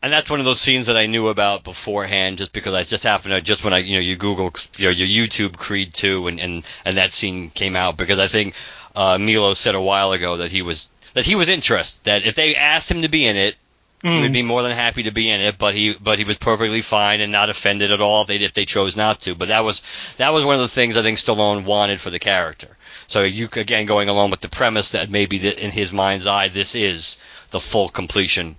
And 0.00 0.12
that's 0.12 0.30
one 0.30 0.38
of 0.38 0.46
those 0.46 0.60
scenes 0.60 0.86
that 0.86 0.96
I 0.96 1.06
knew 1.06 1.28
about 1.28 1.64
beforehand, 1.64 2.38
just 2.38 2.52
because 2.52 2.74
I 2.74 2.84
just 2.84 3.02
happened 3.02 3.34
to 3.34 3.40
just 3.40 3.64
when 3.64 3.72
I 3.72 3.78
you 3.78 3.94
know 3.94 4.00
you 4.00 4.16
Google 4.16 4.52
you 4.76 4.86
know, 4.86 4.90
your 4.90 5.26
YouTube 5.26 5.56
Creed 5.56 5.92
two 5.92 6.28
and, 6.28 6.38
and 6.38 6.64
and 6.84 6.96
that 6.96 7.12
scene 7.12 7.50
came 7.50 7.74
out 7.74 7.96
because 7.96 8.18
I 8.18 8.28
think 8.28 8.54
uh, 8.94 9.18
Milo 9.18 9.54
said 9.54 9.74
a 9.74 9.80
while 9.80 10.12
ago 10.12 10.38
that 10.38 10.52
he 10.52 10.62
was 10.62 10.88
that 11.14 11.26
he 11.26 11.34
was 11.34 11.48
interested 11.48 12.04
that 12.04 12.24
if 12.24 12.34
they 12.34 12.54
asked 12.54 12.90
him 12.90 13.02
to 13.02 13.08
be 13.08 13.26
in 13.26 13.36
it. 13.36 13.56
He 14.00 14.22
would 14.22 14.32
be 14.32 14.42
more 14.42 14.62
than 14.62 14.70
happy 14.70 15.02
to 15.02 15.10
be 15.10 15.28
in 15.28 15.40
it, 15.40 15.58
but 15.58 15.74
he 15.74 15.92
but 15.92 16.18
he 16.18 16.24
was 16.24 16.38
perfectly 16.38 16.82
fine 16.82 17.20
and 17.20 17.32
not 17.32 17.50
offended 17.50 17.90
at 17.90 18.00
all 18.00 18.22
if 18.22 18.28
they 18.28 18.36
if 18.36 18.52
they 18.52 18.64
chose 18.64 18.96
not 18.96 19.22
to. 19.22 19.34
But 19.34 19.48
that 19.48 19.64
was 19.64 19.82
that 20.18 20.32
was 20.32 20.44
one 20.44 20.54
of 20.54 20.60
the 20.60 20.68
things 20.68 20.96
I 20.96 21.02
think 21.02 21.18
Stallone 21.18 21.64
wanted 21.64 22.00
for 22.00 22.10
the 22.10 22.20
character. 22.20 22.68
So 23.08 23.24
you 23.24 23.48
again 23.56 23.86
going 23.86 24.08
along 24.08 24.30
with 24.30 24.40
the 24.40 24.48
premise 24.48 24.92
that 24.92 25.10
maybe 25.10 25.38
that 25.38 25.58
in 25.58 25.72
his 25.72 25.92
mind's 25.92 26.28
eye 26.28 26.46
this 26.46 26.76
is 26.76 27.18
the 27.50 27.58
full 27.58 27.88
completion 27.88 28.54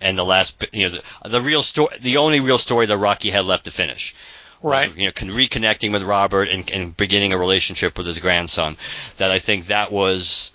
and 0.00 0.18
the 0.18 0.24
last 0.24 0.64
you 0.72 0.88
know 0.88 0.96
the, 1.22 1.28
the 1.28 1.40
real 1.40 1.62
story 1.62 1.96
the 2.00 2.16
only 2.18 2.40
real 2.40 2.58
story 2.58 2.86
that 2.86 2.96
Rocky 2.96 3.30
had 3.30 3.44
left 3.44 3.64
to 3.66 3.70
finish 3.70 4.14
Right. 4.62 4.94
you 4.96 5.06
know 5.06 5.12
con- 5.12 5.28
reconnecting 5.28 5.92
with 5.92 6.02
Robert 6.02 6.48
and, 6.48 6.70
and 6.70 6.96
beginning 6.96 7.32
a 7.34 7.38
relationship 7.38 7.98
with 7.98 8.06
his 8.06 8.18
grandson 8.18 8.76
that 9.18 9.30
I 9.30 9.38
think 9.38 9.66
that 9.66 9.92
was 9.92 10.52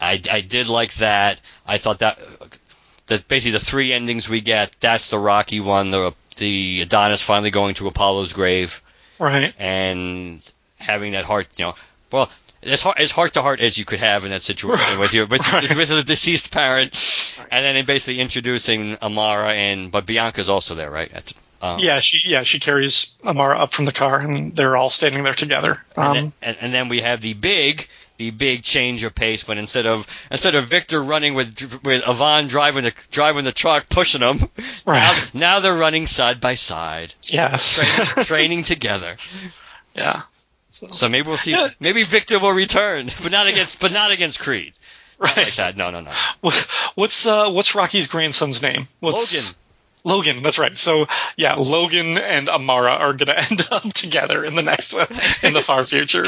I, 0.00 0.20
I 0.30 0.40
did 0.42 0.68
like 0.68 0.92
that 0.94 1.40
I 1.66 1.78
thought 1.78 2.00
that 2.00 2.18
that 3.06 3.26
basically 3.26 3.52
the 3.58 3.64
three 3.64 3.92
endings 3.92 4.28
we 4.28 4.40
get 4.42 4.76
that's 4.80 5.10
the 5.10 5.18
Rocky 5.18 5.60
one 5.60 5.90
the 5.90 6.14
the 6.36 6.82
Adonis 6.82 7.22
finally 7.22 7.50
going 7.50 7.74
to 7.76 7.88
Apollo's 7.88 8.32
grave 8.32 8.82
Right. 9.18 9.52
and 9.58 10.40
having 10.78 11.12
that 11.12 11.24
heart, 11.24 11.48
you 11.58 11.64
know, 11.64 11.74
well, 12.12 12.30
as 12.62 12.82
heart 12.82 12.98
as 12.98 13.10
heart 13.10 13.34
to 13.34 13.42
heart 13.42 13.60
as 13.60 13.78
you 13.78 13.84
could 13.84 14.00
have 14.00 14.24
in 14.24 14.30
that 14.30 14.42
situation 14.42 14.98
with 14.98 15.12
your 15.14 15.26
with, 15.26 15.52
Right. 15.52 15.76
with 15.76 15.90
a 15.90 16.02
deceased 16.02 16.50
parent, 16.50 17.36
and 17.50 17.64
then 17.64 17.84
basically 17.84 18.20
introducing 18.20 18.96
Amara 19.02 19.52
and 19.52 19.90
but 19.92 20.06
Bianca's 20.06 20.48
also 20.48 20.74
there, 20.74 20.90
right? 20.90 21.10
At, 21.12 21.32
um, 21.62 21.78
Yeah, 21.80 22.00
she 22.00 22.28
yeah 22.28 22.42
she 22.42 22.60
carries 22.60 23.16
Amara 23.24 23.58
up 23.58 23.72
from 23.72 23.84
the 23.84 23.92
car 23.92 24.18
and 24.18 24.54
they're 24.54 24.76
all 24.76 24.90
standing 24.90 25.22
there 25.22 25.34
together. 25.34 25.82
And, 25.96 26.06
Um, 26.06 26.14
then, 26.14 26.32
and, 26.42 26.56
and 26.60 26.74
then 26.74 26.88
we 26.88 27.00
have 27.00 27.20
the 27.20 27.34
big 27.34 27.88
the 28.16 28.30
big 28.32 28.64
change 28.64 29.04
of 29.04 29.14
pace 29.14 29.46
when 29.46 29.58
instead 29.58 29.86
of 29.86 30.04
instead 30.30 30.56
of 30.56 30.64
Victor 30.64 31.00
running 31.00 31.34
with 31.34 31.80
with 31.84 32.02
Ivan 32.06 32.48
driving 32.48 32.82
the 32.82 32.92
driving 33.12 33.44
the 33.44 33.52
truck 33.52 33.88
pushing 33.88 34.20
them, 34.20 34.38
now, 34.84 35.14
now 35.34 35.60
they're 35.60 35.72
running 35.72 36.06
side 36.06 36.40
by 36.40 36.56
side, 36.56 37.14
yes. 37.22 37.76
training, 37.76 38.24
training 38.24 38.62
together. 38.64 39.16
yeah. 39.94 40.22
So 40.90 41.08
maybe 41.08 41.28
we'll 41.28 41.36
see. 41.36 41.52
Yeah. 41.52 41.70
Maybe 41.80 42.02
Victor 42.04 42.38
will 42.38 42.52
return, 42.52 43.06
but 43.22 43.32
not 43.32 43.46
against 43.46 43.80
but 43.80 43.92
not 43.92 44.10
against 44.10 44.40
Creed. 44.40 44.72
Not 45.20 45.36
Right. 45.36 45.46
like 45.46 45.56
that. 45.56 45.76
No, 45.76 45.90
no, 45.90 46.00
no. 46.02 46.12
What's 46.94 47.26
uh 47.26 47.50
what's 47.50 47.74
Rocky's 47.74 48.06
grandson's 48.06 48.62
name? 48.62 48.84
What's, 49.00 49.34
Logan. 49.34 49.54
Logan, 50.04 50.42
that's 50.42 50.58
right. 50.58 50.76
So 50.76 51.06
yeah, 51.36 51.54
Logan 51.56 52.18
and 52.18 52.48
Amara 52.48 52.92
are 52.92 53.12
gonna 53.14 53.34
end 53.50 53.62
up 53.70 53.82
together 53.92 54.44
in 54.44 54.54
the 54.54 54.62
next 54.62 54.94
one 54.94 55.08
in 55.42 55.52
the 55.52 55.60
far 55.60 55.82
future. 55.84 56.24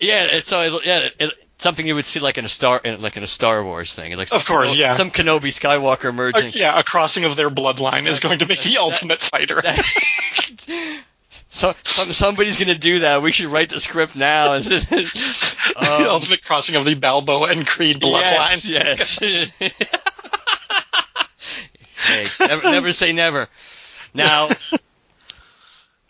Yeah, 0.00 0.40
so 0.40 0.60
it, 0.60 0.86
yeah, 0.86 1.08
it, 1.18 1.34
something 1.60 1.86
you 1.86 1.94
would 1.94 2.04
see 2.04 2.20
like 2.20 2.38
in 2.38 2.44
a 2.44 2.48
star, 2.48 2.80
in, 2.82 3.00
like 3.00 3.16
in 3.16 3.22
a 3.22 3.26
Star 3.28 3.62
Wars 3.64 3.94
thing. 3.94 4.16
Like 4.16 4.32
Of 4.32 4.44
course, 4.44 4.74
yeah. 4.74 4.92
Some 4.92 5.10
Kenobi 5.10 5.50
Skywalker 5.50 6.34
Uh, 6.34 6.50
yeah, 6.54 6.78
a 6.78 6.82
crossing 6.82 7.24
of 7.24 7.36
their 7.36 7.50
bloodline 7.50 8.06
is 8.06 8.20
going 8.20 8.40
to 8.40 8.46
make 8.46 8.62
the 8.62 8.78
ultimate 8.78 9.20
fighter. 9.20 9.62
so 11.50 11.74
some, 11.82 12.12
somebody's 12.12 12.56
gonna 12.56 12.76
do 12.76 13.00
that. 13.00 13.22
We 13.22 13.32
should 13.32 13.46
write 13.46 13.70
the 13.70 13.80
script 13.80 14.14
now. 14.14 14.52
And, 14.54 14.64
the 14.64 15.56
um, 15.76 16.02
ultimate 16.06 16.44
crossing 16.44 16.76
of 16.76 16.84
the 16.84 16.94
Balboa 16.94 17.48
and 17.48 17.66
Creed 17.66 18.00
bloodline. 18.00 18.70
Yes, 18.70 19.20
yes. 19.20 19.58
hey, 22.06 22.26
never, 22.46 22.62
never 22.62 22.92
say 22.92 23.12
never. 23.12 23.48
Now, 24.14 24.50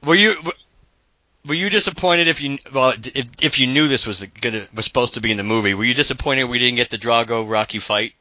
were 0.05 0.15
you 0.15 0.35
were 1.47 1.55
you 1.55 1.71
disappointed 1.71 2.29
if 2.29 2.43
you 2.43 2.59
well 2.75 2.91
if, 2.91 3.43
if 3.43 3.59
you 3.59 3.67
knew 3.67 3.89
this 3.89 4.07
was 4.07 4.27
gonna 4.27 4.67
was 4.77 4.85
supposed 4.85 5.15
to 5.15 5.23
be 5.23 5.31
in 5.31 5.39
the 5.39 5.43
movie? 5.43 5.73
Were 5.73 5.85
you 5.85 5.95
disappointed 5.95 6.45
we 6.45 6.59
didn't 6.59 6.77
get 6.77 6.91
the 6.91 6.99
Drago 6.99 7.49
Rocky 7.49 7.79
fight? 7.79 8.13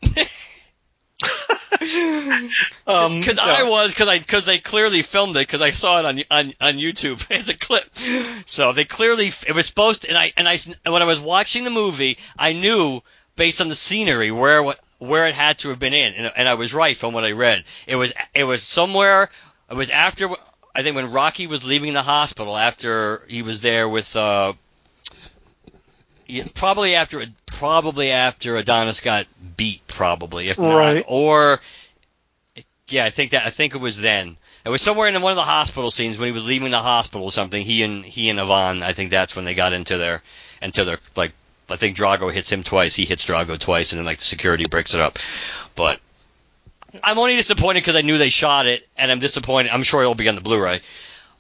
Um, 2.88 3.12
Because 3.20 3.38
no. 3.38 3.44
I 3.44 3.64
was, 3.70 3.94
because 3.94 4.08
I, 4.08 4.20
because 4.20 4.46
they 4.46 4.58
clearly 4.58 5.02
filmed 5.02 5.36
it, 5.38 5.48
because 5.48 5.62
I 5.62 5.72
saw 5.72 6.00
it 6.00 6.06
on 6.06 6.20
on 6.32 6.54
on 6.60 6.74
YouTube 6.78 7.30
as 7.38 7.50
a 7.50 7.58
clip. 7.58 7.84
So 8.46 8.74
they 8.74 8.86
clearly, 8.86 9.28
it 9.48 9.54
was 9.54 9.68
supposed, 9.68 10.04
to, 10.04 10.10
and 10.10 10.18
I 10.18 10.32
and 10.38 10.48
I 10.48 10.58
when 10.90 11.02
I 11.02 11.06
was 11.06 11.20
watching 11.20 11.64
the 11.64 11.70
movie, 11.70 12.18
I 12.38 12.54
knew 12.54 13.02
based 13.36 13.62
on 13.62 13.68
the 13.70 13.76
scenery 13.76 14.32
where 14.32 14.64
what 14.64 14.80
where 14.98 15.28
it 15.28 15.36
had 15.36 15.60
to 15.60 15.70
have 15.70 15.80
been 15.80 15.94
in, 15.94 16.14
and, 16.14 16.32
and 16.36 16.50
I 16.50 16.56
was 16.56 16.74
right 16.74 16.98
from 16.98 17.14
what 17.14 17.24
I 17.24 17.32
read. 17.34 17.64
It 17.88 17.96
was 17.96 18.14
it 18.34 18.44
was 18.44 18.64
somewhere. 18.64 19.30
It 19.70 19.76
was 19.76 19.92
after 19.92 20.30
I 20.76 20.84
think 20.84 20.96
when 20.96 21.12
Rocky 21.12 21.48
was 21.48 21.64
leaving 21.64 21.94
the 21.94 22.02
hospital 22.02 22.58
after 22.58 23.22
he 23.28 23.42
was 23.42 23.62
there 23.62 23.88
with. 23.88 24.16
uh 24.16 24.54
probably 26.56 26.96
after 26.96 27.24
probably 27.46 28.12
after 28.12 28.56
Adonis 28.56 29.02
got 29.02 29.28
beat, 29.58 29.86
probably 29.88 30.50
if 30.50 30.58
not, 30.60 30.76
Right. 30.76 31.04
or 31.08 31.60
yeah, 32.88 33.06
I 33.06 33.10
think 33.10 33.32
that 33.32 33.46
I 33.46 33.50
think 33.50 33.76
it 33.76 33.82
was 33.82 34.00
then. 34.00 34.38
It 34.66 34.70
was 34.70 34.82
somewhere 34.82 35.08
in 35.08 35.22
one 35.22 35.32
of 35.32 35.38
the 35.38 35.42
hospital 35.44 35.90
scenes 35.90 36.18
when 36.18 36.28
he 36.28 36.32
was 36.32 36.46
leaving 36.46 36.72
the 36.72 36.80
hospital 36.80 37.26
or 37.26 37.32
something. 37.32 37.64
He 37.64 37.84
and 37.84 38.04
he 38.04 38.30
and 38.30 38.40
Ivan, 38.40 38.84
I 38.84 38.94
think 38.94 39.10
that's 39.12 39.36
when 39.36 39.46
they 39.46 39.54
got 39.56 39.74
into 39.74 39.98
their 39.98 40.22
into 40.62 40.84
their 40.86 41.00
like. 41.16 41.32
I 41.72 41.76
think 41.76 41.96
Drago 41.96 42.34
hits 42.34 42.52
him 42.52 42.64
twice. 42.64 42.96
He 42.96 43.06
hits 43.06 43.26
Drago 43.26 43.58
twice, 43.58 43.92
and 43.92 44.00
then 44.00 44.06
like 44.08 44.18
the 44.18 44.24
security 44.24 44.66
breaks 44.68 44.96
it 44.96 45.02
up. 45.02 45.20
But 45.76 46.00
I'm 47.04 47.20
only 47.20 47.36
disappointed 47.36 47.82
because 47.82 47.96
I 47.96 48.02
knew 48.02 48.18
they 48.18 48.30
shot 48.30 48.66
it, 48.66 48.82
and 48.98 49.12
I'm 49.12 49.20
disappointed. 49.20 49.72
I'm 49.72 49.84
sure 49.84 50.02
it'll 50.02 50.16
be 50.16 50.28
on 50.30 50.34
the 50.36 50.42
Blu-ray. 50.42 50.82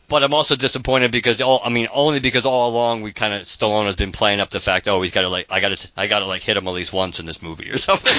But 0.09 0.23
I'm 0.23 0.33
also 0.33 0.55
disappointed 0.55 1.11
because 1.11 1.39
all 1.39 1.61
I 1.63 1.69
mean 1.69 1.87
only 1.93 2.19
because 2.19 2.45
all 2.45 2.69
along 2.69 3.03
we 3.03 3.13
kind 3.13 3.33
of 3.33 3.43
Stallone 3.43 3.85
has 3.85 3.95
been 3.95 4.11
playing 4.11 4.39
up 4.39 4.49
the 4.49 4.59
fact 4.59 4.87
oh 4.87 5.01
he's 5.01 5.11
got 5.11 5.21
to 5.21 5.29
like 5.29 5.47
I 5.51 5.59
got 5.59 5.77
to 5.77 5.91
I 5.95 6.07
got 6.07 6.19
to 6.19 6.25
like 6.25 6.41
hit 6.41 6.57
him 6.57 6.67
at 6.67 6.73
least 6.73 6.91
once 6.91 7.19
in 7.19 7.25
this 7.25 7.41
movie 7.41 7.69
or 7.69 7.77
something. 7.77 8.13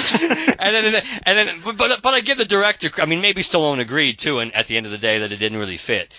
And 0.57 0.75
then 0.75 1.03
and 1.23 1.37
then 1.37 1.61
but 1.77 2.01
but 2.01 2.13
I 2.13 2.21
give 2.21 2.37
the 2.37 2.45
director 2.45 2.89
I 2.99 3.05
mean 3.05 3.21
maybe 3.21 3.41
Stallone 3.41 3.79
agreed 3.79 4.17
too 4.17 4.39
and 4.39 4.55
at 4.55 4.67
the 4.67 4.77
end 4.77 4.85
of 4.85 4.91
the 4.91 4.97
day 4.97 5.19
that 5.19 5.31
it 5.31 5.37
didn't 5.37 5.59
really 5.59 5.77
fit. 5.77 6.11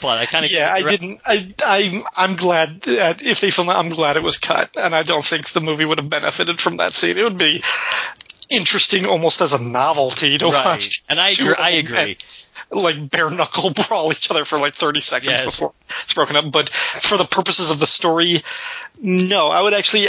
But 0.00 0.18
I 0.18 0.26
kind 0.26 0.44
of 0.44 0.50
yeah 0.50 0.72
I 0.72 0.82
didn't 0.82 1.20
I 1.24 1.54
I 1.64 2.02
I'm 2.16 2.36
glad 2.36 2.82
that 2.82 3.22
if 3.22 3.40
they 3.40 3.50
filmed 3.50 3.70
it 3.70 3.74
I'm 3.74 3.88
glad 3.88 4.16
it 4.16 4.22
was 4.22 4.36
cut 4.36 4.76
and 4.76 4.94
I 4.94 5.02
don't 5.02 5.24
think 5.24 5.48
the 5.50 5.60
movie 5.60 5.86
would 5.86 5.98
have 5.98 6.10
benefited 6.10 6.60
from 6.60 6.76
that 6.76 6.92
scene. 6.92 7.16
It 7.16 7.22
would 7.22 7.38
be 7.38 7.62
interesting 8.50 9.06
almost 9.06 9.40
as 9.40 9.54
a 9.54 9.62
novelty 9.62 10.36
to 10.36 10.46
right. 10.46 10.64
watch 10.64 11.00
and 11.08 11.18
I 11.18 11.30
agree 11.38 11.54
I 11.54 11.70
agree 11.70 12.18
like 12.70 13.10
bare 13.10 13.30
knuckle 13.30 13.70
brawl 13.88 14.12
each 14.12 14.30
other 14.30 14.44
for 14.44 14.58
like 14.58 14.74
30 14.74 15.00
seconds 15.00 15.32
Yes. 15.32 15.44
before 15.44 15.72
it's 16.02 16.14
broken 16.14 16.36
up. 16.36 16.50
But 16.50 16.68
for 16.68 17.16
the 17.16 17.24
purposes 17.24 17.70
of 17.70 17.78
the 17.80 17.86
story, 17.86 18.42
no, 19.00 19.48
I 19.48 19.62
would 19.62 19.74
actually, 19.74 20.08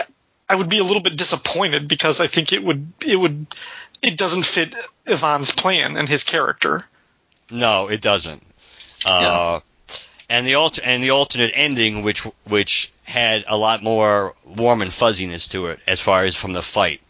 I 0.50 0.56
would 0.56 0.70
be 0.70 0.80
a 0.80 0.84
little 0.84 1.02
bit 1.02 1.18
disappointed 1.18 1.88
because 1.88 2.20
I 2.22 2.28
think 2.28 2.54
it 2.54 2.64
would, 2.64 2.92
it 3.06 3.16
would, 3.16 3.48
it 4.02 4.18
doesn't 4.18 4.46
fit 4.46 4.76
Ivan's 5.06 5.52
plan 5.52 5.98
and 5.98 6.08
his 6.08 6.24
character. 6.24 6.86
No, 7.50 7.88
it 7.90 8.02
doesn't. 8.02 8.42
Uh, 9.06 9.60
and 10.30 10.48
the 10.48 10.56
alter- 10.56 10.82
and 10.84 11.04
the 11.04 11.12
alternate 11.12 11.52
ending, 11.54 12.02
which 12.02 12.22
which 12.48 12.92
had 13.04 13.46
a 13.48 13.56
lot 13.56 13.84
more 13.84 14.34
warm 14.44 14.82
and 14.82 14.92
fuzziness 14.92 15.48
to 15.50 15.68
it, 15.68 15.80
as 15.86 16.00
far 16.00 16.24
as 16.26 16.36
from 16.36 16.54
the 16.54 16.64
fight, 16.64 17.02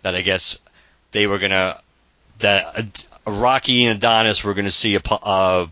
that 0.00 0.14
I 0.14 0.22
guess 0.22 0.58
they 1.10 1.26
were 1.26 1.38
gonna 1.38 1.78
that 2.38 3.04
Rocky 3.26 3.84
and 3.84 3.96
Adonis 3.98 4.44
were 4.44 4.54
gonna 4.54 4.70
see 4.70 4.96
a 4.96 5.00
uh, 5.00 5.66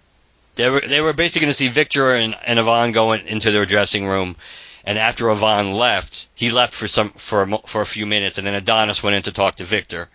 they 0.54 0.68
were 0.68 0.80
they 0.80 1.00
were 1.00 1.12
basically 1.12 1.46
gonna 1.46 1.54
see 1.54 1.68
Victor 1.68 2.14
and, 2.14 2.36
and 2.44 2.58
Ivan 2.58 2.92
going 2.92 3.26
into 3.26 3.50
their 3.50 3.66
dressing 3.66 4.06
room. 4.06 4.36
And 4.84 4.98
after 4.98 5.30
Ivan 5.30 5.72
left, 5.72 6.28
he 6.34 6.50
left 6.50 6.74
for 6.74 6.88
some 6.88 7.10
for 7.10 7.42
a, 7.42 7.58
for 7.66 7.82
a 7.82 7.86
few 7.86 8.06
minutes, 8.06 8.38
and 8.38 8.46
then 8.46 8.54
Adonis 8.54 9.02
went 9.02 9.16
in 9.16 9.22
to 9.24 9.32
talk 9.32 9.56
to 9.56 9.64
Victor 9.64 10.08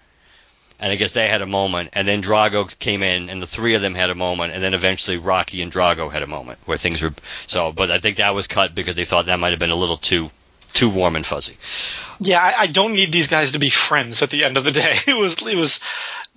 and 0.79 0.91
I 0.91 0.95
guess 0.95 1.11
they 1.11 1.27
had 1.27 1.41
a 1.41 1.47
moment, 1.47 1.89
and 1.93 2.07
then 2.07 2.21
Drago 2.21 2.77
came 2.77 3.01
in, 3.01 3.29
and 3.29 3.41
the 3.41 3.47
three 3.47 3.73
of 3.73 3.81
them 3.81 3.95
had 3.95 4.09
a 4.09 4.15
moment, 4.15 4.53
and 4.53 4.61
then 4.61 4.73
eventually 4.73 5.17
Rocky 5.17 5.61
and 5.61 5.71
Drago 5.71 6.11
had 6.11 6.21
a 6.21 6.27
moment 6.27 6.59
where 6.65 6.77
things 6.77 7.01
were 7.01 7.13
so. 7.47 7.71
But 7.71 7.89
I 7.89 7.99
think 7.99 8.17
that 8.17 8.35
was 8.35 8.47
cut 8.47 8.75
because 8.75 8.95
they 8.95 9.05
thought 9.05 9.25
that 9.25 9.39
might 9.39 9.51
have 9.51 9.59
been 9.59 9.71
a 9.71 9.75
little 9.75 9.97
too 9.97 10.29
too 10.73 10.89
warm 10.89 11.15
and 11.15 11.25
fuzzy. 11.25 11.57
Yeah, 12.19 12.39
I, 12.39 12.61
I 12.61 12.67
don't 12.67 12.93
need 12.93 13.11
these 13.11 13.27
guys 13.27 13.53
to 13.53 13.59
be 13.59 13.69
friends 13.69 14.21
at 14.21 14.29
the 14.29 14.43
end 14.43 14.57
of 14.57 14.63
the 14.63 14.71
day. 14.71 14.95
It 15.07 15.17
was, 15.17 15.41
it 15.41 15.55
was, 15.55 15.79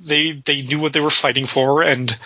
they, 0.00 0.32
they 0.32 0.62
knew 0.62 0.78
what 0.78 0.92
they 0.92 1.00
were 1.00 1.10
fighting 1.10 1.46
for 1.46 1.82
and 1.82 2.16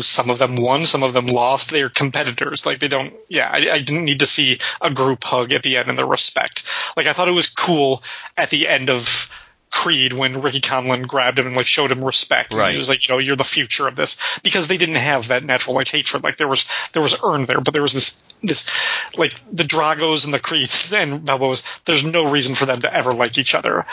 some 0.00 0.30
of 0.30 0.38
them 0.38 0.56
won, 0.56 0.84
some 0.86 1.02
of 1.02 1.12
them 1.12 1.26
lost. 1.26 1.70
They're 1.70 1.88
competitors. 1.88 2.66
Like 2.66 2.80
they 2.80 2.88
don't, 2.88 3.14
yeah, 3.28 3.48
I, 3.48 3.74
I 3.74 3.78
didn't 3.78 4.04
need 4.04 4.20
to 4.20 4.26
see 4.26 4.58
a 4.80 4.92
group 4.92 5.22
hug 5.22 5.52
at 5.52 5.62
the 5.62 5.76
end 5.76 5.88
and 5.88 5.98
the 5.98 6.04
respect. 6.04 6.66
Like 6.96 7.06
I 7.06 7.12
thought 7.12 7.28
it 7.28 7.32
was 7.32 7.48
cool 7.48 8.02
at 8.36 8.50
the 8.50 8.66
end 8.66 8.90
of 8.90 9.30
Creed 9.70 10.12
when 10.12 10.42
Ricky 10.42 10.60
Conlan 10.60 11.06
grabbed 11.06 11.38
him 11.38 11.46
and 11.46 11.56
like 11.56 11.66
showed 11.66 11.92
him 11.92 12.04
respect. 12.04 12.50
And 12.50 12.60
Right. 12.60 12.72
he 12.72 12.78
was 12.78 12.88
like, 12.88 13.06
you 13.06 13.14
know, 13.14 13.18
you're 13.20 13.36
the 13.36 13.44
future 13.44 13.86
of 13.86 13.94
this 13.94 14.18
because 14.42 14.66
they 14.66 14.76
didn't 14.76 14.96
have 14.96 15.28
that 15.28 15.44
natural 15.44 15.76
like 15.76 15.88
hatred. 15.88 16.24
Like 16.24 16.36
there 16.36 16.48
was, 16.48 16.66
there 16.92 17.02
was 17.02 17.16
earn 17.24 17.46
there, 17.46 17.60
but 17.60 17.72
there 17.72 17.82
was 17.82 17.92
this, 17.92 18.20
this, 18.42 18.68
like 19.16 19.34
the 19.52 19.62
Dragos 19.62 20.24
and 20.24 20.34
the 20.34 20.40
Creeds 20.40 20.92
and 20.92 21.20
Balboas. 21.20 21.64
There's 21.84 22.04
no 22.04 22.28
reason 22.28 22.56
for 22.56 22.66
them 22.66 22.80
to 22.80 22.92
ever 22.92 23.14
like 23.14 23.38
each 23.38 23.54
other 23.54 23.86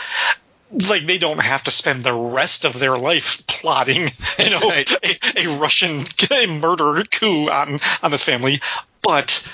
like 0.70 1.06
they 1.06 1.18
don't 1.18 1.38
have 1.38 1.64
to 1.64 1.70
spend 1.70 2.04
the 2.04 2.12
rest 2.12 2.64
of 2.64 2.78
their 2.78 2.96
life 2.96 3.46
plotting, 3.46 4.08
you 4.38 4.50
know, 4.50 4.68
Right. 4.68 4.88
a, 5.36 5.46
a 5.46 5.58
Russian 5.58 6.04
murder 6.60 7.04
coup 7.04 7.48
on 7.48 7.80
on 8.02 8.10
this 8.10 8.22
family. 8.22 8.60
But 9.02 9.48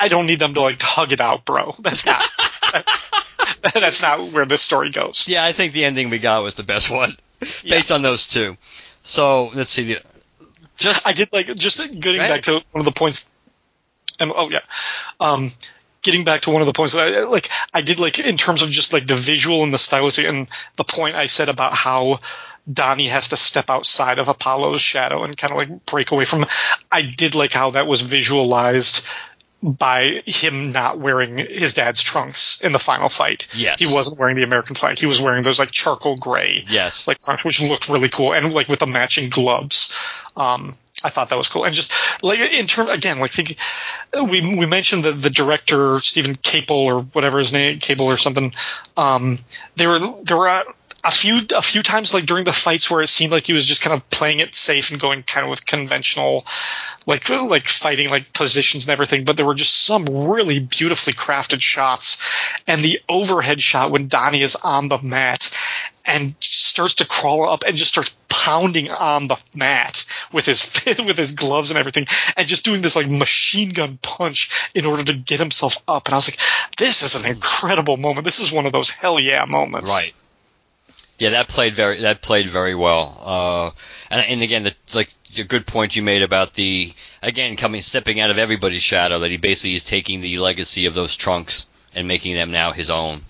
I 0.00 0.08
don't 0.08 0.26
need 0.26 0.38
them 0.40 0.54
to 0.54 0.60
like 0.60 0.80
hug 0.82 1.12
it 1.12 1.20
out, 1.20 1.44
bro. 1.44 1.74
That's 1.78 2.04
not 2.04 2.22
that's 3.74 4.02
not 4.02 4.32
where 4.32 4.44
this 4.46 4.62
story 4.62 4.90
goes. 4.90 5.26
Yeah, 5.28 5.44
I 5.44 5.52
think 5.52 5.72
the 5.72 5.84
ending 5.84 6.10
we 6.10 6.18
got 6.18 6.42
was 6.42 6.54
the 6.56 6.62
best 6.64 6.90
one 6.90 7.16
based 7.62 7.92
on 7.92 8.02
those 8.02 8.26
two. 8.26 8.56
So 9.02 9.50
let's 9.54 9.70
see 9.70 9.94
the 9.94 10.00
just 10.76 11.06
I 11.06 11.12
did 11.12 11.32
like 11.32 11.46
just 11.54 11.78
getting 11.78 12.20
Right. 12.20 12.28
back 12.28 12.42
to 12.42 12.52
one 12.72 12.80
of 12.80 12.84
the 12.84 12.92
points. 12.92 13.28
And 14.18 14.32
oh 14.34 14.50
yeah, 14.50 14.60
um, 15.20 15.48
getting 16.02 16.24
back 16.24 16.42
to 16.42 16.50
one 16.50 16.62
of 16.62 16.66
the 16.66 16.72
points 16.72 16.92
that 16.92 17.14
I 17.14 17.24
like, 17.24 17.48
I 17.72 17.80
did 17.80 18.00
like 18.00 18.18
in 18.18 18.36
terms 18.36 18.62
of 18.62 18.70
just 18.70 18.92
like 18.92 19.06
the 19.06 19.16
visual 19.16 19.62
and 19.62 19.72
the 19.72 19.78
stylistic, 19.78 20.26
and 20.26 20.48
the 20.76 20.84
point 20.84 21.16
I 21.16 21.26
said 21.26 21.48
about 21.48 21.72
how 21.72 22.18
Donnie 22.70 23.08
has 23.08 23.28
to 23.28 23.36
step 23.36 23.70
outside 23.70 24.18
of 24.18 24.28
Apollo's 24.28 24.80
shadow 24.80 25.22
and 25.22 25.36
kind 25.36 25.52
of 25.52 25.56
like 25.56 25.86
break 25.86 26.10
away 26.10 26.24
from. 26.24 26.46
I 26.90 27.02
did 27.02 27.34
like 27.34 27.52
how 27.52 27.70
that 27.70 27.86
was 27.86 28.02
visualized 28.02 29.06
by 29.62 30.22
him 30.26 30.72
not 30.72 30.98
wearing 30.98 31.38
his 31.38 31.74
dad's 31.74 32.02
trunks 32.02 32.60
in 32.62 32.72
the 32.72 32.80
final 32.80 33.08
fight. 33.08 33.46
Yes. 33.54 33.78
he 33.78 33.86
wasn't 33.86 34.18
wearing 34.18 34.34
the 34.36 34.42
American 34.42 34.74
flag. 34.74 34.98
He 34.98 35.06
was 35.06 35.20
wearing 35.20 35.44
those 35.44 35.60
like 35.60 35.70
charcoal 35.70 36.16
gray 36.16 36.64
yes. 36.68 37.06
like 37.06 37.20
front, 37.20 37.44
which 37.44 37.60
looked 37.60 37.88
really 37.88 38.08
cool, 38.08 38.34
and 38.34 38.52
like 38.52 38.68
with 38.68 38.80
the 38.80 38.86
matching 38.86 39.30
gloves. 39.30 39.94
Um, 40.36 40.72
I 41.04 41.10
thought 41.10 41.28
that 41.30 41.38
was 41.38 41.48
cool, 41.48 41.64
and 41.64 41.74
just 41.74 41.94
like 42.22 42.38
in 42.40 42.66
terms 42.66 42.90
again, 42.90 43.18
like 43.18 43.30
think 43.30 43.56
we 44.14 44.56
we 44.56 44.66
mentioned 44.66 45.04
the 45.04 45.12
the 45.12 45.30
director 45.30 46.00
Steven 46.00 46.34
Caple 46.36 46.70
or 46.70 47.00
whatever 47.00 47.38
his 47.38 47.52
name, 47.52 47.78
Cable 47.78 48.06
or 48.06 48.16
something. 48.16 48.52
Um, 48.96 49.38
there 49.76 49.88
were 49.88 50.22
there 50.22 50.36
were. 50.36 50.48
A, 50.48 50.62
a 51.04 51.10
few 51.10 51.40
a 51.56 51.62
few 51.62 51.82
times 51.82 52.14
like 52.14 52.26
during 52.26 52.44
the 52.44 52.52
fights 52.52 52.90
where 52.90 53.02
it 53.02 53.08
seemed 53.08 53.32
like 53.32 53.44
he 53.44 53.52
was 53.52 53.66
just 53.66 53.82
kind 53.82 53.94
of 53.94 54.08
playing 54.10 54.38
it 54.38 54.54
safe 54.54 54.90
and 54.90 55.00
going 55.00 55.22
kind 55.24 55.44
of 55.44 55.50
with 55.50 55.66
conventional 55.66 56.46
like 57.06 57.28
like 57.28 57.68
fighting 57.68 58.08
like 58.08 58.32
positions 58.32 58.84
and 58.84 58.90
everything 58.90 59.24
but 59.24 59.36
there 59.36 59.46
were 59.46 59.54
just 59.54 59.84
some 59.84 60.04
really 60.04 60.60
beautifully 60.60 61.12
crafted 61.12 61.60
shots 61.60 62.18
and 62.68 62.82
the 62.82 63.00
overhead 63.08 63.60
shot 63.60 63.90
when 63.90 64.06
Donnie 64.06 64.42
is 64.42 64.54
on 64.54 64.88
the 64.88 64.98
mat 65.02 65.50
and 66.04 66.34
starts 66.40 66.94
to 66.94 67.06
crawl 67.06 67.48
up 67.48 67.64
and 67.66 67.76
just 67.76 67.90
starts 67.90 68.14
pounding 68.42 68.90
on 68.90 69.28
the 69.28 69.40
mat 69.54 70.04
with 70.32 70.46
his 70.46 70.84
with 70.98 71.16
his 71.16 71.32
gloves 71.32 71.70
and 71.70 71.78
everything 71.78 72.06
and 72.36 72.48
just 72.48 72.64
doing 72.64 72.82
this 72.82 72.96
like 72.96 73.08
machine 73.08 73.70
gun 73.70 73.98
punch 74.02 74.70
in 74.74 74.84
order 74.84 75.04
to 75.04 75.14
get 75.14 75.38
himself 75.38 75.76
up 75.86 76.08
and 76.08 76.14
I 76.14 76.18
was 76.18 76.28
like 76.28 76.40
this 76.76 77.02
is 77.02 77.14
an 77.14 77.30
incredible 77.30 77.96
moment 77.96 78.24
this 78.24 78.40
is 78.40 78.50
one 78.50 78.66
of 78.66 78.72
those 78.72 78.90
hell 78.90 79.20
yeah 79.20 79.44
moments 79.44 79.90
Right. 79.90 80.14
Yeah, 81.18 81.30
that 81.30 81.48
played 81.48 81.74
very 81.74 82.00
that 82.00 82.20
played 82.20 82.46
very 82.48 82.74
well. 82.74 83.16
Uh, 83.24 83.70
and, 84.10 84.26
and 84.26 84.42
again, 84.42 84.64
the, 84.64 84.74
like 84.92 85.08
the 85.36 85.44
good 85.44 85.68
point 85.68 85.94
you 85.94 86.02
made 86.02 86.22
about 86.22 86.54
the 86.54 86.92
again 87.22 87.54
coming 87.54 87.80
stepping 87.80 88.18
out 88.18 88.30
of 88.30 88.38
everybody's 88.38 88.82
shadow 88.82 89.20
that 89.20 89.30
he 89.30 89.36
basically 89.36 89.76
is 89.76 89.84
taking 89.84 90.20
the 90.20 90.38
legacy 90.38 90.86
of 90.86 90.94
those 90.94 91.16
trunks 91.16 91.68
and 91.94 92.08
making 92.08 92.34
them 92.34 92.50
now 92.50 92.72
his 92.72 92.90
own. 92.90 93.20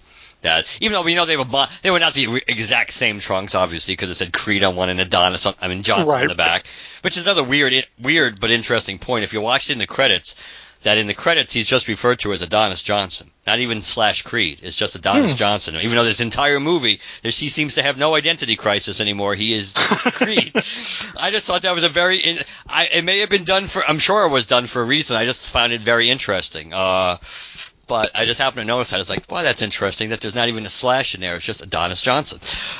That 0.42 0.66
even 0.80 0.92
though 0.92 1.02
we 1.02 1.14
know 1.14 1.24
they 1.24 1.36
were 1.36 1.44
bo- 1.44 1.66
they 1.82 1.90
were 1.90 2.00
not 2.00 2.14
the 2.14 2.26
re- 2.26 2.42
exact 2.46 2.92
same 2.92 3.20
trunks, 3.20 3.54
obviously, 3.54 3.92
because 3.94 4.10
it 4.10 4.16
said 4.16 4.32
Creed 4.32 4.64
on 4.64 4.76
one 4.76 4.88
and 4.88 5.00
Adonis 5.00 5.46
on 5.46 5.54
I 5.60 5.68
mean 5.68 5.82
Johnson 5.82 6.08
on 6.22 6.28
the 6.28 6.34
back, 6.34 6.66
which 7.02 7.16
is 7.16 7.26
another 7.26 7.44
weird 7.44 7.72
weird 8.00 8.40
but 8.40 8.50
interesting 8.50 8.98
point. 8.98 9.24
If 9.24 9.32
you 9.32 9.40
watched 9.40 9.70
it 9.70 9.74
in 9.74 9.78
the 9.78 9.86
credits, 9.86 10.34
that 10.82 10.98
in 10.98 11.06
the 11.06 11.14
credits 11.14 11.52
he's 11.52 11.66
just 11.66 11.88
referred 11.88 12.18
to 12.20 12.32
as 12.32 12.42
Adonis 12.42 12.82
Johnson, 12.82 13.30
not 13.46 13.58
even 13.60 13.82
slash 13.82 14.22
Creed. 14.22 14.60
It's 14.62 14.76
just 14.76 14.96
Adonis 14.96 15.34
Johnson. 15.36 15.76
Even 15.76 15.96
though 15.96 16.04
this 16.04 16.20
entire 16.20 16.60
movie, 16.60 17.00
there's, 17.22 17.38
he 17.38 17.48
seems 17.48 17.76
to 17.76 17.82
have 17.82 17.98
no 17.98 18.14
identity 18.14 18.56
crisis 18.56 19.00
anymore. 19.00 19.34
He 19.34 19.54
is 19.54 19.74
Creed. 19.76 20.52
I 21.16 21.30
just 21.30 21.46
thought 21.46 21.62
that 21.62 21.74
was 21.74 21.84
a 21.84 21.88
very. 21.88 22.18
In, 22.18 22.38
I, 22.68 22.88
it 22.92 23.04
may 23.04 23.20
have 23.20 23.30
been 23.30 23.44
done 23.44 23.66
for. 23.66 23.82
I'm 23.86 23.98
sure 23.98 24.26
it 24.26 24.30
was 24.30 24.46
done 24.46 24.66
for 24.66 24.82
a 24.82 24.84
reason. 24.84 25.16
I 25.16 25.24
just 25.24 25.48
found 25.48 25.72
it 25.72 25.82
very 25.82 26.10
interesting. 26.10 26.74
Uh, 26.74 27.18
but 27.86 28.10
I 28.14 28.24
just 28.24 28.40
happened 28.40 28.62
to 28.62 28.66
notice 28.66 28.90
that. 28.90 29.00
It's 29.00 29.10
like, 29.10 29.30
wow, 29.30 29.42
that's 29.42 29.62
interesting. 29.62 30.10
That 30.10 30.20
there's 30.20 30.34
not 30.34 30.48
even 30.48 30.64
a 30.66 30.70
slash 30.70 31.14
in 31.14 31.20
there. 31.20 31.36
It's 31.36 31.44
just 31.44 31.60
Adonis 31.62 32.02
Johnson. 32.02 32.38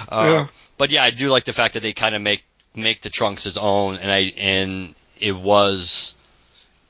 Uh, 0.09 0.27
Yeah. 0.29 0.47
But 0.79 0.91
yeah, 0.91 1.05
I 1.05 1.11
do 1.11 1.29
like 1.31 1.45
the 1.45 1.53
fact 1.53 1.75
that 1.75 1.81
they 1.83 1.93
kind 1.93 2.15
of 2.15 2.23
make 2.23 2.45
make 2.75 3.03
the 3.03 3.11
trunks 3.11 3.45
his 3.45 3.59
own, 3.59 3.97
and 3.97 4.11
I 4.11 4.33
and 4.39 4.95
it 5.21 5.37
was 5.37 6.15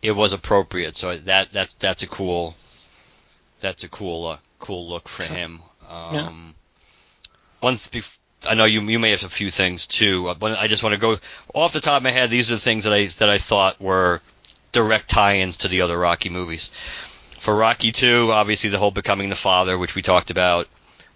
it 0.03 0.13
was 0.13 0.33
appropriate. 0.33 0.97
So 0.97 1.15
that 1.17 1.53
that 1.53 1.75
that's 1.79 2.03
a 2.03 2.07
cool 2.09 2.55
that's 3.61 3.85
a 3.85 3.89
cool 3.89 4.27
uh, 4.29 4.37
cool 4.61 4.89
look 4.89 5.09
for 5.09 5.25
him. 5.25 5.61
Um, 5.91 6.15
Yeah. 6.15 6.31
One 7.61 7.77
th- 7.77 8.05
bef- 8.05 8.19
I 8.49 8.55
know 8.55 8.65
you 8.65 8.81
you 8.83 8.99
may 8.99 9.11
have 9.11 9.25
a 9.25 9.29
few 9.29 9.51
things 9.51 9.87
too, 9.87 10.29
uh, 10.29 10.35
but 10.35 10.59
I 10.59 10.69
just 10.69 10.83
want 10.83 10.95
to 10.95 11.01
go 11.01 11.19
off 11.55 11.73
the 11.73 11.81
top 11.81 11.99
of 11.99 12.03
my 12.03 12.11
head. 12.11 12.31
These 12.31 12.51
are 12.51 12.55
the 12.55 12.61
things 12.61 12.85
that 12.85 12.93
I 12.93 13.07
that 13.19 13.29
I 13.29 13.39
thought 13.39 13.81
were 13.81 14.21
direct 14.73 15.09
tie-ins 15.11 15.59
to 15.59 15.69
the 15.69 15.83
other 15.83 15.99
Rocky 15.99 16.29
movies. 16.31 16.71
For 17.43 17.55
Rocky 17.57 17.91
Two, 17.91 18.31
obviously 18.31 18.71
the 18.71 18.79
whole 18.79 18.93
becoming 18.93 19.29
the 19.29 19.35
father, 19.35 19.77
which 19.77 19.97
we 19.97 20.03
talked 20.03 20.31
about. 20.31 20.69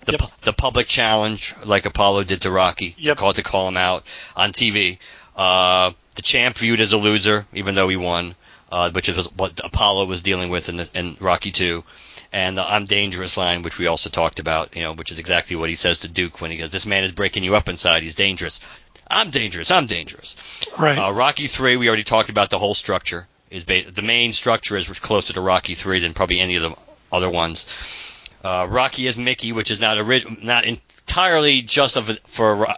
The, 0.06 0.12
Yep. 0.12 0.20
pu- 0.20 0.26
the 0.42 0.52
public 0.52 0.88
challenge, 0.88 1.54
like 1.64 1.86
Apollo 1.86 2.24
did 2.24 2.42
to 2.42 2.50
Rocky, 2.50 2.96
Yep. 2.98 3.16
called 3.16 3.36
to 3.36 3.42
call 3.44 3.68
him 3.68 3.76
out 3.76 4.04
on 4.34 4.50
TV. 4.52 4.98
Uh, 5.36 5.92
the 6.16 6.22
champ 6.22 6.58
viewed 6.58 6.80
as 6.80 6.92
a 6.92 6.96
loser, 6.96 7.46
even 7.54 7.76
though 7.76 7.88
he 7.88 7.96
won, 7.96 8.34
uh, 8.72 8.90
which 8.90 9.08
is 9.08 9.26
what 9.36 9.60
Apollo 9.62 10.06
was 10.06 10.20
dealing 10.20 10.48
with 10.50 10.68
in, 10.68 10.78
the, 10.78 10.88
in 10.94 11.16
Rocky 11.20 11.52
2. 11.52 11.84
And 12.32 12.58
the 12.58 12.68
I'm 12.68 12.86
dangerous 12.86 13.36
line, 13.36 13.62
which 13.62 13.78
we 13.78 13.86
also 13.86 14.10
talked 14.10 14.40
about, 14.40 14.74
you 14.74 14.82
know, 14.82 14.94
which 14.94 15.12
is 15.12 15.20
exactly 15.20 15.54
what 15.54 15.68
he 15.68 15.76
says 15.76 16.00
to 16.00 16.08
Duke 16.08 16.40
when 16.40 16.50
he 16.50 16.56
goes, 16.56 16.70
"This 16.70 16.86
man 16.86 17.04
is 17.04 17.12
breaking 17.12 17.44
you 17.44 17.54
up 17.54 17.68
inside. 17.68 18.02
He's 18.02 18.16
dangerous. 18.16 18.60
I'm 19.08 19.30
dangerous. 19.30 19.70
I'm 19.70 19.86
dangerous." 19.86 20.34
right 20.76 20.98
Uh, 20.98 21.12
Rocky 21.12 21.46
3, 21.46 21.76
we 21.76 21.86
already 21.86 22.02
talked 22.04 22.28
about 22.30 22.50
the 22.50 22.58
whole 22.58 22.74
structure. 22.74 23.28
Is 23.51 23.64
ba- 23.64 23.90
the 23.90 24.02
main 24.02 24.32
structure 24.32 24.77
is 24.77 24.89
closer 24.98 25.32
to 25.32 25.40
Rocky 25.40 25.74
three 25.74 26.01
than 26.01 26.14
probably 26.14 26.40
any 26.40 26.56
of 26.56 26.62
the 26.62 26.74
other 27.12 27.31
ones. 27.31 27.66
Uh, 28.44 28.66
Rocky 28.68 29.06
is 29.06 29.16
Mickey, 29.16 29.52
which 29.52 29.70
is 29.70 29.81
not 29.81 29.98
ori- 29.98 30.24
not 30.43 30.64
entirely 30.64 31.62
just 31.62 31.97
of 31.97 32.10
a, 32.10 32.14
for 32.27 32.64
a, 32.64 32.77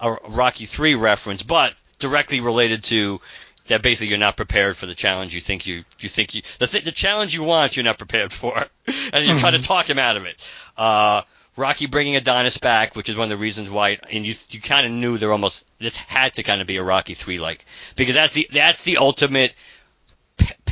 a 0.00 0.12
Rocky 0.30 0.66
three 0.66 0.94
reference, 0.94 1.42
but 1.42 1.74
directly 1.98 2.40
related 2.40 2.84
to 2.84 3.20
that. 3.66 3.82
Basically, 3.82 4.08
you're 4.08 4.18
not 4.18 4.36
prepared 4.36 4.76
for 4.76 4.86
the 4.86 4.94
challenge 4.94 5.34
you 5.34 5.40
think 5.40 5.66
you 5.66 5.84
you 5.98 6.08
think 6.08 6.34
you 6.34 6.42
the 6.58 6.66
th- 6.66 6.84
the 6.84 6.92
challenge 6.92 7.34
you 7.34 7.42
want 7.42 7.76
you're 7.76 7.84
not 7.84 7.98
prepared 7.98 8.32
for, 8.40 8.66
and 8.86 9.26
you 9.26 9.38
try 9.38 9.50
to 9.50 9.62
talk 9.62 9.88
him 9.88 9.98
out 9.98 10.16
of 10.16 10.24
it. 10.24 10.50
Uh, 10.76 11.22
Rocky 11.56 11.86
bringing 11.86 12.16
Adonis 12.16 12.58
back, 12.58 12.96
which 12.96 13.08
is 13.08 13.16
one 13.16 13.24
of 13.24 13.30
the 13.30 13.36
reasons 13.36 13.70
why, 13.70 13.98
and 14.10 14.26
you 14.26 14.34
you 14.50 14.60
kind 14.60 14.86
of 14.86 14.92
knew 14.92 15.18
they're 15.18 15.32
almost 15.32 15.68
this 15.78 15.96
had 15.96 16.34
to 16.34 16.42
kind 16.42 16.60
of 16.60 16.66
be 16.66 16.78
a 16.78 16.82
Rocky 16.82 17.14
three 17.14 17.38
like 17.38 17.64
because 17.96 18.14
that's 18.14 18.34
the 18.34 18.48
that's 18.52 18.84
the 18.84 18.96
ultimate 18.96 19.54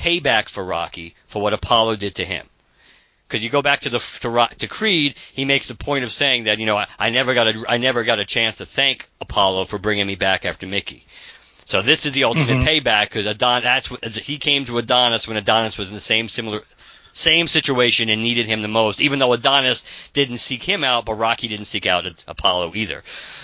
payback 0.02 0.48
for 0.48 0.64
Rocky 0.64 1.14
for 1.26 1.40
what 1.42 1.52
Apollo 1.52 1.96
did 1.96 2.16
to 2.16 2.24
him. 2.24 2.46
Because 3.28 3.42
you 3.42 3.50
go 3.50 3.62
back 3.62 3.80
to 3.80 3.88
the 3.90 3.98
to, 3.98 4.48
to 4.58 4.66
Creed, 4.68 5.14
he 5.32 5.44
makes 5.46 5.68
the 5.68 5.74
point 5.74 6.04
of 6.04 6.12
saying 6.12 6.44
that 6.44 6.58
you 6.58 6.66
know 6.66 6.76
I, 6.76 6.86
I 6.98 7.10
never 7.10 7.32
got 7.34 7.46
a 7.48 7.64
I 7.68 7.78
never 7.78 8.04
got 8.04 8.18
a 8.18 8.24
chance 8.26 8.58
to 8.58 8.66
thank 8.66 9.08
Apollo 9.20 9.66
for 9.66 9.78
bringing 9.78 10.06
me 10.06 10.16
back 10.16 10.44
after 10.44 10.66
Mickey. 10.66 11.04
So 11.64 11.80
this 11.80 12.04
is 12.04 12.12
the 12.12 12.24
ultimate 12.24 12.48
Mhm. 12.48 12.66
payback 12.82 13.04
because 13.04 13.26
Adon 13.26 13.62
that's 13.62 13.90
what, 13.90 14.04
he 14.04 14.36
came 14.36 14.64
to 14.66 14.76
Adonis 14.78 15.26
when 15.28 15.36
Adonis 15.38 15.78
was 15.78 15.88
in 15.88 15.94
the 15.94 16.00
same 16.00 16.28
similar 16.28 16.62
same 17.12 17.46
situation 17.46 18.08
and 18.08 18.22
needed 18.22 18.46
him 18.46 18.62
the 18.62 18.68
most. 18.68 19.00
Even 19.00 19.18
though 19.18 19.32
Adonis 19.32 19.84
didn't 20.12 20.38
seek 20.38 20.62
him 20.62 20.84
out, 20.84 21.04
but 21.04 21.14
Rocky 21.14 21.48
didn't 21.48 21.66
seek 21.66 21.86
out 21.86 22.24
Apollo 22.26 22.72
either. 22.74 23.02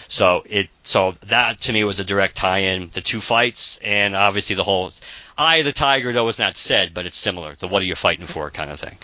So 0.09 0.45
it 0.49 0.69
so 0.83 1.15
that 1.27 1.61
to 1.63 1.73
me 1.73 1.85
was 1.85 2.01
a 2.01 2.05
direct 2.05 2.37
tie-in. 2.37 2.91
The 2.93 3.01
two 3.01 3.21
fights 3.21 3.79
and 3.85 4.17
obviously 4.17 4.57
the 4.57 4.65
whole 4.65 4.91
Eye 5.37 5.57
of 5.57 5.67
the 5.67 5.73
Tiger 5.73 6.13
though 6.13 6.25
was 6.25 6.39
not 6.39 6.57
said, 6.57 6.95
but 6.95 7.07
it's 7.07 7.17
similar. 7.17 7.55
The 7.55 7.69
what 7.69 7.83
are 7.83 7.87
you 7.87 7.95
fighting 7.95 8.27
for 8.27 8.51
kind 8.51 8.71
of 8.71 8.81
thing. 8.81 8.97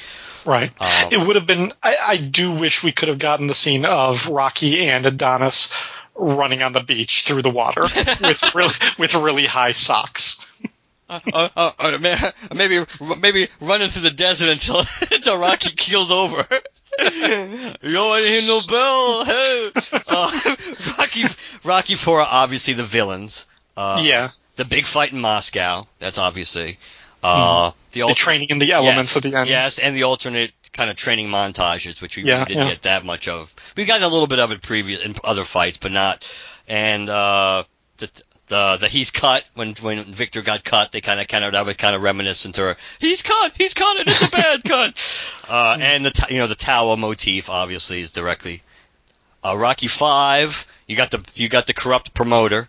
Right. 0.44 0.70
Um, 0.80 1.12
it 1.12 1.26
would 1.26 1.36
have 1.36 1.46
been. 1.46 1.72
I, 1.82 1.96
I 2.00 2.16
do 2.16 2.52
wish 2.52 2.82
we 2.82 2.92
could 2.92 3.08
have 3.08 3.18
gotten 3.18 3.46
the 3.46 3.54
scene 3.54 3.86
of 3.86 4.28
Rocky 4.28 4.88
and 4.88 5.06
Adonis 5.06 5.74
running 6.14 6.62
on 6.62 6.72
the 6.72 6.82
beach 6.82 7.24
through 7.24 7.42
the 7.42 7.50
water 7.50 7.82
with 8.20 8.54
really 8.54 8.74
with 8.98 9.14
really 9.14 9.46
high 9.46 9.72
socks. 9.72 10.43
Uh, 11.08 11.20
uh, 11.32 11.70
uh, 11.78 11.98
ma- 12.00 12.30
maybe 12.54 12.84
maybe 13.20 13.48
running 13.60 13.88
through 13.88 14.08
the 14.08 14.14
desert 14.16 14.50
until 14.50 14.78
until 15.12 15.38
Rocky 15.38 15.70
keels 15.76 16.10
over. 16.10 16.46
you 16.98 17.98
want 17.98 18.24
to 18.24 18.28
hear 18.30 18.42
no 18.46 18.60
bell? 18.68 19.24
Hey. 19.24 19.70
Uh, 20.08 20.56
Rocky 20.98 21.24
Rocky 21.64 21.94
Four 21.96 22.20
are 22.20 22.28
obviously 22.30 22.74
the 22.74 22.82
villains. 22.84 23.46
Uh, 23.76 24.00
yeah, 24.04 24.28
The 24.56 24.64
big 24.64 24.84
fight 24.84 25.12
in 25.12 25.20
Moscow. 25.20 25.86
That's 25.98 26.18
obviously. 26.18 26.78
Uh, 27.24 27.70
the, 27.70 27.74
the 27.92 28.02
alter- 28.02 28.14
training 28.14 28.50
in 28.50 28.58
the 28.58 28.72
elements 28.72 29.12
yes, 29.12 29.16
at 29.16 29.22
the 29.30 29.36
end. 29.38 29.48
Yes, 29.48 29.78
and 29.80 29.96
the 29.96 30.04
alternate 30.04 30.52
kind 30.72 30.90
of 30.90 30.96
training 30.96 31.26
montages, 31.28 32.00
which 32.02 32.16
we 32.16 32.22
Yeah, 32.24 32.34
really 32.34 32.44
didn't 32.46 32.62
yeah. 32.64 32.68
get 32.70 32.82
that 32.82 33.04
much 33.04 33.26
of. 33.28 33.52
We 33.76 33.84
got 33.84 34.02
a 34.02 34.08
little 34.08 34.26
bit 34.28 34.38
of 34.38 34.52
it 34.52 34.62
previous 34.62 35.00
in 35.04 35.14
other 35.24 35.44
fights, 35.44 35.78
but 35.78 35.90
not. 35.90 36.24
And 36.68 37.08
uh, 37.10 37.64
the 37.96 38.10
the 38.46 38.76
the 38.80 38.88
he's 38.88 39.10
cut 39.10 39.44
when 39.54 39.74
when 39.82 40.04
Victor 40.04 40.42
got 40.42 40.64
cut, 40.64 40.92
they 40.92 41.00
kind 41.00 41.20
of 41.20 41.28
kind 41.28 41.44
of 41.44 41.52
that 41.52 41.64
was 41.66 41.76
kind 41.76 41.96
of 41.96 42.02
reminiscent 42.02 42.56
to 42.56 42.76
he's 43.00 43.22
cut, 43.22 43.52
he's 43.56 43.74
cut, 43.74 43.98
and 43.98 44.08
it's 44.08 44.26
a 44.26 44.30
bad 44.30 44.64
cut. 44.68 45.40
Uh, 45.48 45.76
and 45.80 46.04
the 46.04 46.10
ta- 46.10 46.26
you 46.30 46.38
know 46.38 46.46
the 46.46 46.54
Tower 46.54 46.96
motif 46.96 47.48
obviously 47.48 48.00
is 48.00 48.10
directly. 48.10 48.62
Uh, 49.42 49.56
Rocky 49.56 49.88
Five, 49.88 50.66
you 50.86 50.96
got 50.96 51.10
the 51.10 51.24
you 51.34 51.48
got 51.48 51.66
the 51.66 51.74
corrupt 51.74 52.14
promoter. 52.14 52.68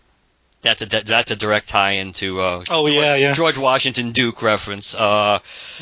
That's 0.62 0.82
a 0.82 0.86
that's 0.88 1.30
a 1.30 1.36
direct 1.36 1.70
tie 1.70 1.92
into 1.92 2.40
uh, 2.42 2.64
Oh, 2.72 2.88
George, 2.88 2.92
yeah, 2.94 3.16
yeah. 3.16 3.34
George 3.34 3.58
Washington 3.58 4.12
Duke 4.14 4.42
reference. 4.42 4.96
Uh, 4.96 5.38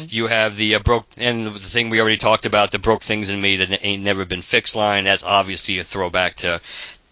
you 0.09 0.27
have 0.27 0.57
the 0.57 0.75
uh, 0.75 0.79
broke 0.79 1.05
and 1.17 1.47
the 1.47 1.51
thing 1.51 1.89
we 1.89 2.01
already 2.01 2.17
talked 2.17 2.45
about, 2.45 2.71
the 2.71 2.79
broke 2.79 3.01
things 3.01 3.29
in 3.29 3.39
me 3.39 3.57
that 3.57 3.79
ain't 3.85 4.03
never 4.03 4.25
been 4.25 4.41
fixed 4.41 4.75
line. 4.75 5.05
That's 5.05 5.23
obviously 5.23 5.79
a 5.79 5.83
throwback 5.85 6.35
to, 6.37 6.59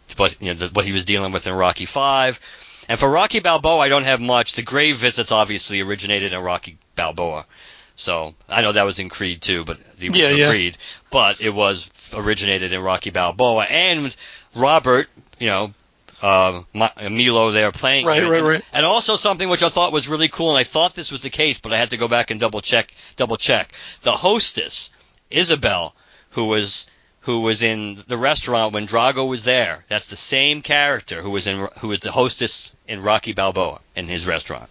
to 0.09 0.15
what 0.17 0.35
you 0.41 0.47
know 0.49 0.55
the, 0.55 0.67
what 0.73 0.83
he 0.83 0.91
was 0.91 1.05
dealing 1.05 1.31
with 1.31 1.47
in 1.47 1.53
Rocky 1.53 1.85
Five. 1.85 2.41
And 2.89 2.99
for 2.99 3.09
Rocky 3.09 3.39
Balboa, 3.39 3.79
I 3.79 3.89
don't 3.89 4.03
have 4.03 4.19
much. 4.21 4.53
The 4.53 4.61
grave 4.63 4.97
visits 4.97 5.31
obviously 5.31 5.81
originated 5.81 6.33
in 6.33 6.39
Rocky 6.41 6.77
Balboa. 6.95 7.45
So 7.95 8.33
I 8.49 8.61
know 8.61 8.71
that 8.71 8.83
was 8.83 8.99
in 8.99 9.09
Creed 9.09 9.41
too, 9.41 9.63
but 9.63 9.77
the 9.97 10.07
Yeah, 10.07 10.25
original 10.27 10.37
yeah. 10.39 10.49
Creed, 10.49 10.77
but 11.11 11.41
it 11.41 11.53
was 11.53 12.11
originated 12.15 12.73
in 12.73 12.81
Rocky 12.81 13.09
Balboa 13.11 13.65
and 13.65 14.15
Robert, 14.55 15.07
you 15.39 15.47
know, 15.47 15.73
uh, 16.21 16.61
Milo 16.73 17.51
there 17.51 17.71
playing 17.71 18.05
Right, 18.05 18.23
right, 18.27 18.43
right. 18.43 18.63
and 18.73 18.85
also 18.85 19.15
something 19.15 19.49
which 19.49 19.63
I 19.63 19.69
thought 19.69 19.91
was 19.91 20.07
really 20.07 20.27
cool, 20.27 20.49
and 20.49 20.57
I 20.59 20.63
thought 20.63 20.93
this 20.93 21.11
was 21.11 21.21
the 21.21 21.29
case, 21.29 21.59
but 21.59 21.73
I 21.73 21.77
had 21.77 21.91
to 21.91 21.97
go 21.97 22.07
back 22.07 22.29
and 22.31 22.39
double 22.39 22.61
check. 22.61 22.93
Double 23.15 23.37
check. 23.37 23.73
The 24.01 24.11
hostess, 24.11 24.91
Isabel, 25.29 25.95
who 26.31 26.45
was 26.45 26.87
who 27.21 27.41
was 27.41 27.61
in 27.61 27.97
the 28.07 28.17
restaurant 28.17 28.73
when 28.73 28.87
Drago 28.87 29.27
was 29.27 29.43
there. 29.43 29.85
That's 29.87 30.07
the 30.07 30.15
same 30.15 30.61
character 30.61 31.21
who 31.21 31.29
was 31.29 31.47
in 31.47 31.67
who 31.79 31.89
was 31.89 31.99
the 31.99 32.11
hostess 32.11 32.75
in 32.87 33.03
Rocky 33.03 33.33
Balboa 33.33 33.79
in 33.95 34.07
his 34.07 34.25
restaurant. 34.25 34.69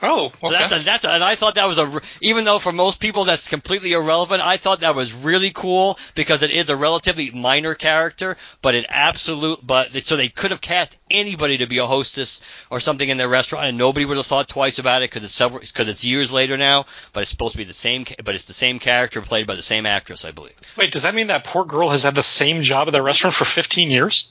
Oh, 0.00 0.26
okay. 0.26 0.36
So 0.46 0.50
that's 0.50 0.72
a, 0.72 0.78
that's 0.84 1.04
a, 1.04 1.10
and 1.10 1.24
I 1.24 1.34
thought 1.34 1.56
that 1.56 1.66
was 1.66 1.78
a 1.78 2.00
even 2.20 2.44
though 2.44 2.60
for 2.60 2.70
most 2.70 3.00
people 3.00 3.24
that's 3.24 3.48
completely 3.48 3.92
irrelevant, 3.92 4.46
I 4.46 4.56
thought 4.56 4.80
that 4.80 4.94
was 4.94 5.12
really 5.12 5.50
cool 5.50 5.98
because 6.14 6.42
it 6.42 6.52
is 6.52 6.70
a 6.70 6.76
relatively 6.76 7.30
minor 7.30 7.74
character, 7.74 8.36
but 8.62 8.76
it 8.76 8.86
absolute 8.88 9.66
but 9.66 9.92
so 10.04 10.16
they 10.16 10.28
could 10.28 10.52
have 10.52 10.60
cast 10.60 10.96
anybody 11.10 11.58
to 11.58 11.66
be 11.66 11.78
a 11.78 11.86
hostess 11.86 12.40
or 12.70 12.78
something 12.78 13.08
in 13.08 13.16
their 13.16 13.28
restaurant 13.28 13.66
and 13.66 13.78
nobody 13.78 14.04
would 14.04 14.16
have 14.16 14.26
thought 14.26 14.48
twice 14.48 14.78
about 14.78 15.02
it 15.02 15.10
because 15.10 15.24
it's 15.24 15.34
several 15.34 15.60
because 15.60 15.88
it's 15.88 16.04
years 16.04 16.32
later 16.32 16.56
now, 16.56 16.86
but 17.12 17.22
it's 17.22 17.30
supposed 17.30 17.52
to 17.52 17.58
be 17.58 17.64
the 17.64 17.72
same 17.72 18.04
but 18.24 18.36
it's 18.36 18.44
the 18.44 18.52
same 18.52 18.78
character 18.78 19.20
played 19.20 19.48
by 19.48 19.56
the 19.56 19.62
same 19.62 19.84
actress, 19.84 20.24
I 20.24 20.30
believe. 20.30 20.56
Wait, 20.76 20.92
does 20.92 21.02
that 21.02 21.14
mean 21.14 21.26
that 21.26 21.42
poor 21.42 21.64
girl 21.64 21.88
has 21.88 22.04
had 22.04 22.14
the 22.14 22.22
same 22.22 22.62
job 22.62 22.86
at 22.86 22.92
the 22.92 23.02
restaurant 23.02 23.34
for 23.34 23.44
15 23.44 23.90
years? 23.90 24.30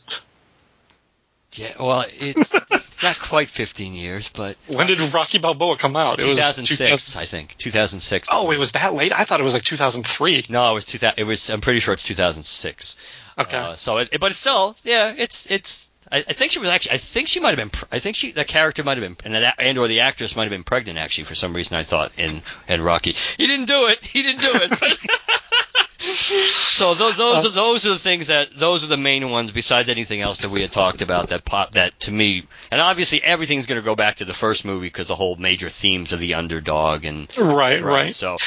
Yeah, 1.53 1.73
well, 1.80 2.06
it's, 2.07 2.53
it's 2.53 2.86
not 3.03 3.19
quite 3.19 3.49
15 3.49 3.93
years, 3.93 4.29
but 4.29 4.57
When 4.67 4.87
did 4.87 4.99
Rocky 5.13 5.37
Balboa 5.37 5.77
come 5.77 5.95
out? 5.95 6.21
It 6.21 6.27
was 6.27 6.37
2006, 6.37 7.13
2000 7.13 7.21
I 7.21 7.25
think. 7.25 7.57
2006. 7.57 8.27
Oh, 8.31 8.51
it 8.51 8.57
was 8.57 8.73
that 8.73 8.93
late? 8.93 9.17
I 9.17 9.23
thought 9.23 9.39
it 9.39 9.43
was 9.43 9.53
like 9.53 9.63
2003. 9.63 10.45
No, 10.49 10.71
it 10.71 10.73
was 10.73 10.85
2000. 10.85 11.19
It 11.19 11.25
was. 11.25 11.49
I'm 11.49 11.61
pretty 11.61 11.79
sure 11.79 11.93
it's 11.93 12.03
2006. 12.03 12.95
Okay. 13.39 13.57
Uh, 13.57 13.73
so, 13.73 13.97
it, 13.97 14.19
but 14.19 14.31
it's 14.31 14.39
still, 14.39 14.75
yeah, 14.83 15.13
it's 15.15 15.49
it's. 15.51 15.91
I, 16.11 16.17
I 16.17 16.34
think 16.34 16.51
she 16.51 16.59
was 16.59 16.69
actually. 16.69 16.93
I 16.93 16.97
think 16.97 17.27
she 17.27 17.39
might 17.39 17.49
have 17.49 17.57
been. 17.57 17.69
pr- 17.69 17.85
I 17.91 17.99
think 17.99 18.15
she 18.15 18.31
the 18.31 18.45
character 18.45 18.84
might 18.84 18.97
have 18.97 19.05
been, 19.05 19.17
and 19.25 19.43
that, 19.43 19.55
and 19.59 19.77
or 19.77 19.88
the 19.88 20.01
actress 20.01 20.35
might 20.35 20.43
have 20.43 20.51
been 20.51 20.63
pregnant 20.63 20.97
actually 20.97 21.25
for 21.25 21.35
some 21.35 21.53
reason. 21.53 21.75
I 21.75 21.84
thought 21.84 22.11
in 22.17 22.41
in 22.67 22.81
Rocky. 22.81 23.11
He 23.11 23.47
didn't 23.47 23.67
do 23.67 23.88
it. 23.88 24.03
He 24.03 24.23
didn't 24.23 24.41
do 24.41 24.51
it. 24.53 25.09
so 25.99 26.93
those 26.93 27.17
those 27.17 27.45
are 27.45 27.49
those 27.49 27.85
are 27.85 27.89
the 27.89 27.99
things 27.99 28.27
that 28.27 28.51
those 28.53 28.84
are 28.84 28.88
the 28.88 28.97
main 28.97 29.29
ones. 29.29 29.51
Besides 29.51 29.89
anything 29.89 30.21
else 30.21 30.39
that 30.39 30.49
we 30.49 30.61
had 30.61 30.71
talked 30.71 31.01
about 31.01 31.29
that 31.29 31.43
pop 31.43 31.71
that 31.71 31.99
to 32.01 32.11
me, 32.11 32.43
and 32.71 32.79
obviously 32.79 33.21
everything's 33.23 33.65
going 33.65 33.81
to 33.81 33.85
go 33.85 33.95
back 33.95 34.17
to 34.17 34.25
the 34.25 34.34
first 34.34 34.63
movie 34.63 34.88
because 34.88 35.07
the 35.07 35.15
whole 35.15 35.35
major 35.35 35.69
themes 35.69 36.13
of 36.13 36.19
the 36.19 36.35
underdog 36.35 37.05
and 37.05 37.35
right, 37.38 37.81
right. 37.81 38.13
So 38.13 38.38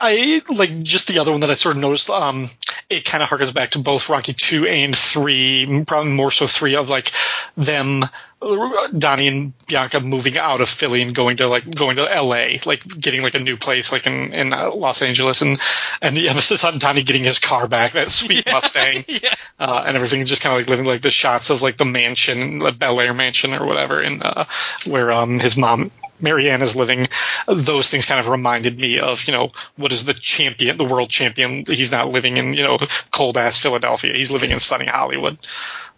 I 0.00 0.42
like 0.48 0.82
just 0.82 1.08
the 1.08 1.20
other 1.20 1.30
one 1.30 1.40
that 1.40 1.50
I 1.50 1.54
sort 1.54 1.76
of 1.76 1.80
noticed. 1.80 2.10
Um, 2.10 2.46
it 2.90 3.04
kind 3.04 3.22
of 3.22 3.28
harkens 3.28 3.54
back 3.54 3.70
to 3.70 3.78
both 3.78 4.08
Rocky 4.08 4.34
two 4.34 4.66
and 4.66 4.94
three, 4.94 5.84
probably 5.86 6.12
more 6.12 6.30
so 6.30 6.46
three 6.46 6.76
of 6.76 6.90
like 6.90 7.12
them, 7.56 8.04
Donnie 8.40 9.28
and 9.28 9.52
Bianca 9.66 10.00
moving 10.00 10.36
out 10.36 10.60
of 10.60 10.68
Philly 10.68 11.00
and 11.00 11.14
going 11.14 11.38
to 11.38 11.48
like 11.48 11.72
going 11.72 11.96
to 11.96 12.12
L.A., 12.12 12.60
like 12.66 12.84
getting 12.84 13.22
like 13.22 13.34
a 13.34 13.38
new 13.38 13.56
place, 13.56 13.92
like 13.92 14.06
in 14.06 14.34
in 14.34 14.52
uh, 14.52 14.74
Los 14.74 15.00
Angeles, 15.00 15.42
and 15.42 15.58
and 16.02 16.16
the 16.16 16.28
emphasis 16.28 16.64
on 16.64 16.78
Donnie 16.78 17.04
getting 17.04 17.24
his 17.24 17.38
car 17.38 17.68
back, 17.68 17.92
that 17.92 18.10
sweet 18.10 18.44
Mustang, 18.52 19.04
yeah. 19.08 19.32
uh, 19.58 19.84
and 19.86 19.96
everything, 19.96 20.24
just 20.26 20.42
kind 20.42 20.54
of 20.54 20.60
like 20.60 20.68
living 20.68 20.86
like 20.86 21.02
the 21.02 21.10
shots 21.10 21.50
of 21.50 21.62
like 21.62 21.76
the 21.76 21.84
mansion, 21.84 22.58
the 22.58 22.72
Bel 22.72 23.00
Air 23.00 23.14
mansion 23.14 23.54
or 23.54 23.64
whatever, 23.64 24.02
in 24.02 24.22
uh, 24.22 24.44
where 24.86 25.12
um 25.12 25.38
his 25.38 25.56
mom 25.56 25.90
Mary 26.24 26.50
Anne 26.50 26.62
is 26.62 26.74
living, 26.74 27.06
those 27.46 27.88
things 27.88 28.06
kind 28.06 28.18
of 28.18 28.28
reminded 28.28 28.80
me 28.80 28.98
of, 28.98 29.24
you 29.28 29.32
know, 29.32 29.50
what 29.76 29.92
is 29.92 30.04
the 30.04 30.14
champion, 30.14 30.76
the 30.76 30.84
world 30.84 31.08
champion? 31.10 31.64
He's 31.66 31.92
not 31.92 32.08
living 32.08 32.36
in, 32.38 32.54
you 32.54 32.64
know, 32.64 32.78
cold 33.12 33.36
ass 33.36 33.58
Philadelphia. 33.58 34.14
He's 34.14 34.30
living 34.32 34.50
in 34.50 34.58
sunny 34.58 34.86
Hollywood. 34.86 35.38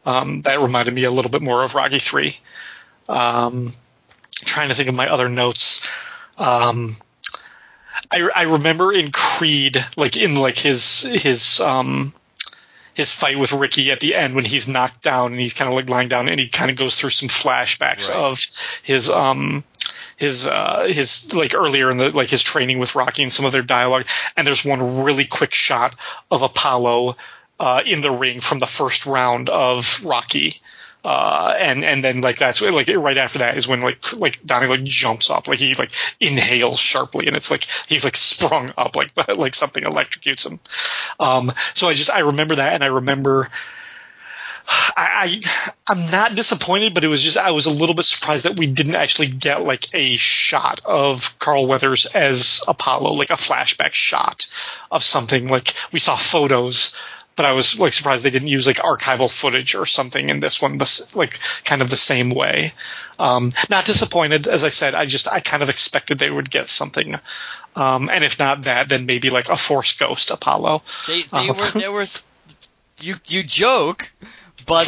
Um, 0.04 0.42
that 0.42 0.60
reminded 0.60 0.92
me 0.94 1.04
a 1.04 1.10
little 1.10 1.30
bit 1.30 1.42
more 1.42 1.62
of 1.62 1.74
Rocky 1.74 1.98
3. 1.98 2.36
Um, 3.08 3.68
trying 4.44 4.68
to 4.68 4.74
think 4.74 4.88
of 4.88 4.94
my 4.94 5.08
other 5.08 5.28
notes. 5.28 5.86
Um, 6.36 6.90
I, 8.12 8.28
I 8.34 8.42
remember 8.42 8.92
in 8.92 9.10
Creed, 9.10 9.82
like 9.96 10.16
in 10.16 10.34
like 10.36 10.58
his, 10.58 11.00
his, 11.02 11.60
um, 11.60 12.06
his 12.94 13.12
fight 13.12 13.38
with 13.38 13.52
Ricky 13.52 13.90
at 13.90 14.00
the 14.00 14.14
end 14.14 14.34
when 14.34 14.44
he's 14.44 14.68
knocked 14.68 15.02
down 15.02 15.32
and 15.32 15.40
he's 15.40 15.52
kind 15.54 15.68
of 15.68 15.74
like 15.74 15.90
lying 15.90 16.08
down 16.08 16.28
and 16.28 16.40
he 16.40 16.48
kind 16.48 16.70
of 16.70 16.76
goes 16.76 16.98
through 16.98 17.10
some 17.10 17.28
flashbacks 17.28 18.08
Right. 18.08 18.16
of 18.18 18.40
his 18.82 19.10
um 19.10 19.64
his 20.16 20.46
uh 20.46 20.86
his 20.88 21.34
like 21.34 21.54
earlier 21.54 21.90
in 21.90 21.98
the 21.98 22.10
like 22.10 22.28
his 22.28 22.42
training 22.42 22.78
with 22.78 22.94
Rocky 22.94 23.22
and 23.22 23.32
some 23.32 23.44
of 23.44 23.52
their 23.52 23.62
dialogue 23.62 24.06
and 24.36 24.46
there's 24.46 24.64
one 24.64 25.04
really 25.04 25.26
quick 25.26 25.54
shot 25.54 25.94
of 26.30 26.42
Apollo 26.42 27.16
uh 27.60 27.82
in 27.84 28.00
the 28.00 28.10
ring 28.10 28.40
from 28.40 28.58
the 28.58 28.66
first 28.66 29.06
round 29.06 29.48
of 29.48 30.04
Rocky 30.04 30.60
uh, 31.06 31.54
and 31.60 31.84
and 31.84 32.02
then 32.02 32.20
like 32.20 32.36
that's 32.36 32.60
like 32.60 32.88
right 32.88 33.16
after 33.16 33.38
that 33.38 33.56
is 33.56 33.68
when 33.68 33.80
like 33.80 34.12
like 34.14 34.44
Donnie 34.44 34.66
like 34.66 34.82
jumps 34.82 35.30
up, 35.30 35.46
like 35.46 35.60
he 35.60 35.72
like 35.74 35.92
inhales 36.18 36.80
sharply, 36.80 37.28
and 37.28 37.36
it's 37.36 37.48
like 37.48 37.64
he's 37.86 38.02
like 38.02 38.16
sprung 38.16 38.72
up, 38.76 38.96
like 38.96 39.12
like 39.36 39.54
something 39.54 39.84
electrocutes 39.84 40.44
him. 40.44 40.58
Um, 41.20 41.52
so 41.74 41.88
I 41.88 41.94
just 41.94 42.10
I 42.10 42.20
remember 42.20 42.56
that, 42.56 42.74
and 42.74 42.82
I 42.82 42.88
remember. 42.88 43.50
I, 44.68 45.40
I 45.46 45.72
I'm 45.86 46.10
not 46.10 46.34
disappointed, 46.34 46.94
but 46.94 47.04
it 47.04 47.08
was 47.08 47.22
just 47.22 47.36
I 47.36 47.52
was 47.52 47.66
a 47.66 47.70
little 47.70 47.94
bit 47.94 48.04
surprised 48.04 48.44
that 48.44 48.58
we 48.58 48.66
didn't 48.66 48.94
actually 48.94 49.28
get 49.28 49.62
like 49.62 49.94
a 49.94 50.16
shot 50.16 50.80
of 50.84 51.38
Carl 51.38 51.66
Weathers 51.66 52.06
as 52.06 52.60
Apollo, 52.66 53.12
like 53.12 53.30
a 53.30 53.34
flashback 53.34 53.92
shot 53.92 54.50
of 54.90 55.02
something. 55.02 55.48
Like 55.48 55.74
we 55.92 56.00
saw 56.00 56.16
photos 56.16 56.94
but 57.36 57.44
I 57.44 57.52
was 57.52 57.78
like 57.78 57.92
surprised 57.92 58.24
they 58.24 58.30
didn't 58.30 58.48
use 58.48 58.66
like 58.66 58.78
archival 58.78 59.30
footage 59.30 59.74
or 59.74 59.84
something 59.84 60.30
in 60.30 60.40
this 60.40 60.60
one, 60.60 60.78
this, 60.78 61.14
like 61.14 61.38
kind 61.64 61.82
of 61.82 61.90
the 61.90 61.96
same 61.96 62.30
way. 62.30 62.72
Um, 63.18 63.50
not 63.70 63.84
disappointed, 63.84 64.48
as 64.48 64.64
I 64.64 64.70
said. 64.70 64.94
I 64.94 65.06
just 65.06 65.28
I 65.28 65.40
kind 65.40 65.62
of 65.62 65.68
expected 65.68 66.18
they 66.18 66.30
would 66.30 66.50
get 66.50 66.68
something, 66.68 67.14
um, 67.74 68.10
and 68.12 68.24
if 68.24 68.38
not 68.38 68.62
that, 68.62 68.88
then 68.88 69.06
maybe 69.06 69.30
like 69.30 69.48
a 69.48 69.56
Force 69.56 69.96
Ghost 69.96 70.30
Apollo. 70.30 70.82
They 71.06 71.22
they 71.22 71.48
uh, 71.48 71.54
were 71.54 71.70
there 71.70 71.92
was 71.92 72.26
you 73.00 73.16
you 73.26 73.42
joke. 73.42 74.10
But 74.64 74.86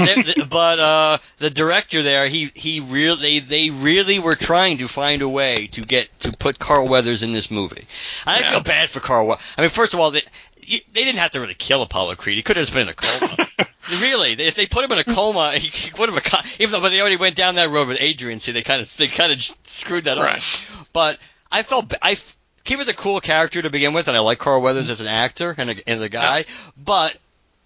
but 0.48 0.78
uh, 0.78 1.18
the 1.38 1.50
director 1.50 2.02
there, 2.02 2.26
he 2.26 2.46
he 2.54 2.80
really 2.80 3.38
they, 3.38 3.38
they 3.38 3.70
really 3.70 4.18
were 4.18 4.34
trying 4.34 4.78
to 4.78 4.88
find 4.88 5.22
a 5.22 5.28
way 5.28 5.68
to 5.68 5.82
get 5.82 6.08
to 6.20 6.32
put 6.36 6.58
Carl 6.58 6.88
Weathers 6.88 7.22
in 7.22 7.32
this 7.32 7.50
movie. 7.50 7.84
I 8.26 8.40
yeah. 8.40 8.50
feel 8.52 8.60
bad 8.60 8.90
for 8.90 9.00
Carl. 9.00 9.38
I 9.56 9.60
mean, 9.60 9.70
first 9.70 9.94
of 9.94 10.00
all, 10.00 10.10
they, 10.10 10.22
they 10.68 11.04
didn't 11.04 11.18
have 11.18 11.32
to 11.32 11.40
really 11.40 11.54
kill 11.54 11.82
Apollo 11.82 12.16
Creed. 12.16 12.36
He 12.36 12.42
could 12.42 12.56
have 12.56 12.62
just 12.62 12.74
been 12.74 12.82
in 12.82 12.88
a 12.88 12.94
coma. 12.94 13.46
really, 14.00 14.32
if 14.32 14.54
they 14.54 14.66
put 14.66 14.84
him 14.84 14.92
in 14.92 14.98
a 14.98 15.04
coma, 15.04 15.52
he 15.58 15.92
would 15.98 16.10
have. 16.12 16.56
Even 16.58 16.72
though, 16.72 16.80
but 16.80 16.90
they 16.90 17.00
already 17.00 17.16
went 17.16 17.36
down 17.36 17.56
that 17.56 17.70
road 17.70 17.88
with 17.88 17.98
Adrian. 18.00 18.38
See, 18.38 18.52
they 18.52 18.62
kind 18.62 18.80
of 18.80 18.96
they 18.96 19.08
kind 19.08 19.32
of 19.32 19.40
screwed 19.64 20.04
that 20.04 20.18
right. 20.18 20.36
up. 20.36 20.88
But 20.92 21.18
I 21.50 21.62
felt 21.62 21.94
I 22.02 22.16
he 22.64 22.76
was 22.76 22.88
a 22.88 22.94
cool 22.94 23.20
character 23.20 23.62
to 23.62 23.70
begin 23.70 23.94
with, 23.94 24.08
and 24.08 24.16
I 24.16 24.20
like 24.20 24.38
Carl 24.38 24.60
Weathers 24.60 24.90
as 24.90 25.00
an 25.00 25.06
actor 25.06 25.54
and 25.56 25.70
a, 25.70 25.88
as 25.88 26.00
a 26.00 26.08
guy. 26.08 26.38
Yeah. 26.38 26.44
But 26.76 27.18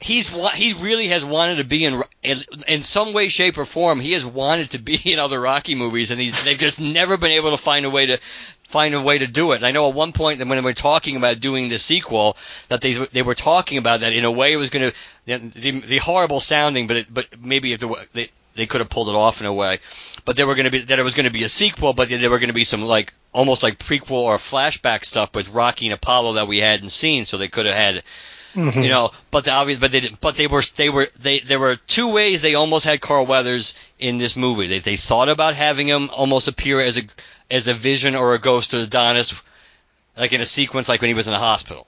he's 0.03 0.33
he 0.55 0.74
really 0.74 1.09
has 1.09 1.24
wanted 1.24 1.59
to 1.59 1.65
be 1.65 1.85
in, 1.85 2.03
in 2.23 2.39
in 2.69 2.83
some 2.83 3.12
way, 3.12 3.29
shape, 3.29 3.59
or 3.59 3.65
form. 3.65 4.01
He 4.01 4.12
has 4.12 4.24
wanted 4.24 4.70
to 4.73 4.79
be 4.79 4.99
in 5.12 5.19
other 5.19 5.41
Rocky 5.41 5.74
movies, 5.74 6.11
and 6.11 6.20
he's 6.20 6.45
they've 6.45 6.59
just 6.59 6.81
never 6.81 7.16
been 7.16 7.33
able 7.33 7.51
to 7.53 7.57
find 7.57 7.85
a 7.85 7.91
way 7.91 8.07
to 8.07 8.19
find 8.73 8.95
a 8.95 9.01
way 9.01 9.19
to 9.19 9.27
do 9.27 9.53
it. 9.53 9.57
And 9.57 9.66
I 9.66 9.70
know 9.70 9.89
at 9.89 9.95
one 9.95 10.12
point 10.12 10.39
that 10.39 10.49
when 10.49 10.57
they 10.57 10.65
were 10.65 10.73
talking 10.73 11.16
about 11.16 11.41
doing 11.41 11.69
the 11.69 11.79
sequel, 11.79 12.37
that 12.69 12.81
they 12.81 12.95
they 12.95 13.23
were 13.23 13.35
talking 13.35 13.79
about 13.79 14.01
that 14.01 14.12
in 14.12 14.24
a 14.24 14.31
way 14.31 14.53
it 14.53 14.57
was 14.57 14.70
going 14.70 14.91
to 14.91 14.97
the, 15.27 15.70
the 15.81 15.99
horrible 15.99 16.41
sounding, 16.41 16.87
but 16.87 16.97
it, 16.97 17.07
but 17.12 17.27
maybe 17.41 17.73
if 17.73 17.81
the, 17.81 18.07
they 18.12 18.31
they 18.55 18.66
could 18.66 18.81
have 18.81 18.91
pulled 18.91 19.09
it 19.09 19.15
off 19.15 19.41
in 19.41 19.47
a 19.47 19.53
way. 19.53 19.79
But 20.24 20.37
there 20.37 20.47
were 20.47 20.55
going 20.55 20.65
to 20.65 20.70
be 20.70 20.79
that 20.79 20.99
it 20.99 21.03
was 21.03 21.15
going 21.15 21.27
to 21.27 21.33
be 21.33 21.45
a 21.45 21.49
sequel, 21.49 21.93
but 21.93 22.09
there 22.09 22.31
were 22.31 22.39
going 22.39 22.49
to 22.49 22.55
be 22.55 22.65
some 22.65 22.83
like 22.83 23.12
almost 23.33 23.62
like 23.62 23.79
prequel 23.79 24.23
or 24.23 24.37
flashback 24.37 25.05
stuff 25.05 25.35
with 25.35 25.51
Rocky 25.51 25.87
and 25.87 25.95
Apollo 25.95 26.35
that 26.35 26.49
we 26.49 26.59
hadn't 26.59 26.91
seen, 26.91 27.24
so 27.24 27.37
they 27.37 27.49
could 27.49 27.66
have 27.66 27.74
had. 27.74 28.03
Mm-hmm. 28.55 28.83
You 28.83 28.89
know, 28.91 29.11
but 29.31 29.45
the 29.45 29.53
obvious, 29.53 29.79
but 29.79 29.93
they 29.93 30.01
didn't, 30.01 30.20
but 30.20 30.37
they 30.37 30.47
were, 30.47 30.62
they 30.77 30.91
were, 30.91 31.09
they, 31.20 31.39
there 31.39 31.59
were 31.59 31.77
two 31.77 32.12
ways 32.12 32.43
they 32.43 32.55
almost 32.55 32.85
had 32.85 33.01
Carl 33.01 33.24
Weathers 33.24 33.74
in 33.99 34.19
this 34.19 34.37
movie. 34.37 34.66
They, 34.66 34.79
they 34.81 34.97
thought 34.97 35.29
about 35.29 35.55
having 35.55 35.89
him 35.89 36.11
almost 36.11 36.49
appear 36.49 36.81
as 36.81 36.99
a, 36.99 37.03
as 37.51 37.69
a 37.69 37.73
vision 37.73 38.15
or 38.15 38.35
a 38.35 38.39
ghost 38.39 38.73
to 38.73 38.81
Adonis, 38.81 39.43
like 40.16 40.33
in 40.33 40.43
a 40.43 40.47
sequence, 40.47 40.89
like 40.89 41.01
when 41.01 41.09
he 41.09 41.15
was 41.15 41.29
in 41.29 41.33
the 41.33 41.39
hospital 41.39 41.87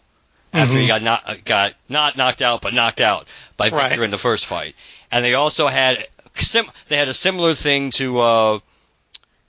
after 0.55 0.75
mm-hmm. 0.75 0.83
he 0.83 0.87
got 0.87 1.03
not 1.03 1.45
got 1.45 1.75
not 1.89 2.17
knocked 2.17 2.41
out, 2.41 2.63
but 2.63 2.73
knocked 2.73 3.01
out 3.01 3.27
by 3.57 3.71
Victor 3.71 3.79
right. 3.79 4.01
in 4.01 4.11
the 4.11 4.19
first 4.19 4.47
fight. 4.47 4.75
And 5.11 5.25
they 5.25 5.35
also 5.35 5.67
had 5.67 6.07
sim- 6.35 6.71
they 6.89 6.97
had 6.97 7.09
a 7.09 7.15
similar 7.15 7.55
thing 7.55 7.91
to 7.93 8.19
uh, 8.21 8.59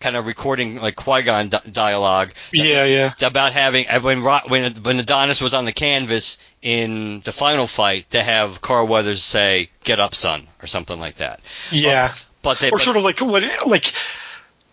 kind 0.06 0.16
of 0.16 0.28
recording 0.28 0.76
like 0.76 0.96
Qui 0.96 1.24
Gon 1.24 1.50
di- 1.50 1.72
dialogue. 1.72 2.32
Yeah, 2.54 2.86
yeah. 2.86 3.14
About 3.24 3.54
having 3.54 3.88
when 4.04 4.22
when 4.22 4.72
when 4.76 5.00
Adonis 5.00 5.42
was 5.42 5.56
on 5.56 5.66
the 5.66 5.72
canvas 5.72 6.38
in 6.62 7.22
the 7.22 7.32
final 7.32 7.66
fight 7.66 8.08
to 8.12 8.22
have 8.22 8.62
Carl 8.62 8.86
Weathers 8.86 9.24
say 9.24 9.70
"Get 9.84 10.00
up, 10.00 10.14
son" 10.14 10.48
or 10.62 10.68
something 10.68 11.00
like 11.00 11.16
that. 11.16 11.40
Yeah. 11.72 12.10
But, 12.10 12.28
but 12.44 12.60
they 12.60 12.68
or 12.68 12.78
but, 12.78 12.82
sort 12.82 12.98
of 12.98 13.04
like 13.04 13.20
what 13.20 13.44
like 13.68 13.92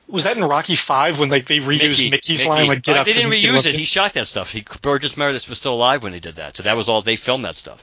was 0.06 0.24
that 0.24 0.36
in 0.36 0.44
Rocky 0.44 0.74
Five 0.74 1.18
when 1.18 1.30
like 1.30 1.46
they 1.46 1.60
reused 1.60 1.88
Mickey, 1.88 2.10
Mickey's 2.10 2.40
Mickey. 2.40 2.48
line 2.50 2.68
like 2.68 2.82
get 2.82 2.98
uh, 2.98 3.00
up? 3.00 3.06
They 3.06 3.14
didn't 3.14 3.32
reuse 3.32 3.64
it. 3.64 3.74
He 3.74 3.86
shot 3.86 4.12
that 4.12 4.26
stuff. 4.26 4.52
He, 4.52 4.62
Burgess 4.82 5.16
Meredith 5.16 5.48
was 5.48 5.56
still 5.56 5.74
alive 5.74 6.02
when 6.02 6.12
they 6.12 6.20
did 6.20 6.34
that, 6.34 6.58
so 6.58 6.64
that 6.64 6.76
was 6.76 6.90
all 6.90 7.00
they 7.00 7.16
filmed 7.16 7.46
that 7.46 7.56
stuff. 7.56 7.82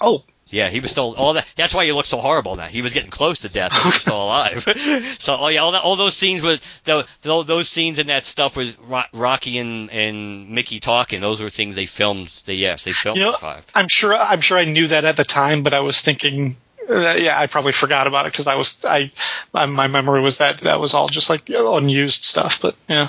Oh. 0.00 0.24
Yeah, 0.48 0.68
he 0.68 0.78
was 0.78 0.92
still 0.92 1.14
all 1.16 1.32
that. 1.32 1.46
That's 1.56 1.74
why 1.74 1.86
he 1.86 1.92
looked 1.92 2.08
so 2.08 2.18
horrible 2.18 2.54
now. 2.54 2.66
He 2.66 2.80
was 2.80 2.94
getting 2.94 3.10
close 3.10 3.40
to 3.40 3.48
death, 3.48 3.72
but 3.72 3.80
he 3.80 3.88
was 3.88 4.00
still 4.00 4.24
alive. 4.24 4.62
so, 5.18 5.36
oh 5.40 5.48
yeah, 5.48 5.60
all, 5.60 5.72
that, 5.72 5.82
all 5.82 5.96
those 5.96 6.16
scenes 6.16 6.40
with 6.40 6.82
the, 6.84 7.04
the, 7.22 7.42
those 7.42 7.68
scenes 7.68 7.98
and 7.98 8.10
that 8.10 8.24
stuff 8.24 8.56
with 8.56 8.78
Rocky 9.12 9.58
and, 9.58 9.90
and 9.90 10.50
Mickey 10.50 10.78
talking. 10.78 11.20
Those 11.20 11.42
were 11.42 11.50
things 11.50 11.74
they 11.74 11.86
filmed. 11.86 12.28
They 12.44 12.54
yes, 12.54 12.84
they 12.84 12.92
filmed. 12.92 13.18
You 13.18 13.24
know, 13.24 13.36
five. 13.36 13.66
I'm 13.74 13.88
sure. 13.88 14.14
I'm 14.16 14.40
sure 14.40 14.56
I 14.56 14.64
knew 14.64 14.86
that 14.86 15.04
at 15.04 15.16
the 15.16 15.24
time, 15.24 15.64
but 15.64 15.74
I 15.74 15.80
was 15.80 16.00
thinking 16.00 16.52
uh, 16.88 17.14
yeah, 17.14 17.38
I 17.38 17.48
probably 17.48 17.72
forgot 17.72 18.06
about 18.06 18.26
it 18.26 18.32
because 18.32 18.46
I 18.46 18.54
was 18.54 18.84
I 18.84 19.10
my, 19.52 19.66
my, 19.66 19.88
memory 19.88 20.20
was 20.20 20.38
that 20.38 20.58
that 20.58 20.78
was 20.78 20.94
all 20.94 21.08
just 21.08 21.28
like 21.28 21.48
unused 21.48 22.24
stuff. 22.24 22.62
But 22.62 22.76
yeah, 22.88 23.08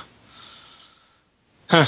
huh. 1.70 1.86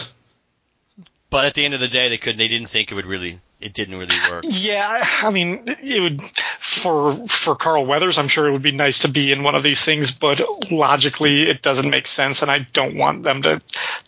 But 1.31 1.45
at 1.45 1.53
the 1.53 1.65
end 1.65 1.73
of 1.73 1.79
the 1.79 1.87
day, 1.87 2.09
they 2.09 2.17
could 2.17 2.37
they 2.37 2.47
didn't 2.47 2.69
think 2.69 2.91
it 2.91 2.95
would 2.95 3.07
really 3.07 3.39
it 3.61 3.73
didn't 3.73 3.97
really 3.97 4.15
work. 4.29 4.45
Yeah, 4.47 5.05
I 5.21 5.31
mean, 5.31 5.63
it 5.67 6.01
would 6.01 6.21
for 6.59 7.13
for 7.27 7.55
Carl 7.55 7.85
Weathers. 7.85 8.17
I'm 8.17 8.29
sure 8.29 8.47
it 8.47 8.51
would 8.51 8.61
be 8.61 8.71
nice 8.71 8.99
to 8.99 9.09
be 9.09 9.31
in 9.31 9.43
one 9.43 9.55
of 9.55 9.63
these 9.63 9.83
things, 9.83 10.11
but 10.11 10.71
logically, 10.71 11.43
it 11.43 11.61
doesn't 11.61 11.89
make 11.89 12.07
sense, 12.07 12.41
and 12.41 12.49
I 12.49 12.59
don't 12.71 12.95
want 12.95 13.23
them 13.23 13.41
to 13.41 13.59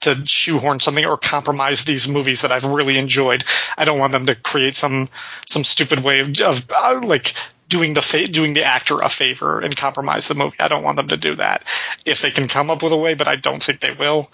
to 0.01 0.25
shoehorn 0.25 0.79
something 0.79 1.05
or 1.05 1.17
compromise 1.17 1.83
these 1.83 2.07
movies 2.07 2.41
that 2.41 2.51
I've 2.51 2.65
really 2.65 2.97
enjoyed. 2.97 3.43
I 3.77 3.85
don't 3.85 3.99
want 3.99 4.13
them 4.13 4.27
to 4.27 4.35
create 4.35 4.75
some 4.75 5.09
some 5.45 5.63
stupid 5.63 5.99
way 5.99 6.21
of, 6.21 6.39
of 6.39 6.71
uh, 6.73 7.01
like 7.03 7.33
doing 7.67 7.93
the 7.93 8.01
fa- 8.01 8.27
doing 8.27 8.53
the 8.53 8.63
actor 8.63 8.99
a 9.01 9.09
favor 9.09 9.59
and 9.59 9.75
compromise 9.75 10.27
the 10.27 10.35
movie. 10.35 10.57
I 10.59 10.69
don't 10.69 10.83
want 10.83 10.95
them 10.97 11.09
to 11.09 11.17
do 11.17 11.35
that. 11.35 11.63
If 12.05 12.21
they 12.21 12.31
can 12.31 12.47
come 12.47 12.69
up 12.69 12.83
with 12.83 12.93
a 12.93 12.97
way, 12.97 13.15
but 13.15 13.27
I 13.27 13.35
don't 13.35 13.61
think 13.61 13.81
they 13.81 13.93
will. 13.93 14.31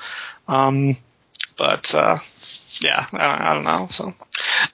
Um, 0.47 0.93
but 1.57 1.93
uh, 1.95 2.17
yeah, 2.81 3.05
I, 3.13 3.51
I, 3.51 3.53
don't 3.53 3.63
know. 3.63 3.87
So 3.89 4.13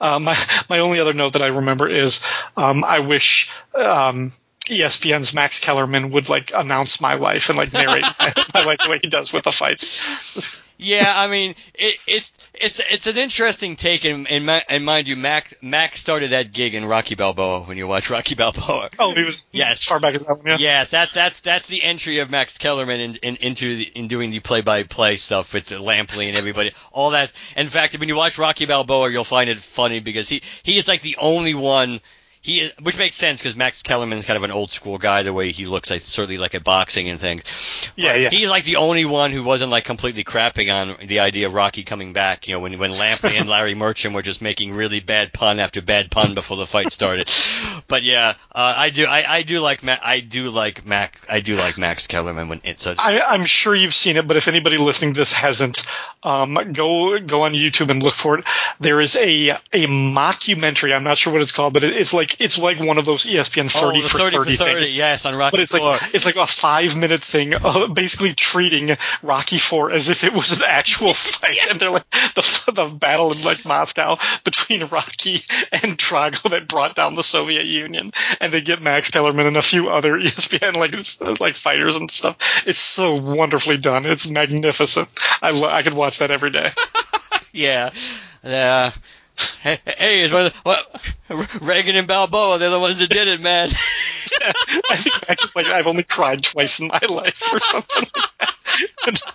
uh, 0.00 0.18
my 0.18 0.36
my 0.68 0.80
only 0.80 1.00
other 1.00 1.12
note 1.12 1.34
that 1.34 1.42
I 1.42 1.48
remember 1.48 1.88
is 1.88 2.24
um, 2.56 2.84
I 2.84 3.00
wish. 3.00 3.50
Um, 3.74 4.30
ESPN's 4.64 5.34
Max 5.34 5.60
Kellerman 5.60 6.10
would 6.12 6.30
like 6.30 6.50
announce 6.54 6.98
my 6.98 7.16
life 7.16 7.50
and 7.50 7.58
like 7.58 7.74
narrate 7.74 8.06
my 8.54 8.64
life 8.64 8.78
the 8.82 8.88
way 8.88 8.98
he 8.98 9.08
does 9.08 9.30
with 9.30 9.42
the 9.42 9.52
fights. 9.52 10.63
Yeah, 10.76 11.12
I 11.14 11.28
mean, 11.28 11.54
it, 11.74 11.96
it's 12.06 12.32
it's 12.54 12.80
it's 12.80 13.06
an 13.06 13.16
interesting 13.16 13.76
take, 13.76 14.04
and, 14.04 14.28
and, 14.28 14.64
and 14.68 14.84
mind 14.84 15.08
you, 15.08 15.16
Max 15.16 15.54
Max 15.62 16.00
started 16.00 16.30
that 16.30 16.52
gig 16.52 16.74
in 16.74 16.84
Rocky 16.84 17.14
Balboa 17.14 17.60
when 17.60 17.76
you 17.76 17.86
watch 17.86 18.10
Rocky 18.10 18.34
Balboa. 18.34 18.90
Oh, 18.98 19.14
he 19.14 19.22
was 19.22 19.48
yes, 19.52 19.84
far 19.84 20.00
back 20.00 20.14
as 20.14 20.24
that 20.24 20.36
one. 20.36 20.46
Yeah. 20.46 20.56
Yes, 20.58 20.90
that's 20.90 21.14
that's 21.14 21.40
that's 21.40 21.68
the 21.68 21.82
entry 21.82 22.18
of 22.18 22.30
Max 22.30 22.58
Kellerman 22.58 23.00
in, 23.00 23.14
in 23.16 23.36
into 23.36 23.76
the, 23.76 23.84
in 23.94 24.08
doing 24.08 24.30
the 24.30 24.40
play-by-play 24.40 25.16
stuff 25.16 25.54
with 25.54 25.66
the 25.66 25.76
Lampley 25.76 26.28
and 26.28 26.36
everybody. 26.36 26.72
All 26.92 27.10
that. 27.10 27.32
In 27.56 27.68
fact, 27.68 27.98
when 27.98 28.08
you 28.08 28.16
watch 28.16 28.38
Rocky 28.38 28.66
Balboa, 28.66 29.10
you'll 29.10 29.24
find 29.24 29.48
it 29.48 29.60
funny 29.60 30.00
because 30.00 30.28
he 30.28 30.42
he 30.64 30.76
is 30.76 30.88
like 30.88 31.02
the 31.02 31.16
only 31.20 31.54
one 31.54 32.00
he 32.44 32.60
is, 32.60 32.74
which 32.82 32.98
makes 32.98 33.16
sense 33.16 33.40
because 33.40 33.56
Max 33.56 33.82
Kellerman 33.82 34.18
is 34.18 34.26
kind 34.26 34.36
of 34.36 34.42
an 34.42 34.50
old 34.50 34.70
school 34.70 34.98
guy 34.98 35.22
the 35.22 35.32
way 35.32 35.50
he 35.50 35.64
looks 35.64 35.90
like 35.90 36.02
certainly 36.02 36.36
like 36.36 36.54
at 36.54 36.62
boxing 36.62 37.08
and 37.08 37.18
things. 37.18 37.90
But 37.96 38.04
yeah, 38.04 38.16
yeah. 38.16 38.28
He's 38.28 38.50
like 38.50 38.64
the 38.64 38.76
only 38.76 39.06
one 39.06 39.30
who 39.30 39.42
wasn't 39.42 39.70
like 39.70 39.84
completely 39.84 40.24
crapping 40.24 40.70
on 40.70 41.06
the 41.06 41.20
idea 41.20 41.46
of 41.46 41.54
Rocky 41.54 41.84
coming 41.84 42.12
back. 42.12 42.46
You 42.46 42.52
know, 42.52 42.60
when 42.60 42.78
when 42.78 42.90
Lampley 42.90 43.40
and 43.40 43.48
Larry 43.54 43.74
Merchant 43.74 44.14
were 44.14 44.20
just 44.20 44.42
making 44.42 44.74
really 44.74 45.00
bad 45.00 45.32
pun 45.32 45.58
after 45.58 45.80
bad 45.80 46.10
pun 46.10 46.34
before 46.34 46.58
the 46.58 46.66
fight 46.66 46.92
started. 46.92 47.30
but 47.88 48.02
yeah, 48.02 48.34
uh, 48.52 48.74
I 48.76 48.90
do 48.90 49.06
I, 49.06 49.24
I 49.26 49.42
do 49.42 49.60
like 49.60 49.82
Ma- 49.82 49.96
I 50.04 50.20
do 50.20 50.50
like 50.50 50.84
Max 50.84 51.26
I 51.30 51.40
do 51.40 51.56
like 51.56 51.78
Max 51.78 52.08
Kellerman 52.08 52.48
when 52.48 52.60
it's 52.64 52.86
a. 52.86 52.94
I, 52.98 53.22
I'm 53.22 53.46
sure 53.46 53.74
you've 53.74 53.94
seen 53.94 54.18
it, 54.18 54.28
but 54.28 54.36
if 54.36 54.48
anybody 54.48 54.76
listening 54.76 55.14
to 55.14 55.20
this 55.20 55.32
hasn't, 55.32 55.86
um, 56.22 56.58
go 56.74 57.18
go 57.20 57.44
on 57.44 57.54
YouTube 57.54 57.88
and 57.88 58.02
look 58.02 58.16
for 58.16 58.38
it. 58.38 58.44
There 58.80 59.00
is 59.00 59.16
a 59.16 59.48
a 59.48 59.86
mockumentary. 59.86 60.94
I'm 60.94 61.04
not 61.04 61.16
sure 61.16 61.32
what 61.32 61.40
it's 61.40 61.52
called, 61.52 61.72
but 61.72 61.84
it, 61.84 61.96
it's 61.96 62.12
like 62.12 62.33
it's 62.38 62.58
like 62.58 62.78
one 62.80 62.98
of 62.98 63.04
those 63.04 63.24
ESPN 63.24 63.70
30 63.70 63.98
oh, 63.98 64.02
for 64.02 64.18
30, 64.18 64.36
30, 64.36 64.56
30 64.56 64.74
things. 64.74 64.96
Yes, 64.96 65.26
on 65.26 65.36
Rocky 65.36 65.52
But 65.52 65.60
it's 65.60 65.72
like 65.72 66.14
it's 66.14 66.24
like 66.24 66.36
a 66.36 66.46
five 66.46 66.96
minute 66.96 67.22
thing, 67.22 67.54
uh, 67.54 67.88
basically 67.88 68.34
treating 68.34 68.96
Rocky 69.22 69.58
Four 69.58 69.90
as 69.90 70.08
if 70.08 70.24
it 70.24 70.32
was 70.32 70.52
an 70.52 70.66
actual 70.66 71.12
fight, 71.14 71.58
and 71.70 71.80
they're 71.80 71.90
like 71.90 72.08
the 72.10 72.72
the 72.72 72.86
battle 72.86 73.32
in 73.32 73.42
like 73.42 73.64
Moscow 73.64 74.18
between 74.44 74.86
Rocky 74.86 75.42
and 75.72 75.98
Drago 75.98 76.50
that 76.50 76.68
brought 76.68 76.94
down 76.94 77.14
the 77.14 77.24
Soviet 77.24 77.66
Union, 77.66 78.12
and 78.40 78.52
they 78.52 78.60
get 78.60 78.82
Max 78.82 79.10
Kellerman 79.10 79.46
and 79.46 79.56
a 79.56 79.62
few 79.62 79.88
other 79.88 80.12
ESPN 80.18 80.76
like 80.76 81.40
like 81.40 81.54
fighters 81.54 81.96
and 81.96 82.10
stuff. 82.10 82.36
It's 82.66 82.78
so 82.78 83.14
wonderfully 83.14 83.76
done. 83.76 84.06
It's 84.06 84.28
magnificent. 84.28 85.08
I 85.42 85.50
lo- 85.50 85.68
I 85.68 85.82
could 85.82 85.94
watch 85.94 86.18
that 86.18 86.30
every 86.30 86.50
day. 86.50 86.70
yeah. 87.52 87.90
Yeah. 88.42 88.92
Hey, 89.36 89.78
hey, 89.86 90.20
is 90.20 90.32
what, 90.32 90.52
what 90.62 91.60
Reagan 91.60 91.96
and 91.96 92.06
Balboa, 92.06 92.58
they're 92.58 92.70
the 92.70 92.78
ones 92.78 92.98
that 92.98 93.10
did 93.10 93.28
it, 93.28 93.40
man. 93.40 93.70
I 94.90 94.96
think 94.96 95.28
Max 95.28 95.44
is 95.44 95.56
like 95.56 95.66
I've 95.66 95.86
only 95.86 96.02
cried 96.02 96.42
twice 96.42 96.80
in 96.80 96.88
my 96.88 97.00
life 97.08 97.52
or 97.52 97.60
something 97.60 98.04
like 98.14 98.54
that. 99.06 99.34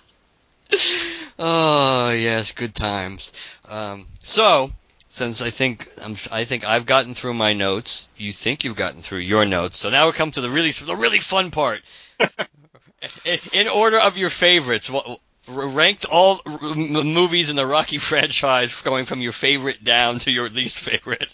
oh 1.38 2.12
yes, 2.12 2.52
good 2.52 2.74
times. 2.74 3.32
Um, 3.68 4.06
so 4.20 4.70
since 5.08 5.42
I 5.42 5.50
think 5.50 5.88
I'm, 6.02 6.16
I 6.30 6.44
think 6.44 6.64
I've 6.64 6.86
gotten 6.86 7.14
through 7.14 7.34
my 7.34 7.52
notes, 7.52 8.06
you 8.16 8.32
think 8.32 8.64
you've 8.64 8.76
gotten 8.76 9.00
through 9.00 9.18
your 9.18 9.44
notes. 9.44 9.78
So 9.78 9.90
now 9.90 10.06
we 10.06 10.12
come 10.12 10.30
to 10.30 10.40
the 10.40 10.50
really 10.50 10.70
the 10.70 10.96
really 10.96 11.18
fun 11.18 11.50
part. 11.50 11.82
in 13.52 13.68
order 13.68 13.98
of 13.98 14.16
your 14.16 14.30
favorites, 14.30 14.88
what, 14.90 15.20
ranked 15.50 16.04
all 16.04 16.40
movies 16.76 17.50
in 17.50 17.56
the 17.56 17.66
Rocky 17.66 17.98
franchise, 18.10 18.80
going 18.82 19.04
from 19.04 19.20
your 19.20 19.32
favorite 19.32 19.82
down 19.84 20.18
to 20.20 20.30
your 20.30 20.48
least 20.48 20.78
favorite. 20.78 21.28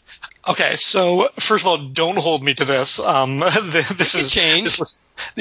Okay, 0.49 0.77
so 0.77 1.29
first 1.41 1.65
of 1.65 1.67
all, 1.67 1.79
don't 1.89 2.17
hold 2.17 2.43
me 2.43 2.55
to 2.55 2.65
this. 2.65 3.01
Um, 3.01 3.41
this 3.63 4.15
is 4.15 4.31
change. 4.31 4.65
This 4.65 4.79
list, 4.79 5.01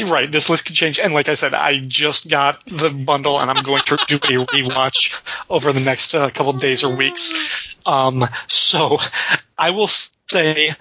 right, 0.09 0.31
this 0.31 0.49
list 0.49 0.65
could 0.65 0.75
change. 0.75 0.99
And 0.99 1.13
like 1.13 1.29
I 1.29 1.35
said, 1.35 1.53
I 1.53 1.79
just 1.79 2.29
got 2.29 2.65
the 2.65 2.89
bundle, 2.89 3.39
and 3.39 3.51
I'm 3.51 3.63
going 3.63 3.83
to 3.83 3.97
do 4.07 4.15
a 4.17 4.45
rewatch 4.45 5.23
over 5.49 5.71
the 5.71 5.81
next 5.81 6.15
uh, 6.15 6.29
couple 6.31 6.53
days 6.53 6.83
or 6.83 6.95
weeks. 6.95 7.33
Um, 7.85 8.25
so 8.47 8.97
I 9.57 9.71
will 9.71 9.89
say 10.27 10.75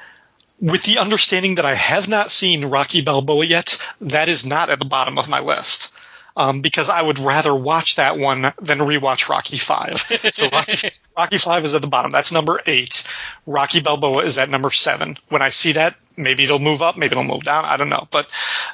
with 0.60 0.84
the 0.84 0.98
understanding 0.98 1.56
that 1.56 1.66
I 1.66 1.74
have 1.74 2.08
not 2.08 2.30
seen 2.30 2.64
Rocky 2.64 3.02
Balboa 3.02 3.44
yet, 3.44 3.78
that 4.00 4.30
is 4.30 4.46
not 4.46 4.70
at 4.70 4.78
the 4.78 4.86
bottom 4.86 5.18
of 5.18 5.28
my 5.28 5.40
list. 5.40 5.92
Um, 6.36 6.62
because 6.62 6.88
I 6.88 7.00
would 7.00 7.20
rather 7.20 7.54
watch 7.54 7.94
that 7.96 8.18
one 8.18 8.42
than 8.60 8.78
rewatch 8.78 9.28
Rocky 9.28 9.56
Five. 9.56 9.98
So 10.32 10.48
Rocky, 10.48 10.90
Rocky 11.16 11.38
Five 11.38 11.64
is 11.64 11.74
at 11.74 11.82
the 11.82 11.86
bottom. 11.88 12.10
That's 12.10 12.32
number 12.32 12.60
eight. 12.66 13.08
Rocky 13.46 13.80
Balboa 13.80 14.24
is 14.24 14.36
at 14.36 14.50
number 14.50 14.72
seven. 14.72 15.16
When 15.28 15.42
I 15.42 15.50
see 15.50 15.72
that, 15.72 15.94
maybe 16.16 16.42
it'll 16.42 16.58
move 16.58 16.82
up, 16.82 16.96
maybe 16.96 17.12
it'll 17.12 17.22
move 17.22 17.44
down. 17.44 17.64
I 17.64 17.76
don't 17.76 17.88
know, 17.88 18.08
but 18.10 18.26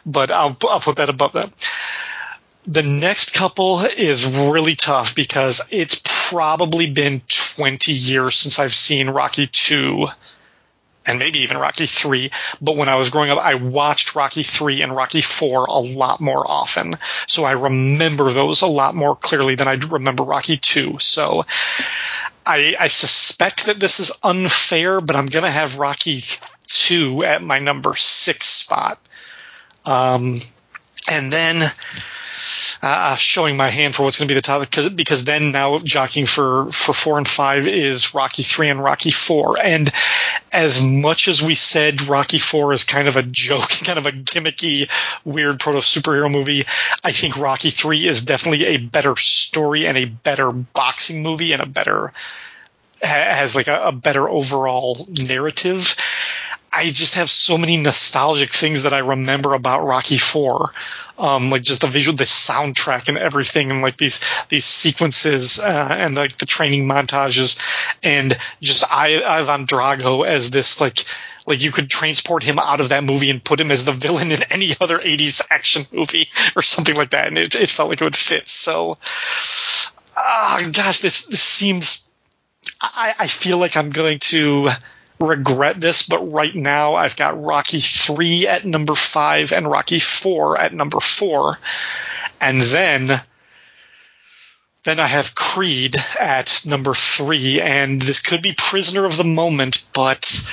but 0.06 0.30
I'll 0.30 0.56
I'll 0.68 0.80
put 0.80 0.96
that 0.96 1.10
above 1.10 1.32
that. 1.32 1.70
The 2.64 2.82
next 2.82 3.34
couple 3.34 3.80
is 3.80 4.36
really 4.36 4.74
tough 4.76 5.14
because 5.14 5.66
it's 5.70 6.00
probably 6.04 6.90
been 6.90 7.22
20 7.26 7.92
years 7.92 8.36
since 8.36 8.58
I've 8.58 8.74
seen 8.74 9.08
Rocky 9.10 9.46
2 9.46 10.06
and 11.06 11.18
maybe 11.18 11.40
even 11.40 11.56
Rocky 11.56 11.86
3. 11.86 12.30
But 12.60 12.76
when 12.76 12.88
I 12.88 12.96
was 12.96 13.10
growing 13.10 13.30
up, 13.30 13.38
I 13.38 13.54
watched 13.54 14.14
Rocky 14.14 14.42
3 14.42 14.82
and 14.82 14.94
Rocky 14.94 15.20
4 15.20 15.64
a 15.64 15.78
lot 15.78 16.20
more 16.20 16.48
often. 16.48 16.96
So 17.26 17.44
I 17.44 17.52
remember 17.52 18.30
those 18.30 18.62
a 18.62 18.66
lot 18.66 18.94
more 18.94 19.16
clearly 19.16 19.54
than 19.54 19.68
I 19.68 19.78
remember 19.88 20.24
Rocky 20.24 20.56
2. 20.58 20.98
So 21.00 21.42
I, 22.44 22.74
I 22.78 22.88
suspect 22.88 23.66
that 23.66 23.80
this 23.80 24.00
is 24.00 24.12
unfair, 24.22 25.00
but 25.00 25.16
I'm 25.16 25.26
going 25.26 25.44
to 25.44 25.50
have 25.50 25.78
Rocky 25.78 26.24
2 26.66 27.24
at 27.24 27.42
my 27.42 27.58
number 27.58 27.96
six 27.96 28.46
spot. 28.48 28.98
Um, 29.84 30.36
and 31.08 31.32
then 31.32 31.70
uh, 32.82 33.14
showing 33.16 33.56
my 33.56 33.68
hand 33.68 33.94
for 33.94 34.04
what's 34.04 34.18
going 34.18 34.26
to 34.26 34.32
be 34.32 34.36
the 34.36 34.42
top 34.42 34.62
because 34.62 34.88
because 34.90 35.24
then 35.24 35.52
now 35.52 35.78
jockeying 35.78 36.26
for 36.26 36.70
for 36.72 36.94
four 36.94 37.18
and 37.18 37.28
five 37.28 37.66
is 37.66 38.14
Rocky 38.14 38.42
three 38.42 38.68
and 38.68 38.80
Rocky 38.80 39.10
four, 39.10 39.56
and 39.62 39.90
as 40.50 40.82
much 40.82 41.28
as 41.28 41.42
we 41.42 41.54
said 41.54 42.02
Rocky 42.02 42.38
four 42.38 42.72
is 42.72 42.84
kind 42.84 43.06
of 43.06 43.16
a 43.16 43.22
joke, 43.22 43.68
kind 43.84 43.98
of 43.98 44.06
a 44.06 44.12
gimmicky, 44.12 44.88
weird 45.24 45.60
proto 45.60 45.78
superhero 45.78 46.30
movie, 46.30 46.64
I 47.04 47.12
think 47.12 47.36
Rocky 47.36 47.70
three 47.70 48.06
is 48.06 48.24
definitely 48.24 48.66
a 48.66 48.78
better 48.78 49.14
story 49.16 49.86
and 49.86 49.98
a 49.98 50.06
better 50.06 50.50
boxing 50.50 51.22
movie 51.22 51.52
and 51.52 51.60
a 51.60 51.66
better 51.66 52.12
has 53.02 53.54
like 53.54 53.68
a, 53.68 53.88
a 53.88 53.92
better 53.92 54.28
overall 54.28 55.06
narrative. 55.08 55.96
I 56.72 56.90
just 56.90 57.14
have 57.16 57.30
so 57.30 57.58
many 57.58 57.76
nostalgic 57.76 58.50
things 58.50 58.84
that 58.84 58.92
I 58.92 58.98
remember 58.98 59.54
about 59.54 59.84
Rocky 59.84 60.18
Four, 60.18 60.72
um, 61.18 61.50
like 61.50 61.62
just 61.62 61.80
the 61.80 61.86
visual, 61.86 62.16
the 62.16 62.24
soundtrack, 62.24 63.08
and 63.08 63.18
everything, 63.18 63.70
and 63.70 63.82
like 63.82 63.96
these 63.96 64.20
these 64.48 64.64
sequences 64.64 65.58
uh, 65.58 65.88
and 65.90 66.14
like 66.14 66.38
the 66.38 66.46
training 66.46 66.86
montages, 66.86 67.58
and 68.02 68.38
just 68.60 68.84
I, 68.90 69.22
Ivan 69.22 69.66
Drago 69.66 70.26
as 70.26 70.50
this 70.50 70.80
like 70.80 71.04
like 71.46 71.60
you 71.60 71.72
could 71.72 71.90
transport 71.90 72.42
him 72.42 72.58
out 72.58 72.80
of 72.80 72.90
that 72.90 73.02
movie 73.02 73.30
and 73.30 73.42
put 73.42 73.60
him 73.60 73.70
as 73.70 73.84
the 73.84 73.92
villain 73.92 74.30
in 74.30 74.42
any 74.44 74.76
other 74.80 74.98
80s 74.98 75.42
action 75.50 75.86
movie 75.90 76.28
or 76.56 76.62
something 76.62 76.94
like 76.94 77.10
that. 77.10 77.28
And 77.28 77.38
it, 77.38 77.54
it 77.54 77.70
felt 77.70 77.88
like 77.88 78.00
it 78.00 78.04
would 78.04 78.16
fit. 78.16 78.46
So 78.46 78.98
ah 80.16 80.68
gosh 80.72 81.00
this 81.00 81.26
this 81.26 81.42
seems 81.42 82.08
I, 82.80 83.14
I 83.20 83.26
feel 83.26 83.58
like 83.58 83.76
i'm 83.76 83.90
going 83.90 84.18
to 84.18 84.70
regret 85.20 85.80
this, 85.80 86.02
but 86.02 86.32
right 86.32 86.54
now 86.54 86.94
I've 86.94 87.16
got 87.16 87.42
Rocky 87.42 87.80
3 87.80 88.48
at 88.48 88.64
number 88.64 88.94
5 88.94 89.52
and 89.52 89.66
Rocky 89.66 90.00
4 90.00 90.58
at 90.58 90.72
number 90.72 91.00
4. 91.00 91.58
And 92.40 92.60
then 92.60 93.20
then 94.82 94.98
I 94.98 95.06
have 95.06 95.34
Creed 95.34 95.96
at 96.18 96.62
number 96.64 96.94
3 96.94 97.60
and 97.60 98.00
this 98.00 98.22
could 98.22 98.42
be 98.42 98.54
prisoner 98.54 99.04
of 99.04 99.18
the 99.18 99.24
moment, 99.24 99.86
but 99.92 100.50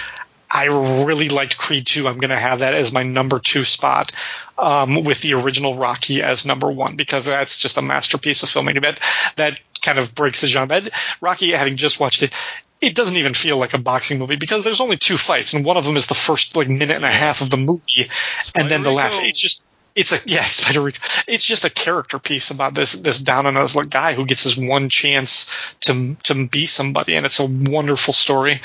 I 0.51 0.65
really 0.65 1.29
liked 1.29 1.57
Creed 1.57 1.87
2. 1.87 2.07
I'm 2.07 2.17
going 2.17 2.29
to 2.29 2.35
have 2.35 2.59
that 2.59 2.73
as 2.73 2.91
my 2.91 3.03
number 3.03 3.39
2 3.39 3.63
spot. 3.63 4.11
Um, 4.59 5.03
with 5.03 5.21
the 5.21 5.35
original 5.35 5.75
Rocky 5.75 6.23
as 6.23 6.43
number 6.43 6.71
one 6.71 6.95
because 6.95 7.25
that's 7.25 7.59
just 7.59 7.77
a 7.77 7.81
masterpiece 7.83 8.41
of 8.41 8.49
filmmaking. 8.49 8.81
That 8.81 8.99
that 9.35 9.59
kind 9.83 9.99
of 9.99 10.15
breaks 10.15 10.41
the 10.41 10.47
genre. 10.47 10.81
That 10.81 10.93
Rocky, 11.21 11.51
having 11.51 11.77
just 11.77 11.99
watched 11.99 12.23
it, 12.23 12.33
it 12.79 12.95
doesn't 12.95 13.17
even 13.17 13.33
feel 13.33 13.57
like 13.57 13.73
a 13.73 13.77
boxing 13.77 14.19
movie 14.19 14.35
because 14.35 14.63
there's 14.63 14.81
only 14.81 14.97
two 14.97 15.17
fights, 15.17 15.53
and 15.53 15.65
one 15.65 15.77
of 15.77 15.85
them 15.85 15.97
is 15.97 16.07
the 16.07 16.15
first 16.15 16.55
like 16.55 16.67
minute 16.67 16.95
and 16.95 17.05
a 17.05 17.11
half 17.11 17.41
of 17.41 17.49
the 17.49 17.57
movie, 17.57 18.09
Spider 18.37 18.63
and 18.63 18.69
then 18.69 18.83
the 18.83 18.91
last. 18.91 19.23
It's 19.23 19.39
just 19.39 19.63
it's 19.95 20.11
a 20.11 20.19
yeah, 20.25 20.43
Spider 20.45 20.81
Rico. 20.81 20.99
It's 21.27 21.43
just 21.43 21.65
a 21.65 21.69
character 21.69 22.19
piece 22.19 22.51
about 22.51 22.75
this 22.75 22.93
this 22.93 23.19
down 23.19 23.47
and 23.47 23.57
out 23.57 23.75
guy 23.89 24.13
who 24.13 24.25
gets 24.25 24.43
his 24.43 24.55
one 24.55 24.89
chance 24.89 25.51
to 25.81 26.15
to 26.23 26.47
be 26.47 26.65
somebody, 26.67 27.15
and 27.15 27.25
it's 27.25 27.39
a 27.39 27.45
wonderful 27.45 28.13
story. 28.13 28.61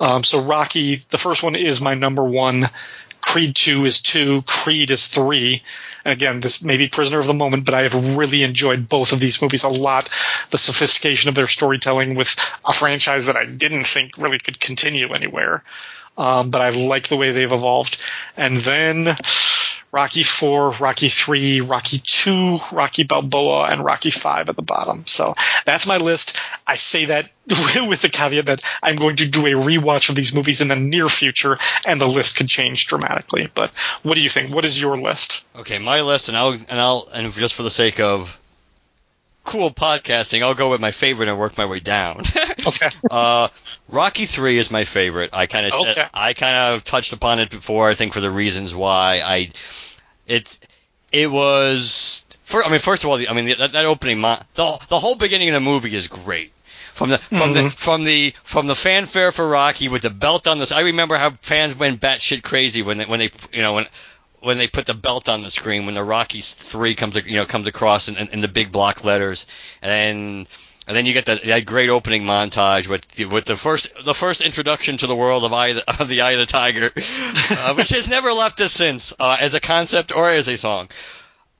Um, 0.00 0.24
so 0.24 0.42
Rocky, 0.42 0.96
the 1.08 1.18
first 1.18 1.42
one 1.42 1.54
is 1.54 1.80
my 1.80 1.94
number 1.94 2.24
one. 2.24 2.68
Creed 3.22 3.56
2 3.56 3.86
is 3.86 4.02
2, 4.02 4.42
Creed 4.42 4.90
is 4.90 5.06
3. 5.06 5.62
And 6.04 6.12
again, 6.12 6.40
this 6.40 6.62
may 6.62 6.76
be 6.76 6.88
prisoner 6.88 7.18
of 7.18 7.26
the 7.26 7.32
moment, 7.32 7.64
but 7.64 7.74
I 7.74 7.82
have 7.82 8.16
really 8.16 8.42
enjoyed 8.42 8.88
both 8.88 9.12
of 9.12 9.20
these 9.20 9.40
movies 9.40 9.62
a 9.62 9.68
lot. 9.68 10.10
The 10.50 10.58
sophistication 10.58 11.28
of 11.28 11.34
their 11.34 11.46
storytelling 11.46 12.14
with 12.14 12.36
a 12.66 12.72
franchise 12.72 13.26
that 13.26 13.36
I 13.36 13.46
didn't 13.46 13.84
think 13.84 14.18
really 14.18 14.38
could 14.38 14.60
continue 14.60 15.12
anywhere. 15.12 15.62
Um, 16.18 16.50
but 16.50 16.60
I 16.60 16.70
like 16.70 17.08
the 17.08 17.16
way 17.16 17.30
they've 17.30 17.50
evolved. 17.50 17.98
And 18.36 18.56
then 18.56 19.16
Rocky 19.92 20.22
4, 20.22 20.70
Rocky 20.70 21.10
3, 21.10 21.60
Rocky 21.60 21.98
2, 22.02 22.58
Rocky 22.72 23.04
Balboa, 23.04 23.68
and 23.70 23.84
Rocky 23.84 24.10
5 24.10 24.48
at 24.48 24.56
the 24.56 24.62
bottom. 24.62 25.06
So 25.06 25.34
that's 25.66 25.86
my 25.86 25.98
list. 25.98 26.38
I 26.66 26.76
say 26.76 27.06
that 27.06 27.28
with 27.46 28.00
the 28.00 28.08
caveat 28.08 28.46
that 28.46 28.64
I'm 28.82 28.96
going 28.96 29.16
to 29.16 29.28
do 29.28 29.44
a 29.46 29.50
rewatch 29.50 30.08
of 30.08 30.14
these 30.14 30.34
movies 30.34 30.62
in 30.62 30.68
the 30.68 30.76
near 30.76 31.10
future, 31.10 31.58
and 31.84 32.00
the 32.00 32.08
list 32.08 32.36
could 32.36 32.48
change 32.48 32.86
dramatically. 32.86 33.50
But 33.54 33.70
what 34.02 34.14
do 34.14 34.22
you 34.22 34.30
think? 34.30 34.50
What 34.50 34.64
is 34.64 34.80
your 34.80 34.96
list? 34.96 35.44
Okay, 35.56 35.78
my 35.78 36.00
list, 36.00 36.28
and 36.28 36.38
I'll 36.38 36.52
and 36.52 36.80
I'll 36.80 37.08
and 37.12 37.30
just 37.34 37.54
for 37.54 37.62
the 37.62 37.70
sake 37.70 38.00
of 38.00 38.38
cool 39.44 39.70
podcasting, 39.70 40.42
I'll 40.42 40.54
go 40.54 40.70
with 40.70 40.80
my 40.80 40.90
favorite 40.90 41.28
and 41.28 41.38
work 41.38 41.58
my 41.58 41.66
way 41.66 41.80
down. 41.80 42.22
okay. 42.66 42.88
Uh, 43.10 43.48
Rocky 43.88 44.24
Three 44.24 44.58
is 44.58 44.70
my 44.70 44.84
favorite. 44.84 45.30
I 45.32 45.46
kind 45.46 45.66
of 45.66 45.74
okay. 45.74 46.06
I 46.14 46.32
kind 46.32 46.74
of 46.74 46.84
touched 46.84 47.12
upon 47.12 47.40
it 47.40 47.50
before. 47.50 47.88
I 47.88 47.94
think 47.94 48.14
for 48.14 48.20
the 48.20 48.30
reasons 48.30 48.74
why 48.74 49.20
I 49.24 49.50
it 50.26 50.58
it 51.12 51.30
was. 51.30 52.24
For, 52.44 52.64
I 52.64 52.70
mean, 52.70 52.80
first 52.80 53.04
of 53.04 53.10
all, 53.10 53.18
the, 53.18 53.28
I 53.28 53.32
mean 53.32 53.46
that, 53.58 53.72
that 53.72 53.84
opening, 53.84 54.20
the 54.20 54.78
the 54.88 54.98
whole 54.98 55.14
beginning 55.14 55.48
of 55.48 55.54
the 55.54 55.60
movie 55.60 55.94
is 55.94 56.08
great. 56.08 56.52
From 56.94 57.10
the 57.10 57.18
from 57.18 57.38
mm-hmm. 57.38 57.64
the 57.64 57.70
from 57.70 58.04
the 58.04 58.34
from 58.44 58.66
the 58.66 58.74
fanfare 58.74 59.32
for 59.32 59.48
Rocky 59.48 59.88
with 59.88 60.02
the 60.02 60.10
belt 60.10 60.46
on 60.46 60.58
this, 60.58 60.72
I 60.72 60.80
remember 60.80 61.16
how 61.16 61.30
fans 61.30 61.74
went 61.74 62.00
batshit 62.00 62.42
crazy 62.42 62.82
when 62.82 62.98
they 62.98 63.04
when 63.06 63.18
they 63.18 63.30
you 63.52 63.62
know 63.62 63.74
when 63.74 63.86
when 64.40 64.58
they 64.58 64.66
put 64.66 64.86
the 64.86 64.94
belt 64.94 65.28
on 65.28 65.42
the 65.42 65.50
screen 65.50 65.86
when 65.86 65.94
the 65.94 66.04
Rocky 66.04 66.40
three 66.40 66.94
comes 66.94 67.16
you 67.16 67.36
know 67.36 67.46
comes 67.46 67.66
across 67.66 68.08
in, 68.08 68.16
in, 68.16 68.28
in 68.28 68.40
the 68.40 68.48
big 68.48 68.72
block 68.72 69.04
letters, 69.04 69.46
and 69.80 70.46
and 70.86 70.96
then 70.96 71.06
you 71.06 71.12
get 71.12 71.26
that, 71.26 71.42
that 71.44 71.64
great 71.64 71.90
opening 71.90 72.22
montage 72.22 72.88
with 72.88 73.06
the, 73.08 73.26
with 73.26 73.44
the 73.44 73.56
first 73.56 74.04
the 74.04 74.14
first 74.14 74.40
introduction 74.40 74.96
to 74.96 75.06
the 75.06 75.16
world 75.16 75.44
of 75.44 75.52
Eye 75.52 75.74
of 75.98 76.08
the, 76.08 76.22
Eye 76.22 76.32
of 76.32 76.40
the 76.40 76.46
Tiger, 76.46 76.90
uh, 76.96 77.74
which 77.74 77.90
has 77.90 78.08
never 78.08 78.32
left 78.32 78.60
us 78.60 78.72
since 78.72 79.12
uh, 79.18 79.36
as 79.40 79.54
a 79.54 79.60
concept 79.60 80.14
or 80.14 80.28
as 80.28 80.48
a 80.48 80.56
song. 80.56 80.88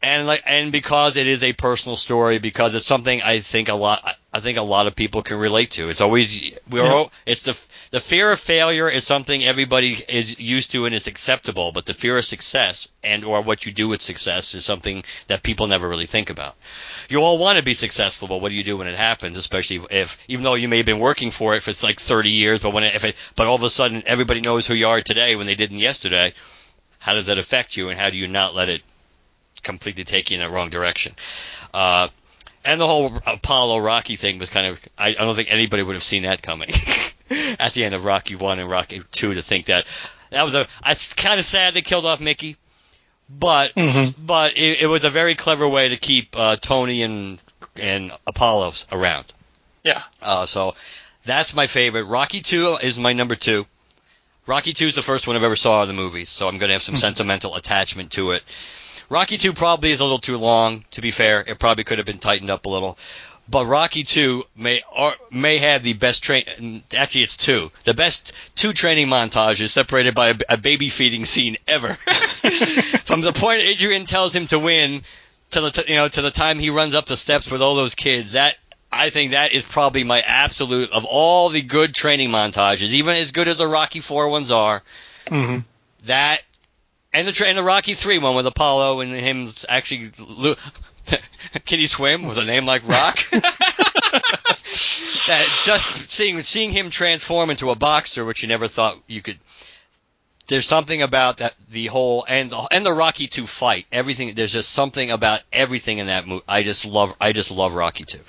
And 0.03 0.27
like 0.27 0.43
and 0.47 0.73
because 0.73 1.16
it 1.16 1.27
is 1.27 1.45
a 1.45 1.53
personal 1.53 1.97
story, 1.97 2.39
because 2.39 2.74
it's 2.74 2.87
something 2.87 3.23
I 3.23 3.39
think 3.39 3.69
a 3.69 3.74
lot 3.74 4.16
I 4.33 4.41
think 4.41 4.59
a 4.59 4.62
lot 4.62 4.87
of 4.87 4.97
people 4.97 5.23
can 5.23 5.39
relate 5.39 5.73
to. 5.73 5.89
It's 5.91 6.01
always 6.01 6.59
we're 6.69 6.83
yeah. 6.83 7.05
it's 7.24 7.43
the 7.43 7.59
the 7.93 8.01
fear 8.01 8.33
of 8.33 8.41
failure 8.41 8.89
is 8.89 9.07
something 9.07 9.45
everybody 9.45 9.97
is 10.09 10.41
used 10.41 10.73
to 10.73 10.87
and 10.87 10.95
is 10.95 11.07
acceptable, 11.07 11.70
but 11.70 11.87
the 11.87 11.95
fear 11.95 12.19
of 12.19 12.24
success 12.24 12.89
and 13.05 13.24
or 13.24 13.43
what 13.43 13.65
you 13.65 13.73
do 13.73 13.89
with 13.89 14.03
success 14.03 14.55
is 14.55 14.65
something 14.65 15.05
that 15.29 15.43
people 15.43 15.69
never 15.69 15.89
really 15.89 16.07
think 16.07 16.31
about 16.31 16.57
you 17.12 17.23
all 17.23 17.39
want 17.39 17.59
to 17.59 17.65
be 17.65 17.74
successful, 17.74 18.27
but 18.27 18.41
what 18.41 18.49
do 18.49 18.55
you 18.55 18.65
do 18.65 18.79
when 18.79 18.87
it 18.87 18.97
happens? 18.97 19.37
Especially 19.37 19.81
if, 19.91 20.19
even 20.29 20.45
though 20.45 20.55
you 20.55 20.69
may 20.69 20.79
have 20.79 20.87
been 20.87 20.99
working 20.99 21.31
for 21.31 21.55
it 21.55 21.62
for 21.62 21.73
like 21.87 22.01
30 22.01 22.31
years, 22.31 22.61
but 22.61 22.73
when 22.73 22.85
it, 22.85 22.95
if 22.95 23.05
it, 23.05 23.16
but 23.37 23.47
all 23.47 23.55
of 23.55 23.62
a 23.62 23.70
sudden 23.70 24.03
everybody 24.07 24.41
knows 24.41 24.66
who 24.66 24.74
you 24.74 24.89
are 24.89 25.01
today 25.01 25.37
when 25.37 25.47
they 25.47 25.55
didn't 25.55 25.79
yesterday. 25.79 26.33
how 26.99 27.15
does 27.15 27.27
that 27.27 27.39
affect 27.39 27.77
you, 27.77 27.91
and 27.91 28.01
how 28.01 28.11
do 28.11 28.16
you 28.16 28.29
not 28.29 28.55
let 28.55 28.69
it 28.69 28.83
completely 29.63 30.05
taking 30.05 30.39
you 30.39 30.45
in 30.45 30.51
the 30.51 30.55
wrong 30.55 30.71
direction? 30.71 31.15
Uh, 31.75 32.09
and 32.65 32.81
the 32.81 32.87
whole 32.87 33.13
Apollo 33.27 33.79
Rocky 33.79 34.17
thing 34.17 34.39
was 34.39 34.51
kind 34.51 34.67
of 34.69 34.81
I, 34.97 35.09
I 35.09 35.13
don't 35.15 35.35
think 35.35 35.51
anybody 35.51 35.83
would 35.83 35.95
have 35.97 36.03
seen 36.03 36.23
that 36.23 36.43
coming 36.43 36.71
at 37.59 37.73
the 37.73 37.85
end 37.85 37.95
of 37.95 38.05
Rocky 38.05 38.37
One 38.37 38.59
and 38.59 38.71
Rocky 38.71 39.01
Two 39.11 39.35
to 39.35 39.43
think 39.43 39.67
that 39.67 39.87
that 40.31 40.45
was 40.45 40.55
a 40.55 40.67
it's 40.87 41.13
kind 41.15 41.39
of 41.41 41.45
sad 41.45 41.75
they 41.75 41.81
killed 41.83 42.07
off 42.07 42.21
Mickey, 42.21 42.57
but 43.29 43.75
Mhm. 43.75 44.27
but 44.27 44.57
it, 44.57 44.83
it 44.83 44.87
was 44.87 45.05
a 45.05 45.11
very 45.11 45.35
clever 45.35 45.67
way 45.69 45.89
to 45.89 45.97
keep 45.97 46.37
uh, 46.39 46.57
Tony 46.57 47.03
and 47.03 47.39
and 47.77 48.13
Apollos 48.27 48.87
around. 48.93 49.25
Yeah. 49.83 50.03
Uh, 50.21 50.47
so 50.47 50.75
that's 51.25 51.55
my 51.55 51.67
favorite. 51.67 52.05
Rocky 52.05 52.41
Two 52.43 52.77
is 52.81 52.99
my 52.99 53.13
number 53.13 53.35
two. 53.35 53.67
Rocky 54.47 54.73
Two 54.73 54.87
is 54.87 54.95
the 54.95 55.03
first 55.03 55.27
one 55.27 55.35
I've 55.37 55.43
ever 55.43 55.57
saw 55.57 55.83
in 55.83 55.89
the 55.89 55.95
movies, 55.95 56.29
so 56.29 56.47
I'm 56.49 56.59
going 56.59 56.69
to 56.69 56.75
have 56.75 56.83
some 56.83 56.97
sentimental 56.97 57.55
attachment 57.57 58.13
to 58.13 58.33
it. 58.33 58.43
Rocky 59.13 59.37
Two 59.37 59.53
probably 59.53 59.91
is 59.91 60.01
a 60.01 60.05
little 60.05 60.19
too 60.19 60.39
long. 60.39 60.85
To 60.93 61.03
be 61.03 61.11
fair, 61.11 61.45
it 61.47 61.59
probably 61.59 61.85
could 61.85 61.99
have 61.99 62.07
been 62.07 62.19
tightened 62.19 62.51
up 62.51 62.65
a 62.65 62.71
little. 62.71 62.97
But 63.47 63.67
Rocky 63.67 64.05
Two 64.05 64.45
may 64.57 64.81
or 64.97 65.13
may 65.31 65.59
have 65.59 65.83
the 65.83 65.93
best 65.93 66.23
train. 66.23 66.83
Actually, 66.97 67.25
it's 67.25 67.37
two. 67.37 67.71
The 67.85 67.93
best 67.93 68.33
two 68.57 68.73
training 68.73 69.09
montages 69.09 69.69
separated 69.69 70.15
by 70.15 70.29
a, 70.29 70.35
a 70.49 70.57
baby 70.57 70.89
feeding 70.89 71.27
scene 71.27 71.57
ever. 71.69 71.93
From 73.05 73.21
the 73.21 73.35
point 73.35 73.61
Adrian 73.61 74.07
tells 74.07 74.35
him 74.35 74.47
to 74.47 74.59
win 74.59 75.03
to 75.51 75.61
the 75.61 75.71
t- 75.71 75.93
you 75.93 75.97
know 75.99 76.09
to 76.09 76.23
the 76.23 76.31
time 76.31 76.59
he 76.59 76.71
runs 76.71 76.95
up 76.95 77.05
the 77.05 77.17
steps 77.17 77.51
with 77.51 77.61
all 77.61 77.75
those 77.75 77.95
kids. 77.95 78.33
That 78.33 78.57
I 78.91 79.11
think 79.11 79.33
that 79.33 79.53
is 79.53 79.63
probably 79.63 80.05
my 80.05 80.23
absolute 80.23 80.91
of 80.91 81.05
all 81.05 81.51
the 81.51 81.61
good 81.61 81.95
training 81.95 82.31
montages, 82.31 82.93
even 82.95 83.17
as 83.17 83.33
good 83.33 83.49
as 83.49 83.59
the 83.59 83.69
Rocky 83.69 84.01
Four 84.01 84.31
ones 84.31 84.51
are. 84.51 84.83
hmm 85.29 85.59
That 86.07 86.41
and 87.13 87.29
the 87.29 87.47
and 87.47 87.59
the 87.59 87.63
Rocky 87.63 87.95
Three 87.95 88.19
one 88.19 88.35
with 88.37 88.47
Apollo 88.47 89.01
and 89.01 89.13
him 89.13 89.51
actually. 89.69 90.11
Lo- 90.19 90.55
Can 91.67 91.81
he 91.81 91.87
swim 91.87 92.27
with 92.27 92.39
a 92.39 92.45
name 92.45 92.65
like 92.65 92.87
Rock? 92.87 93.19
that 95.27 95.47
just 95.65 96.11
seeing 96.11 96.41
seeing 96.43 96.71
him 96.71 96.91
transform 96.91 97.51
into 97.51 97.71
a 97.71 97.75
boxer, 97.75 98.25
which 98.25 98.43
you 98.43 98.49
never 98.49 98.69
thought 98.69 98.99
you 99.07 99.23
could. 99.23 99.39
There's 100.49 100.67
something 100.67 101.03
about 101.03 101.39
that 101.39 101.55
the 101.71 101.87
whole 101.87 102.25
and 102.29 102.51
the, 102.51 102.69
and 102.73 102.85
the 102.85 102.93
Rocky 102.93 103.27
Two 103.27 103.47
fight. 103.47 103.87
Everything 103.93 104.35
there's 104.35 104.53
just 104.53 104.71
something 104.71 105.11
about 105.11 105.41
everything 105.53 105.99
in 105.99 106.07
that 106.07 106.27
movie. 106.27 106.45
I 106.49 106.63
just 106.63 106.85
love 106.85 107.15
I 107.21 107.33
just 107.33 107.51
love 107.51 107.75
Rocky 107.75 108.05
Two. 108.05 108.21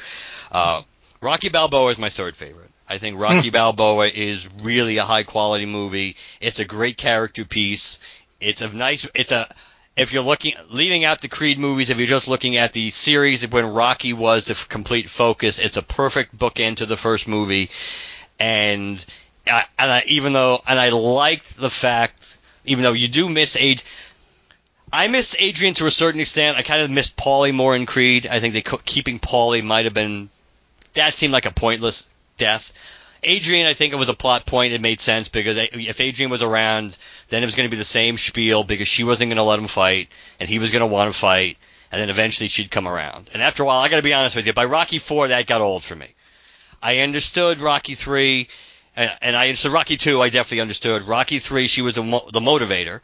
Uh, 0.51 0.81
Rocky 1.21 1.49
Balboa 1.49 1.89
is 1.91 1.97
my 1.97 2.09
third 2.09 2.35
favorite. 2.35 2.69
I 2.87 2.97
think 2.97 3.19
Rocky 3.19 3.49
Balboa 3.49 4.07
is 4.07 4.47
really 4.61 4.97
a 4.97 5.03
high 5.03 5.23
quality 5.23 5.65
movie. 5.65 6.17
It's 6.41 6.59
a 6.59 6.65
great 6.65 6.97
character 6.97 7.45
piece. 7.45 7.99
It's 8.43 8.61
a 8.61 8.75
nice. 8.75 9.07
It's 9.13 9.31
a. 9.31 9.47
If 9.95 10.11
you're 10.11 10.23
looking, 10.23 10.53
leaving 10.69 11.05
out 11.05 11.21
the 11.21 11.27
Creed 11.27 11.59
movies, 11.59 11.91
if 11.91 11.99
you're 11.99 12.07
just 12.07 12.27
looking 12.27 12.57
at 12.57 12.73
the 12.73 12.89
series 12.89 13.47
when 13.47 13.73
Rocky 13.73 14.11
was 14.13 14.45
the 14.45 14.65
complete 14.67 15.07
focus, 15.07 15.59
it's 15.59 15.77
a 15.77 15.83
perfect 15.83 16.35
bookend 16.35 16.77
to 16.77 16.87
the 16.87 16.97
first 16.97 17.27
movie. 17.27 17.69
And 18.39 19.05
I, 19.45 19.65
and 19.77 19.91
I, 19.91 20.03
even 20.07 20.33
though, 20.33 20.63
and 20.67 20.79
I 20.79 20.89
liked 20.89 21.55
the 21.57 21.69
fact, 21.69 22.39
even 22.65 22.83
though 22.83 22.93
you 22.93 23.07
do 23.07 23.29
miss 23.29 23.55
Ad, 23.55 23.83
I 24.91 25.07
missed 25.09 25.35
Adrian 25.39 25.75
to 25.75 25.85
a 25.85 25.91
certain 25.91 26.21
extent. 26.21 26.57
I 26.57 26.63
kind 26.63 26.81
of 26.81 26.89
missed 26.89 27.15
Paulie 27.15 27.53
more 27.53 27.75
in 27.75 27.85
Creed. 27.85 28.25
I 28.25 28.39
think 28.39 28.55
they 28.55 28.63
keeping 28.63 29.19
Paulie 29.19 29.63
might 29.63 29.85
have 29.85 29.93
been 29.93 30.29
that 30.93 31.13
seemed 31.13 31.33
like 31.33 31.45
a 31.45 31.51
pointless 31.51 32.13
death. 32.37 32.71
Adrian, 33.23 33.67
I 33.67 33.73
think 33.73 33.93
it 33.93 33.97
was 33.97 34.09
a 34.09 34.13
plot 34.13 34.45
point. 34.45 34.73
It 34.73 34.81
made 34.81 34.99
sense 34.99 35.29
because 35.29 35.57
if 35.57 36.01
Adrian 36.01 36.29
was 36.29 36.43
around, 36.43 36.97
then 37.33 37.41
it 37.41 37.47
was 37.47 37.55
going 37.55 37.67
to 37.67 37.71
be 37.71 37.77
the 37.77 37.83
same 37.83 38.17
spiel 38.17 38.63
because 38.63 38.87
she 38.87 39.03
wasn't 39.03 39.29
going 39.29 39.37
to 39.37 39.43
let 39.43 39.57
him 39.59 39.67
fight, 39.67 40.09
and 40.39 40.47
he 40.47 40.59
was 40.59 40.71
going 40.71 40.81
to 40.81 40.85
want 40.85 41.11
to 41.11 41.19
fight, 41.19 41.57
and 41.91 41.99
then 41.99 42.09
eventually 42.09 42.47
she'd 42.47 42.69
come 42.69 42.87
around. 42.87 43.31
And 43.33 43.41
after 43.41 43.63
a 43.63 43.65
while, 43.65 43.79
I 43.79 43.89
got 43.89 43.97
to 43.97 44.03
be 44.03 44.13
honest 44.13 44.35
with 44.35 44.45
you, 44.45 44.53
by 44.53 44.65
Rocky 44.65 44.99
Four, 44.99 45.29
that 45.29 45.47
got 45.47 45.61
old 45.61 45.83
for 45.83 45.95
me. 45.95 46.07
I 46.81 46.99
understood 46.99 47.59
Rocky 47.59 47.95
Three, 47.95 48.49
and, 48.95 49.11
and 49.21 49.35
I 49.35 49.47
understood 49.47 49.71
Rocky 49.71 49.97
Two. 49.97 50.21
I 50.21 50.29
definitely 50.29 50.61
understood 50.61 51.03
Rocky 51.03 51.39
Three. 51.39 51.65
She 51.67 51.81
was 51.81 51.95
the 51.95 52.03
mo- 52.03 52.29
the 52.31 52.39
motivator, 52.39 53.01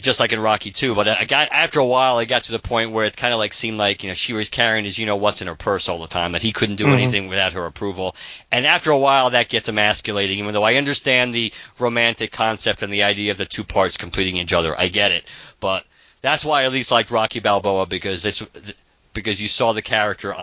just 0.00 0.20
like 0.20 0.32
in 0.32 0.40
Rocky 0.40 0.70
Two. 0.70 0.94
But 0.94 1.08
I 1.08 1.24
got 1.24 1.50
after 1.50 1.80
a 1.80 1.86
while, 1.86 2.18
I 2.18 2.24
got 2.26 2.44
to 2.44 2.52
the 2.52 2.58
point 2.58 2.92
where 2.92 3.06
it 3.06 3.16
kind 3.16 3.32
of 3.32 3.38
like 3.38 3.54
seemed 3.54 3.78
like 3.78 4.02
you 4.02 4.10
know 4.10 4.14
she 4.14 4.34
was 4.34 4.48
carrying 4.50 4.84
his 4.84 4.98
you 4.98 5.06
know 5.06 5.16
what's 5.16 5.40
in 5.40 5.48
her 5.48 5.54
purse 5.54 5.88
all 5.88 5.98
the 5.98 6.06
time 6.06 6.32
that 6.32 6.42
he 6.42 6.52
couldn't 6.52 6.76
do 6.76 6.86
Mhm. 6.86 6.92
anything 6.92 7.28
without 7.28 7.54
her 7.54 7.64
approval. 7.66 8.14
And 8.52 8.66
after 8.66 8.90
a 8.90 8.98
while, 8.98 9.30
that 9.30 9.48
gets 9.48 9.68
emasculating. 9.68 10.38
Even 10.40 10.52
though 10.54 10.62
I 10.64 10.74
understand 10.74 11.32
the 11.34 11.52
romantic 11.78 12.30
concept 12.32 12.82
and 12.82 12.92
the 12.92 13.04
idea 13.04 13.30
of 13.32 13.38
the 13.38 13.46
two 13.46 13.64
parts 13.64 13.96
completing 13.96 14.36
each 14.36 14.52
other, 14.52 14.78
I 14.78 14.88
get 14.88 15.12
it. 15.12 15.24
But 15.60 15.84
that's 16.20 16.44
why 16.44 16.62
I 16.62 16.64
at 16.64 16.72
least 16.72 16.90
liked 16.90 17.10
Rocky 17.10 17.40
Balboa 17.40 17.86
because 17.86 18.22
this 18.22 18.42
because 19.14 19.40
you 19.40 19.48
saw 19.48 19.72
the 19.72 19.82
character. 19.82 20.34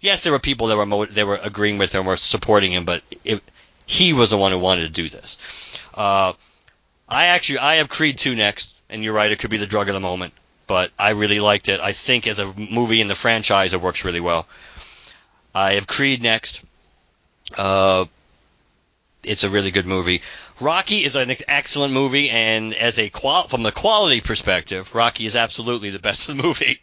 Yes, 0.00 0.22
there 0.22 0.32
were 0.32 0.38
people 0.38 0.68
that 0.68 0.76
were 0.76 0.86
mo- 0.86 1.04
they 1.06 1.24
were 1.24 1.38
agreeing 1.42 1.78
with 1.78 1.92
him 1.94 2.06
or 2.08 2.16
supporting 2.16 2.72
him, 2.72 2.84
but 2.86 3.02
it, 3.24 3.42
he 3.86 4.12
was 4.14 4.30
the 4.30 4.38
one 4.38 4.50
who 4.52 4.58
wanted 4.58 4.82
to 4.82 4.88
do 4.88 5.08
this. 5.08 5.78
Uh, 5.94 6.32
I 7.08 7.26
actually 7.26 7.58
I 7.58 7.76
have 7.76 7.88
Creed 7.88 8.16
2 8.18 8.34
next, 8.36 8.74
and 8.90 9.02
you're 9.02 9.14
right, 9.14 9.30
it 9.30 9.38
could 9.38 9.50
be 9.50 9.56
the 9.58 9.66
drug 9.66 9.88
of 9.88 9.94
the 9.94 10.00
moment, 10.00 10.32
but 10.66 10.90
I 10.98 11.10
really 11.10 11.40
liked 11.40 11.68
it. 11.68 11.80
I 11.80 11.92
think 11.92 12.26
as 12.26 12.38
a 12.38 12.52
movie 12.54 13.00
in 13.00 13.08
the 13.08 13.14
franchise, 13.14 13.72
it 13.72 13.80
works 13.80 14.04
really 14.04 14.20
well. 14.20 14.46
I 15.54 15.74
have 15.74 15.86
Creed 15.86 16.22
next. 16.22 16.62
Uh, 17.56 18.04
it's 19.22 19.44
a 19.44 19.50
really 19.50 19.70
good 19.70 19.86
movie. 19.86 20.22
Rocky 20.60 21.04
is 21.04 21.16
an 21.16 21.34
excellent 21.48 21.92
movie, 21.92 22.30
and 22.30 22.74
as 22.74 22.98
a 22.98 23.08
qual- 23.10 23.48
from 23.48 23.62
the 23.62 23.72
quality 23.72 24.20
perspective, 24.20 24.94
Rocky 24.94 25.26
is 25.26 25.36
absolutely 25.36 25.90
the 25.90 25.98
best 26.08 26.28
of 26.28 26.36
the 26.36 26.42
movie. 26.42 26.80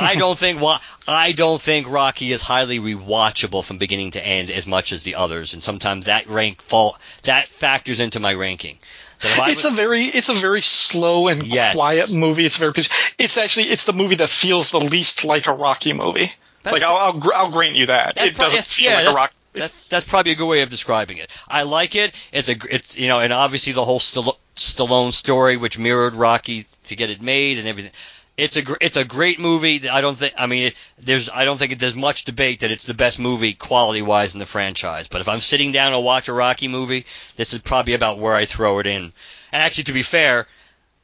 I 0.00 0.14
don't 0.16 0.38
think 0.38 0.60
wa- 0.60 0.80
I 1.06 1.32
don't 1.32 1.60
think 1.60 1.90
Rocky 1.90 2.32
is 2.32 2.40
highly 2.42 2.78
rewatchable 2.78 3.64
from 3.64 3.78
beginning 3.78 4.12
to 4.12 4.24
end 4.24 4.50
as 4.50 4.66
much 4.66 4.92
as 4.92 5.02
the 5.02 5.16
others, 5.16 5.54
and 5.54 5.62
sometimes 5.62 6.06
that 6.06 6.26
rank 6.28 6.62
fall 6.62 6.96
that 7.24 7.48
factors 7.48 8.00
into 8.00 8.20
my 8.20 8.34
ranking. 8.34 8.78
That 9.20 9.30
if 9.32 9.40
I 9.40 9.50
It's 9.50 9.64
was- 9.64 9.72
a 9.72 9.76
very 9.76 10.08
it's 10.08 10.28
a 10.28 10.34
very 10.34 10.62
slow 10.62 11.28
and 11.28 11.46
Yes. 11.46 11.74
quiet 11.74 12.12
movie. 12.12 12.46
It's 12.46 12.56
very 12.56 12.72
peaceful. 12.72 12.96
It's 13.18 13.36
actually 13.36 13.68
it's 13.70 13.84
the 13.84 13.92
movie 13.92 14.16
that 14.16 14.28
feels 14.28 14.70
the 14.70 14.80
least 14.80 15.24
like 15.24 15.46
a 15.46 15.52
Rocky 15.52 15.92
movie. 15.92 16.32
That's- 16.62 16.72
like 16.72 16.82
I'll 16.82 16.96
I'll, 16.96 17.32
I'll 17.34 17.50
grant 17.50 17.76
you 17.76 17.86
that 17.86 18.16
it 18.16 18.34
prob- 18.34 18.48
doesn't 18.48 18.64
feel 18.64 18.90
yeah, 18.90 18.96
like 19.02 19.06
a 19.12 19.16
Rocky. 19.16 19.34
That, 19.54 19.72
that's 19.88 20.06
probably 20.08 20.30
a 20.32 20.36
good 20.36 20.46
way 20.46 20.62
of 20.62 20.70
describing 20.70 21.16
it. 21.18 21.28
I 21.48 21.64
like 21.64 21.96
it. 21.96 22.12
It's 22.32 22.48
a, 22.48 22.54
gr- 22.54 22.68
it's 22.70 22.96
you 22.96 23.08
know, 23.08 23.18
and 23.18 23.32
obviously 23.32 23.72
the 23.72 23.84
whole 23.84 23.98
Stall- 23.98 24.38
Stallone 24.56 25.12
story, 25.12 25.56
which 25.56 25.76
mirrored 25.76 26.14
Rocky 26.14 26.66
to 26.84 26.94
get 26.94 27.10
it 27.10 27.20
made 27.20 27.58
and 27.58 27.66
everything. 27.66 27.90
It's 28.40 28.56
a, 28.56 28.62
gr- 28.62 28.74
it's 28.80 28.96
a 28.96 29.04
great 29.04 29.38
movie. 29.38 29.88
I 29.88 30.00
don't 30.00 30.16
think, 30.16 30.32
I 30.38 30.46
mean, 30.46 30.64
it, 30.68 30.74
there's, 30.98 31.28
I 31.30 31.44
don't 31.44 31.58
think 31.58 31.78
there's 31.78 31.94
much 31.94 32.24
debate 32.24 32.60
that 32.60 32.70
it's 32.70 32.86
the 32.86 32.94
best 32.94 33.18
movie 33.18 33.52
quality 33.52 34.02
wise 34.02 34.32
in 34.34 34.38
the 34.40 34.46
franchise. 34.46 35.08
But 35.08 35.20
if 35.20 35.28
I'm 35.28 35.40
sitting 35.40 35.72
down 35.72 35.92
to 35.92 36.00
watch 36.00 36.28
a 36.28 36.32
Rocky 36.32 36.68
movie, 36.68 37.06
this 37.36 37.52
is 37.52 37.60
probably 37.60 37.94
about 37.94 38.18
where 38.18 38.34
I 38.34 38.46
throw 38.46 38.78
it 38.78 38.86
in. 38.86 39.02
And 39.52 39.62
actually, 39.62 39.84
to 39.84 39.92
be 39.92 40.02
fair, 40.02 40.46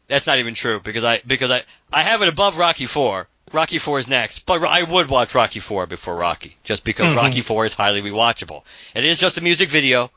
that's 0.09 0.27
not 0.27 0.39
even 0.39 0.55
true 0.55 0.81
because 0.81 1.05
I, 1.05 1.21
because 1.27 1.51
I, 1.51 1.61
I 1.93 2.03
have 2.03 2.23
it 2.23 2.29
above 2.29 2.59
Rocky 2.59 2.87
Four. 2.87 3.29
Rocky 3.53 3.79
Four 3.79 3.99
is 4.01 4.09
next, 4.09 4.41
but 4.47 4.63
I 4.65 4.83
would 4.83 5.09
watch 5.09 5.35
Rocky 5.35 5.61
Four 5.61 5.87
before 5.87 6.17
Rocky, 6.17 6.57
just 6.65 6.85
because 6.85 7.07
Mhm. 7.07 7.17
Rocky 7.17 7.41
Four 7.43 7.65
is 7.65 7.75
highly 7.75 8.03
rewatchable. 8.03 8.63
It 8.95 9.05
is 9.05 9.21
just 9.21 9.39
a 9.39 9.43
music 9.43 9.69
video, 9.69 10.11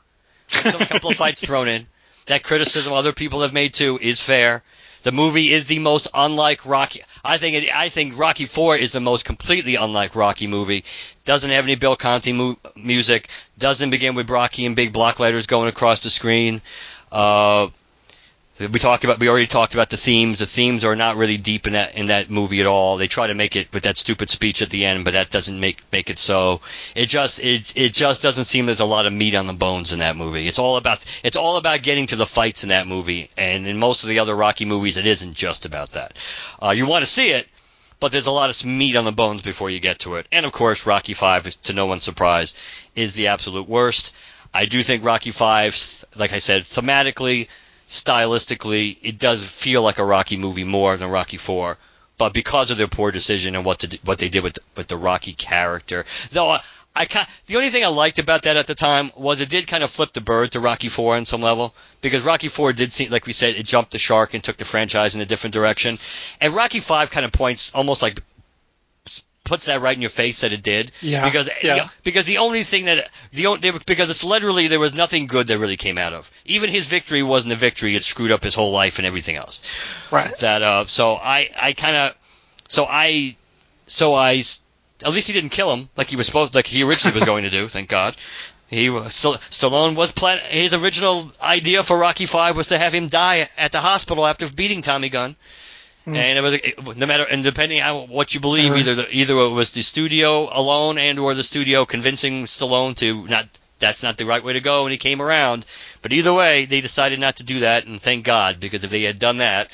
with 0.64 0.80
a 0.80 0.86
couple 0.86 1.10
of 1.10 1.16
fights 1.16 1.40
thrown 1.44 1.68
in. 1.68 1.86
That 2.26 2.42
criticism 2.42 2.92
other 2.92 3.12
people 3.12 3.42
have 3.42 3.52
made 3.52 3.72
too 3.74 3.98
is 4.00 4.20
fair. 4.20 4.62
The 5.02 5.12
movie 5.12 5.52
is 5.52 5.66
the 5.66 5.78
most 5.78 6.08
unlike 6.12 6.66
Rocky. 6.66 7.00
I 7.24 7.38
think 7.38 7.56
it, 7.56 7.74
I 7.74 7.88
think 7.88 8.18
Rocky 8.18 8.46
Four 8.46 8.76
is 8.76 8.92
the 8.92 9.00
most 9.00 9.24
completely 9.24 9.74
unlike 9.74 10.16
Rocky 10.16 10.46
movie. 10.46 10.84
Doesn't 11.24 11.50
have 11.50 11.64
any 11.64 11.74
Bill 11.74 11.96
Conti 11.96 12.32
mu- 12.32 12.56
music. 12.76 13.28
Doesn't 13.58 13.90
begin 13.90 14.14
with 14.14 14.30
Rocky 14.30 14.66
and 14.66 14.74
big 14.74 14.92
block 14.92 15.20
letters 15.20 15.46
going 15.46 15.68
across 15.68 16.00
the 16.00 16.10
screen. 16.10 16.62
Uh, 17.12 17.68
we 18.68 18.78
talked 18.78 19.04
about. 19.04 19.18
We 19.18 19.28
already 19.28 19.46
talked 19.46 19.72
about 19.72 19.88
the 19.88 19.96
themes. 19.96 20.40
The 20.40 20.46
themes 20.46 20.84
are 20.84 20.94
not 20.94 21.16
really 21.16 21.38
deep 21.38 21.66
in 21.66 21.72
that 21.72 21.96
in 21.96 22.08
that 22.08 22.28
movie 22.28 22.60
at 22.60 22.66
all. 22.66 22.98
They 22.98 23.06
try 23.06 23.26
to 23.28 23.34
make 23.34 23.56
it 23.56 23.72
with 23.72 23.84
that 23.84 23.96
stupid 23.96 24.28
speech 24.28 24.60
at 24.60 24.68
the 24.68 24.84
end, 24.84 25.04
but 25.04 25.14
that 25.14 25.30
doesn't 25.30 25.58
make 25.58 25.80
make 25.90 26.10
it 26.10 26.18
so. 26.18 26.60
It 26.94 27.06
just 27.06 27.40
it 27.40 27.72
it 27.74 27.94
just 27.94 28.20
doesn't 28.20 28.44
seem 28.44 28.66
there's 28.66 28.80
a 28.80 28.84
lot 28.84 29.06
of 29.06 29.14
meat 29.14 29.34
on 29.34 29.46
the 29.46 29.54
bones 29.54 29.94
in 29.94 30.00
that 30.00 30.16
movie. 30.16 30.46
It's 30.46 30.58
all 30.58 30.76
about 30.76 31.04
it's 31.24 31.36
all 31.36 31.56
about 31.56 31.82
getting 31.82 32.06
to 32.08 32.16
the 32.16 32.26
fights 32.26 32.62
in 32.62 32.68
that 32.68 32.86
movie, 32.86 33.30
and 33.38 33.66
in 33.66 33.78
most 33.78 34.02
of 34.02 34.10
the 34.10 34.18
other 34.18 34.36
Rocky 34.36 34.66
movies, 34.66 34.98
it 34.98 35.06
isn't 35.06 35.34
just 35.34 35.64
about 35.64 35.90
that. 35.92 36.14
Uh, 36.62 36.70
you 36.70 36.86
want 36.86 37.02
to 37.02 37.10
see 37.10 37.30
it, 37.30 37.48
but 37.98 38.12
there's 38.12 38.26
a 38.26 38.32
lot 38.32 38.50
of 38.50 38.66
meat 38.66 38.96
on 38.96 39.04
the 39.04 39.12
bones 39.12 39.40
before 39.42 39.70
you 39.70 39.80
get 39.80 40.00
to 40.00 40.16
it. 40.16 40.26
And 40.30 40.44
of 40.44 40.52
course, 40.52 40.86
Rocky 40.86 41.14
Five, 41.14 41.48
to 41.62 41.72
no 41.72 41.86
one's 41.86 42.04
surprise, 42.04 42.54
is 42.94 43.14
the 43.14 43.28
absolute 43.28 43.68
worst. 43.68 44.14
I 44.52 44.66
do 44.66 44.82
think 44.82 45.02
Rocky 45.02 45.30
Five, 45.30 45.76
like 46.16 46.34
I 46.34 46.40
said, 46.40 46.62
thematically, 46.62 47.48
stylistically, 47.90 48.96
it 49.02 49.18
does 49.18 49.44
feel 49.44 49.82
like 49.82 49.98
a 49.98 50.04
Rocky 50.04 50.36
movie 50.36 50.64
more 50.64 50.96
than 50.96 51.10
Rocky 51.10 51.36
Four. 51.36 51.76
But 52.16 52.32
because 52.32 52.70
of 52.70 52.76
their 52.76 52.88
poor 52.88 53.10
decision 53.10 53.56
and 53.56 53.64
what 53.64 53.80
to 53.80 53.98
what 54.04 54.18
they 54.18 54.28
did 54.28 54.42
with 54.42 54.58
with 54.76 54.88
the 54.88 54.96
Rocky 54.96 55.32
character, 55.32 56.04
though 56.30 56.58
I 56.94 57.06
kind 57.06 57.26
the 57.46 57.56
only 57.56 57.70
thing 57.70 57.84
I 57.84 57.88
liked 57.88 58.18
about 58.18 58.42
that 58.42 58.56
at 58.56 58.66
the 58.66 58.74
time 58.74 59.10
was 59.16 59.40
it 59.40 59.48
did 59.48 59.66
kind 59.66 59.82
of 59.82 59.90
flip 59.90 60.12
the 60.12 60.20
bird 60.20 60.52
to 60.52 60.60
Rocky 60.60 60.88
Four 60.88 61.16
on 61.16 61.24
some 61.24 61.40
level 61.40 61.74
because 62.02 62.24
Rocky 62.24 62.48
Four 62.48 62.72
did 62.72 62.92
seem 62.92 63.10
like 63.10 63.26
we 63.26 63.32
said 63.32 63.54
it 63.54 63.64
jumped 63.66 63.92
the 63.92 63.98
shark 63.98 64.34
and 64.34 64.42
took 64.42 64.56
the 64.56 64.64
franchise 64.64 65.14
in 65.14 65.20
a 65.20 65.26
different 65.26 65.54
direction, 65.54 65.98
and 66.40 66.54
Rocky 66.54 66.80
Five 66.80 67.10
kind 67.10 67.24
of 67.24 67.32
points 67.32 67.74
almost 67.74 68.02
like 68.02 68.20
puts 69.50 69.66
that 69.66 69.80
right 69.82 69.94
in 69.96 70.00
your 70.00 70.10
face 70.10 70.40
that 70.40 70.52
it 70.52 70.62
did. 70.62 70.92
Yeah. 71.02 71.24
Because 71.24 71.50
Yeah. 71.62 71.74
you 71.74 71.80
know, 71.82 71.88
because 72.04 72.26
the 72.26 72.38
only 72.38 72.62
thing 72.62 72.86
that 72.86 73.10
the 73.32 73.46
only, 73.48 73.60
they, 73.60 73.78
because 73.84 74.08
it's 74.08 74.24
literally 74.24 74.68
there 74.68 74.80
was 74.80 74.94
nothing 74.94 75.26
good 75.26 75.48
that 75.48 75.58
really 75.58 75.76
came 75.76 75.98
out 75.98 76.14
of. 76.14 76.30
Even 76.46 76.70
his 76.70 76.86
victory 76.86 77.22
wasn't 77.22 77.52
a 77.52 77.56
victory. 77.56 77.96
It 77.96 78.04
screwed 78.04 78.30
up 78.30 78.42
his 78.44 78.54
whole 78.54 78.70
life 78.72 78.98
and 78.98 79.06
everything 79.06 79.36
else. 79.36 79.62
Right. 80.10 80.34
That 80.38 80.62
uh 80.62 80.86
so 80.86 81.16
I 81.16 81.48
I 81.60 81.72
kind 81.74 81.96
of 81.96 82.14
so 82.68 82.86
I 82.88 83.36
so 83.86 84.14
I 84.14 84.42
at 85.04 85.12
least 85.12 85.26
he 85.26 85.32
didn't 85.32 85.50
kill 85.50 85.74
him 85.74 85.88
like 85.96 86.08
he 86.08 86.16
was 86.16 86.26
supposed 86.26 86.54
like 86.54 86.66
he 86.66 86.82
originally 86.84 87.14
was 87.14 87.24
going 87.24 87.44
to 87.44 87.50
do. 87.50 87.68
Thank 87.76 87.88
God. 87.88 88.16
He 88.68 88.88
was 88.88 89.12
St- 89.14 89.40
Stallone 89.50 89.96
was 89.96 90.12
plan 90.12 90.38
his 90.48 90.74
original 90.74 91.32
idea 91.42 91.82
for 91.82 91.98
Rocky 91.98 92.26
Five 92.26 92.56
was 92.56 92.68
to 92.68 92.78
have 92.78 92.92
him 92.94 93.08
die 93.08 93.48
at 93.58 93.72
the 93.72 93.80
hospital 93.80 94.24
after 94.24 94.48
beating 94.48 94.82
Tommy 94.82 95.08
Gunn. 95.08 95.34
Hmm. 96.04 96.14
And 96.16 96.38
it 96.38 96.40
was 96.42 96.54
it, 96.54 96.96
no 96.96 97.06
matter 97.06 97.24
and 97.24 97.44
depending 97.44 97.82
on 97.82 98.08
what 98.08 98.32
you 98.34 98.40
believe, 98.40 98.70
Uh-huh. 98.70 98.80
either 98.80 98.94
the, 98.94 99.08
either 99.14 99.34
it 99.36 99.50
was 99.50 99.72
the 99.72 99.82
studio 99.82 100.48
alone 100.50 100.98
and 100.98 101.18
or 101.18 101.34
the 101.34 101.42
studio 101.42 101.84
convincing 101.84 102.44
Stallone 102.44 102.96
to 102.96 103.26
not 103.26 103.46
that's 103.80 104.02
not 104.02 104.16
the 104.18 104.26
right 104.26 104.44
way 104.44 104.52
to 104.54 104.60
go, 104.60 104.84
and 104.84 104.92
he 104.92 104.98
came 104.98 105.22
around. 105.22 105.64
But 106.02 106.12
either 106.12 106.32
way, 106.34 106.66
they 106.66 106.80
decided 106.80 107.18
not 107.18 107.36
to 107.36 107.44
do 107.44 107.60
that, 107.60 107.86
and 107.86 108.00
thank 108.00 108.24
God 108.24 108.60
because 108.60 108.84
if 108.84 108.90
they 108.90 109.02
had 109.02 109.18
done 109.18 109.38
that, 109.38 109.68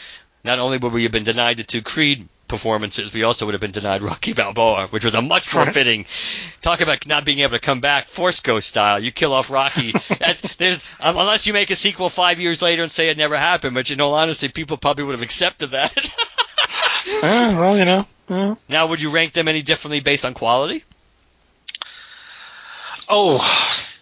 not 0.47 0.59
only 0.59 0.79
would 0.79 0.93
we 0.93 1.03
have 1.03 1.13
been 1.13 1.25
denied 1.25 1.59
the 1.59 1.65
two 1.65 1.83
Creed 1.83 2.27
performances, 2.49 3.13
we 3.13 3.25
also 3.25 3.45
would 3.45 3.53
have 3.55 3.61
been 3.61 3.73
denied 3.73 4.03
Rocky 4.03 4.33
Balboa, 4.33 4.87
which 4.87 5.05
was 5.05 5.15
a 5.15 5.21
much 5.23 5.53
more 5.55 5.67
fitting. 5.67 6.07
Talk 6.61 6.81
about 6.81 7.07
not 7.07 7.25
being 7.25 7.41
able 7.41 7.53
to 7.53 7.59
come 7.59 7.81
back, 7.81 8.07
Force 8.07 8.41
Ghost 8.41 8.69
style. 8.69 8.99
You 9.01 9.11
kill 9.11 9.33
off 9.33 9.51
Rocky. 9.51 9.93
that, 10.21 10.55
there's 10.59 10.85
um, 11.01 11.17
unless 11.19 11.47
you 11.47 11.53
make 11.53 11.71
a 11.71 11.75
sequel 11.75 12.09
five 12.09 12.39
years 12.41 12.63
later 12.63 12.83
and 12.83 12.91
say 12.91 13.09
it 13.11 13.19
never 13.19 13.37
happened, 13.37 13.75
but 13.75 13.91
in 13.91 14.01
all 14.01 14.15
honesty, 14.15 14.49
people 14.49 14.77
probably 14.77 15.05
would 15.05 15.13
have 15.13 15.23
accepted 15.23 15.71
that. 15.71 15.93
Eh, 17.23 17.61
well, 17.61 17.79
you 17.79 17.85
know. 17.85 18.05
eh. 18.31 18.55
now, 18.69 18.89
would 18.89 19.01
you 19.01 19.11
rank 19.13 19.33
them 19.33 19.47
any 19.47 19.63
differently 19.63 20.01
based 20.01 20.25
on 20.25 20.35
quality? 20.35 20.83
Oh, 23.09 23.39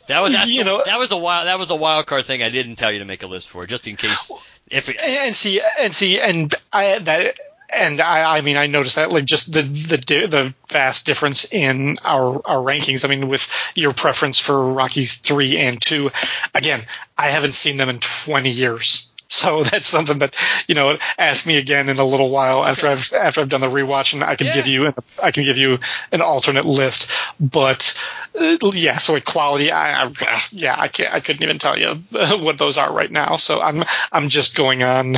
That 0.06 0.20
was 0.22 0.32
that's 0.32 0.50
You 0.50 0.64
the, 0.64 0.70
know- 0.70 0.82
that 0.84 0.98
was 0.98 1.08
the 1.08 1.16
wild 1.16 1.46
that 1.46 1.58
was 1.58 1.68
the 1.68 1.76
wild 1.76 2.06
card 2.06 2.24
thing 2.24 2.42
I 2.42 2.50
didn't 2.50 2.76
tell 2.76 2.92
you 2.92 2.98
to 3.00 3.04
make 3.04 3.22
a 3.22 3.26
list 3.26 3.48
for, 3.48 3.66
just 3.66 3.88
in 3.88 3.96
case 3.96 4.30
if 4.70 4.88
it, 4.88 4.96
and 5.02 5.34
see, 5.34 5.60
and 5.78 5.94
see, 5.94 6.20
and 6.20 6.54
I 6.72 6.98
that, 6.98 7.38
and 7.72 8.00
I, 8.00 8.38
I 8.38 8.40
mean, 8.40 8.56
I 8.56 8.66
noticed 8.66 8.96
that 8.96 9.10
like 9.12 9.24
just 9.24 9.52
the 9.52 9.62
the 9.62 9.96
the 10.26 10.54
vast 10.68 11.06
difference 11.06 11.44
in 11.52 11.96
our 12.04 12.40
our 12.46 12.58
rankings. 12.62 13.04
I 13.04 13.08
mean, 13.08 13.28
with 13.28 13.48
your 13.74 13.92
preference 13.92 14.38
for 14.38 14.72
Rockies 14.72 15.16
three 15.16 15.58
and 15.58 15.80
two, 15.80 16.10
again, 16.54 16.84
I 17.18 17.30
haven't 17.30 17.52
seen 17.52 17.76
them 17.76 17.88
in 17.88 17.98
twenty 17.98 18.50
years. 18.50 19.10
So 19.34 19.64
that's 19.70 19.86
something 19.86 20.18
that 20.20 20.36
you 20.68 20.74
know. 20.74 20.96
Ask 21.18 21.46
me 21.46 21.56
again 21.56 21.88
in 21.88 21.98
a 21.98 22.04
little 22.04 22.30
while 22.30 22.64
after 22.64 22.88
I've 22.88 23.12
after 23.12 23.40
I've 23.40 23.48
done 23.48 23.60
the 23.60 23.66
rewatch, 23.68 24.14
and 24.14 24.22
I 24.24 24.36
can 24.36 24.46
Yeah. 24.46 24.52
give 24.52 24.66
you 24.66 24.86
an, 24.86 24.94
I 25.22 25.30
can 25.32 25.44
give 25.44 25.58
you 25.58 25.78
an 26.12 26.20
alternate 26.22 26.64
list. 26.64 27.10
But 27.40 28.00
uh, 28.38 28.56
yeah, 28.72 28.98
so 28.98 29.12
like 29.14 29.24
quality, 29.24 29.70
I, 29.72 30.04
I 30.06 30.42
yeah, 30.52 30.74
I 30.78 30.88
can't, 30.88 31.12
I 31.12 31.20
couldn't 31.20 31.42
even 31.42 31.58
tell 31.58 31.78
you 31.78 31.94
what 32.10 32.58
those 32.58 32.78
are 32.78 32.92
right 32.92 33.10
now. 33.10 33.36
So 33.36 33.60
I'm 33.60 33.82
I'm 34.12 34.28
just 34.28 34.54
going 34.56 34.82
on 34.82 35.16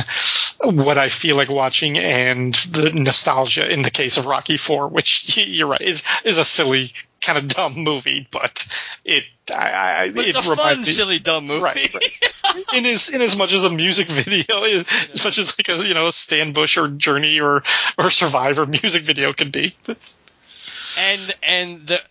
what 0.63 0.97
I 0.97 1.09
feel 1.09 1.35
like 1.35 1.49
watching 1.49 1.97
and 1.97 2.53
the 2.53 2.91
nostalgia 2.91 3.71
in 3.71 3.81
the 3.81 3.91
case 3.91 4.17
of 4.17 4.25
Rocky 4.25 4.57
Four, 4.57 4.89
which 4.89 5.37
you're 5.47 5.67
right 5.67 5.81
is 5.81 6.03
is 6.23 6.37
a 6.37 6.45
silly 6.45 6.91
kind 7.21 7.37
of 7.37 7.47
dumb 7.47 7.75
movie, 7.75 8.27
but 8.31 8.67
it 9.03 9.23
I, 9.51 10.03
I 10.03 10.09
but 10.09 10.25
it 10.25 10.29
it's 10.29 10.47
a 10.47 10.55
fun, 10.55 10.77
me- 10.79 10.83
silly, 10.83 11.19
dumb 11.19 11.47
movie. 11.47 11.63
Right, 11.63 11.95
in 12.73 12.85
as 12.85 13.09
in 13.09 13.21
as 13.21 13.37
much 13.37 13.53
as 13.53 13.65
a 13.65 13.69
music 13.69 14.07
video, 14.09 14.63
as 14.63 15.23
much 15.23 15.37
as 15.37 15.53
like 15.57 15.69
a 15.69 15.87
you 15.87 15.93
know 15.93 16.07
a 16.07 16.11
Stan 16.11 16.53
Bush 16.53 16.77
or 16.77 16.87
Journey 16.87 17.39
or 17.39 17.63
or 17.97 18.09
Survivor 18.09 18.65
music 18.65 19.03
video 19.03 19.33
could 19.33 19.51
be. 19.51 19.75
and 20.97 21.35
and 21.43 21.87
the, 21.87 22.01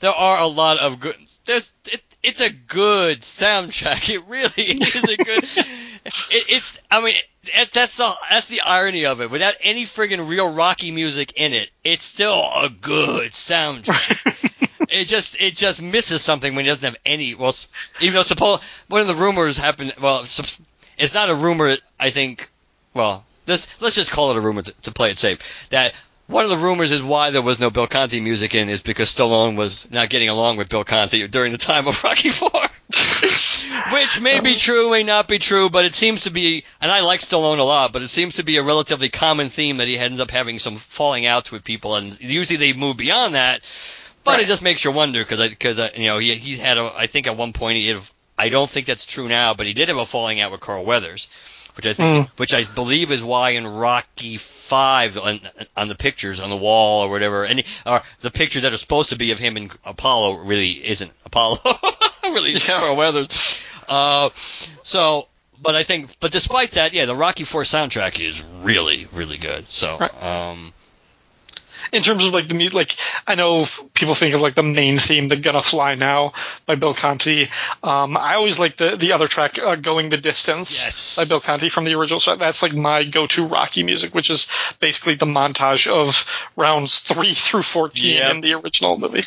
there 0.00 0.12
are 0.12 0.40
a 0.40 0.46
lot 0.46 0.78
of 0.78 1.00
good. 1.00 1.16
There's 1.44 1.72
it, 1.86 2.02
it's 2.26 2.40
a 2.40 2.50
good 2.50 3.20
soundtrack. 3.20 4.10
It 4.12 4.22
really 4.28 4.80
is 4.82 5.04
a 5.04 5.16
good. 5.16 5.44
it, 5.44 6.44
it's 6.48 6.80
I 6.90 7.02
mean 7.02 7.14
that's 7.72 7.96
the 7.96 8.10
that's 8.28 8.48
the 8.48 8.60
irony 8.62 9.06
of 9.06 9.20
it. 9.20 9.30
Without 9.30 9.54
any 9.62 9.84
friggin' 9.84 10.28
real 10.28 10.52
Rocky 10.52 10.90
music 10.90 11.32
in 11.36 11.52
it, 11.52 11.70
it's 11.84 12.02
still 12.02 12.34
a 12.34 12.68
good 12.68 13.30
soundtrack. 13.30 14.88
it 14.90 15.06
just 15.06 15.40
it 15.40 15.54
just 15.56 15.80
misses 15.80 16.22
something 16.22 16.54
when 16.54 16.64
it 16.64 16.68
doesn't 16.68 16.84
have 16.84 16.96
any. 17.06 17.34
Well, 17.34 17.50
s- 17.50 17.68
even 18.00 18.14
though 18.14 18.22
suppose 18.22 18.60
one 18.88 19.00
of 19.00 19.06
the 19.06 19.14
rumors 19.14 19.56
happened. 19.56 19.94
Well, 20.00 20.22
it's 20.98 21.14
not 21.14 21.30
a 21.30 21.34
rumor. 21.34 21.72
I 22.00 22.10
think. 22.10 22.50
Well, 22.94 23.24
this 23.44 23.80
let's 23.80 23.94
just 23.94 24.10
call 24.10 24.32
it 24.32 24.36
a 24.36 24.40
rumor 24.40 24.62
to, 24.62 24.72
to 24.82 24.92
play 24.92 25.10
it 25.10 25.18
safe. 25.18 25.68
That 25.70 25.94
one 26.26 26.44
of 26.44 26.50
the 26.50 26.56
rumors 26.56 26.90
is 26.90 27.02
why 27.02 27.30
there 27.30 27.42
was 27.42 27.60
no 27.60 27.70
Bill 27.70 27.86
Conti 27.86 28.20
music 28.20 28.54
in 28.54 28.68
is 28.68 28.82
because 28.82 29.14
Stallone 29.14 29.56
was 29.56 29.90
not 29.90 30.08
getting 30.08 30.28
along 30.28 30.56
with 30.56 30.68
Bill 30.68 30.84
Conti 30.84 31.26
during 31.28 31.52
the 31.52 31.58
time 31.58 31.86
of 31.86 32.02
Rocky 32.04 32.30
Four. 32.30 32.50
Which 33.92 34.20
may 34.20 34.40
be 34.40 34.54
true, 34.54 34.90
may 34.90 35.02
not 35.02 35.28
be 35.28 35.38
true, 35.38 35.70
but 35.70 35.84
it 35.84 35.94
seems 35.94 36.24
to 36.24 36.30
be, 36.30 36.64
and 36.80 36.90
I 36.90 37.00
like 37.00 37.20
Stallone 37.20 37.58
a 37.58 37.64
lot, 37.64 37.92
but 37.92 38.02
it 38.02 38.08
seems 38.08 38.36
to 38.36 38.44
be 38.44 38.56
a 38.56 38.62
relatively 38.62 39.08
common 39.08 39.48
theme 39.48 39.78
that 39.78 39.88
he 39.88 39.98
ends 39.98 40.20
up 40.20 40.30
having 40.30 40.58
some 40.58 40.76
falling 40.76 41.26
outs 41.26 41.50
with 41.52 41.64
people, 41.64 41.96
and 41.96 42.20
usually 42.20 42.56
they 42.56 42.72
move 42.72 42.96
beyond 42.96 43.34
that. 43.34 43.60
But 44.24 44.40
it 44.40 44.46
just 44.46 44.62
makes 44.62 44.84
you 44.84 44.90
wonder 44.90 45.22
because 45.22 45.50
because 45.50 45.78
uh, 45.78 45.88
you 45.94 46.06
know 46.06 46.18
he 46.18 46.34
he 46.34 46.56
had 46.56 46.78
a 46.78 46.92
I 46.96 47.06
think 47.06 47.28
at 47.28 47.36
one 47.36 47.52
point 47.52 47.78
he 47.78 47.88
had 47.88 48.00
I 48.36 48.48
don't 48.48 48.68
think 48.68 48.86
that's 48.86 49.06
true 49.06 49.28
now, 49.28 49.54
but 49.54 49.66
he 49.66 49.72
did 49.72 49.88
have 49.88 49.98
a 49.98 50.04
falling 50.04 50.40
out 50.40 50.50
with 50.50 50.60
Carl 50.60 50.84
Weathers, 50.84 51.28
which 51.76 51.86
I 51.86 51.92
think 51.94 52.28
which 52.38 52.54
I 52.54 52.64
believe 52.64 53.12
is 53.12 53.22
why 53.22 53.50
in 53.50 53.66
Rocky 53.66 54.36
Five 54.38 55.16
on, 55.18 55.38
on 55.76 55.88
the 55.88 55.94
pictures 55.94 56.40
on 56.40 56.50
the 56.50 56.56
wall 56.56 57.02
or 57.04 57.08
whatever, 57.10 57.44
and 57.44 57.62
or 57.84 58.02
the 58.20 58.30
pictures 58.30 58.62
that 58.62 58.72
are 58.72 58.76
supposed 58.78 59.10
to 59.10 59.16
be 59.16 59.30
of 59.32 59.38
him 59.38 59.56
and 59.56 59.70
Apollo 59.84 60.38
really 60.38 60.70
isn't 60.86 61.12
Apollo, 61.24 61.58
really 62.24 62.52
is 62.54 62.66
Yeah. 62.68 62.80
Carl 62.80 62.96
Weathers. 62.96 63.64
Uh, 63.88 64.30
so. 64.34 65.28
But 65.58 65.74
I 65.74 65.84
think, 65.84 66.20
but 66.20 66.32
despite 66.32 66.72
that, 66.72 66.92
yeah, 66.92 67.06
the 67.06 67.14
Rocky 67.16 67.44
Four 67.44 67.62
soundtrack 67.62 68.20
is 68.22 68.44
really, 68.60 69.06
really 69.14 69.38
good. 69.38 69.66
So, 69.70 69.96
Right. 69.96 70.22
um, 70.22 70.70
in 71.92 72.02
terms 72.02 72.24
of 72.26 72.32
like 72.32 72.48
the 72.48 72.54
mu- 72.54 72.68
like 72.68 72.96
I 73.26 73.34
know 73.34 73.66
people 73.94 74.14
think 74.14 74.34
of 74.34 74.40
like 74.40 74.54
the 74.54 74.62
main 74.62 74.98
theme, 74.98 75.28
"The 75.28 75.36
Gonna 75.36 75.62
Fly 75.62 75.94
Now" 75.94 76.32
by 76.66 76.74
Bill 76.74 76.94
Conti. 76.94 77.48
Um, 77.82 78.16
I 78.16 78.34
always 78.34 78.58
like 78.58 78.76
the 78.76 78.96
the 78.96 79.12
other 79.12 79.28
track, 79.28 79.58
uh, 79.58 79.76
"Going 79.76 80.08
the 80.08 80.16
Distance" 80.16 80.72
Yes. 80.84 81.16
by 81.16 81.24
Bill 81.24 81.40
Conti 81.40 81.68
from 81.70 81.84
the 81.84 81.94
original. 81.94 82.20
So 82.20 82.36
that's 82.36 82.62
like 82.62 82.74
my 82.74 83.04
go-to 83.04 83.46
Rocky 83.46 83.82
music, 83.82 84.14
which 84.14 84.30
is 84.30 84.48
basically 84.80 85.14
the 85.14 85.26
montage 85.26 85.86
of 85.86 86.26
rounds 86.56 86.98
three 87.00 87.34
through 87.34 87.62
fourteen 87.62 88.16
Yep. 88.16 88.30
in 88.30 88.40
the 88.40 88.54
original 88.54 88.98
movie. 88.98 89.24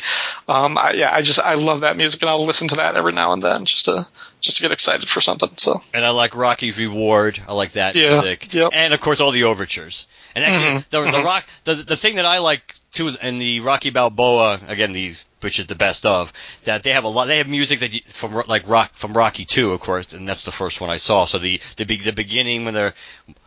Um, 0.48 0.76
I, 0.78 0.92
yeah, 0.92 1.14
I 1.14 1.22
just 1.22 1.38
I 1.38 1.54
love 1.54 1.80
that 1.80 1.96
music, 1.96 2.20
and 2.22 2.30
I'll 2.30 2.44
listen 2.44 2.68
to 2.68 2.76
that 2.76 2.96
every 2.96 3.12
now 3.12 3.32
and 3.32 3.42
then 3.42 3.64
just 3.64 3.86
to 3.86 4.06
just 4.40 4.56
to 4.56 4.62
get 4.62 4.72
excited 4.72 5.08
for 5.08 5.20
something. 5.20 5.50
So 5.58 5.80
And 5.92 6.04
I 6.04 6.10
like 6.10 6.34
Rocky's 6.34 6.78
Reward. 6.78 7.38
I 7.46 7.52
like 7.52 7.72
that 7.72 7.94
Yeah, 7.94 8.12
music. 8.12 8.52
yep. 8.54 8.70
And 8.72 8.94
of 8.94 9.00
course 9.00 9.20
all 9.20 9.32
the 9.32 9.44
overtures. 9.44 10.06
And 10.34 10.44
actually 10.44 10.78
Mhm, 10.78 10.88
the, 10.90 11.00
the 11.02 11.18
mhm. 11.18 11.24
rock 11.24 11.44
the 11.64 11.74
the 11.74 11.96
thing 11.96 12.16
that 12.16 12.26
I 12.26 12.38
like 12.38 12.74
too 12.92 13.10
in 13.22 13.38
the 13.38 13.60
Rocky 13.60 13.90
Balboa 13.90 14.60
again 14.68 14.92
the 14.92 15.14
which 15.40 15.58
is 15.58 15.66
the 15.66 15.74
best 15.74 16.04
of 16.06 16.32
that 16.64 16.82
they 16.82 16.92
have 16.92 17.04
a 17.04 17.08
lot 17.08 17.26
they 17.26 17.38
have 17.38 17.48
music 17.48 17.80
that 17.80 17.92
you, 17.94 18.00
from 18.06 18.42
like 18.46 18.68
rock 18.68 18.92
from 18.94 19.12
Rocky 19.14 19.44
2 19.44 19.72
of 19.72 19.80
course 19.80 20.12
and 20.12 20.28
that's 20.28 20.44
the 20.44 20.52
first 20.52 20.80
one 20.80 20.90
I 20.90 20.98
saw. 20.98 21.24
So 21.24 21.38
the 21.38 21.60
the 21.76 21.84
be- 21.84 21.96
the 21.96 22.12
beginning 22.12 22.64
when 22.64 22.74
they're 22.74 22.94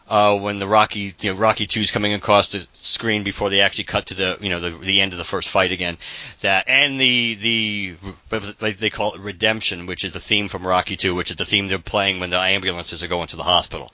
uh, 0.09 0.37
when 0.37 0.59
the 0.59 0.67
Rocky, 0.67 1.13
you 1.21 1.31
know, 1.31 1.37
Rocky 1.37 1.65
Two's 1.65 1.89
coming 1.91 2.13
across 2.13 2.47
the 2.47 2.67
screen 2.73 3.23
before 3.23 3.49
they 3.49 3.61
actually 3.61 3.85
cut 3.85 4.07
to 4.07 4.15
the, 4.15 4.37
you 4.41 4.49
know, 4.49 4.59
the, 4.59 4.69
the 4.69 4.99
end 5.01 5.13
of 5.13 5.17
the 5.17 5.23
first 5.23 5.49
fight 5.49 5.71
again. 5.71 5.97
That 6.41 6.65
and 6.67 6.99
the 6.99 7.35
the 7.35 7.95
like 8.59 8.77
they 8.77 8.89
call 8.89 9.15
it 9.15 9.21
redemption, 9.21 9.85
which 9.85 10.03
is 10.03 10.11
the 10.11 10.19
theme 10.19 10.49
from 10.49 10.67
Rocky 10.67 10.97
Two, 10.97 11.15
which 11.15 11.31
is 11.31 11.37
the 11.37 11.45
theme 11.45 11.67
they're 11.67 11.79
playing 11.79 12.19
when 12.19 12.29
the 12.31 12.39
ambulances 12.39 13.01
are 13.01 13.07
going 13.07 13.27
to 13.29 13.37
the 13.37 13.43
hospital. 13.43 13.91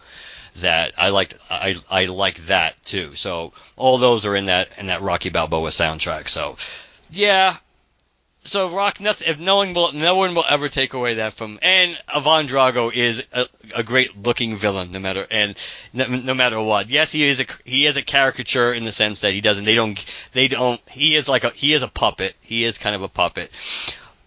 That 0.62 0.94
I 0.98 1.10
like, 1.10 1.34
I 1.50 1.76
I 1.90 2.06
like 2.06 2.38
that 2.48 2.84
too. 2.86 3.16
So 3.16 3.54
all 3.76 3.98
those 3.98 4.26
are 4.26 4.36
in 4.36 4.48
that 4.48 4.78
in 4.78 4.88
that 4.88 5.02
Rocky 5.02 5.30
Balboa 5.30 5.70
soundtrack. 5.70 6.28
So 6.30 6.58
yeah, 7.12 7.58
so 8.50 8.70
Rock, 8.70 9.00
nothing, 9.00 9.28
if 9.30 9.40
no 9.40 9.58
one 9.58 9.74
will, 9.74 9.92
no 9.94 10.16
one 10.16 10.34
will 10.34 10.46
ever 10.48 10.70
take 10.70 10.94
away 10.94 11.16
that 11.16 11.34
from. 11.34 11.60
And 11.62 11.98
Ivan 12.08 12.48
Drago 12.48 12.92
is 12.92 13.28
a, 13.34 13.48
a 13.76 13.84
great 13.84 14.18
looking 14.18 14.56
villain, 14.56 14.92
no 14.92 15.00
matter 15.00 15.28
and 15.30 15.56
no, 15.94 16.08
no 16.08 16.34
matter 16.34 16.60
what. 16.60 16.90
Yes, 16.90 17.12
he 17.12 17.24
is 17.26 17.42
a 17.42 17.46
he 17.66 17.86
is 17.86 17.98
a 17.98 18.02
caricature 18.02 18.74
in 18.74 18.86
the 18.86 18.92
sense 18.92 19.22
that 19.22 19.34
he 19.34 19.42
doesn't. 19.42 19.66
They 19.66 19.76
don't. 19.76 20.30
They 20.34 20.48
don't. 20.48 20.82
He 20.90 21.16
is 21.16 21.28
like 21.28 21.44
a 21.44 21.50
he 21.50 21.74
is 21.74 21.84
a 21.84 21.88
puppet. 21.88 22.36
He 22.42 22.64
is 22.64 22.78
kind 22.78 22.96
of 22.96 23.02
a 23.02 23.10
puppet, 23.10 23.52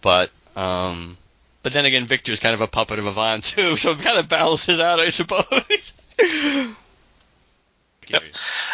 but 0.01 0.31
um. 0.55 1.17
But 1.63 1.71
then 1.71 1.85
again, 1.85 2.05
Victor's 2.05 2.41
kind 2.41 2.53
of 2.53 2.59
a 2.59 2.67
puppet 2.67 2.99
of 2.99 3.07
Ivan 3.07 3.39
too, 3.39 3.75
so 3.77 3.91
it 3.91 3.99
kind 3.99 4.17
of 4.17 4.27
balances 4.27 4.81
out, 4.81 4.99
I 4.99 5.09
suppose. 5.09 5.97
Yep. 8.09 8.21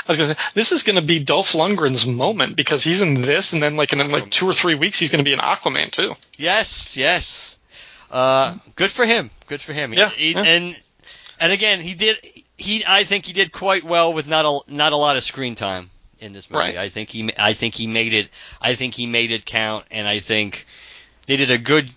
was 0.08 0.18
gonna 0.18 0.34
say 0.34 0.42
this 0.56 0.72
is 0.72 0.84
gonna 0.84 1.04
be 1.04 1.20
Dolph 1.20 1.54
Lundgren's 1.54 2.08
moment 2.08 2.56
because 2.56 2.84
he's 2.84 3.02
in 3.02 3.22
this, 3.22 3.54
and 3.54 3.62
then 3.62 3.76
like 3.76 3.94
in 3.94 4.12
like 4.12 4.32
two 4.32 4.50
or 4.50 4.54
three 4.54 4.76
weeks 4.76 4.98
he's 4.98 5.12
gonna 5.12 5.24
be 5.24 5.34
in 5.34 5.40
Aquaman 5.40 5.92
too. 5.92 6.14
Yes, 6.36 6.98
yes. 6.98 7.58
Uh, 8.12 8.56
good 8.76 8.92
for 8.92 9.06
him. 9.06 9.30
Good 9.48 9.62
for 9.62 9.72
him. 9.72 9.94
Yeah, 9.94 10.10
He- 10.10 10.32
yeah. 10.34 10.42
And 10.44 10.82
and 11.40 11.52
again, 11.52 11.80
he 11.80 11.94
did. 11.94 12.18
He 12.58 12.84
I 12.88 13.04
think 13.04 13.26
he 13.26 13.34
did 13.34 13.52
quite 13.52 13.84
well 13.84 14.14
with 14.14 14.28
not 14.28 14.46
a 14.46 14.72
not 14.74 14.94
a 14.94 14.98
lot 14.98 15.16
of 15.16 15.24
screen 15.24 15.54
time 15.56 15.92
in 16.20 16.34
this 16.34 16.50
movie. 16.50 16.60
Right. 16.64 16.78
I 16.78 16.90
think 16.90 17.10
he 17.10 17.30
I 17.38 17.54
think 17.54 17.76
he 17.76 17.86
made 17.86 18.14
it. 18.14 18.30
I 18.60 18.74
think 18.74 18.96
he 18.96 19.06
made 19.06 19.32
it 19.32 19.46
count, 19.46 19.86
and 19.92 20.08
I 20.08 20.20
think 20.20 20.66
they 21.28 21.38
did 21.38 21.52
a 21.52 21.60
good. 21.60 21.88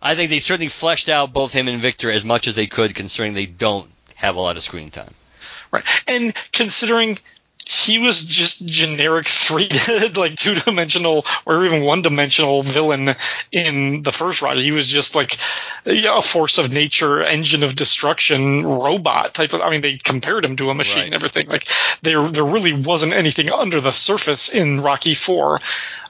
I 0.00 0.14
think 0.14 0.30
they 0.30 0.38
certainly 0.38 0.68
fleshed 0.68 1.08
out 1.08 1.32
both 1.32 1.52
him 1.52 1.66
and 1.66 1.80
Victor 1.80 2.10
as 2.10 2.22
much 2.22 2.46
as 2.46 2.54
they 2.54 2.66
could, 2.68 2.94
considering 2.94 3.34
they 3.34 3.46
don't 3.46 3.90
have 4.16 4.36
a 4.36 4.40
lot 4.40 4.56
of 4.56 4.62
screen 4.62 4.90
time. 4.90 5.14
Right. 5.70 5.84
And 6.06 6.34
considering 6.52 7.16
he 7.68 7.98
was 7.98 8.24
just 8.24 8.64
generic 8.64 9.26
three 9.26 9.68
like 10.14 10.36
two 10.36 10.54
dimensional 10.54 11.26
or 11.44 11.64
even 11.64 11.82
one 11.82 12.00
dimensional 12.00 12.62
villain 12.62 13.16
in 13.50 14.02
the 14.02 14.12
first 14.12 14.40
ride. 14.40 14.56
He 14.58 14.70
was 14.70 14.86
just 14.86 15.16
like 15.16 15.36
a 15.84 16.22
force 16.22 16.58
of 16.58 16.72
nature, 16.72 17.24
engine 17.24 17.64
of 17.64 17.74
destruction, 17.74 18.64
robot 18.64 19.34
type 19.34 19.52
of 19.52 19.62
I 19.62 19.70
mean 19.70 19.80
they 19.80 19.96
compared 19.96 20.44
him 20.44 20.54
to 20.56 20.70
a 20.70 20.74
machine 20.74 21.04
Right. 21.04 21.14
everything. 21.14 21.48
Like 21.48 21.66
there 22.02 22.28
there 22.28 22.44
really 22.44 22.72
wasn't 22.72 23.14
anything 23.14 23.50
under 23.50 23.80
the 23.80 23.92
surface 23.92 24.48
in 24.54 24.80
Rocky 24.82 25.14
Four. 25.14 25.60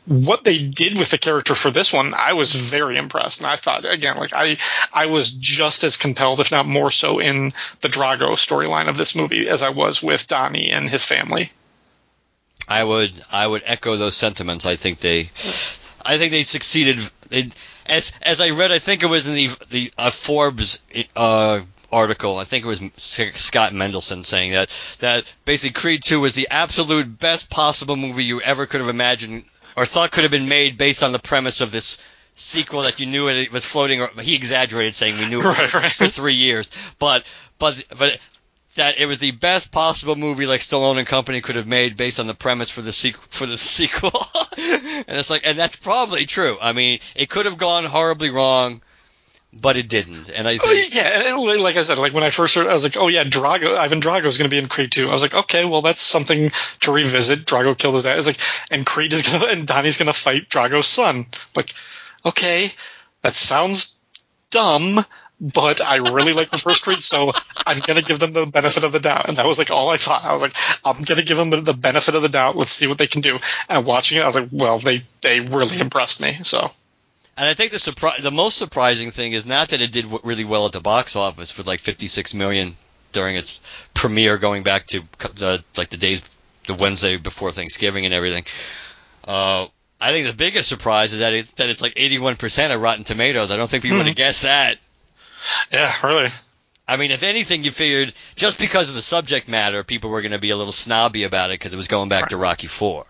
What 0.07 0.45
they 0.45 0.59
did 0.59 0.97
with 0.97 1.11
the 1.11 1.19
character 1.19 1.55
for 1.55 1.71
this 1.71 1.93
one, 1.93 2.15
I 2.15 2.35
was 2.35 2.55
very 2.55 2.97
impressed, 2.97 3.41
and 3.41 3.49
I 3.49 3.57
thought 3.57 3.85
again, 3.85 4.17
like 4.17 4.33
I, 4.33 4.59
I 4.93 5.07
was 5.07 5.31
just 5.31 5.83
as 5.83 5.97
compelled, 5.97 6.41
if 6.41 6.53
not 6.53 6.67
more 6.67 6.93
so, 6.93 7.19
in 7.19 7.53
the 7.81 7.89
Drago 7.89 8.31
storyline 8.35 8.89
of 8.89 8.97
this 8.97 9.17
movie 9.17 9.49
as 9.49 9.63
I 9.63 9.71
was 9.71 10.03
with 10.03 10.29
Donnie 10.29 10.71
and 10.71 10.89
his 10.89 11.05
family. 11.05 11.51
I 12.69 12.83
would 12.83 13.13
I 13.33 13.47
would 13.47 13.63
echo 13.65 13.97
those 13.97 14.17
sentiments. 14.17 14.67
I 14.67 14.77
think 14.77 14.99
they 14.99 15.31
I 16.05 16.19
think 16.19 16.33
they 16.33 16.43
succeeded. 16.43 16.99
As 17.87 18.13
as 18.23 18.41
I 18.41 18.51
read, 18.51 18.73
I 18.73 18.79
think 18.79 19.03
it 19.03 19.07
was 19.07 19.29
in 19.29 19.35
the 19.35 19.51
the 19.71 19.93
uh, 19.99 20.11
Forbes 20.11 20.83
uh, 21.15 21.61
article. 21.93 22.39
I 22.39 22.45
think 22.45 22.65
it 22.65 22.69
was 22.69 22.83
Scott 22.97 23.73
Mendelson 23.73 24.25
saying 24.25 24.53
that 24.53 24.71
that 25.01 25.35
basically 25.45 25.81
Creed 25.81 26.03
2 26.03 26.21
was 26.21 26.35
the 26.35 26.49
absolute 26.51 27.19
best 27.19 27.51
possible 27.51 27.97
movie 27.97 28.25
you 28.25 28.41
ever 28.41 28.67
could 28.67 28.81
have 28.81 28.91
imagined 28.91 29.45
or 29.77 29.87
thought 29.87 30.11
could 30.11 30.23
have 30.23 30.31
been 30.31 30.49
made 30.49 30.79
based 30.79 31.03
on 31.03 31.13
the 31.13 31.19
premise 31.19 31.61
of 31.61 31.71
this 31.71 32.03
sequel 32.35 32.83
that 32.83 33.01
you 33.01 33.07
knew 33.07 33.29
it 33.29 33.53
was 33.53 33.65
floating. 33.65 34.01
Or, 34.03 34.11
he 34.21 34.35
exaggerated 34.35 34.95
saying 34.95 35.19
we 35.19 35.29
knew 35.29 35.41
it 35.43 35.45
Right, 35.45 35.75
right. 35.75 35.93
for 35.93 36.07
three 36.07 36.35
years, 36.35 36.71
but 36.99 37.31
but 37.59 37.83
but 37.99 38.19
that 38.77 38.99
it 39.01 39.07
was 39.07 39.19
the 39.19 39.31
best 39.31 39.73
possible 39.73 40.17
movie 40.17 40.47
like 40.47 40.61
Stallone 40.61 40.99
and 40.99 41.07
company 41.07 41.41
could 41.41 41.57
have 41.57 41.67
made 41.67 41.97
based 41.97 42.21
on 42.21 42.27
the 42.27 42.35
premise 42.35 42.71
for 42.71 42.83
the 42.83 42.93
sequel 42.93 43.25
for 43.29 43.47
the 43.47 43.57
sequel. 43.57 44.13
and 44.59 45.19
it's 45.19 45.31
like 45.31 45.43
and 45.47 45.59
that's 45.59 45.77
probably 45.77 46.27
true. 46.27 46.57
I 46.61 46.73
mean, 46.73 47.01
it 47.15 47.29
could 47.29 47.47
have 47.47 47.59
gone 47.59 47.85
horribly 47.85 48.31
wrong, 48.31 48.83
but 49.61 49.77
it 49.77 49.89
didn't. 49.89 50.31
And 50.31 50.47
I 50.49 50.55
Oh, 50.57 50.59
think 50.59 50.95
yeah, 50.95 51.29
and 51.35 51.61
like 51.63 51.77
I 51.77 51.83
said, 51.83 51.99
like 51.99 52.13
when 52.13 52.25
I 52.25 52.31
first 52.31 52.55
heard, 52.55 52.67
I 52.67 52.75
was 52.75 52.83
like, 52.85 52.97
oh 52.97 53.09
yeah, 53.09 53.25
Drago, 53.25 53.77
Ivan 53.77 54.01
Drago 54.01 54.27
is 54.27 54.39
going 54.39 54.49
to 54.51 54.55
be 54.55 54.59
in 54.61 54.69
Creed 54.69 54.93
2. 54.93 55.09
I 55.09 55.13
was 55.13 55.23
like, 55.23 55.35
okay, 55.35 55.65
well 55.65 55.83
that's 55.83 56.01
something 56.01 56.51
to 56.81 56.93
revisit. 56.93 57.45
Drago 57.47 57.77
killed 57.77 57.95
his 57.95 58.05
dad. 58.05 58.19
It's 58.19 58.27
like, 58.27 58.39
and 58.71 58.85
Creed 58.87 59.13
is 59.13 59.23
going 59.23 59.41
to, 59.41 59.47
and 59.47 59.67
Donnie's 59.67 59.97
going 59.99 60.07
to 60.07 60.13
fight 60.13 60.49
Drago's 60.49 60.87
son. 60.87 61.27
Like, 61.55 61.73
okay, 62.25 62.71
that 63.23 63.35
sounds 63.35 63.99
dumb, 64.51 65.05
but 65.41 65.81
I 65.81 65.97
really 65.97 66.33
like 66.33 66.51
the 66.51 66.59
first 66.59 66.83
Creed, 66.83 67.01
so 67.01 67.33
I'm 67.67 67.81
going 67.81 67.97
to 67.97 68.03
give 68.07 68.19
them 68.19 68.33
the 68.33 68.47
benefit 68.47 68.85
of 68.85 68.93
the 68.93 69.01
doubt. 69.01 69.29
And 69.29 69.37
that 69.37 69.47
was 69.47 69.59
like 69.59 69.71
all 69.71 69.91
I 69.91 69.97
thought. 69.97 70.25
I 70.25 70.33
was 70.33 70.43
like, 70.43 70.55
I'm 70.85 71.03
going 71.03 71.19
to 71.19 71.25
give 71.25 71.37
them 71.37 71.51
the 71.51 71.75
benefit 71.75 72.15
of 72.15 72.23
the 72.23 72.29
doubt. 72.29 72.57
Let's 72.57 72.71
see 72.71 72.87
what 72.87 72.99
they 72.99 73.07
can 73.07 73.21
do. 73.21 73.39
And 73.69 73.85
watching 73.85 74.19
it, 74.19 74.23
I 74.23 74.27
was 74.27 74.35
like, 74.37 74.49
well, 74.53 74.79
they, 74.79 75.03
they 75.21 75.41
really 75.41 75.79
impressed 75.79 76.21
me. 76.21 76.39
So, 76.43 76.71
and 77.37 77.47
I 77.49 77.55
think 77.55 77.73
the 77.73 77.79
surpri- 77.79 78.23
the 78.23 78.31
most 78.31 78.57
surprising 78.57 79.11
thing 79.11 79.33
is 79.33 79.45
not 79.47 79.69
that 79.71 79.81
it 79.83 79.93
did 79.93 80.03
w- 80.05 80.21
really 80.25 80.45
well 80.45 80.67
at 80.67 80.73
the 80.73 80.81
box 80.81 81.17
office 81.17 81.57
with 81.59 81.67
like 81.67 81.81
56 81.81 82.35
million 82.35 82.75
during 83.13 83.37
its 83.37 83.61
premiere, 83.95 84.39
going 84.39 84.63
back 84.63 84.87
to 84.89 85.03
the 85.35 85.63
like 85.77 85.91
the 85.91 85.97
days 85.97 86.29
the 86.67 86.75
Wednesday 86.75 87.17
before 87.17 87.53
Thanksgiving 87.53 88.05
and 88.05 88.13
everything. 88.15 88.45
Uh, 89.27 89.67
I 90.01 90.11
think 90.13 90.27
the 90.29 90.35
biggest 90.35 90.69
surprise 90.69 91.13
is 91.13 91.21
that 91.21 91.33
it 91.33 91.49
that 91.57 91.69
it's 91.69 91.81
like 91.83 91.95
81% 91.95 92.75
of 92.75 92.81
Rotten 92.81 93.05
Tomatoes. 93.05 93.51
I 93.51 93.57
don't 93.57 93.69
think 93.71 93.83
people 93.83 93.99
would 93.99 94.07
have 94.07 94.17
guessed 94.17 94.43
that. 94.43 94.79
yeah, 95.73 95.95
really. 96.05 96.31
I 96.89 96.97
mean, 96.97 97.11
if 97.11 97.23
anything, 97.25 97.65
you 97.65 97.71
figured 97.73 98.13
just 98.37 98.61
because 98.61 98.91
of 98.91 98.95
the 98.95 99.03
subject 99.03 99.49
matter, 99.49 99.83
people 99.83 100.11
were 100.11 100.23
going 100.23 100.33
to 100.33 100.39
be 100.39 100.51
a 100.51 100.57
little 100.57 100.73
snobby 100.73 101.25
about 101.25 101.51
it 101.51 101.55
because 101.59 101.73
it 101.73 101.77
was 101.77 101.89
going 101.89 102.09
back 102.09 102.29
to 102.29 102.37
Rocky 102.37 102.69
Four, 102.69 103.07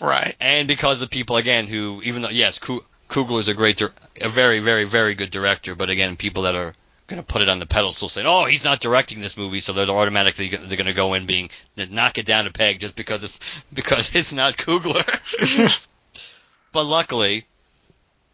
Right. 0.00 0.34
and 0.40 0.66
because 0.66 1.02
of 1.02 1.10
people 1.10 1.36
again 1.36 1.66
who, 1.66 2.00
even 2.04 2.22
though 2.22 2.30
yes, 2.30 2.58
Ku- 2.58 2.84
Coogler 3.18 3.40
is 3.40 3.48
a 3.48 3.54
great, 3.54 3.80
a 3.80 4.28
very, 4.28 4.60
very, 4.60 4.84
very 4.84 5.14
good 5.14 5.30
director, 5.30 5.74
but 5.74 5.90
again, 5.90 6.16
people 6.16 6.44
that 6.44 6.54
are 6.54 6.74
going 7.08 7.20
to 7.20 7.26
put 7.26 7.42
it 7.42 7.48
on 7.48 7.58
the 7.58 7.66
pedestal 7.66 8.08
saying, 8.08 8.26
"Oh, 8.28 8.44
he's 8.44 8.64
not 8.64 8.80
directing 8.80 9.20
this 9.20 9.36
movie," 9.36 9.60
so 9.60 9.72
they're 9.72 9.88
automatically 9.88 10.48
they're 10.48 10.76
going 10.76 10.86
to 10.86 10.92
go 10.92 11.14
in 11.14 11.26
being 11.26 11.50
knock 11.76 12.18
it 12.18 12.26
down 12.26 12.46
a 12.46 12.52
peg 12.52 12.80
just 12.80 12.94
because 12.94 13.24
it's 13.24 13.40
because 13.72 14.14
it's 14.14 14.32
not 14.32 14.56
Coogler. 14.56 15.88
but 16.72 16.84
luckily, 16.84 17.46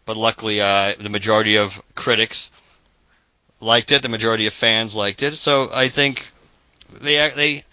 but 0.04 0.16
luckily, 0.16 0.60
uh, 0.60 0.92
the 0.98 1.08
majority 1.08 1.56
of 1.56 1.80
critics 1.94 2.50
liked 3.60 3.92
it. 3.92 4.02
The 4.02 4.08
majority 4.08 4.46
of 4.46 4.52
fans 4.52 4.94
liked 4.94 5.22
it. 5.22 5.36
So 5.36 5.70
I 5.72 5.88
think 5.88 6.26
they 6.90 7.30
they 7.30 7.64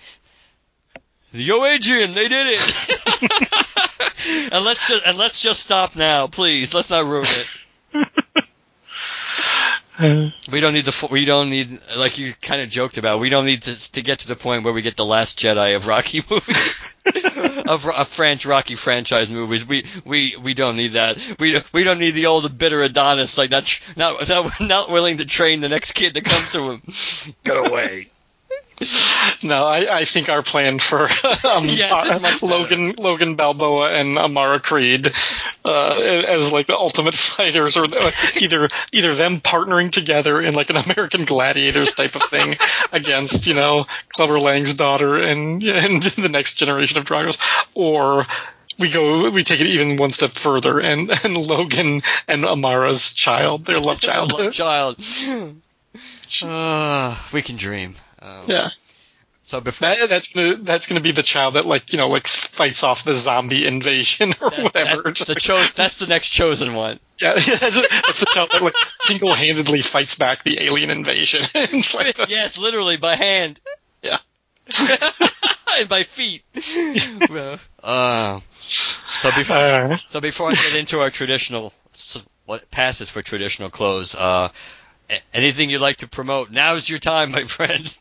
yo 1.32 1.66
Adrian, 1.66 2.14
they 2.14 2.28
did 2.28 2.48
it. 2.50 4.50
and 4.54 4.66
let's 4.66 4.88
just 4.88 5.06
and 5.06 5.18
let's 5.18 5.42
just 5.42 5.62
stop 5.62 5.96
now, 5.96 6.28
please. 6.28 6.74
Let's 6.74 6.90
not 6.90 7.06
ruin 7.06 7.26
it. 7.26 8.44
We 10.02 10.62
don't 10.62 10.74
need 10.74 10.86
the 10.86 11.08
we 11.12 11.26
don't 11.26 11.52
need 11.52 11.80
like 11.96 12.18
you 12.18 12.34
kind 12.42 12.62
of 12.62 12.70
joked 12.70 12.98
about. 12.98 13.20
We 13.20 13.30
don't 13.30 13.46
need 13.46 13.64
to 13.64 13.92
to 13.92 14.02
get 14.02 14.20
to 14.20 14.30
the 14.30 14.36
point 14.36 14.64
where 14.64 14.74
we 14.74 14.82
get 14.82 14.96
the 14.96 15.06
last 15.06 15.38
Jedi 15.38 15.76
of 15.76 15.86
Rocky 15.86 16.24
movies, 16.30 16.96
of, 17.68 17.88
of 17.88 18.08
French 18.08 18.48
Rocky 18.48 18.74
franchise 18.74 19.30
movies. 19.30 19.68
We 19.68 19.86
we 20.04 20.36
we 20.42 20.54
don't 20.56 20.76
need 20.76 20.94
that. 20.94 21.36
We 21.40 21.62
we 21.72 21.84
don't 21.84 22.00
need 22.00 22.12
the 22.12 22.28
old 22.28 22.58
bitter 22.58 22.82
Adonis 22.82 23.38
like 23.38 23.52
not 23.52 23.80
not 23.96 24.28
not, 24.28 24.62
not 24.62 24.90
willing 24.90 25.18
to 25.18 25.26
train 25.26 25.60
the 25.60 25.70
next 25.70 25.92
kid 25.92 26.16
to 26.16 26.22
come 26.22 26.44
to 26.52 26.72
him. 26.72 26.82
Get 27.44 27.58
away. 27.58 28.08
No, 29.44 29.66
I, 29.66 30.02
I 30.02 30.06
think 30.06 30.30
our 30.30 30.44
plan 30.44 30.78
for 30.78 31.04
um, 31.44 31.66
Yes. 31.66 32.44
Logan 32.44 32.94
Logan 32.98 33.36
Balboa 33.36 33.92
and 33.92 34.18
Amara 34.20 34.60
Creed 34.60 35.12
uh, 35.66 36.00
as 36.00 36.52
like 36.52 36.68
the 36.68 36.76
ultimate 36.76 37.14
fighters, 37.16 37.76
or 37.76 37.88
either 38.40 38.70
either 38.92 39.16
them 39.16 39.40
partnering 39.40 39.92
together 39.92 40.40
in 40.42 40.54
like 40.54 40.70
an 40.70 40.78
American 40.78 41.26
Gladiators 41.26 41.94
type 41.96 42.16
of 42.16 42.24
thing 42.24 42.56
against 42.92 43.48
you 43.48 43.56
know 43.56 43.86
Clubber 44.10 44.38
Lang's 44.40 44.76
daughter 44.76 45.18
and 45.18 45.64
and 45.64 46.04
the 46.04 46.30
next 46.30 46.56
generation 46.56 47.00
of 47.00 47.06
Dragos, 47.06 47.40
or 47.74 48.26
we 48.78 48.90
go 48.90 49.30
we 49.32 49.44
take 49.44 49.60
it 49.62 49.68
even 49.68 49.98
one 49.98 50.12
step 50.12 50.34
further 50.34 50.80
and 50.80 51.10
and 51.24 51.36
Logan 51.36 52.04
and 52.28 52.46
Amara's 52.46 53.14
child, 53.16 53.66
their 53.66 53.80
love 53.80 54.02
child. 54.02 54.34
Love 54.34 54.54
child. 54.54 54.98
Uh, 56.44 57.18
we 57.34 57.42
can 57.42 57.58
dream. 57.58 57.96
Um, 58.22 58.44
yeah. 58.48 58.70
So 59.44 59.60
before 59.60 59.90
That, 59.90 60.08
that's 60.08 60.34
gonna 60.34 60.56
that's 60.58 60.88
gonna 60.88 61.02
be 61.02 61.12
the 61.12 61.24
child 61.24 61.56
that 61.56 61.66
like 61.66 61.92
you 61.92 61.98
know 61.98 62.08
like 62.08 62.28
fights 62.28 62.84
off 62.84 63.04
the 63.04 63.14
zombie 63.14 63.66
invasion 63.66 64.34
or 64.40 64.50
that- 64.50 64.64
whatever. 64.64 65.02
that- 65.04 65.16
the 65.18 65.54
like- 65.54 65.74
that's 65.74 65.98
the 65.98 66.08
next 66.08 66.30
chosen 66.30 66.74
one. 66.74 67.00
yeah, 67.20 67.34
that's, 67.34 67.46
that's 67.90 68.20
the 68.20 68.28
child 68.34 68.52
that 68.52 68.62
like 68.62 68.76
single 68.92 69.34
handedly 69.34 69.82
fights 69.82 70.16
back 70.16 70.44
the 70.44 70.62
alien 70.64 70.90
invasion. 70.90 71.44
Like, 71.94 72.18
yes, 72.30 72.58
literally 72.58 72.98
by 72.98 73.16
hand. 73.16 73.60
Yeah. 74.04 74.18
and 75.80 75.90
by 75.90 76.04
feet. 76.04 76.44
Well, 77.30 77.60
uh, 77.84 78.40
so 78.52 79.32
before 79.36 79.58
uh, 79.58 79.98
so 80.08 80.22
before 80.22 80.50
I 80.50 80.54
get 80.54 80.76
into 80.76 81.02
our 81.02 81.10
traditional 81.10 81.74
what 82.46 82.70
passes 82.72 83.10
for 83.10 83.22
traditional 83.22 83.70
clothes, 83.70 84.16
uh, 84.16 84.50
anything 85.34 85.70
you'd 85.70 85.82
like 85.82 85.98
to 85.98 86.08
promote? 86.08 86.52
Now's 86.52 86.90
your 86.90 87.00
time, 87.00 87.32
my 87.32 87.44
friend. 87.46 87.98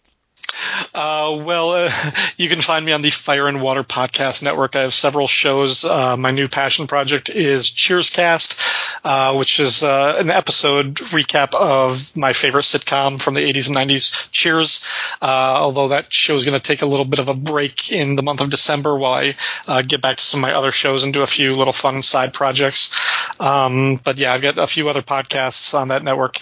Uh, 0.95 1.41
well, 1.45 1.71
uh, 1.71 1.93
you 2.37 2.49
can 2.49 2.61
find 2.61 2.85
me 2.85 2.93
on 2.93 3.03
the 3.03 3.11
Fire 3.11 3.49
and 3.49 3.61
Water 3.61 3.85
Podcast 3.85 4.43
Network. 4.43 4.77
I 4.77 4.83
have 4.83 4.95
several 4.95 5.27
shows. 5.27 5.85
Uh, 5.85 6.17
my 6.17 6.31
new 6.31 6.49
passion 6.49 6.87
project 6.87 7.29
is 7.31 7.69
Cheerscast, 7.69 8.59
uh, 9.05 9.35
which 9.37 9.61
is 9.61 9.83
uh, 9.83 10.17
an 10.19 10.31
episode 10.31 10.95
recap 10.97 11.55
of 11.55 12.17
my 12.17 12.33
favorite 12.33 12.65
sitcom 12.65 13.21
from 13.21 13.35
the 13.35 13.43
80s 13.43 13.69
and 13.69 13.77
90s, 13.77 14.31
Cheers. 14.31 14.87
Uh, 15.21 15.55
although 15.61 15.89
that 15.89 16.13
show 16.13 16.37
is 16.37 16.45
going 16.45 16.59
to 16.59 16.63
take 16.65 16.83
a 16.83 16.87
little 16.87 17.05
bit 17.05 17.19
of 17.19 17.29
a 17.29 17.35
break 17.35 17.93
in 17.93 18.17
the 18.17 18.23
month 18.23 18.41
of 18.41 18.51
December 18.51 18.97
while 18.97 19.33
I 19.67 19.83
get 19.83 20.01
back 20.03 20.17
to 20.17 20.25
some 20.25 20.41
of 20.41 20.43
my 20.43 20.55
other 20.55 20.73
shows 20.73 21.05
and 21.05 21.13
do 21.13 21.23
a 21.23 21.27
few 21.27 21.55
little 21.57 21.73
fun 21.73 22.03
side 22.03 22.35
projects. 22.35 22.97
Um, 23.39 24.01
but 24.03 24.19
yeah, 24.19 24.33
I've 24.33 24.43
got 24.43 24.59
a 24.59 24.67
few 24.67 24.89
other 24.89 25.03
podcasts 25.03 25.79
on 25.79 25.89
that 25.89 26.03
network. 26.03 26.39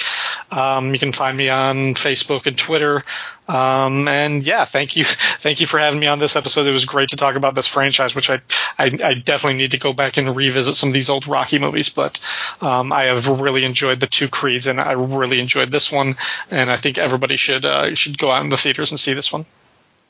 Um, 0.50 0.92
you 0.92 0.98
can 0.98 1.12
find 1.12 1.36
me 1.36 1.48
on 1.48 1.94
Facebook 1.94 2.46
and 2.46 2.56
Twitter. 2.56 3.02
Um, 3.46 4.08
and 4.08 4.42
yeah, 4.42 4.64
thank 4.64 4.96
you, 4.96 5.04
thank 5.38 5.60
you 5.60 5.66
for 5.66 5.78
having 5.78 6.00
me 6.00 6.06
on 6.06 6.18
this 6.18 6.36
episode. 6.36 6.66
It 6.66 6.72
was 6.72 6.84
great 6.84 7.10
to 7.10 7.16
talk 7.16 7.36
about 7.36 7.54
this 7.54 7.66
franchise, 7.66 8.14
which 8.14 8.30
I, 8.30 8.40
I, 8.78 8.98
I 9.02 9.14
definitely 9.14 9.58
need 9.58 9.72
to 9.72 9.78
go 9.78 9.92
back 9.92 10.16
and 10.16 10.34
revisit 10.34 10.74
some 10.74 10.90
of 10.90 10.94
these 10.94 11.10
old 11.10 11.26
Rocky 11.26 11.58
movies. 11.58 11.88
But 11.88 12.20
um, 12.60 12.92
I 12.92 13.04
have 13.04 13.40
really 13.40 13.64
enjoyed 13.64 14.00
the 14.00 14.06
two 14.06 14.28
Creeds, 14.28 14.66
and 14.66 14.80
I 14.80 14.92
really 14.92 15.40
enjoyed 15.40 15.70
this 15.70 15.92
one. 15.92 16.16
And 16.50 16.70
I 16.70 16.76
think 16.76 16.98
everybody 16.98 17.36
should 17.36 17.64
uh, 17.64 17.94
should 17.94 18.18
go 18.18 18.30
out 18.30 18.42
in 18.42 18.48
the 18.48 18.56
theaters 18.56 18.90
and 18.90 19.00
see 19.00 19.14
this 19.14 19.32
one. 19.32 19.46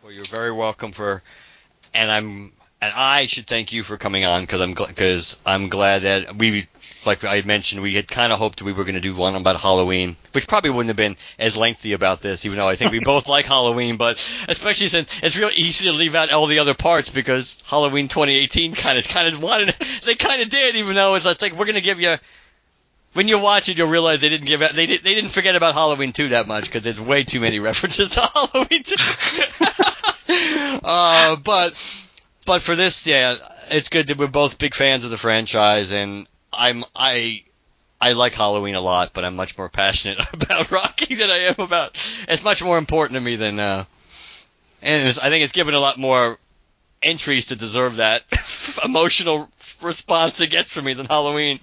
Well, 0.02 0.12
you're 0.12 0.24
very 0.24 0.52
welcome 0.52 0.92
for, 0.92 1.22
and 1.94 2.10
I'm 2.10 2.52
and 2.80 2.92
I 2.94 3.26
should 3.26 3.46
thank 3.46 3.72
you 3.72 3.82
for 3.82 3.96
coming 3.96 4.24
on 4.24 4.42
because 4.42 4.60
I'm 4.60 4.72
because 4.72 5.40
I'm 5.44 5.68
glad 5.68 6.02
that 6.02 6.36
we 6.36 6.66
like 7.06 7.24
I 7.24 7.42
mentioned 7.42 7.82
we 7.82 7.94
had 7.94 8.08
kind 8.08 8.32
of 8.32 8.38
hoped 8.38 8.62
we 8.62 8.72
were 8.72 8.84
going 8.84 8.94
to 8.94 9.00
do 9.00 9.14
one 9.14 9.34
about 9.34 9.60
Halloween, 9.60 10.16
which 10.32 10.46
probably 10.46 10.70
wouldn't 10.70 10.88
have 10.88 10.96
been 10.96 11.16
as 11.38 11.56
lengthy 11.56 11.92
about 11.92 12.20
this, 12.20 12.44
even 12.46 12.58
though 12.58 12.68
I 12.68 12.76
think 12.76 12.92
we 12.92 13.00
both 13.04 13.28
like 13.28 13.46
Halloween, 13.46 13.96
but 13.96 14.16
especially 14.48 14.88
since 14.88 15.20
it's 15.22 15.36
real 15.36 15.50
easy 15.54 15.86
to 15.86 15.92
leave 15.92 16.14
out 16.14 16.32
all 16.32 16.46
the 16.46 16.58
other 16.58 16.74
parts 16.74 17.10
because 17.10 17.62
Halloween 17.66 18.08
2018 18.08 18.74
kind 18.74 18.98
of 18.98 19.08
kind 19.08 19.32
of 19.32 19.42
wanted 19.42 19.68
they 20.04 20.14
kind 20.14 20.42
of 20.42 20.48
did, 20.48 20.76
even 20.76 20.94
though 20.94 21.14
it's 21.14 21.24
like 21.24 21.52
we're 21.52 21.66
going 21.66 21.74
to 21.74 21.80
give 21.80 22.00
you. 22.00 22.16
When 23.14 23.26
you 23.26 23.38
watch 23.40 23.70
it, 23.70 23.78
you'll 23.78 23.88
realize 23.88 24.20
they 24.20 24.28
didn't 24.28 24.46
give 24.46 24.60
they 24.60 24.86
did, 24.86 25.00
they 25.00 25.14
didn't 25.14 25.30
forget 25.30 25.56
about 25.56 25.72
Halloween 25.74 26.12
2 26.12 26.28
that 26.28 26.46
much 26.46 26.66
because 26.66 26.82
there's 26.82 27.00
way 27.00 27.24
too 27.24 27.40
many 27.40 27.58
references 27.58 28.10
to 28.10 28.20
Halloween 28.34 28.82
2. 28.82 28.94
uh, 30.84 31.36
but 31.36 32.04
but 32.48 32.62
for 32.62 32.74
this, 32.74 33.06
yeah, 33.06 33.34
it's 33.70 33.90
good 33.90 34.06
that 34.06 34.16
we're 34.16 34.26
both 34.26 34.58
big 34.58 34.74
fans 34.74 35.04
of 35.04 35.10
the 35.10 35.18
franchise, 35.18 35.92
and 35.92 36.26
I'm 36.52 36.84
I 36.94 37.42
I 38.00 38.12
like 38.12 38.34
Halloween 38.34 38.74
a 38.74 38.80
lot, 38.80 39.12
but 39.12 39.24
I'm 39.24 39.36
much 39.36 39.58
more 39.58 39.68
passionate 39.68 40.18
about 40.32 40.70
Rocky 40.70 41.14
than 41.16 41.30
I 41.30 41.38
am 41.38 41.56
about. 41.58 41.92
It's 42.28 42.44
much 42.44 42.62
more 42.62 42.78
important 42.78 43.18
to 43.18 43.20
me 43.20 43.36
than, 43.36 43.58
uh, 43.58 43.84
and 44.82 45.08
I 45.08 45.30
think 45.30 45.44
it's 45.44 45.52
given 45.52 45.74
a 45.74 45.80
lot 45.80 45.98
more 45.98 46.38
entries 47.02 47.46
to 47.46 47.56
deserve 47.56 47.96
that 47.96 48.22
emotional 48.84 49.48
response 49.82 50.40
it 50.40 50.50
gets 50.50 50.72
from 50.72 50.84
me 50.84 50.94
than 50.94 51.06
Halloween. 51.06 51.60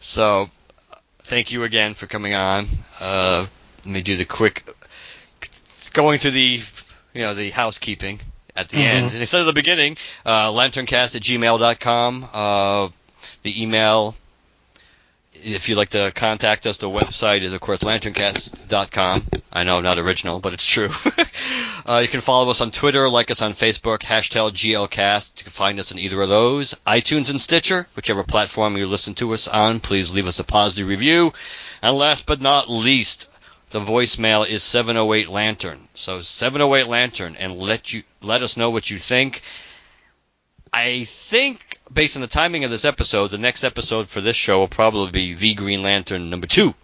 So, 0.00 0.50
thank 1.20 1.52
you 1.52 1.62
again 1.62 1.94
for 1.94 2.06
coming 2.06 2.34
on. 2.34 2.66
Uh, 3.00 3.46
let 3.84 3.92
me 3.92 4.02
do 4.02 4.16
the 4.16 4.24
quick 4.24 4.64
going 5.92 6.18
through 6.18 6.32
the 6.32 6.60
you 7.12 7.22
know 7.22 7.34
the 7.34 7.50
housekeeping 7.50 8.18
at 8.56 8.68
the 8.68 8.78
mm-hmm. 8.78 8.96
end. 8.96 9.12
And 9.12 9.20
instead 9.20 9.40
of 9.40 9.46
the 9.46 9.52
beginning, 9.52 9.96
uh, 10.26 10.50
lanterncast 10.50 11.14
at 11.14 11.22
gmail.com. 11.22 12.28
Uh, 12.32 12.88
the 13.44 13.62
email, 13.62 14.16
if 15.34 15.68
you'd 15.68 15.76
like 15.76 15.90
to 15.90 16.10
contact 16.14 16.66
us, 16.66 16.78
the 16.78 16.88
website 16.88 17.42
is, 17.42 17.52
of 17.52 17.60
course, 17.60 17.80
lanterncast.com. 17.80 19.26
I 19.52 19.62
know, 19.64 19.80
not 19.80 19.98
original, 19.98 20.40
but 20.40 20.54
it's 20.54 20.64
true. 20.66 20.88
uh, 21.86 22.00
you 22.02 22.08
can 22.08 22.22
follow 22.22 22.50
us 22.50 22.60
on 22.62 22.70
Twitter, 22.70 23.08
like 23.08 23.30
us 23.30 23.42
on 23.42 23.52
Facebook, 23.52 24.00
hashtag 24.00 24.52
GLCast. 24.52 25.40
You 25.40 25.44
can 25.44 25.52
find 25.52 25.78
us 25.78 25.92
on 25.92 25.98
either 25.98 26.20
of 26.20 26.28
those. 26.30 26.74
iTunes 26.86 27.30
and 27.30 27.40
Stitcher, 27.40 27.86
whichever 27.94 28.24
platform 28.24 28.76
you 28.76 28.86
listen 28.86 29.14
to 29.16 29.34
us 29.34 29.46
on, 29.46 29.80
please 29.80 30.12
leave 30.12 30.26
us 30.26 30.40
a 30.40 30.44
positive 30.44 30.88
review. 30.88 31.32
And 31.82 31.96
last 31.96 32.26
but 32.26 32.40
not 32.40 32.70
least, 32.70 33.28
the 33.70 33.80
voicemail 33.80 34.48
is 34.48 34.62
708 34.62 35.28
Lantern. 35.28 35.80
So 35.94 36.22
708 36.22 36.88
Lantern, 36.88 37.36
and 37.36 37.58
let 37.58 37.92
you 37.92 38.04
let 38.22 38.42
us 38.42 38.56
know 38.56 38.70
what 38.70 38.88
you 38.88 38.96
think. 38.96 39.42
I 40.72 41.04
think, 41.04 41.73
based 41.92 42.16
on 42.16 42.22
the 42.22 42.28
timing 42.28 42.64
of 42.64 42.70
this 42.70 42.84
episode, 42.84 43.30
the 43.30 43.38
next 43.38 43.64
episode 43.64 44.08
for 44.08 44.20
this 44.20 44.36
show 44.36 44.58
will 44.58 44.68
probably 44.68 45.10
be 45.10 45.34
The 45.34 45.54
Green 45.54 45.82
Lantern 45.82 46.30
number 46.30 46.46
two. 46.46 46.74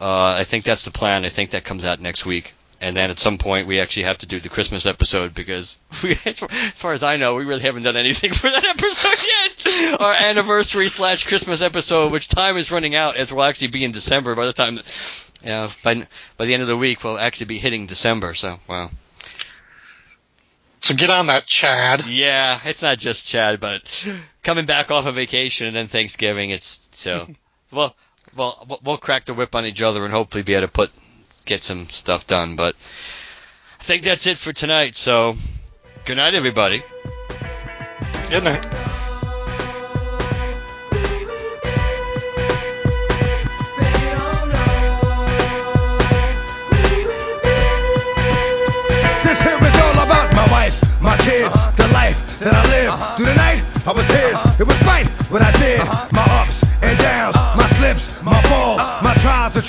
Uh, 0.00 0.36
I 0.38 0.44
think 0.44 0.64
that's 0.64 0.84
the 0.84 0.90
plan. 0.90 1.24
I 1.24 1.28
think 1.28 1.50
that 1.50 1.64
comes 1.64 1.84
out 1.84 2.00
next 2.00 2.24
week. 2.24 2.54
And 2.82 2.96
then 2.96 3.10
at 3.10 3.18
some 3.18 3.36
point 3.36 3.66
we 3.66 3.80
actually 3.80 4.04
have 4.04 4.18
to 4.18 4.26
do 4.26 4.40
the 4.40 4.48
Christmas 4.48 4.86
episode 4.86 5.34
because 5.34 5.78
we, 6.02 6.12
as 6.24 6.38
far 6.38 6.94
as 6.94 7.02
I 7.02 7.16
know, 7.16 7.34
we 7.34 7.44
really 7.44 7.60
haven't 7.60 7.82
done 7.82 7.96
anything 7.96 8.32
for 8.34 8.48
that 8.48 8.64
episode 8.64 9.26
yet. 9.26 10.00
Our 10.00 10.14
anniversary 10.14 10.88
slash 10.88 11.26
Christmas 11.26 11.60
episode, 11.60 12.10
which 12.10 12.28
time 12.28 12.56
is 12.56 12.72
running 12.72 12.94
out 12.94 13.16
as 13.16 13.32
we'll 13.32 13.44
actually 13.44 13.68
be 13.68 13.84
in 13.84 13.92
December 13.92 14.34
by 14.34 14.46
the 14.46 14.54
time 14.54 14.78
yeah, 15.42 15.70
by 15.84 16.02
by 16.36 16.44
the 16.44 16.54
end 16.54 16.62
of 16.62 16.68
the 16.68 16.76
week 16.76 17.02
we'll 17.02 17.18
actually 17.18 17.46
be 17.46 17.58
hitting 17.58 17.86
December. 17.86 18.34
So 18.34 18.58
wow. 18.68 18.90
So 20.80 20.94
get 20.94 21.10
on 21.10 21.26
that, 21.26 21.46
Chad. 21.46 22.06
Yeah, 22.06 22.58
it's 22.64 22.82
not 22.82 22.98
just 22.98 23.26
Chad, 23.26 23.60
but 23.60 24.06
coming 24.42 24.66
back 24.66 24.90
off 24.90 25.06
of 25.06 25.14
vacation 25.14 25.66
and 25.66 25.76
then 25.76 25.86
Thanksgiving, 25.86 26.50
it's 26.50 26.88
so. 26.92 27.26
well, 27.70 27.94
well, 28.36 28.80
we'll 28.82 28.96
crack 28.96 29.24
the 29.24 29.34
whip 29.34 29.54
on 29.54 29.66
each 29.66 29.82
other 29.82 30.04
and 30.04 30.12
hopefully 30.12 30.42
be 30.42 30.54
able 30.54 30.66
to 30.66 30.72
put 30.72 30.90
get 31.44 31.62
some 31.62 31.88
stuff 31.88 32.26
done. 32.26 32.56
But 32.56 32.74
I 33.78 33.82
think 33.82 34.04
that's 34.04 34.26
it 34.26 34.38
for 34.38 34.52
tonight. 34.52 34.96
So 34.96 35.36
good 36.04 36.16
night, 36.16 36.34
everybody. 36.34 36.82
Good 38.30 38.44
night. 38.44 38.79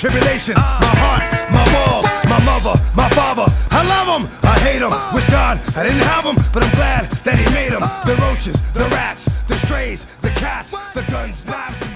Tribulation. 0.02 0.56
my 0.56 0.94
heart, 0.98 1.30
my 1.52 1.62
walls, 1.78 2.06
my 2.26 2.42
mother, 2.42 2.74
my 2.92 3.08
father. 3.10 3.46
I 3.70 3.86
love 3.86 4.08
them, 4.10 4.38
I 4.42 4.58
hate 4.58 4.80
them. 4.80 4.90
Wish 5.14 5.30
God 5.30 5.60
I 5.76 5.84
didn't 5.84 6.02
have 6.02 6.24
them, 6.24 6.34
but 6.52 6.64
I'm 6.64 6.74
glad 6.74 7.08
that 7.22 7.38
he 7.38 7.44
made 7.54 7.70
them. 7.70 7.82
The 8.04 8.20
roaches, 8.20 8.60
the 8.72 8.88
rats, 8.88 9.26
the 9.46 9.56
strays, 9.58 10.04
the 10.20 10.30
cats, 10.30 10.72
the 10.92 11.02
guns, 11.02 11.46
knives. 11.46 11.91